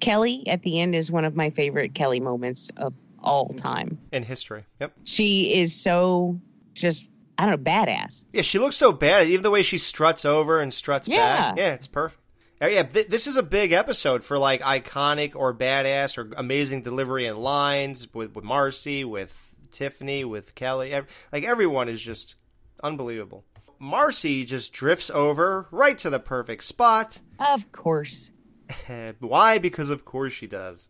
Kelly 0.00 0.46
at 0.48 0.62
the 0.62 0.80
end 0.80 0.94
is 0.94 1.10
one 1.10 1.24
of 1.24 1.34
my 1.36 1.50
favorite 1.50 1.94
Kelly 1.94 2.20
moments 2.20 2.70
of 2.76 2.94
all 3.22 3.48
time. 3.50 3.98
In 4.12 4.22
history. 4.22 4.64
Yep. 4.80 4.92
She 5.04 5.54
is 5.60 5.74
so 5.80 6.40
just 6.74 7.08
I 7.38 7.46
don't 7.46 7.64
know 7.64 7.70
badass. 7.70 8.24
Yeah, 8.32 8.42
she 8.42 8.58
looks 8.58 8.76
so 8.76 8.92
bad. 8.92 9.26
Even 9.28 9.42
the 9.42 9.50
way 9.50 9.62
she 9.62 9.78
struts 9.78 10.24
over 10.24 10.60
and 10.60 10.72
struts 10.74 11.08
Yeah. 11.08 11.16
back. 11.50 11.58
Yeah, 11.58 11.72
it's 11.74 11.86
perfect. 11.86 12.19
Uh, 12.62 12.66
Yeah, 12.66 12.82
th- 12.82 13.08
this 13.08 13.26
is 13.26 13.36
a 13.36 13.42
big 13.42 13.72
episode 13.72 14.24
for 14.24 14.38
like 14.38 14.60
iconic 14.62 15.34
or 15.34 15.54
badass 15.54 16.18
or 16.18 16.32
amazing 16.36 16.82
delivery 16.82 17.26
and 17.26 17.38
lines 17.38 18.12
with, 18.12 18.34
with 18.34 18.44
Marcy, 18.44 19.04
with 19.04 19.54
Tiffani, 19.72 20.24
with 20.28 20.54
Kelly. 20.54 20.92
Like 21.32 21.44
everyone 21.44 21.88
is 21.88 22.00
just 22.00 22.36
unbelievable. 22.82 23.44
Marcy 23.78 24.44
just 24.44 24.72
drifts 24.74 25.08
over 25.10 25.66
right 25.70 25.96
to 25.98 26.10
the 26.10 26.18
perfect 26.20 26.64
spot. 26.64 27.18
Of 27.38 27.72
course. 27.72 28.30
Why? 29.20 29.58
Because 29.58 29.90
of 29.90 30.04
course 30.04 30.32
she 30.34 30.46
does. 30.46 30.88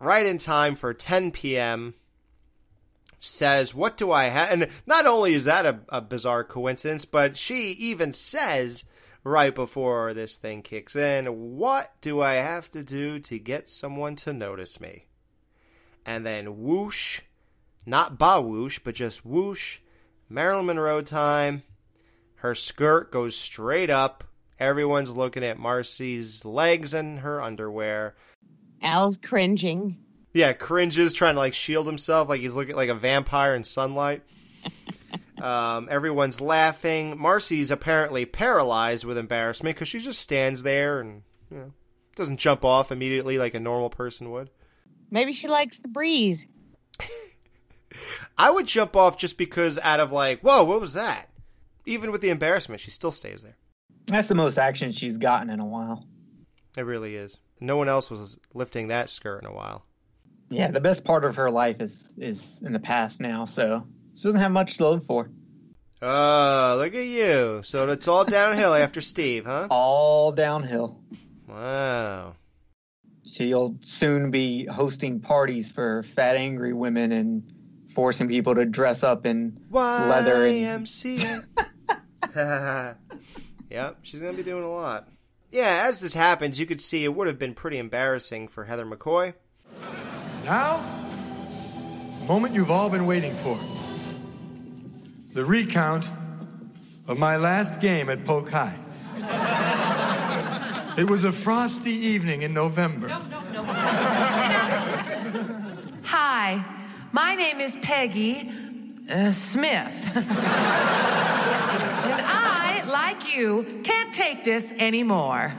Right 0.00 0.26
in 0.26 0.38
time 0.38 0.74
for 0.74 0.94
10 0.94 1.32
p.m. 1.32 1.94
Says, 3.18 3.74
What 3.74 3.96
do 3.96 4.10
I 4.10 4.24
have? 4.24 4.50
And 4.50 4.68
not 4.86 5.06
only 5.06 5.34
is 5.34 5.44
that 5.44 5.66
a, 5.66 5.80
a 5.90 6.00
bizarre 6.00 6.44
coincidence, 6.44 7.04
but 7.04 7.36
she 7.36 7.70
even 7.72 8.12
says 8.12 8.84
right 9.24 9.54
before 9.54 10.14
this 10.14 10.36
thing 10.36 10.62
kicks 10.62 10.94
in, 10.94 11.26
What 11.56 11.92
do 12.00 12.20
I 12.20 12.34
have 12.34 12.70
to 12.72 12.82
do 12.82 13.18
to 13.20 13.38
get 13.38 13.70
someone 13.70 14.14
to 14.16 14.32
notice 14.32 14.80
me? 14.80 15.06
And 16.06 16.24
then 16.24 16.62
whoosh, 16.62 17.22
not 17.86 18.18
ba 18.18 18.40
whoosh, 18.40 18.78
but 18.84 18.94
just 18.94 19.24
whoosh, 19.24 19.78
Marilyn 20.28 20.66
Monroe 20.66 21.02
time. 21.02 21.62
Her 22.36 22.54
skirt 22.54 23.10
goes 23.10 23.36
straight 23.36 23.88
up. 23.88 24.24
Everyone's 24.60 25.16
looking 25.16 25.42
at 25.42 25.58
Marcy's 25.58 26.44
legs 26.44 26.92
and 26.92 27.20
her 27.20 27.40
underwear. 27.40 28.14
Al's 28.82 29.16
cringing. 29.16 29.98
Yeah, 30.34 30.52
cringes, 30.52 31.14
trying 31.14 31.34
to 31.34 31.40
like 31.40 31.54
shield 31.54 31.86
himself, 31.86 32.28
like 32.28 32.40
he's 32.40 32.54
looking 32.54 32.76
like 32.76 32.90
a 32.90 32.94
vampire 32.94 33.54
in 33.54 33.64
sunlight. 33.64 34.22
um, 35.44 35.88
everyone's 35.90 36.40
laughing. 36.40 37.18
Marcy's 37.18 37.70
apparently 37.70 38.24
paralyzed 38.24 39.04
with 39.04 39.18
embarrassment 39.18 39.76
because 39.76 39.88
she 39.88 40.00
just 40.00 40.20
stands 40.20 40.62
there 40.62 41.00
and 41.00 41.22
you 41.50 41.58
know 41.58 41.72
doesn't 42.16 42.38
jump 42.38 42.64
off 42.64 42.90
immediately 42.90 43.36
like 43.38 43.54
a 43.54 43.60
normal 43.60 43.90
person 43.90 44.30
would. 44.30 44.48
Maybe 45.10 45.32
she 45.32 45.48
likes 45.48 45.80
the 45.80 45.88
breeze. 45.88 46.46
I 48.38 48.50
would 48.50 48.66
jump 48.66 48.96
off 48.96 49.18
just 49.18 49.36
because 49.36 49.78
out 49.80 50.00
of 50.00 50.12
like, 50.12 50.40
whoa, 50.40 50.64
what 50.64 50.80
was 50.80 50.94
that? 50.94 51.28
Even 51.86 52.10
with 52.10 52.22
the 52.22 52.30
embarrassment, 52.30 52.80
she 52.80 52.90
still 52.90 53.12
stays 53.12 53.42
there. 53.42 53.56
That's 54.06 54.28
the 54.28 54.34
most 54.34 54.58
action 54.58 54.92
she's 54.92 55.18
gotten 55.18 55.50
in 55.50 55.60
a 55.60 55.66
while. 55.66 56.06
It 56.76 56.82
really 56.82 57.16
is. 57.16 57.38
No 57.60 57.76
one 57.76 57.88
else 57.88 58.10
was 58.10 58.38
lifting 58.54 58.88
that 58.88 59.10
skirt 59.10 59.42
in 59.42 59.46
a 59.46 59.54
while. 59.54 59.84
Yeah, 60.50 60.70
the 60.70 60.80
best 60.80 61.04
part 61.04 61.24
of 61.24 61.36
her 61.36 61.50
life 61.50 61.80
is 61.80 62.12
is 62.16 62.60
in 62.64 62.72
the 62.72 62.80
past 62.80 63.20
now, 63.20 63.44
so 63.44 63.86
she 64.14 64.22
doesn't 64.22 64.40
have 64.40 64.52
much 64.52 64.76
to 64.78 64.88
live 64.88 65.04
for. 65.04 65.30
Oh, 66.02 66.76
look 66.78 66.94
at 66.94 67.06
you. 67.06 67.62
So 67.64 67.88
it's 67.88 68.08
all 68.08 68.24
downhill 68.24 68.74
after 68.84 69.00
Steve, 69.00 69.46
huh? 69.46 69.68
All 69.70 70.32
downhill. 70.32 71.00
Wow. 71.48 72.34
She'll 73.24 73.76
soon 73.80 74.30
be 74.30 74.66
hosting 74.66 75.20
parties 75.20 75.72
for 75.72 76.02
fat, 76.02 76.36
angry 76.36 76.72
women 76.72 77.10
and 77.10 77.42
forcing 77.94 78.28
people 78.28 78.54
to 78.54 78.64
dress 78.66 79.02
up 79.02 79.24
in 79.24 79.58
leather 79.70 80.46
and 80.46 80.86
YMCA. 80.86 81.44
yep, 83.70 83.98
she's 84.02 84.20
going 84.20 84.32
to 84.32 84.36
be 84.36 84.42
doing 84.42 84.64
a 84.64 84.70
lot. 84.70 85.08
Yeah, 85.50 85.84
as 85.86 86.00
this 86.00 86.12
happens, 86.12 86.58
you 86.58 86.66
could 86.66 86.80
see 86.80 87.04
it 87.04 87.14
would 87.14 87.28
have 87.28 87.38
been 87.38 87.54
pretty 87.54 87.78
embarrassing 87.78 88.48
for 88.48 88.64
Heather 88.64 88.84
McCoy. 88.84 89.34
Now, 90.44 90.84
the 92.18 92.26
moment 92.26 92.54
you've 92.54 92.70
all 92.70 92.90
been 92.90 93.06
waiting 93.06 93.34
for. 93.36 93.58
The 95.34 95.44
recount 95.44 96.08
of 97.08 97.18
my 97.18 97.36
last 97.36 97.80
game 97.80 98.08
at 98.08 98.24
Polk 98.24 98.48
High. 98.48 98.78
It 100.96 101.10
was 101.10 101.24
a 101.24 101.32
frosty 101.32 101.90
evening 101.90 102.42
in 102.42 102.54
November. 102.54 103.08
No, 103.08 103.20
no, 103.22 103.40
no. 103.52 103.64
Hi, 106.04 106.64
my 107.10 107.34
name 107.34 107.60
is 107.60 107.76
Peggy 107.82 108.48
uh, 109.10 109.32
Smith. 109.32 109.96
and 110.14 110.24
I, 112.30 112.84
like 112.86 113.34
you, 113.34 113.80
can't 113.82 114.14
take 114.14 114.44
this 114.44 114.70
anymore. 114.78 115.52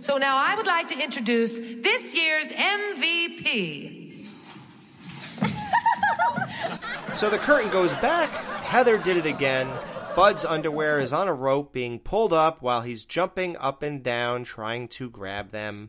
so 0.00 0.18
now 0.18 0.36
I 0.36 0.56
would 0.56 0.66
like 0.66 0.88
to 0.88 1.00
introduce 1.00 1.58
this 1.58 2.12
year's 2.12 2.48
MVP. 2.48 4.26
So 7.14 7.30
the 7.30 7.38
curtain 7.38 7.70
goes 7.70 7.94
back. 7.94 8.55
Heather 8.76 8.98
did 8.98 9.16
it 9.16 9.24
again. 9.24 9.70
Bud's 10.14 10.44
underwear 10.44 11.00
is 11.00 11.10
on 11.10 11.28
a 11.28 11.32
rope 11.32 11.72
being 11.72 11.98
pulled 11.98 12.34
up 12.34 12.60
while 12.60 12.82
he's 12.82 13.06
jumping 13.06 13.56
up 13.56 13.82
and 13.82 14.02
down 14.02 14.44
trying 14.44 14.88
to 14.88 15.08
grab 15.08 15.50
them. 15.50 15.88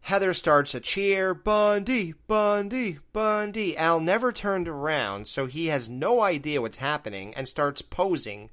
Heather 0.00 0.34
starts 0.34 0.74
a 0.74 0.80
cheer, 0.80 1.34
Bundy, 1.34 2.14
Bundy, 2.26 2.98
Bundy. 3.12 3.76
Al 3.76 4.00
never 4.00 4.32
turned 4.32 4.66
around, 4.66 5.28
so 5.28 5.46
he 5.46 5.66
has 5.66 5.88
no 5.88 6.20
idea 6.20 6.60
what's 6.60 6.78
happening 6.78 7.32
and 7.36 7.46
starts 7.46 7.80
posing 7.80 8.50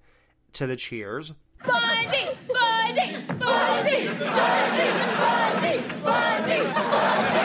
to 0.54 0.68
the 0.68 0.76
cheers. 0.76 1.34
Bundy, 1.66 2.38
Bundy, 2.48 3.18
Bundy, 3.40 4.08
Bundy, 4.20 4.20
Bundy, 4.20 5.82
Bundy, 6.04 6.62
Bundy, 6.62 7.41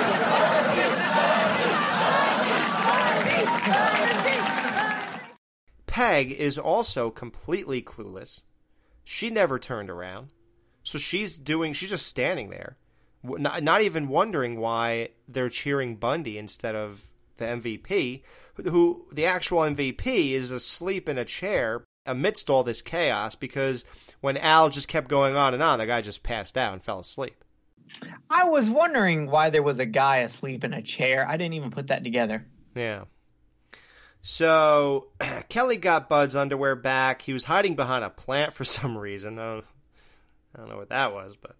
Peg 5.96 6.30
is 6.30 6.58
also 6.58 7.08
completely 7.08 7.80
clueless. 7.80 8.42
She 9.02 9.30
never 9.30 9.58
turned 9.58 9.88
around. 9.88 10.30
So 10.82 10.98
she's 10.98 11.38
doing, 11.38 11.72
she's 11.72 11.88
just 11.88 12.06
standing 12.06 12.50
there, 12.50 12.76
not, 13.22 13.62
not 13.62 13.80
even 13.80 14.08
wondering 14.08 14.60
why 14.60 15.08
they're 15.26 15.48
cheering 15.48 15.96
Bundy 15.96 16.36
instead 16.36 16.74
of 16.74 17.00
the 17.38 17.46
MVP, 17.46 18.24
who 18.62 19.06
the 19.10 19.24
actual 19.24 19.60
MVP 19.60 20.32
is 20.32 20.50
asleep 20.50 21.08
in 21.08 21.16
a 21.16 21.24
chair 21.24 21.82
amidst 22.04 22.50
all 22.50 22.62
this 22.62 22.82
chaos 22.82 23.34
because 23.34 23.86
when 24.20 24.36
Al 24.36 24.68
just 24.68 24.88
kept 24.88 25.08
going 25.08 25.34
on 25.34 25.54
and 25.54 25.62
on, 25.62 25.78
the 25.78 25.86
guy 25.86 26.02
just 26.02 26.22
passed 26.22 26.58
out 26.58 26.74
and 26.74 26.84
fell 26.84 27.00
asleep. 27.00 27.42
I 28.28 28.44
was 28.50 28.68
wondering 28.68 29.30
why 29.30 29.48
there 29.48 29.62
was 29.62 29.78
a 29.78 29.86
guy 29.86 30.18
asleep 30.18 30.62
in 30.62 30.74
a 30.74 30.82
chair. 30.82 31.26
I 31.26 31.38
didn't 31.38 31.54
even 31.54 31.70
put 31.70 31.86
that 31.86 32.04
together. 32.04 32.46
Yeah. 32.74 33.04
So 34.26 35.06
Kelly 35.48 35.76
got 35.76 36.08
Bud's 36.08 36.34
underwear 36.34 36.74
back. 36.74 37.22
He 37.22 37.32
was 37.32 37.44
hiding 37.44 37.76
behind 37.76 38.02
a 38.04 38.10
plant 38.10 38.52
for 38.54 38.64
some 38.78 38.98
reason. 38.98 39.38
I 39.38 39.44
don't, 39.44 39.64
I 40.52 40.58
don't 40.58 40.68
know 40.68 40.76
what 40.76 40.88
that 40.88 41.14
was, 41.14 41.34
but 41.40 41.54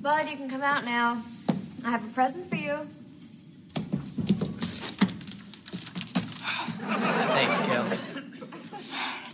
Bud, 0.00 0.30
you 0.30 0.36
can 0.38 0.48
come 0.48 0.62
out 0.62 0.86
now. 0.86 1.22
I 1.84 1.90
have 1.90 2.02
a 2.02 2.12
present 2.14 2.48
for 2.48 2.56
you. 2.56 2.78
Thanks, 7.34 7.60
Kel. 7.60 7.86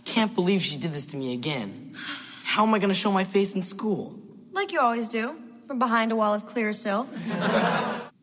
Can't 0.05 0.35
believe 0.35 0.63
she 0.63 0.77
did 0.79 0.93
this 0.93 1.07
to 1.09 1.17
me 1.17 1.33
again. 1.33 1.97
How 2.43 2.67
am 2.67 2.75
I 2.75 2.81
gonna 2.81 2.93
show 2.93 3.13
my 3.13 3.23
face 3.23 3.55
in 3.55 3.63
school? 3.63 4.19
Like 4.51 4.73
you 4.73 4.81
always 4.81 5.09
do, 5.09 5.37
from 5.69 5.79
behind 5.79 6.11
a 6.11 6.17
wall 6.17 6.35
of 6.35 6.45
Clearasil. 6.49 7.07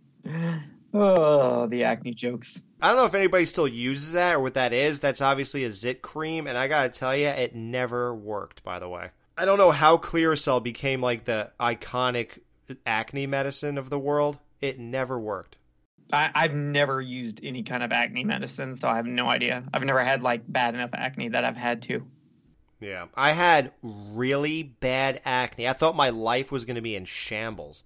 Oh, 0.98 1.68
the 1.68 1.84
acne 1.84 2.14
jokes. 2.14 2.58
I 2.82 2.88
don't 2.88 2.96
know 2.96 3.06
if 3.06 3.16
anybody 3.16 3.46
still 3.46 3.68
uses 3.68 4.14
that 4.14 4.36
or 4.36 4.40
what 4.40 4.54
that 4.54 4.72
is. 4.72 5.02
That's 5.02 5.20
obviously 5.20 5.66
a 5.66 5.70
zit 5.70 6.02
cream, 6.02 6.48
and 6.48 6.58
I 6.58 6.70
gotta 6.70 6.88
tell 6.88 7.14
you, 7.14 7.28
it 7.28 7.54
never 7.54 8.16
worked. 8.16 8.64
By 8.64 8.80
the 8.80 8.88
way, 8.88 9.10
I 9.38 9.44
don't 9.44 9.58
know 9.58 9.72
how 9.72 9.98
Clearasil 9.98 10.64
became 10.64 11.02
like 11.02 11.26
the 11.26 11.52
iconic 11.60 12.40
acne 12.86 13.28
medicine 13.28 13.78
of 13.78 13.90
the 13.90 14.00
world. 14.00 14.38
It 14.62 14.80
never 14.80 15.20
worked. 15.20 15.58
I, 16.14 16.32
I've 16.34 16.54
never 16.54 17.02
used 17.02 17.44
any 17.44 17.64
kind 17.64 17.84
of 17.84 17.92
acne 17.92 18.24
medicine, 18.24 18.78
so 18.78 18.88
I 18.88 18.96
have 18.96 19.06
no 19.06 19.28
idea. 19.28 19.66
I've 19.74 19.84
never 19.84 20.02
had 20.02 20.24
like 20.24 20.44
bad 20.48 20.76
enough 20.76 20.92
acne 20.94 21.30
that 21.30 21.44
I've 21.44 21.58
had 21.58 21.82
to. 21.84 22.08
Yeah, 22.80 23.08
I 23.16 23.34
had 23.34 23.74
really 23.84 24.64
bad 24.64 25.22
acne. 25.26 25.68
I 25.68 25.74
thought 25.74 25.98
my 25.98 26.12
life 26.12 26.54
was 26.54 26.64
going 26.64 26.76
to 26.76 26.82
be 26.82 26.96
in 26.96 27.04
shambles. 27.04 27.84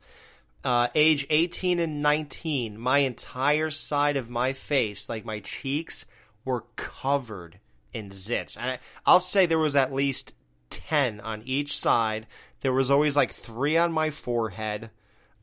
Uh, 0.64 0.90
age 0.94 1.26
18 1.30 1.80
and 1.80 2.02
19, 2.02 2.78
my 2.78 3.00
entire 3.00 3.70
side 3.70 4.18
of 4.18 4.30
my 4.30 4.54
face, 4.54 5.08
like 5.08 5.24
my 5.24 5.40
cheeks, 5.40 6.06
were 6.44 6.66
covered 6.76 7.60
in 7.94 8.10
zits. 8.10 8.58
And 8.58 8.72
I, 8.72 8.80
I'll 9.06 9.20
say 9.20 9.46
there 9.46 9.58
was 9.58 9.76
at 9.76 9.94
least 9.94 10.34
10 10.70 11.22
on 11.22 11.44
each 11.46 11.78
side. 11.78 12.28
There 12.62 12.74
was 12.74 12.92
always 12.92 13.16
like 13.16 13.32
three 13.32 13.78
on 13.78 13.92
my 13.92 14.10
forehead, 14.10 14.92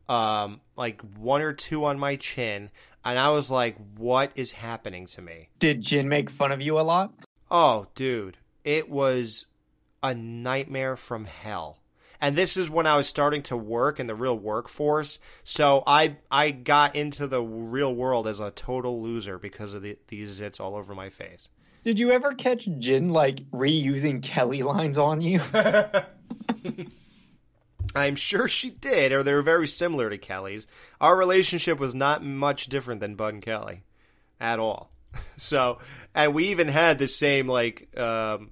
um, 0.09 0.61
like 0.77 1.01
one 1.17 1.41
or 1.41 1.53
two 1.53 1.85
on 1.85 1.99
my 1.99 2.17
chin. 2.17 2.71
And 3.05 3.19
I 3.19 3.31
was 3.31 3.51
like, 3.51 3.77
what 3.97 4.33
is 4.35 4.51
happening 4.51 5.07
to 5.07 5.23
me? 5.23 5.49
Did 5.59 5.81
Jin 5.81 6.09
make 6.09 6.29
fun 6.29 6.53
of 6.53 6.61
you 6.61 6.79
a 6.79 6.83
lot? 6.83 7.13
Oh, 7.51 7.87
dude, 7.95 8.37
it 8.65 8.91
was 8.91 9.47
a 10.03 10.15
nightmare 10.15 10.97
from 10.97 11.25
hell. 11.25 11.79
And 12.21 12.37
this 12.37 12.57
is 12.57 12.71
when 12.71 12.87
I 12.87 12.97
was 12.97 13.09
starting 13.09 13.43
to 13.45 13.57
work 13.57 14.01
in 14.01 14.07
the 14.07 14.15
real 14.15 14.39
workforce. 14.39 15.19
So 15.45 15.83
I 15.87 16.17
I 16.31 16.51
got 16.51 16.97
into 16.97 17.27
the 17.27 17.43
real 17.43 17.95
world 17.95 18.27
as 18.27 18.41
a 18.41 18.51
total 18.51 19.03
loser 19.03 19.39
because 19.39 19.75
of 19.75 19.83
the, 19.83 19.99
these 20.09 20.41
zits 20.41 20.61
all 20.61 20.75
over 20.75 20.95
my 20.95 21.11
face. 21.11 21.49
Did 21.85 21.99
you 21.99 22.11
ever 22.11 22.33
catch 22.33 22.69
Jin 22.79 23.11
like 23.11 23.49
reusing 23.51 24.23
Kelly 24.23 24.63
lines 24.63 24.99
on 24.99 25.21
you? 25.21 25.41
I'm 27.95 28.17
sure 28.17 28.49
she 28.49 28.71
did, 28.71 29.13
or 29.13 29.23
they 29.23 29.33
were 29.33 29.43
very 29.43 29.69
similar 29.69 30.11
to 30.11 30.19
Kelly's. 30.19 30.67
Our 31.01 31.17
relationship 31.17 31.79
was 31.79 31.95
not 31.95 32.25
much 32.25 32.67
different 32.67 33.01
than 33.01 33.15
Bud 33.15 33.35
and 33.35 33.43
Kelly 33.43 33.85
at 34.41 34.59
all. 34.59 34.91
So, 35.39 35.79
and 36.15 36.35
we 36.35 36.49
even 36.49 36.69
had 36.69 36.99
the 36.99 37.09
same 37.09 37.47
like 37.47 37.89
um 37.97 38.51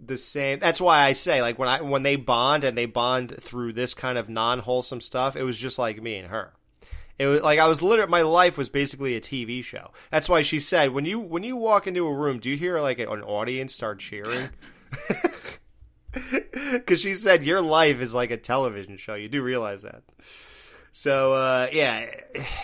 the 0.00 0.16
same 0.16 0.58
that's 0.58 0.80
why 0.80 1.00
I 1.00 1.12
say 1.12 1.42
like 1.42 1.58
when 1.58 1.68
I 1.68 1.80
when 1.82 2.02
they 2.02 2.16
bond 2.16 2.64
and 2.64 2.76
they 2.76 2.86
bond 2.86 3.34
through 3.40 3.72
this 3.72 3.94
kind 3.94 4.18
of 4.18 4.28
non-wholesome 4.28 5.00
stuff, 5.00 5.36
it 5.36 5.42
was 5.42 5.58
just 5.58 5.78
like 5.78 6.02
me 6.02 6.16
and 6.16 6.28
her. 6.28 6.52
It 7.18 7.26
was 7.26 7.42
like 7.42 7.58
I 7.58 7.68
was 7.68 7.82
literally 7.82 8.10
my 8.10 8.22
life 8.22 8.56
was 8.56 8.68
basically 8.68 9.16
a 9.16 9.20
TV 9.20 9.62
show. 9.64 9.90
That's 10.10 10.28
why 10.28 10.42
she 10.42 10.60
said 10.60 10.92
when 10.92 11.04
you 11.04 11.18
when 11.18 11.42
you 11.42 11.56
walk 11.56 11.86
into 11.86 12.06
a 12.06 12.14
room, 12.14 12.38
do 12.38 12.48
you 12.50 12.56
hear 12.56 12.80
like 12.80 12.98
an 12.98 13.08
audience 13.08 13.74
start 13.74 13.98
cheering? 13.98 14.50
Because 16.72 17.00
she 17.00 17.14
said 17.14 17.44
your 17.44 17.62
life 17.62 18.00
is 18.00 18.14
like 18.14 18.30
a 18.30 18.36
television 18.36 18.96
show. 18.96 19.14
You 19.14 19.28
do 19.28 19.42
realize 19.42 19.82
that. 19.82 20.02
So 20.98 21.32
uh, 21.32 21.68
yeah, 21.70 22.10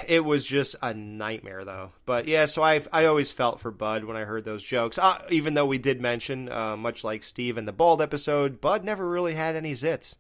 it 0.09 0.25
was 0.25 0.45
just 0.45 0.75
a 0.83 0.93
nightmare 0.93 1.65
though. 1.65 1.93
But 2.05 2.27
yeah, 2.27 2.47
so 2.47 2.65
I 2.65 2.81
I 2.93 3.05
always 3.05 3.31
felt 3.31 3.61
for 3.61 3.71
Bud 3.71 4.03
when 4.03 4.17
I 4.17 4.25
heard 4.25 4.45
those 4.45 4.65
jokes. 4.65 4.99
Uh, 4.99 5.23
even 5.31 5.55
though 5.55 5.67
we 5.67 5.79
did 5.79 6.01
mention, 6.01 6.51
uh, 6.51 6.77
much 6.77 7.05
like 7.05 7.23
Steve 7.23 7.57
in 7.59 7.65
the 7.65 7.71
bald 7.71 8.03
episode, 8.03 8.61
Bud 8.61 8.83
never 8.83 9.09
really 9.09 9.35
had 9.35 9.55
any 9.55 9.73
zits. 9.75 10.17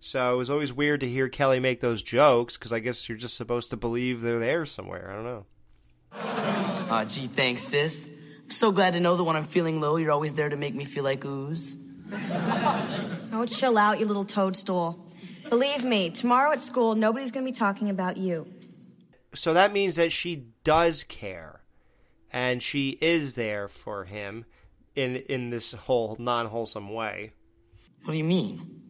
So 0.00 0.34
it 0.34 0.36
was 0.36 0.50
always 0.50 0.72
weird 0.72 0.98
to 0.98 1.08
hear 1.08 1.28
Kelly 1.28 1.60
make 1.60 1.78
those 1.78 2.02
jokes 2.02 2.56
because 2.56 2.72
I 2.72 2.80
guess 2.80 3.08
you're 3.08 3.16
just 3.16 3.36
supposed 3.36 3.70
to 3.70 3.76
believe 3.76 4.20
they're 4.20 4.40
there 4.40 4.66
somewhere. 4.66 5.08
I 5.08 5.14
don't 5.14 5.24
know. 5.24 5.46
Aw, 6.90 7.04
gee, 7.04 7.28
thanks, 7.28 7.62
sis. 7.62 8.10
I'm 8.46 8.50
so 8.50 8.72
glad 8.72 8.94
to 8.94 9.00
know 9.00 9.16
that 9.16 9.22
when 9.22 9.36
I'm 9.36 9.46
feeling 9.46 9.80
low, 9.80 9.96
you're 9.96 10.10
always 10.10 10.34
there 10.34 10.48
to 10.48 10.56
make 10.56 10.74
me 10.74 10.84
feel 10.84 11.04
like 11.04 11.24
ooze. 11.24 11.76
Oh, 13.30 13.46
chill 13.46 13.78
out, 13.78 14.00
you 14.00 14.06
little 14.06 14.24
toadstool. 14.24 15.07
Believe 15.48 15.84
me, 15.84 16.10
tomorrow 16.10 16.52
at 16.52 16.62
school, 16.62 16.94
nobody's 16.94 17.32
gonna 17.32 17.46
be 17.46 17.52
talking 17.52 17.88
about 17.88 18.16
you. 18.16 18.46
So 19.34 19.54
that 19.54 19.72
means 19.72 19.96
that 19.96 20.12
she 20.12 20.46
does 20.64 21.04
care, 21.04 21.60
and 22.32 22.62
she 22.62 22.98
is 23.00 23.34
there 23.34 23.68
for 23.68 24.04
him 24.04 24.44
in 24.94 25.16
in 25.16 25.50
this 25.50 25.72
whole 25.72 26.16
non 26.18 26.46
wholesome 26.46 26.92
way. 26.92 27.32
What 28.04 28.12
do 28.12 28.18
you 28.18 28.24
mean? 28.24 28.82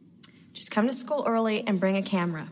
Just 0.52 0.70
come 0.70 0.88
to 0.88 0.94
school 0.94 1.24
early 1.26 1.64
and 1.66 1.78
bring 1.78 1.96
a 1.96 2.02
camera. 2.02 2.48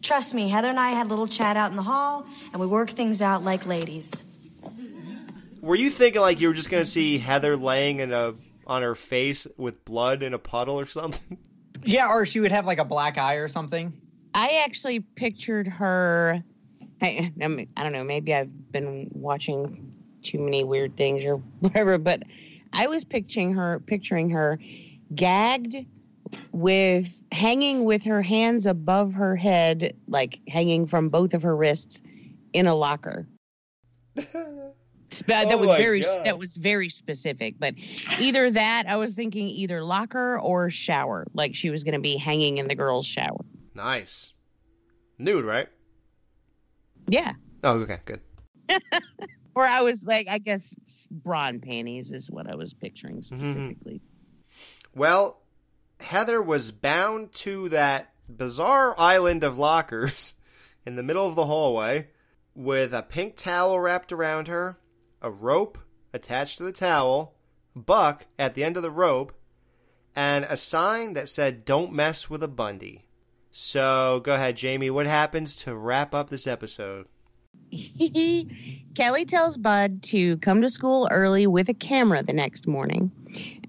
Trust 0.00 0.32
me, 0.34 0.48
Heather 0.48 0.68
and 0.68 0.80
I 0.80 0.90
had 0.90 1.06
a 1.06 1.10
little 1.10 1.28
chat 1.28 1.56
out 1.56 1.70
in 1.70 1.76
the 1.76 1.82
hall, 1.82 2.26
and 2.52 2.60
we 2.60 2.66
worked 2.66 2.92
things 2.92 3.20
out 3.20 3.44
like 3.44 3.66
ladies. 3.66 4.24
Were 5.60 5.76
you 5.76 5.90
thinking 5.90 6.20
like 6.22 6.40
you 6.40 6.48
were 6.48 6.54
just 6.54 6.70
gonna 6.70 6.86
see 6.86 7.18
Heather 7.18 7.56
laying 7.56 8.00
in 8.00 8.12
a 8.12 8.34
on 8.66 8.82
her 8.82 8.94
face 8.94 9.46
with 9.56 9.84
blood 9.84 10.22
in 10.22 10.34
a 10.34 10.38
puddle 10.38 10.80
or 10.80 10.86
something? 10.86 11.38
Yeah, 11.84 12.08
or 12.08 12.26
she 12.26 12.40
would 12.40 12.52
have 12.52 12.66
like 12.66 12.78
a 12.78 12.84
black 12.84 13.18
eye 13.18 13.34
or 13.34 13.48
something. 13.48 13.92
I 14.34 14.62
actually 14.64 15.00
pictured 15.00 15.66
her. 15.66 16.42
I, 17.00 17.32
I, 17.40 17.48
mean, 17.48 17.68
I 17.76 17.82
don't 17.82 17.92
know. 17.92 18.04
Maybe 18.04 18.34
I've 18.34 18.72
been 18.72 19.08
watching 19.12 19.92
too 20.22 20.38
many 20.38 20.64
weird 20.64 20.96
things 20.96 21.24
or 21.24 21.36
whatever, 21.60 21.98
but 21.98 22.22
I 22.72 22.86
was 22.86 23.04
picturing 23.04 23.54
her, 23.54 23.80
picturing 23.80 24.30
her 24.30 24.58
gagged 25.14 25.76
with 26.52 27.22
hanging 27.30 27.84
with 27.84 28.04
her 28.04 28.22
hands 28.22 28.66
above 28.66 29.14
her 29.14 29.36
head, 29.36 29.96
like 30.06 30.40
hanging 30.48 30.86
from 30.86 31.10
both 31.10 31.34
of 31.34 31.42
her 31.42 31.54
wrists 31.54 32.00
in 32.52 32.66
a 32.66 32.74
locker. 32.74 33.26
Spe- 35.12 35.26
that 35.28 35.52
Oh 35.52 35.56
was 35.58 35.70
very 35.70 36.00
God. 36.02 36.24
that 36.24 36.38
was 36.38 36.56
very 36.56 36.88
specific 36.88 37.54
but 37.58 37.74
either 38.20 38.50
that 38.50 38.84
i 38.88 38.96
was 38.96 39.14
thinking 39.14 39.46
either 39.48 39.82
locker 39.84 40.38
or 40.40 40.70
shower 40.70 41.26
like 41.34 41.54
she 41.54 41.70
was 41.70 41.84
going 41.84 41.94
to 41.94 42.00
be 42.00 42.16
hanging 42.16 42.58
in 42.58 42.66
the 42.68 42.74
girls 42.74 43.06
shower 43.06 43.44
Nice. 43.74 44.32
Nude, 45.18 45.44
right? 45.46 45.66
Yeah. 47.06 47.32
Oh, 47.62 47.80
okay, 47.80 48.00
good. 48.04 48.20
Or 49.54 49.66
I 49.66 49.82
was 49.82 50.04
like, 50.04 50.28
I 50.28 50.38
guess 50.38 50.74
brawn 51.10 51.60
panties 51.60 52.10
is 52.10 52.30
what 52.30 52.50
I 52.50 52.54
was 52.54 52.72
picturing 52.72 53.16
Mm-hmm. 53.20 53.38
specifically. 53.50 54.00
Well, 54.94 55.40
Heather 56.00 56.40
was 56.42 56.70
bound 56.70 57.32
to 57.34 57.68
that 57.70 58.12
bizarre 58.28 58.94
island 58.98 59.44
of 59.44 59.58
lockers 59.58 60.34
in 60.86 60.96
the 60.96 61.02
middle 61.02 61.26
of 61.26 61.34
the 61.34 61.44
hallway 61.46 62.08
with 62.54 62.92
a 62.94 63.02
pink 63.02 63.36
towel 63.36 63.78
wrapped 63.78 64.10
around 64.12 64.48
her, 64.48 64.78
a 65.22 65.30
rope 65.30 65.78
attached 66.12 66.58
to 66.58 66.64
the 66.64 66.72
towel, 66.72 67.34
Buck 67.74 68.26
at 68.38 68.54
the 68.54 68.64
end 68.64 68.76
of 68.76 68.82
the 68.82 68.90
rope, 68.90 69.32
and 70.14 70.44
a 70.44 70.56
sign 70.56 71.14
that 71.14 71.28
said, 71.28 71.64
Don't 71.64 71.92
mess 71.92 72.28
with 72.28 72.42
a 72.42 72.48
Bundy. 72.48 73.06
So 73.50 74.20
go 74.24 74.34
ahead, 74.34 74.56
Jamie. 74.56 74.90
What 74.90 75.06
happens 75.06 75.56
to 75.56 75.74
wrap 75.74 76.14
up 76.14 76.28
this 76.28 76.46
episode? 76.46 77.06
Kelly 78.94 79.24
tells 79.24 79.56
Bud 79.56 80.02
to 80.04 80.36
come 80.38 80.60
to 80.60 80.70
school 80.70 81.08
early 81.10 81.46
with 81.46 81.68
a 81.68 81.74
camera 81.74 82.22
the 82.22 82.32
next 82.32 82.66
morning. 82.66 83.10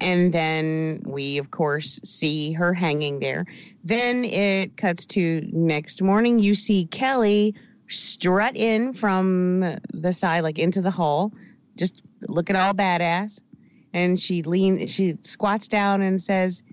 And 0.02 0.34
then 0.34 1.02
we, 1.06 1.38
of 1.38 1.52
course, 1.52 2.00
see 2.04 2.52
her 2.54 2.74
hanging 2.74 3.20
there. 3.20 3.46
Then 3.84 4.26
it 4.26 4.76
cuts 4.76 5.06
to 5.08 5.48
next 5.52 6.02
morning. 6.02 6.40
You 6.40 6.56
see 6.56 6.86
Kelly 6.88 7.56
strut 7.94 8.56
in 8.56 8.94
from 8.94 9.78
the 9.94 10.12
side, 10.14 10.42
like 10.42 10.60
into 10.60 10.82
the 10.82 10.92
hall, 10.92 11.32
just 11.78 12.02
looking 12.28 12.56
all 12.56 12.74
badass. 12.74 13.42
And 13.94 14.20
she 14.20 14.42
leans, 14.44 14.90
she 14.92 15.18
squats 15.22 15.68
down 15.68 16.02
and 16.02 16.22
says, 16.22 16.64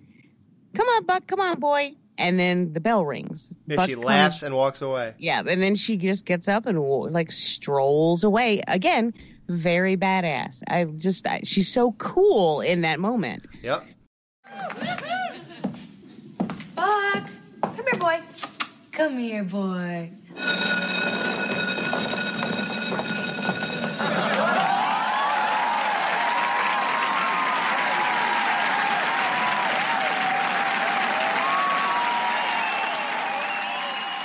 Come 0.75 0.87
on, 0.89 1.05
Buck, 1.05 1.27
come 1.27 1.41
on, 1.41 1.61
boy. 1.61 1.93
And 2.17 2.39
then 2.39 2.73
the 2.73 2.81
bell 2.81 3.05
rings. 3.05 3.49
And 3.69 3.77
Buck 3.77 3.89
she 3.89 3.95
comes- 3.95 4.07
laughs 4.07 4.43
and 4.43 4.55
walks 4.55 4.83
away. 4.83 5.15
yeah, 5.19 5.43
and 5.47 5.63
then 5.63 5.75
she 5.75 5.97
just 5.97 6.25
gets 6.27 6.49
up 6.49 6.67
and 6.67 6.79
like 6.79 7.31
strolls 7.33 8.25
away 8.25 8.63
again. 8.69 9.13
Very 9.49 9.97
badass. 9.97 10.63
I 10.69 10.85
just 10.85 11.27
I, 11.27 11.41
she's 11.45 11.71
so 11.71 11.93
cool 11.93 12.61
in 12.61 12.83
that 12.83 13.01
moment. 13.01 13.47
Yep. 13.63 13.85
Buck, 16.75 17.29
come 17.63 17.85
here, 17.87 17.99
boy. 17.99 18.21
Come 18.93 19.19
here, 19.19 19.45
boy. 19.45 20.11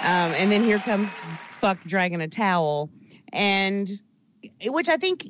Um, 0.06 0.34
and 0.34 0.52
then 0.52 0.64
here 0.64 0.78
comes 0.78 1.12
Buck 1.62 1.80
dragging 1.88 2.22
a 2.22 2.28
towel, 2.28 2.92
and 3.34 3.90
which 4.64 4.88
I 4.88 4.98
think 4.98 5.26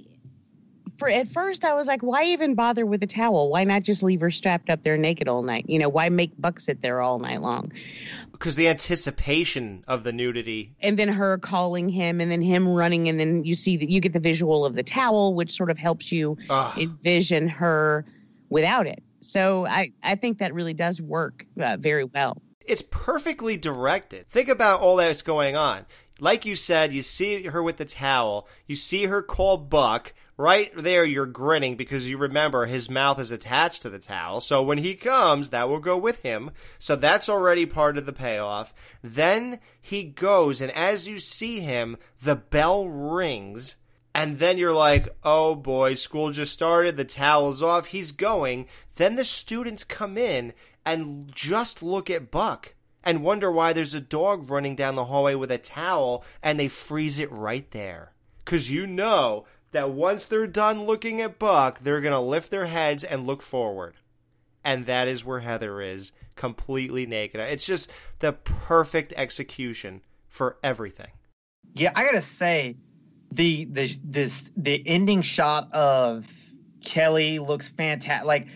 for 0.98 1.10
at 1.10 1.28
first 1.28 1.64
I 1.64 1.74
was 1.74 1.88
like, 1.88 2.02
why 2.02 2.26
even 2.26 2.56
bother 2.56 2.86
with 2.86 3.02
a 3.04 3.08
towel? 3.08 3.50
Why 3.50 3.64
not 3.64 3.84
just 3.84 4.04
leave 4.04 4.22
her 4.22 4.32
strapped 4.32 4.70
up 4.70 4.84
there 4.84 4.98
naked 4.98 5.28
all 5.28 5.44
night? 5.44 5.66
You 5.68 5.80
know, 5.80 5.90
why 5.90 6.10
make 6.10 6.40
Buck 6.40 6.60
sit 6.60 6.82
there 6.82 7.02
all 7.02 7.20
night 7.20 7.42
long? 7.42 7.72
Because 8.40 8.56
the 8.56 8.68
anticipation 8.68 9.84
of 9.88 10.04
the 10.04 10.12
nudity. 10.12 10.76
and 10.82 10.98
then 10.98 11.10
her 11.10 11.38
calling 11.38 11.90
him 11.90 12.22
and 12.22 12.32
then 12.32 12.42
him 12.42 12.68
running 12.68 13.08
and 13.10 13.20
then 13.20 13.44
you 13.44 13.56
see 13.56 13.78
that 13.78 13.90
you 13.90 14.00
get 14.00 14.14
the 14.14 14.20
visual 14.20 14.66
of 14.66 14.76
the 14.76 14.84
towel 14.84 15.34
which 15.34 15.52
sort 15.52 15.70
of 15.70 15.78
helps 15.78 16.12
you 16.12 16.38
Ugh. 16.50 16.78
envision 16.80 17.48
her 17.48 18.06
without 18.50 18.88
it 18.88 19.04
so 19.22 19.66
i 19.68 19.92
i 20.04 20.16
think 20.16 20.38
that 20.40 20.54
really 20.54 20.74
does 20.74 21.02
work 21.02 21.46
uh, 21.60 21.78
very 21.80 22.04
well 22.04 22.42
it's 22.68 22.82
perfectly 22.82 23.58
directed. 23.58 24.28
Think 24.28 24.50
about 24.50 24.80
all 24.80 24.96
that's 24.96 25.22
going 25.22 25.56
on. 25.56 25.86
Like 26.20 26.46
you 26.46 26.56
said, 26.56 26.94
you 26.94 27.04
see 27.04 27.44
her 27.44 27.62
with 27.62 27.78
the 27.78 27.86
towel, 27.86 28.48
you 28.66 28.76
see 28.76 29.06
her 29.06 29.22
call 29.22 29.58
Buck. 29.58 30.14
Right 30.38 30.70
there, 30.76 31.06
you're 31.06 31.26
grinning 31.26 31.78
because 31.78 32.10
you 32.10 32.18
remember 32.18 32.66
his 32.66 32.90
mouth 32.90 33.20
is 33.20 33.32
attached 33.32 33.84
to 33.84 33.90
the 33.90 34.00
towel. 34.00 34.42
So 34.42 34.62
when 34.62 34.80
he 34.80 34.94
comes, 34.96 35.50
that 35.50 35.70
will 35.70 35.80
go 35.80 35.98
with 35.98 36.24
him. 36.24 36.52
So 36.78 36.98
that's 36.98 37.30
already 37.30 37.66
part 37.66 37.98
of 37.98 38.06
the 38.06 38.12
payoff. 38.12 38.74
Then 39.02 39.60
he 39.80 40.04
goes, 40.04 40.60
and 40.60 40.72
as 40.74 41.08
you 41.08 41.20
see 41.20 41.62
him, 41.62 41.96
the 42.22 42.36
bell 42.36 42.86
rings. 42.86 43.78
And 44.14 44.38
then 44.38 44.58
you're 44.58 44.74
like, 44.74 45.08
oh 45.24 45.56
boy, 45.56 45.96
school 45.96 46.32
just 46.32 46.52
started, 46.52 46.98
the 46.98 47.06
towel's 47.06 47.62
off, 47.62 47.88
he's 47.88 48.12
going. 48.12 48.68
Then 48.98 49.16
the 49.16 49.26
students 49.26 49.86
come 49.86 50.18
in 50.18 50.54
and 50.86 51.34
just 51.34 51.82
look 51.82 52.10
at 52.10 52.30
Buck 52.30 52.76
and 53.06 53.24
wonder 53.24 53.50
why 53.50 53.72
there's 53.72 53.94
a 53.94 54.02
dog 54.02 54.50
running 54.50 54.76
down 54.76 54.96
the 54.96 55.06
hallway 55.06 55.36
with 55.36 55.52
a 55.52 55.58
towel 55.58 56.26
and 56.44 56.60
they 56.60 56.68
freeze 56.68 57.20
it 57.20 57.32
right 57.32 57.72
there. 57.72 58.12
Because 58.44 58.70
you 58.70 58.86
know 58.86 59.46
that 59.76 59.92
once 59.92 60.26
they're 60.26 60.48
done 60.48 60.86
looking 60.86 61.20
at 61.20 61.38
Buck, 61.38 61.80
they're 61.80 62.02
going 62.02 62.14
to 62.14 62.20
lift 62.20 62.50
their 62.50 62.66
heads 62.66 63.04
and 63.04 63.28
look 63.28 63.42
forward. 63.42 63.96
And 64.64 64.86
that 64.86 65.08
is 65.08 65.26
where 65.26 65.42
Heather 65.42 65.82
is, 65.82 66.12
completely 66.36 67.06
naked. 67.06 67.40
It's 67.40 67.66
just 67.66 67.92
the 68.20 68.34
perfect 68.34 69.14
execution 69.18 70.02
for 70.30 70.58
everything. 70.64 71.12
Yeah, 71.76 71.92
I 71.94 72.06
gotta 72.06 72.22
say, 72.22 72.78
the 73.32 73.66
the 73.66 73.94
this 74.04 74.50
the 74.56 74.82
ending 74.88 75.22
shot 75.22 75.72
of 75.74 76.26
Kelly 76.84 77.40
looks 77.40 77.70
fantastic. 77.70 78.26
Like 78.26 78.48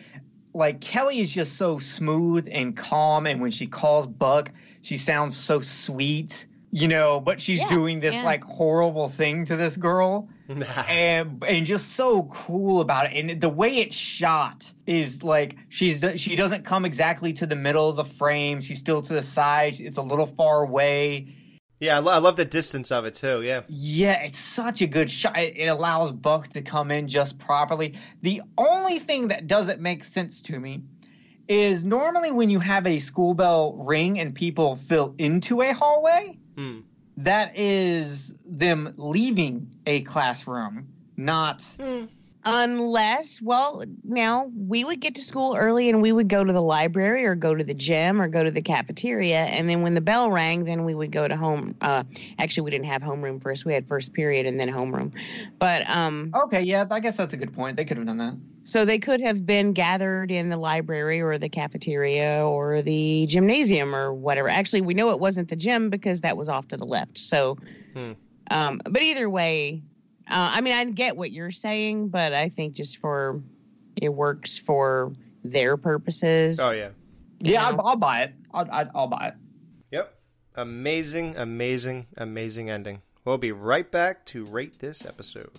like 0.53 0.79
Kelly 0.79 1.19
is 1.19 1.33
just 1.33 1.57
so 1.57 1.79
smooth 1.79 2.47
and 2.49 2.75
calm, 2.75 3.27
and 3.27 3.41
when 3.41 3.51
she 3.51 3.67
calls 3.67 4.07
Buck, 4.07 4.51
she 4.81 4.97
sounds 4.97 5.35
so 5.35 5.59
sweet, 5.59 6.47
you 6.71 6.87
know. 6.87 7.19
But 7.19 7.39
she's 7.41 7.65
doing 7.67 7.99
this 7.99 8.15
yeah. 8.15 8.23
like 8.23 8.43
horrible 8.43 9.09
thing 9.09 9.45
to 9.45 9.55
this 9.55 9.77
girl, 9.77 10.29
and 10.47 11.43
and 11.47 11.65
just 11.65 11.93
so 11.93 12.23
cool 12.23 12.81
about 12.81 13.05
it. 13.07 13.17
And 13.17 13.41
the 13.41 13.49
way 13.49 13.77
it's 13.77 13.95
shot 13.95 14.71
is 14.85 15.23
like 15.23 15.55
she's 15.69 16.03
she 16.15 16.35
doesn't 16.35 16.65
come 16.65 16.85
exactly 16.85 17.33
to 17.33 17.45
the 17.45 17.55
middle 17.55 17.89
of 17.89 17.95
the 17.95 18.05
frame. 18.05 18.61
She's 18.61 18.79
still 18.79 19.01
to 19.01 19.13
the 19.13 19.23
side. 19.23 19.79
It's 19.79 19.97
a 19.97 20.01
little 20.01 20.27
far 20.27 20.63
away. 20.63 21.35
Yeah, 21.79 21.95
I, 21.95 21.99
lo- 21.99 22.11
I 22.11 22.17
love 22.17 22.35
the 22.35 22.45
distance 22.45 22.91
of 22.91 23.05
it 23.05 23.15
too. 23.15 23.41
Yeah. 23.41 23.61
Yeah, 23.69 24.21
it's 24.23 24.37
such 24.37 24.81
a 24.81 24.87
good 24.87 25.09
shot. 25.09 25.39
It, 25.39 25.57
it 25.57 25.67
allows 25.67 26.11
Buck 26.11 26.49
to 26.49 26.61
come 26.61 26.91
in 26.91 27.07
just 27.07 27.39
properly. 27.39 27.97
The 28.21 28.41
only 28.57 28.99
thing 28.99 29.29
that 29.29 29.47
doesn't 29.47 29.79
make 29.79 30.03
sense 30.03 30.41
to 30.43 30.59
me 30.59 30.81
is 31.47 31.85
normally 31.85 32.31
when 32.31 32.49
you 32.49 32.59
have 32.59 32.85
a 32.85 32.99
school 32.99 33.33
bell 33.33 33.73
ring 33.73 34.19
and 34.19 34.35
people 34.35 34.75
fill 34.75 35.15
into 35.17 35.61
a 35.61 35.71
hallway, 35.71 36.37
Hmm. 36.59 36.79
that 37.15 37.57
is 37.57 38.35
them 38.45 38.93
leaving 38.97 39.73
a 39.85 40.01
classroom, 40.01 40.89
not. 41.15 41.65
Unless 42.45 43.41
well 43.41 43.83
now 44.03 44.49
we 44.55 44.85
would 44.85 44.99
get 45.01 45.15
to 45.15 45.21
school 45.21 45.55
early 45.57 45.89
and 45.89 46.01
we 46.01 46.11
would 46.11 46.29
go 46.29 46.43
to 46.43 46.53
the 46.53 46.61
library 46.61 47.25
or 47.25 47.35
go 47.35 47.53
to 47.53 47.63
the 47.65 47.73
gym 47.73 48.21
or 48.21 48.27
go 48.29 48.43
to 48.43 48.51
the 48.51 48.61
cafeteria 48.61 49.39
and 49.45 49.67
then 49.69 49.81
when 49.81 49.93
the 49.93 50.01
bell 50.01 50.31
rang 50.31 50.63
then 50.63 50.85
we 50.85 50.95
would 50.95 51.11
go 51.11 51.27
to 51.27 51.35
home 51.35 51.75
uh 51.81 52.03
actually 52.39 52.63
we 52.63 52.71
didn't 52.71 52.85
have 52.85 53.01
homeroom 53.01 53.41
first 53.41 53.65
we 53.65 53.73
had 53.73 53.87
first 53.87 54.13
period 54.13 54.45
and 54.45 54.57
then 54.59 54.69
homeroom 54.69 55.11
but 55.59 55.87
um 55.89 56.31
Okay, 56.33 56.61
yeah, 56.61 56.85
I 56.89 56.99
guess 56.99 57.17
that's 57.17 57.33
a 57.33 57.37
good 57.37 57.53
point. 57.53 57.75
They 57.75 57.83
could 57.85 57.97
have 57.97 58.05
done 58.05 58.17
that. 58.17 58.35
so 58.63 58.85
they 58.85 58.99
could 58.99 59.19
have 59.19 59.45
been 59.45 59.73
gathered 59.73 60.31
in 60.31 60.49
the 60.49 60.57
library 60.57 61.21
or 61.21 61.37
the 61.37 61.49
cafeteria 61.49 62.45
or 62.45 62.81
the 62.81 63.25
gymnasium 63.27 63.93
or 63.93 64.13
whatever 64.13 64.47
actually 64.47 64.81
we 64.81 64.93
know 64.93 65.09
it 65.09 65.19
wasn't 65.19 65.49
the 65.49 65.55
gym 65.55 65.89
because 65.89 66.21
that 66.21 66.37
was 66.37 66.47
off 66.47 66.67
to 66.69 66.77
the 66.77 66.85
left 66.85 67.17
so 67.17 67.57
Hmm. 67.93 68.11
um, 68.51 68.79
but 68.85 69.01
either 69.01 69.29
way, 69.29 69.81
uh, 70.29 70.51
I 70.53 70.61
mean, 70.61 70.73
I 70.73 70.85
get 70.85 71.17
what 71.17 71.31
you're 71.31 71.51
saying, 71.51 72.09
but 72.09 72.33
I 72.33 72.49
think 72.49 72.75
just 72.75 72.97
for 72.97 73.41
it 73.99 74.09
works 74.09 74.57
for 74.57 75.11
their 75.43 75.75
purposes. 75.77 76.59
Oh 76.59 76.71
yeah. 76.71 76.89
Yeah, 77.39 77.67
I'll, 77.67 77.81
I'll 77.81 77.95
buy 77.95 78.23
it. 78.23 78.33
I'll, 78.53 78.67
I'll, 78.71 78.91
I'll 78.93 79.07
buy 79.07 79.29
it. 79.29 79.33
Yep. 79.91 80.13
Amazing, 80.55 81.37
amazing, 81.37 82.07
amazing 82.17 82.69
ending. 82.69 83.01
We'll 83.23 83.37
be 83.37 83.51
right 83.51 83.89
back 83.89 84.25
to 84.27 84.45
rate 84.45 84.79
this 84.79 85.05
episode. 85.05 85.51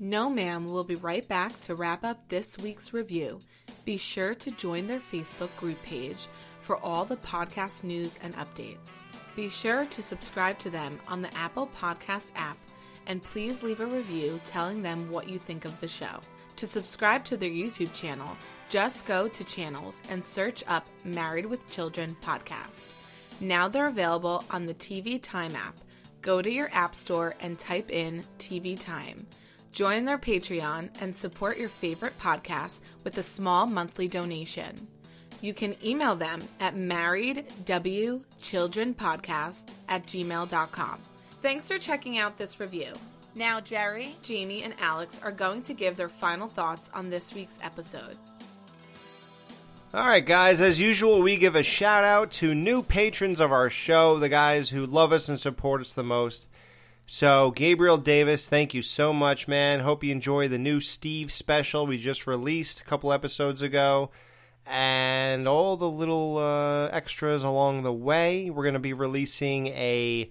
No 0.00 0.28
Ma'am 0.28 0.66
We'll 0.66 0.82
be 0.82 0.96
right 0.96 1.26
back 1.28 1.60
to 1.62 1.76
wrap 1.76 2.02
up 2.04 2.28
this 2.28 2.58
week's 2.58 2.92
review. 2.92 3.38
Be 3.84 3.98
sure 3.98 4.34
to 4.34 4.50
join 4.50 4.86
their 4.86 5.00
Facebook 5.00 5.56
group 5.56 5.80
page 5.82 6.26
for 6.60 6.76
all 6.78 7.04
the 7.04 7.16
podcast 7.16 7.84
news 7.84 8.18
and 8.22 8.34
updates. 8.34 9.02
Be 9.34 9.48
sure 9.48 9.86
to 9.86 10.02
subscribe 10.02 10.58
to 10.58 10.70
them 10.70 11.00
on 11.08 11.22
the 11.22 11.34
Apple 11.34 11.68
Podcast 11.68 12.30
app 12.36 12.58
and 13.06 13.22
please 13.22 13.62
leave 13.62 13.80
a 13.80 13.86
review 13.86 14.38
telling 14.46 14.82
them 14.82 15.10
what 15.10 15.28
you 15.28 15.38
think 15.38 15.64
of 15.64 15.78
the 15.80 15.88
show. 15.88 16.20
To 16.56 16.66
subscribe 16.66 17.24
to 17.24 17.36
their 17.36 17.50
YouTube 17.50 17.92
channel, 17.94 18.36
just 18.68 19.06
go 19.06 19.28
to 19.28 19.44
channels 19.44 20.00
and 20.10 20.24
search 20.24 20.62
up 20.68 20.86
Married 21.04 21.46
with 21.46 21.70
Children 21.70 22.16
podcast. 22.22 23.40
Now 23.40 23.68
they're 23.68 23.88
available 23.88 24.44
on 24.50 24.66
the 24.66 24.74
TV 24.74 25.20
Time 25.20 25.56
app. 25.56 25.76
Go 26.20 26.40
to 26.40 26.50
your 26.50 26.70
app 26.72 26.94
store 26.94 27.34
and 27.40 27.58
type 27.58 27.90
in 27.90 28.22
TV 28.38 28.78
Time. 28.78 29.26
Join 29.72 30.04
their 30.04 30.18
Patreon 30.18 30.90
and 31.00 31.16
support 31.16 31.58
your 31.58 31.70
favorite 31.70 32.18
podcast 32.18 32.82
with 33.02 33.16
a 33.18 33.22
small 33.22 33.66
monthly 33.66 34.06
donation. 34.06 34.86
You 35.42 35.52
can 35.52 35.74
email 35.84 36.16
them 36.16 36.40
at 36.60 36.76
marriedwchildrenpodcast 36.76 39.70
at 39.88 40.06
gmail.com. 40.06 40.98
Thanks 41.42 41.68
for 41.68 41.78
checking 41.78 42.16
out 42.18 42.38
this 42.38 42.58
review. 42.60 42.92
Now, 43.34 43.60
Jerry, 43.60 44.14
Jamie, 44.22 44.62
and 44.62 44.74
Alex 44.78 45.20
are 45.22 45.32
going 45.32 45.62
to 45.62 45.74
give 45.74 45.96
their 45.96 46.08
final 46.08 46.48
thoughts 46.48 46.90
on 46.94 47.10
this 47.10 47.34
week's 47.34 47.58
episode. 47.62 48.16
All 49.94 50.06
right, 50.06 50.24
guys, 50.24 50.60
as 50.60 50.80
usual, 50.80 51.20
we 51.20 51.36
give 51.36 51.56
a 51.56 51.62
shout 51.62 52.04
out 52.04 52.30
to 52.32 52.54
new 52.54 52.82
patrons 52.82 53.40
of 53.40 53.52
our 53.52 53.68
show, 53.68 54.18
the 54.18 54.28
guys 54.28 54.70
who 54.70 54.86
love 54.86 55.12
us 55.12 55.28
and 55.28 55.40
support 55.40 55.80
us 55.80 55.92
the 55.92 56.02
most. 56.02 56.46
So, 57.04 57.50
Gabriel 57.50 57.98
Davis, 57.98 58.46
thank 58.46 58.74
you 58.74 58.80
so 58.80 59.12
much, 59.12 59.48
man. 59.48 59.80
Hope 59.80 60.04
you 60.04 60.12
enjoy 60.12 60.48
the 60.48 60.58
new 60.58 60.80
Steve 60.80 61.32
special 61.32 61.86
we 61.86 61.98
just 61.98 62.26
released 62.26 62.80
a 62.80 62.84
couple 62.84 63.12
episodes 63.12 63.60
ago. 63.60 64.10
And 64.66 65.48
all 65.48 65.76
the 65.76 65.90
little 65.90 66.38
uh, 66.38 66.88
extras 66.88 67.42
along 67.42 67.82
the 67.82 67.92
way. 67.92 68.48
We're 68.50 68.62
going 68.62 68.74
to 68.74 68.80
be 68.80 68.92
releasing 68.92 69.66
a 69.68 70.30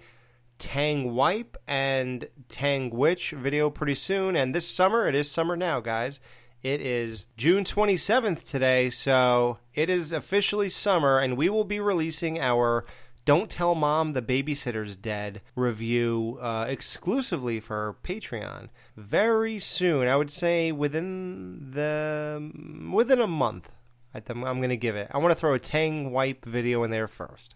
Tang 0.57 1.15
Wipe 1.15 1.57
and 1.67 2.27
Tang 2.47 2.91
Witch 2.91 3.31
video 3.31 3.69
pretty 3.69 3.95
soon. 3.95 4.35
And 4.35 4.53
this 4.53 4.67
summer, 4.67 5.07
it 5.07 5.15
is 5.15 5.29
summer 5.29 5.57
now, 5.57 5.79
guys. 5.79 6.19
It 6.61 6.81
is 6.81 7.25
June 7.35 7.63
27th 7.63 8.43
today, 8.43 8.91
so 8.91 9.57
it 9.73 9.89
is 9.89 10.13
officially 10.13 10.69
summer, 10.69 11.17
and 11.17 11.35
we 11.35 11.49
will 11.49 11.63
be 11.63 11.79
releasing 11.79 12.39
our 12.39 12.85
Don't 13.25 13.49
Tell 13.49 13.73
Mom 13.73 14.13
the 14.13 14.21
Babysitter's 14.21 14.95
Dead 14.95 15.41
review 15.55 16.37
uh, 16.39 16.67
exclusively 16.69 17.59
for 17.59 17.95
Patreon 18.03 18.69
very 18.95 19.57
soon. 19.57 20.07
I 20.07 20.15
would 20.15 20.31
say 20.31 20.71
within 20.71 21.71
the 21.71 22.51
within 22.93 23.19
a 23.19 23.25
month. 23.25 23.71
I 24.13 24.21
I'm 24.27 24.41
going 24.41 24.69
to 24.69 24.77
give 24.77 24.95
it. 24.95 25.09
I 25.11 25.17
want 25.17 25.31
to 25.31 25.35
throw 25.35 25.53
a 25.53 25.59
Tang 25.59 26.11
Wipe 26.11 26.45
video 26.45 26.83
in 26.83 26.91
there 26.91 27.07
first. 27.07 27.55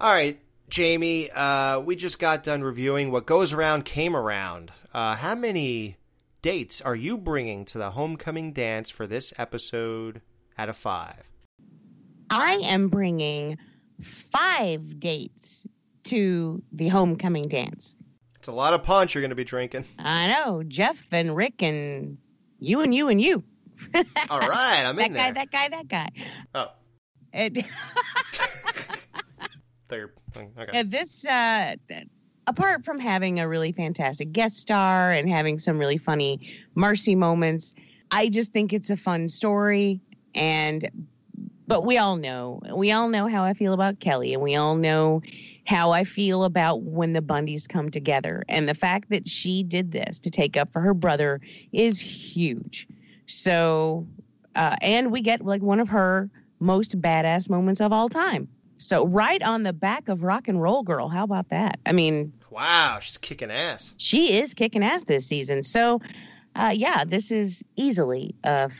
All 0.00 0.12
right, 0.12 0.40
Jamie, 0.68 1.30
uh, 1.30 1.80
we 1.80 1.94
just 1.96 2.18
got 2.18 2.42
done 2.42 2.62
reviewing 2.62 3.10
What 3.10 3.26
Goes 3.26 3.52
Around 3.52 3.84
Came 3.84 4.16
Around. 4.16 4.72
Uh, 4.92 5.14
how 5.14 5.34
many 5.34 5.98
dates 6.42 6.80
are 6.80 6.94
you 6.94 7.18
bringing 7.18 7.64
to 7.66 7.78
the 7.78 7.90
homecoming 7.90 8.52
dance 8.52 8.90
for 8.90 9.06
this 9.06 9.32
episode 9.38 10.20
out 10.58 10.68
of 10.68 10.76
five? 10.76 11.28
I 12.30 12.54
am 12.64 12.88
bringing 12.88 13.58
five 14.00 14.98
dates 15.00 15.66
to 16.04 16.62
the 16.72 16.88
homecoming 16.88 17.48
dance. 17.48 17.94
It's 18.38 18.48
a 18.48 18.52
lot 18.52 18.74
of 18.74 18.82
punch 18.82 19.14
you're 19.14 19.22
going 19.22 19.30
to 19.30 19.36
be 19.36 19.44
drinking. 19.44 19.84
I 19.98 20.28
know 20.28 20.62
Jeff 20.62 21.06
and 21.12 21.34
Rick 21.34 21.62
and 21.62 22.18
you 22.58 22.80
and 22.80 22.94
you 22.94 23.08
and 23.08 23.20
you. 23.20 23.42
All 24.30 24.40
right, 24.40 24.84
I'm 24.84 24.96
that 24.96 25.06
in 25.06 25.12
guy, 25.14 25.32
there. 25.32 25.34
that 25.34 25.50
guy, 25.50 25.68
that 25.68 25.88
guy. 25.88 26.08
that 26.14 26.16
guy. 26.16 26.26
Oh, 26.54 26.72
there. 29.88 30.12
Okay. 30.36 30.70
and 30.72 30.90
this, 30.90 31.24
uh, 31.26 31.74
apart 32.46 32.84
from 32.84 32.98
having 32.98 33.40
a 33.40 33.48
really 33.48 33.72
fantastic 33.72 34.32
guest 34.32 34.56
star 34.56 35.12
and 35.12 35.28
having 35.28 35.58
some 35.58 35.78
really 35.78 35.98
funny 35.98 36.40
Marcy 36.74 37.14
moments, 37.14 37.74
I 38.10 38.28
just 38.28 38.52
think 38.52 38.72
it's 38.72 38.90
a 38.90 38.96
fun 38.96 39.28
story. 39.28 40.00
And, 40.34 40.88
but 41.66 41.84
we 41.84 41.98
all 41.98 42.16
know, 42.16 42.60
we 42.74 42.92
all 42.92 43.08
know 43.08 43.28
how 43.28 43.44
I 43.44 43.54
feel 43.54 43.72
about 43.72 44.00
Kelly, 44.00 44.34
and 44.34 44.42
we 44.42 44.56
all 44.56 44.76
know 44.76 45.22
how 45.66 45.92
I 45.92 46.04
feel 46.04 46.44
about 46.44 46.82
when 46.82 47.12
the 47.12 47.22
Bundys 47.22 47.68
come 47.68 47.90
together. 47.90 48.44
And 48.48 48.68
the 48.68 48.74
fact 48.74 49.10
that 49.10 49.28
she 49.28 49.62
did 49.62 49.92
this 49.92 50.18
to 50.20 50.30
take 50.30 50.56
up 50.56 50.72
for 50.72 50.80
her 50.80 50.94
brother 50.94 51.40
is 51.72 51.98
huge. 51.98 52.86
So, 53.26 54.06
uh, 54.54 54.76
and 54.80 55.10
we 55.12 55.20
get 55.20 55.44
like 55.44 55.62
one 55.62 55.80
of 55.80 55.88
her 55.88 56.30
most 56.60 57.00
badass 57.00 57.48
moments 57.50 57.80
of 57.80 57.92
all 57.92 58.08
time. 58.08 58.48
So, 58.78 59.06
right 59.06 59.42
on 59.42 59.62
the 59.62 59.72
back 59.72 60.08
of 60.08 60.22
Rock 60.22 60.48
and 60.48 60.60
Roll 60.60 60.82
Girl. 60.82 61.08
How 61.08 61.24
about 61.24 61.48
that? 61.50 61.78
I 61.86 61.92
mean, 61.92 62.32
Wow, 62.50 62.98
she's 63.00 63.18
kicking 63.18 63.50
ass. 63.50 63.94
she 63.96 64.38
is 64.38 64.54
kicking 64.54 64.82
ass 64.84 65.04
this 65.04 65.26
season. 65.26 65.62
So, 65.64 66.00
uh, 66.54 66.72
yeah, 66.74 67.04
this 67.04 67.30
is 67.32 67.64
easily 67.76 68.34
a 68.44 68.48
f- 68.70 68.72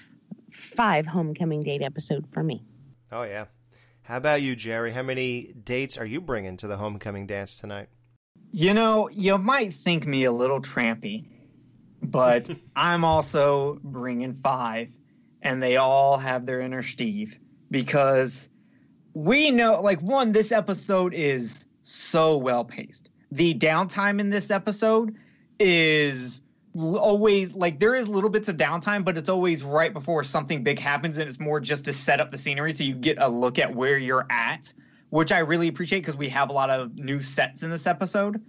five 0.53 1.07
homecoming 1.07 1.63
date 1.63 1.83
episode 1.83 2.27
for 2.33 2.43
me. 2.43 2.63
Oh 3.11 3.23
yeah. 3.23 3.47
How 4.03 4.19
about 4.19 4.43
you, 4.43 4.55
Jerry? 4.55 4.93
How 4.93 5.03
many 5.03 5.55
dates 5.65 5.97
are 5.97 6.05
you 6.05 6.21
bringing 6.21 6.57
to 6.59 6.67
the 6.67 6.77
homecoming 6.77 7.27
dance 7.27 7.57
tonight? 7.59 7.89
You 8.53 8.75
know, 8.75 9.09
you 9.09 9.39
might 9.39 9.75
think 9.75 10.07
me 10.07 10.25
a 10.25 10.31
little 10.33 10.61
trampy, 10.61 11.25
but 12.11 12.51
I'm 12.77 13.05
also 13.05 13.79
bringing 13.83 14.35
five, 14.35 14.89
and 15.43 15.63
they 15.63 15.77
all 15.77 16.19
have 16.19 16.47
their 16.47 16.61
inner 16.61 16.83
Steve 16.83 17.39
because 17.71 18.49
we 19.15 19.51
know, 19.51 19.81
like, 19.81 20.01
one, 20.01 20.33
this 20.33 20.53
episode 20.53 21.15
is 21.15 21.65
so 21.83 22.37
well 22.37 22.65
paced. 22.65 23.09
The 23.31 23.55
downtime 23.55 24.21
in 24.21 24.31
this 24.31 24.51
episode 24.51 25.15
is 25.59 26.41
always 26.77 27.55
like 27.55 27.79
there 27.79 27.95
is 27.95 28.09
little 28.09 28.31
bits 28.31 28.49
of 28.49 28.57
downtime, 28.57 29.05
but 29.05 29.17
it's 29.17 29.29
always 29.29 29.63
right 29.63 29.93
before 29.93 30.25
something 30.25 30.63
big 30.63 30.79
happens, 30.79 31.19
and 31.19 31.29
it's 31.29 31.39
more 31.39 31.61
just 31.61 31.85
to 31.85 31.93
set 31.93 32.21
up 32.21 32.31
the 32.31 32.39
scenery 32.39 32.73
so 32.73 32.85
you 32.85 32.95
get 32.95 33.17
a 33.21 33.29
look 33.29 33.59
at 33.59 33.75
where 33.75 33.97
you're 33.97 34.27
at, 34.31 34.73
which 35.11 35.33
I 35.33 35.39
really 35.39 35.69
appreciate 35.69 36.01
because 36.01 36.17
we 36.17 36.29
have 36.31 36.51
a 36.51 36.53
lot 36.53 36.71
of 36.71 36.97
new 36.97 37.21
sets 37.21 37.63
in 37.63 37.71
this 37.71 37.87
episode. 37.87 38.43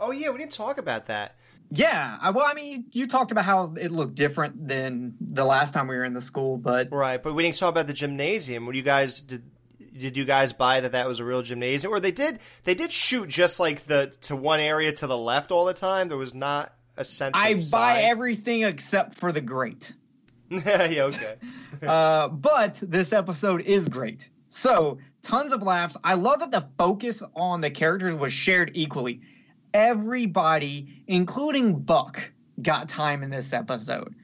Oh 0.00 0.10
yeah, 0.10 0.30
we 0.30 0.38
didn't 0.38 0.52
talk 0.52 0.78
about 0.78 1.06
that. 1.06 1.36
Yeah, 1.70 2.16
I, 2.20 2.30
well, 2.30 2.46
I 2.46 2.54
mean, 2.54 2.86
you 2.92 3.06
talked 3.06 3.30
about 3.30 3.44
how 3.44 3.74
it 3.78 3.90
looked 3.92 4.14
different 4.14 4.68
than 4.68 5.14
the 5.20 5.44
last 5.44 5.74
time 5.74 5.86
we 5.86 5.96
were 5.96 6.04
in 6.04 6.14
the 6.14 6.20
school, 6.20 6.56
but 6.56 6.88
Right, 6.90 7.22
but 7.22 7.34
we 7.34 7.42
didn't 7.42 7.56
talk 7.56 7.70
about 7.70 7.86
the 7.86 7.92
gymnasium. 7.92 8.66
What 8.66 8.74
you 8.74 8.82
guys 8.82 9.20
did? 9.20 9.42
Did 9.98 10.16
you 10.16 10.24
guys 10.24 10.52
buy 10.52 10.80
that 10.80 10.92
that 10.92 11.08
was 11.08 11.18
a 11.18 11.24
real 11.24 11.42
gymnasium, 11.42 11.92
or 11.92 11.98
they 11.98 12.12
did? 12.12 12.38
They 12.62 12.74
did 12.74 12.92
shoot 12.92 13.28
just 13.28 13.58
like 13.58 13.84
the 13.84 14.14
to 14.22 14.36
one 14.36 14.60
area 14.60 14.92
to 14.92 15.06
the 15.06 15.18
left 15.18 15.50
all 15.50 15.64
the 15.64 15.74
time. 15.74 16.08
There 16.08 16.16
was 16.16 16.34
not 16.34 16.72
a 16.96 17.04
sense. 17.04 17.32
I 17.36 17.50
of 17.50 17.70
buy 17.70 17.96
size. 17.96 18.04
everything 18.10 18.62
except 18.62 19.14
for 19.14 19.32
the 19.32 19.40
great. 19.40 19.92
yeah, 20.50 21.02
okay. 21.04 21.34
uh, 21.86 22.28
but 22.28 22.80
this 22.82 23.12
episode 23.12 23.62
is 23.62 23.88
great. 23.88 24.28
So, 24.50 24.98
tons 25.22 25.52
of 25.52 25.62
laughs. 25.62 25.96
I 26.02 26.14
love 26.14 26.40
that 26.40 26.50
the 26.52 26.66
focus 26.78 27.22
on 27.34 27.60
the 27.60 27.70
characters 27.70 28.14
was 28.14 28.32
shared 28.32 28.70
equally. 28.74 29.20
Everybody, 29.74 31.02
including 31.06 31.80
Buck, 31.80 32.32
got 32.60 32.88
time 32.88 33.22
in 33.22 33.30
this 33.30 33.52
episode. 33.52 34.14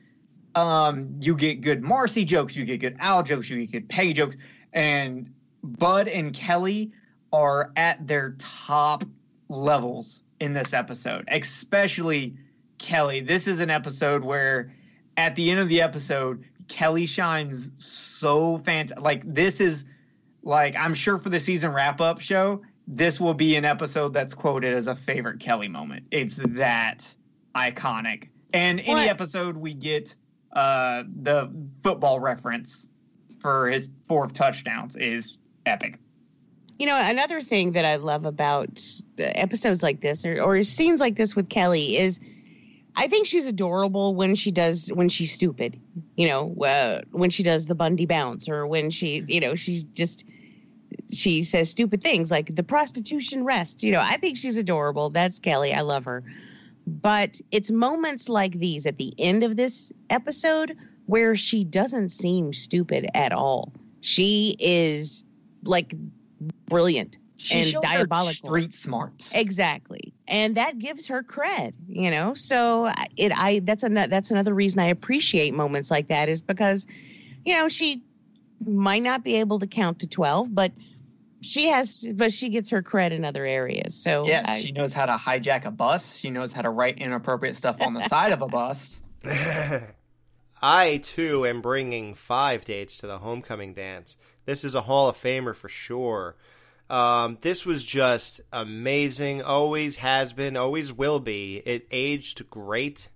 Um, 0.55 1.16
you 1.21 1.35
get 1.35 1.61
good 1.61 1.83
Marcy 1.83 2.25
jokes, 2.25 2.55
you 2.55 2.65
get 2.65 2.79
good 2.79 2.97
Al 3.01 3.23
jokes, 3.23 3.51
you 3.51 3.66
get 3.66 3.73
good 3.73 3.89
Peggy 3.89 4.12
jokes, 4.12 4.37
and 4.73 5.33
Bud 5.62 6.09
and 6.09 6.33
Kelly 6.33 6.93
are 7.33 7.73
at 7.77 8.07
their 8.07 8.37
top 8.39 9.05
levels 9.49 10.23
in 10.41 10.53
this 10.53 10.73
episode, 10.73 11.25
especially 11.29 12.37
Kelly. 12.79 13.21
This 13.21 13.49
is 13.49 13.61
an 13.61 13.71
episode 13.71 14.23
where 14.25 14.73
at 15.16 15.37
the 15.37 15.51
end 15.51 15.61
of 15.61 15.69
the 15.69 15.81
episode, 15.81 16.45
Kelly 16.69 17.07
shines 17.07 17.71
so 17.77 18.59
fantastic. 18.59 19.03
Like 19.03 19.35
this 19.35 19.61
is 19.61 19.85
like 20.43 20.77
I'm 20.77 20.95
sure 20.95 21.19
for 21.19 21.31
the 21.31 21.41
season 21.41 21.73
wrap 21.73 22.01
up 22.01 22.21
show, 22.21 22.62
this 22.86 23.20
will 23.20 23.35
be 23.35 23.56
an 23.56 23.65
episode 23.65 24.12
that's 24.12 24.35
quoted 24.35 24.74
as 24.74 24.86
a 24.86 24.94
favorite 24.94 25.40
Kelly 25.40 25.69
moment. 25.69 26.06
It's 26.11 26.36
that 26.36 27.06
iconic. 27.55 28.28
And 28.52 28.81
any 28.81 28.90
What? 28.90 29.09
episode 29.09 29.56
we 29.56 29.74
get 29.74 30.15
uh 30.52 31.02
the 31.23 31.51
football 31.82 32.20
reference 32.20 32.89
for 33.40 33.69
his 33.69 33.90
four 34.05 34.27
touchdowns 34.28 34.97
is 34.97 35.39
epic. 35.66 35.98
You 36.78 36.86
know, 36.86 37.01
another 37.01 37.40
thing 37.40 37.73
that 37.73 37.85
I 37.85 37.97
love 37.97 38.24
about 38.24 38.82
episodes 39.19 39.82
like 39.82 40.01
this 40.01 40.24
or, 40.24 40.40
or 40.40 40.62
scenes 40.65 41.01
like 41.01 41.16
this 41.16 41.35
with 41.36 41.48
Kelly 41.48 41.97
is 41.97 42.20
I 42.97 43.09
think 43.09 43.27
she's 43.27 43.47
adorable 43.47 44.15
when 44.15 44.35
she 44.35 44.51
does 44.52 44.89
when 44.89 45.09
she's 45.09 45.32
stupid. 45.32 45.81
You 46.16 46.28
know, 46.28 46.55
uh, 46.65 47.01
when 47.11 47.31
she 47.31 47.43
does 47.43 47.66
the 47.66 47.74
Bundy 47.74 48.06
bounce 48.06 48.48
or 48.48 48.66
when 48.66 48.90
she, 48.90 49.24
you 49.27 49.40
know, 49.40 49.56
she's 49.56 49.82
just 49.85 50.24
she 51.11 51.43
says 51.43 51.71
stupid 51.71 52.03
things 52.03 52.31
like 52.31 52.55
the 52.55 52.62
prostitution 52.62 53.45
rest. 53.45 53.83
You 53.83 53.93
know, 53.93 54.01
I 54.01 54.16
think 54.16 54.37
she's 54.37 54.57
adorable. 54.57 55.11
That's 55.11 55.39
Kelly. 55.39 55.73
I 55.73 55.83
love 55.83 56.05
her. 56.05 56.23
But 56.87 57.41
it's 57.51 57.71
moments 57.71 58.29
like 58.29 58.53
these 58.53 58.87
at 58.87 58.99
the 58.99 59.12
end 59.19 59.43
of 59.43 59.57
this 59.57 59.93
episode 60.11 60.77
where 61.07 61.35
she 61.35 61.65
doesn't 61.65 62.11
seem 62.11 62.53
stupid 62.53 63.09
at 63.15 63.33
all. 63.33 63.73
She 64.01 64.55
is 64.59 65.25
like 65.62 65.95
brilliant 66.66 67.16
She 67.39 67.55
and 67.61 67.66
shows 67.66 67.85
her 67.85 67.99
diabolical. 67.99 68.49
street 68.49 68.75
smarts. 68.75 69.35
Exactly. 69.35 70.12
And 70.29 70.57
that 70.57 70.79
gives 70.79 71.09
her 71.09 71.23
cred, 71.23 71.75
you 71.89 72.11
know. 72.11 72.35
So 72.35 72.91
it 73.16 73.33
I 73.35 73.61
that's 73.61 73.83
another 73.83 74.09
that's 74.09 74.31
another 74.31 74.53
reason 74.55 74.81
I 74.81 74.89
appreciate 74.89 75.55
moments 75.55 75.91
like 75.91 76.09
that 76.09 76.29
is 76.29 76.43
because 76.43 76.87
you 77.45 77.55
know, 77.55 77.69
she 77.69 78.03
might 78.64 79.02
not 79.02 79.24
be 79.24 79.36
able 79.36 79.60
to 79.60 79.66
count 79.66 80.01
to 80.01 80.06
12, 80.06 80.55
but 80.55 80.72
she 81.40 81.68
has 81.68 82.05
but 82.14 82.32
she 82.32 82.48
gets 82.48 82.70
her 82.70 82.82
cred 82.82 83.10
in 83.12 83.24
other 83.24 83.44
areas. 83.44 84.02
So 84.02 84.26
Yeah, 84.26 84.44
I- 84.47 84.60
she 84.60 84.72
knows 84.72 84.93
how 84.94 85.06
to 85.06 85.16
hijack 85.16 85.64
a 85.66 85.70
bus. 85.70 86.16
She 86.16 86.31
knows 86.31 86.52
how 86.52 86.62
to 86.62 86.70
write 86.70 86.98
inappropriate 86.98 87.56
stuff 87.56 87.81
on 87.81 87.94
the 87.94 88.09
side 88.09 88.32
of 88.32 88.43
a 88.43 88.47
bus. 88.47 89.02
I 90.62 90.98
too 90.98 91.47
am 91.47 91.60
bringing 91.60 92.14
five 92.14 92.64
dates 92.64 92.97
to 92.98 93.06
the 93.06 93.18
homecoming 93.18 93.74
dance. 93.74 94.16
This 94.47 94.64
is 94.64 94.74
a 94.74 94.82
Hall 94.82 95.09
of 95.09 95.16
Famer 95.16 95.55
for 95.55 95.68
sure. 95.68 96.36
Um, 96.89 97.39
this 97.40 97.64
was 97.64 97.85
just 97.85 98.40
amazing. 98.52 99.43
Always 99.43 99.97
has 99.97 100.32
been, 100.32 100.56
always 100.56 100.93
will 100.93 101.20
be. 101.20 101.62
It 101.64 101.86
aged 101.90 102.48
great. 102.51 103.09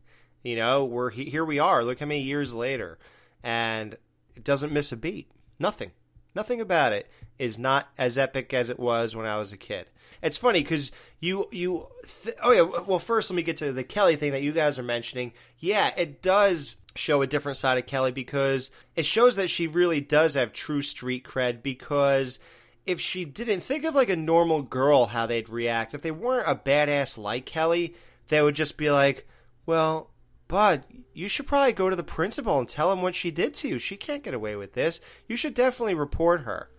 You 0.42 0.56
know, 0.56 0.84
we're 0.84 1.10
here. 1.10 1.44
We 1.44 1.58
are. 1.58 1.84
Look 1.84 2.00
how 2.00 2.06
many 2.06 2.22
years 2.22 2.54
later, 2.54 2.98
and 3.42 3.96
it 4.38 4.44
doesn't 4.44 4.72
miss 4.72 4.92
a 4.92 4.96
beat. 4.96 5.30
Nothing. 5.58 5.90
Nothing 6.34 6.60
about 6.60 6.92
it 6.92 7.10
is 7.38 7.58
not 7.58 7.88
as 7.98 8.16
epic 8.16 8.54
as 8.54 8.70
it 8.70 8.78
was 8.78 9.16
when 9.16 9.26
I 9.26 9.36
was 9.36 9.52
a 9.52 9.56
kid. 9.56 9.90
It's 10.22 10.36
funny 10.36 10.62
because 10.62 10.92
you 11.20 11.48
you. 11.50 11.88
Th- 12.22 12.36
oh 12.42 12.52
yeah. 12.52 12.82
Well, 12.86 12.98
first 12.98 13.30
let 13.30 13.36
me 13.36 13.42
get 13.42 13.56
to 13.58 13.72
the 13.72 13.84
Kelly 13.84 14.16
thing 14.16 14.32
that 14.32 14.42
you 14.42 14.52
guys 14.52 14.78
are 14.78 14.84
mentioning. 14.84 15.32
Yeah, 15.58 15.92
it 15.96 16.22
does 16.22 16.76
show 16.94 17.22
a 17.22 17.26
different 17.26 17.58
side 17.58 17.78
of 17.78 17.86
Kelly 17.86 18.12
because 18.12 18.70
it 18.96 19.06
shows 19.06 19.36
that 19.36 19.50
she 19.50 19.66
really 19.66 20.00
does 20.00 20.34
have 20.34 20.52
true 20.52 20.82
street 20.82 21.24
cred 21.24 21.62
because 21.62 22.38
if 22.86 23.00
she 23.00 23.24
didn't 23.24 23.60
think 23.60 23.84
of 23.84 23.94
like 23.94 24.08
a 24.08 24.16
normal 24.16 24.62
girl 24.62 25.06
how 25.06 25.26
they'd 25.26 25.48
react 25.48 25.94
if 25.94 26.02
they 26.02 26.10
weren't 26.10 26.48
a 26.48 26.54
badass 26.54 27.18
like 27.18 27.44
kelly 27.44 27.94
they 28.28 28.42
would 28.42 28.54
just 28.54 28.76
be 28.78 28.90
like 28.90 29.28
well 29.66 30.10
bud 30.48 30.84
you 31.12 31.28
should 31.28 31.46
probably 31.46 31.72
go 31.72 31.90
to 31.90 31.96
the 31.96 32.02
principal 32.02 32.58
and 32.58 32.68
tell 32.68 32.92
him 32.92 33.02
what 33.02 33.14
she 33.14 33.30
did 33.30 33.54
to 33.54 33.68
you 33.68 33.78
she 33.78 33.96
can't 33.96 34.24
get 34.24 34.34
away 34.34 34.56
with 34.56 34.72
this 34.72 35.00
you 35.28 35.36
should 35.36 35.54
definitely 35.54 35.94
report 35.94 36.42
her 36.42 36.70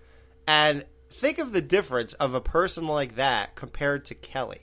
and 0.48 0.86
think 1.12 1.38
of 1.38 1.54
the 1.54 1.62
difference 1.62 2.14
of 2.14 2.34
a 2.34 2.41
person 2.41 2.88
like 2.88 3.16
that 3.16 3.56
compared 3.56 4.06
to 4.06 4.16
kelly 4.16 4.60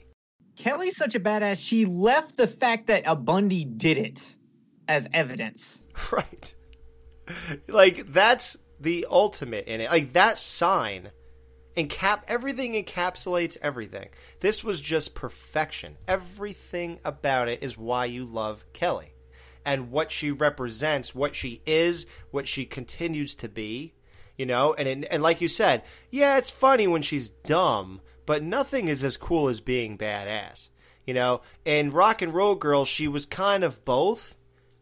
Kelly's 0.57 0.97
such 0.97 1.15
a 1.15 1.19
badass. 1.19 1.65
She 1.65 1.85
left 1.85 2.35
the 2.35 2.47
fact 2.47 2.87
that 2.87 3.03
a 3.05 3.15
Bundy 3.15 3.63
did 3.63 3.97
it 3.97 4.35
as 4.87 5.07
evidence. 5.13 5.83
Right. 6.11 6.53
like 7.67 8.13
that's 8.13 8.55
the 8.79 9.07
ultimate 9.09 9.65
in 9.65 9.81
it. 9.81 9.89
Like 9.89 10.13
that 10.13 10.37
sign 10.37 11.09
encap 11.77 12.23
everything 12.27 12.73
encapsulates 12.73 13.57
everything. 13.61 14.09
This 14.39 14.63
was 14.63 14.81
just 14.81 15.15
perfection. 15.15 15.95
Everything 16.07 16.99
about 17.05 17.47
it 17.47 17.61
is 17.61 17.77
why 17.77 18.05
you 18.05 18.25
love 18.25 18.65
Kelly. 18.73 19.13
And 19.63 19.91
what 19.91 20.11
she 20.11 20.31
represents, 20.31 21.13
what 21.13 21.35
she 21.35 21.61
is, 21.65 22.05
what 22.31 22.47
she 22.47 22.65
continues 22.65 23.35
to 23.35 23.47
be, 23.47 23.93
you 24.37 24.45
know, 24.45 24.73
and 24.73 24.87
and, 24.87 25.05
and 25.05 25.21
like 25.21 25.41
you 25.41 25.47
said, 25.47 25.83
yeah, 26.09 26.37
it's 26.37 26.51
funny 26.51 26.87
when 26.87 27.01
she's 27.01 27.29
dumb, 27.29 28.01
but 28.25 28.43
nothing 28.43 28.87
is 28.87 29.03
as 29.03 29.17
cool 29.17 29.49
as 29.49 29.59
being 29.59 29.97
badass. 29.97 30.69
You 31.05 31.13
know, 31.13 31.41
in 31.63 31.91
Rock 31.91 32.21
and 32.21 32.33
Roll 32.33 32.55
Girl, 32.55 32.85
she 32.85 33.07
was 33.07 33.25
kind 33.25 33.63
of 33.63 33.83
both, 33.85 34.35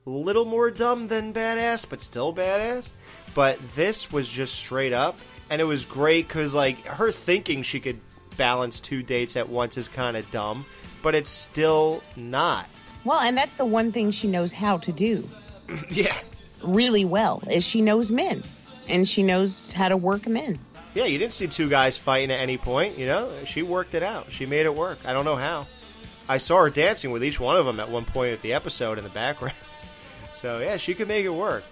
a 0.06 0.10
little 0.10 0.46
more 0.46 0.72
dumb 0.72 1.08
than 1.08 1.34
badass, 1.34 1.88
but 1.88 2.02
still 2.02 2.34
badass. 2.34 2.90
But 3.34 3.60
this 3.76 4.12
was 4.12 4.30
just 4.30 4.56
straight 4.56 4.94
up, 4.94 5.20
and 5.50 5.62
it 5.62 5.66
was 5.66 5.86
great 5.86 6.28
because 6.28 6.54
like 6.54 6.86
her 6.86 7.12
thinking 7.12 7.64
she 7.64 7.80
could 7.80 8.00
balance 8.38 8.80
two 8.80 9.02
dates 9.04 9.36
at 9.36 9.50
once 9.50 9.78
is 9.78 9.88
kind 9.88 10.18
of 10.18 10.30
dumb, 10.32 10.66
but 11.02 11.16
it's 11.16 11.30
still 11.30 12.04
not. 12.16 12.68
Well, 13.04 13.20
and 13.20 13.38
that's 13.38 13.56
the 13.56 13.66
one 13.66 13.92
thing 13.92 14.12
she 14.12 14.28
knows 14.28 14.52
how 14.52 14.78
to 14.80 14.92
do 14.92 15.30
yeah, 15.90 16.18
really 16.64 17.06
well 17.06 17.44
is 17.50 17.64
she 17.64 17.82
knows 17.82 18.12
men, 18.12 18.44
and 18.88 19.08
she 19.08 19.24
knows 19.24 19.72
how 19.74 19.90
to 19.90 19.98
work 19.98 20.28
men. 20.28 20.60
yeah. 20.94 21.06
You 21.06 21.18
didn't 21.18 21.34
see 21.34 21.48
two 21.48 21.70
guys 21.70 21.98
fighting 21.98 22.32
at 22.32 22.40
any 22.40 22.58
point. 22.58 22.98
You 22.98 23.06
know, 23.06 23.32
she 23.46 23.62
worked 23.64 23.94
it 23.96 24.04
out. 24.04 24.32
She 24.32 24.46
made 24.46 24.66
it 24.66 24.76
work. 24.76 25.00
I 25.06 25.14
don't 25.14 25.26
know 25.26 25.36
how. 25.36 25.68
I 26.28 26.40
saw 26.40 26.58
her 26.64 26.70
dancing 26.72 27.12
with 27.12 27.24
each 27.24 27.40
one 27.40 27.56
of 27.58 27.66
them 27.68 27.80
at 27.80 27.90
one 27.90 28.06
point 28.06 28.34
of 28.34 28.42
the 28.42 28.54
episode 28.54 28.98
in 28.98 29.04
the 29.04 29.10
background. 29.12 29.56
So 30.34 30.60
yeah, 30.60 30.78
she 30.78 30.94
could 30.94 31.08
make 31.08 31.26
it 31.26 31.30
work. 31.34 31.64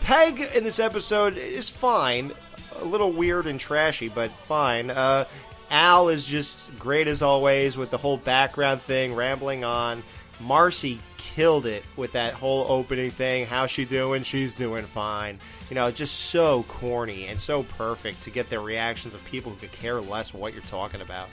Peg 0.00 0.40
in 0.40 0.64
this 0.64 0.78
episode 0.80 1.36
is 1.36 1.68
fine, 1.68 2.32
a 2.80 2.84
little 2.84 3.12
weird 3.12 3.46
and 3.46 3.58
trashy, 3.58 4.08
but 4.08 4.30
fine. 4.30 4.90
Uh, 4.90 5.24
Al 5.70 6.08
is 6.08 6.26
just 6.26 6.76
great 6.78 7.08
as 7.08 7.22
always 7.22 7.76
with 7.76 7.90
the 7.90 7.98
whole 7.98 8.16
background 8.16 8.80
thing, 8.82 9.14
rambling 9.14 9.64
on. 9.64 10.02
Marcy 10.40 11.00
killed 11.16 11.66
it 11.66 11.84
with 11.96 12.12
that 12.12 12.32
whole 12.32 12.66
opening 12.70 13.10
thing. 13.10 13.46
How's 13.46 13.70
she 13.70 13.84
doing? 13.84 14.22
She's 14.22 14.54
doing 14.54 14.84
fine. 14.84 15.38
You 15.68 15.74
know, 15.74 15.90
just 15.90 16.14
so 16.14 16.62
corny 16.64 17.26
and 17.26 17.38
so 17.38 17.64
perfect 17.64 18.22
to 18.22 18.30
get 18.30 18.48
the 18.48 18.60
reactions 18.60 19.14
of 19.14 19.24
people 19.24 19.52
who 19.52 19.58
could 19.58 19.72
care 19.72 20.00
less 20.00 20.32
what 20.32 20.54
you're 20.54 20.62
talking 20.62 21.00
about. 21.00 21.28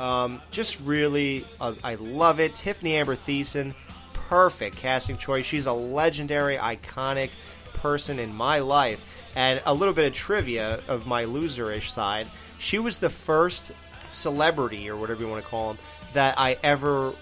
Um, 0.00 0.40
just 0.50 0.80
really, 0.80 1.44
uh, 1.60 1.74
I 1.82 1.94
love 1.96 2.40
it. 2.40 2.54
Tiffani 2.54 2.90
Amber 2.90 3.16
Thiessen, 3.16 3.74
perfect 4.12 4.76
casting 4.76 5.16
choice. 5.16 5.44
She's 5.46 5.66
a 5.66 5.72
legendary, 5.72 6.56
iconic 6.56 7.30
person 7.78 8.18
in 8.18 8.34
my 8.34 8.58
life. 8.58 9.22
And 9.34 9.62
a 9.64 9.74
little 9.74 9.94
bit 9.94 10.06
of 10.06 10.12
trivia 10.12 10.80
of 10.88 11.06
my 11.06 11.24
loserish 11.24 11.90
side: 11.90 12.28
she 12.58 12.78
was 12.78 12.98
the 12.98 13.10
first 13.10 13.72
celebrity, 14.08 14.88
or 14.90 14.96
whatever 14.96 15.22
you 15.22 15.28
want 15.28 15.44
to 15.44 15.48
call 15.48 15.68
them, 15.68 15.78
that 16.14 16.38
I 16.38 16.58
ever 16.62 17.14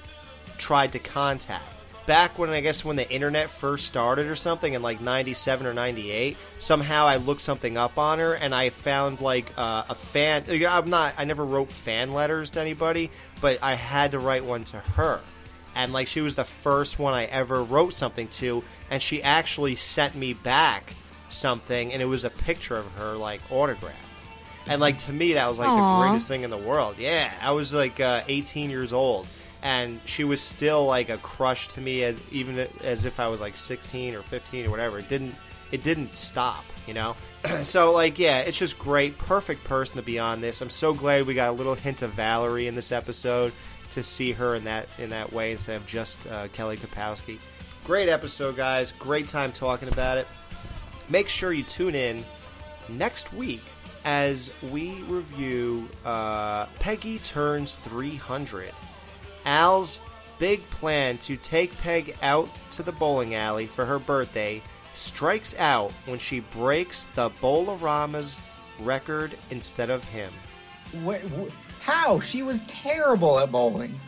tried 0.59 0.93
to 0.93 0.99
contact. 0.99 1.65
Back 2.07 2.39
when 2.39 2.51
I 2.51 2.61
guess 2.61 2.85
when 2.85 2.95
the 2.95 3.11
internet 3.11 3.51
first 3.51 3.85
started 3.87 4.27
or 4.27 4.37
something 4.37 4.74
in 4.74 4.81
like 4.81 5.01
97 5.01 5.66
or 5.66 5.74
98, 5.74 6.37
somehow 6.61 7.07
I 7.07 7.16
looked 7.16 7.43
something 7.43 7.77
up 7.77 7.99
on 7.99 8.20
her 8.20 8.35
and 8.35 8.55
I 8.55 8.70
found 8.70 9.20
like 9.20 9.53
uh, 9.59 9.83
a 9.89 9.95
fan. 9.97 10.45
I'm 10.49 10.89
not, 10.89 11.15
I 11.19 11.24
never 11.24 11.45
wrote 11.45 11.73
fan 11.73 12.12
letters 12.12 12.53
to 12.53 12.61
anybody, 12.61 13.11
but 13.41 13.61
I 13.61 13.74
had 13.74 14.12
to 14.12 14.20
write 14.20 14.45
one 14.45 14.62
to 14.65 14.78
her. 14.78 15.20
And 15.77 15.93
like 15.93 16.09
she 16.09 16.23
was 16.23 16.35
the 16.35 16.44
first 16.44 16.98
one 16.98 17.15
I 17.15 17.27
ever 17.27 17.62
wrote 17.62 17.94
something 17.94 18.28
to, 18.28 18.65
and 18.90 19.01
she 19.01 19.23
actually 19.23 19.77
sent 19.77 20.15
me 20.15 20.32
back 20.32 20.94
something, 21.31 21.93
and 21.93 22.01
it 22.01 22.07
was 22.07 22.24
a 22.24 22.31
picture 22.31 22.77
of 22.77 22.90
her 22.93 23.15
like 23.15 23.40
autographed. 23.51 23.98
And 24.69 24.81
like 24.81 24.98
to 25.05 25.12
me, 25.12 25.35
that 25.35 25.48
was 25.48 25.59
like 25.59 25.69
Aw. 25.69 26.01
the 26.01 26.09
greatest 26.09 26.28
thing 26.28 26.43
in 26.43 26.51
the 26.51 26.57
world. 26.57 26.97
Yeah, 26.98 27.31
I 27.40 27.53
was 27.53 27.73
like 27.74 28.01
uh, 28.01 28.23
18 28.27 28.70
years 28.70 28.93
old, 28.93 29.28
and 29.62 30.01
she 30.07 30.24
was 30.24 30.40
still 30.40 30.86
like 30.86 31.11
a 31.11 31.19
crush 31.19 31.69
to 31.69 31.81
me, 31.81 32.03
as, 32.05 32.16
even 32.32 32.59
as 32.82 33.05
if 33.05 33.20
I 33.20 33.28
was 33.28 33.40
like 33.40 33.57
16 33.57 34.15
or 34.15 34.23
15 34.23 34.66
or 34.66 34.70
whatever. 34.70 34.98
It 34.98 35.09
didn't 35.09 35.35
it 35.73 35.82
didn't 35.82 36.15
stop, 36.15 36.65
you 36.86 36.94
know. 36.94 37.16
so 37.65 37.93
like, 37.93 38.19
yeah, 38.19 38.39
it's 38.40 38.59
just 38.59 38.78
great, 38.78 39.19
perfect 39.19 39.65
person 39.65 39.97
to 39.97 40.03
be 40.03 40.19
on 40.19 40.40
this. 40.40 40.61
I'm 40.61 40.70
so 40.70 40.94
glad 40.94 41.27
we 41.27 41.35
got 41.35 41.51
a 41.51 41.53
little 41.53 41.74
hint 41.74 42.03
of 42.03 42.12
Valerie 42.12 42.66
in 42.66 42.74
this 42.74 42.93
episode 42.93 43.53
to 43.97 44.05
see 44.05 44.32
her 44.32 44.55
in 44.55 44.64
that 44.64 44.89
in 44.98 45.09
that 45.09 45.32
way 45.32 45.52
instead 45.52 45.77
of 45.77 45.86
just 45.86 46.27
uh, 46.27 46.48
Kelly 46.48 46.77
Kapowski. 46.77 47.39
Great 47.85 48.10
episode, 48.10 48.55
guys. 48.55 48.93
Great 48.93 49.27
time 49.27 49.52
talking 49.52 49.89
about 49.89 50.18
it. 50.18 50.27
Make 51.09 51.28
sure 51.28 51.51
you 51.51 51.62
tune 51.62 51.94
in 51.94 52.23
next 52.90 53.32
week 53.32 53.62
as 54.05 54.51
we 54.70 54.90
review 55.05 55.89
uh, 56.05 56.66
Peggy 56.78 57.18
Turns 57.20 57.77
300. 57.77 58.70
Al's 59.47 59.98
big 60.39 60.60
plan 60.70 61.16
to 61.18 61.39
take 61.39 61.77
Peg 61.78 62.14
out 62.20 62.51
to 62.73 62.82
the 62.82 62.93
bowling 62.93 63.35
alley 63.35 63.66
for 63.66 63.86
her 63.86 63.98
birthday 63.98 64.60
strikes 64.93 65.55
out 65.59 65.90
when 66.05 66.18
she 66.18 66.40
breaks 66.40 67.05
the 67.14 67.31
Bowlorama's 67.40 68.36
record 68.78 69.36
instead 69.51 69.89
of 69.89 70.05
him. 70.05 70.31
Wh- 71.05 71.23
wh- 71.32 71.65
how? 71.86 72.18
She 72.18 72.42
was 72.42 72.60
terrible 72.62 73.38
at 73.38 73.52
bowling. 73.52 74.00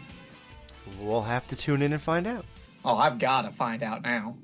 We'll 1.01 1.23
have 1.23 1.47
to 1.47 1.55
tune 1.55 1.81
in 1.81 1.93
and 1.93 2.03
find 2.03 2.27
out. 2.27 2.45
Oh, 2.85 2.97
I've 2.97 3.21
got 3.21 3.43
to 3.43 3.53
find 3.53 3.85
out 3.85 4.03
now. 4.03 4.35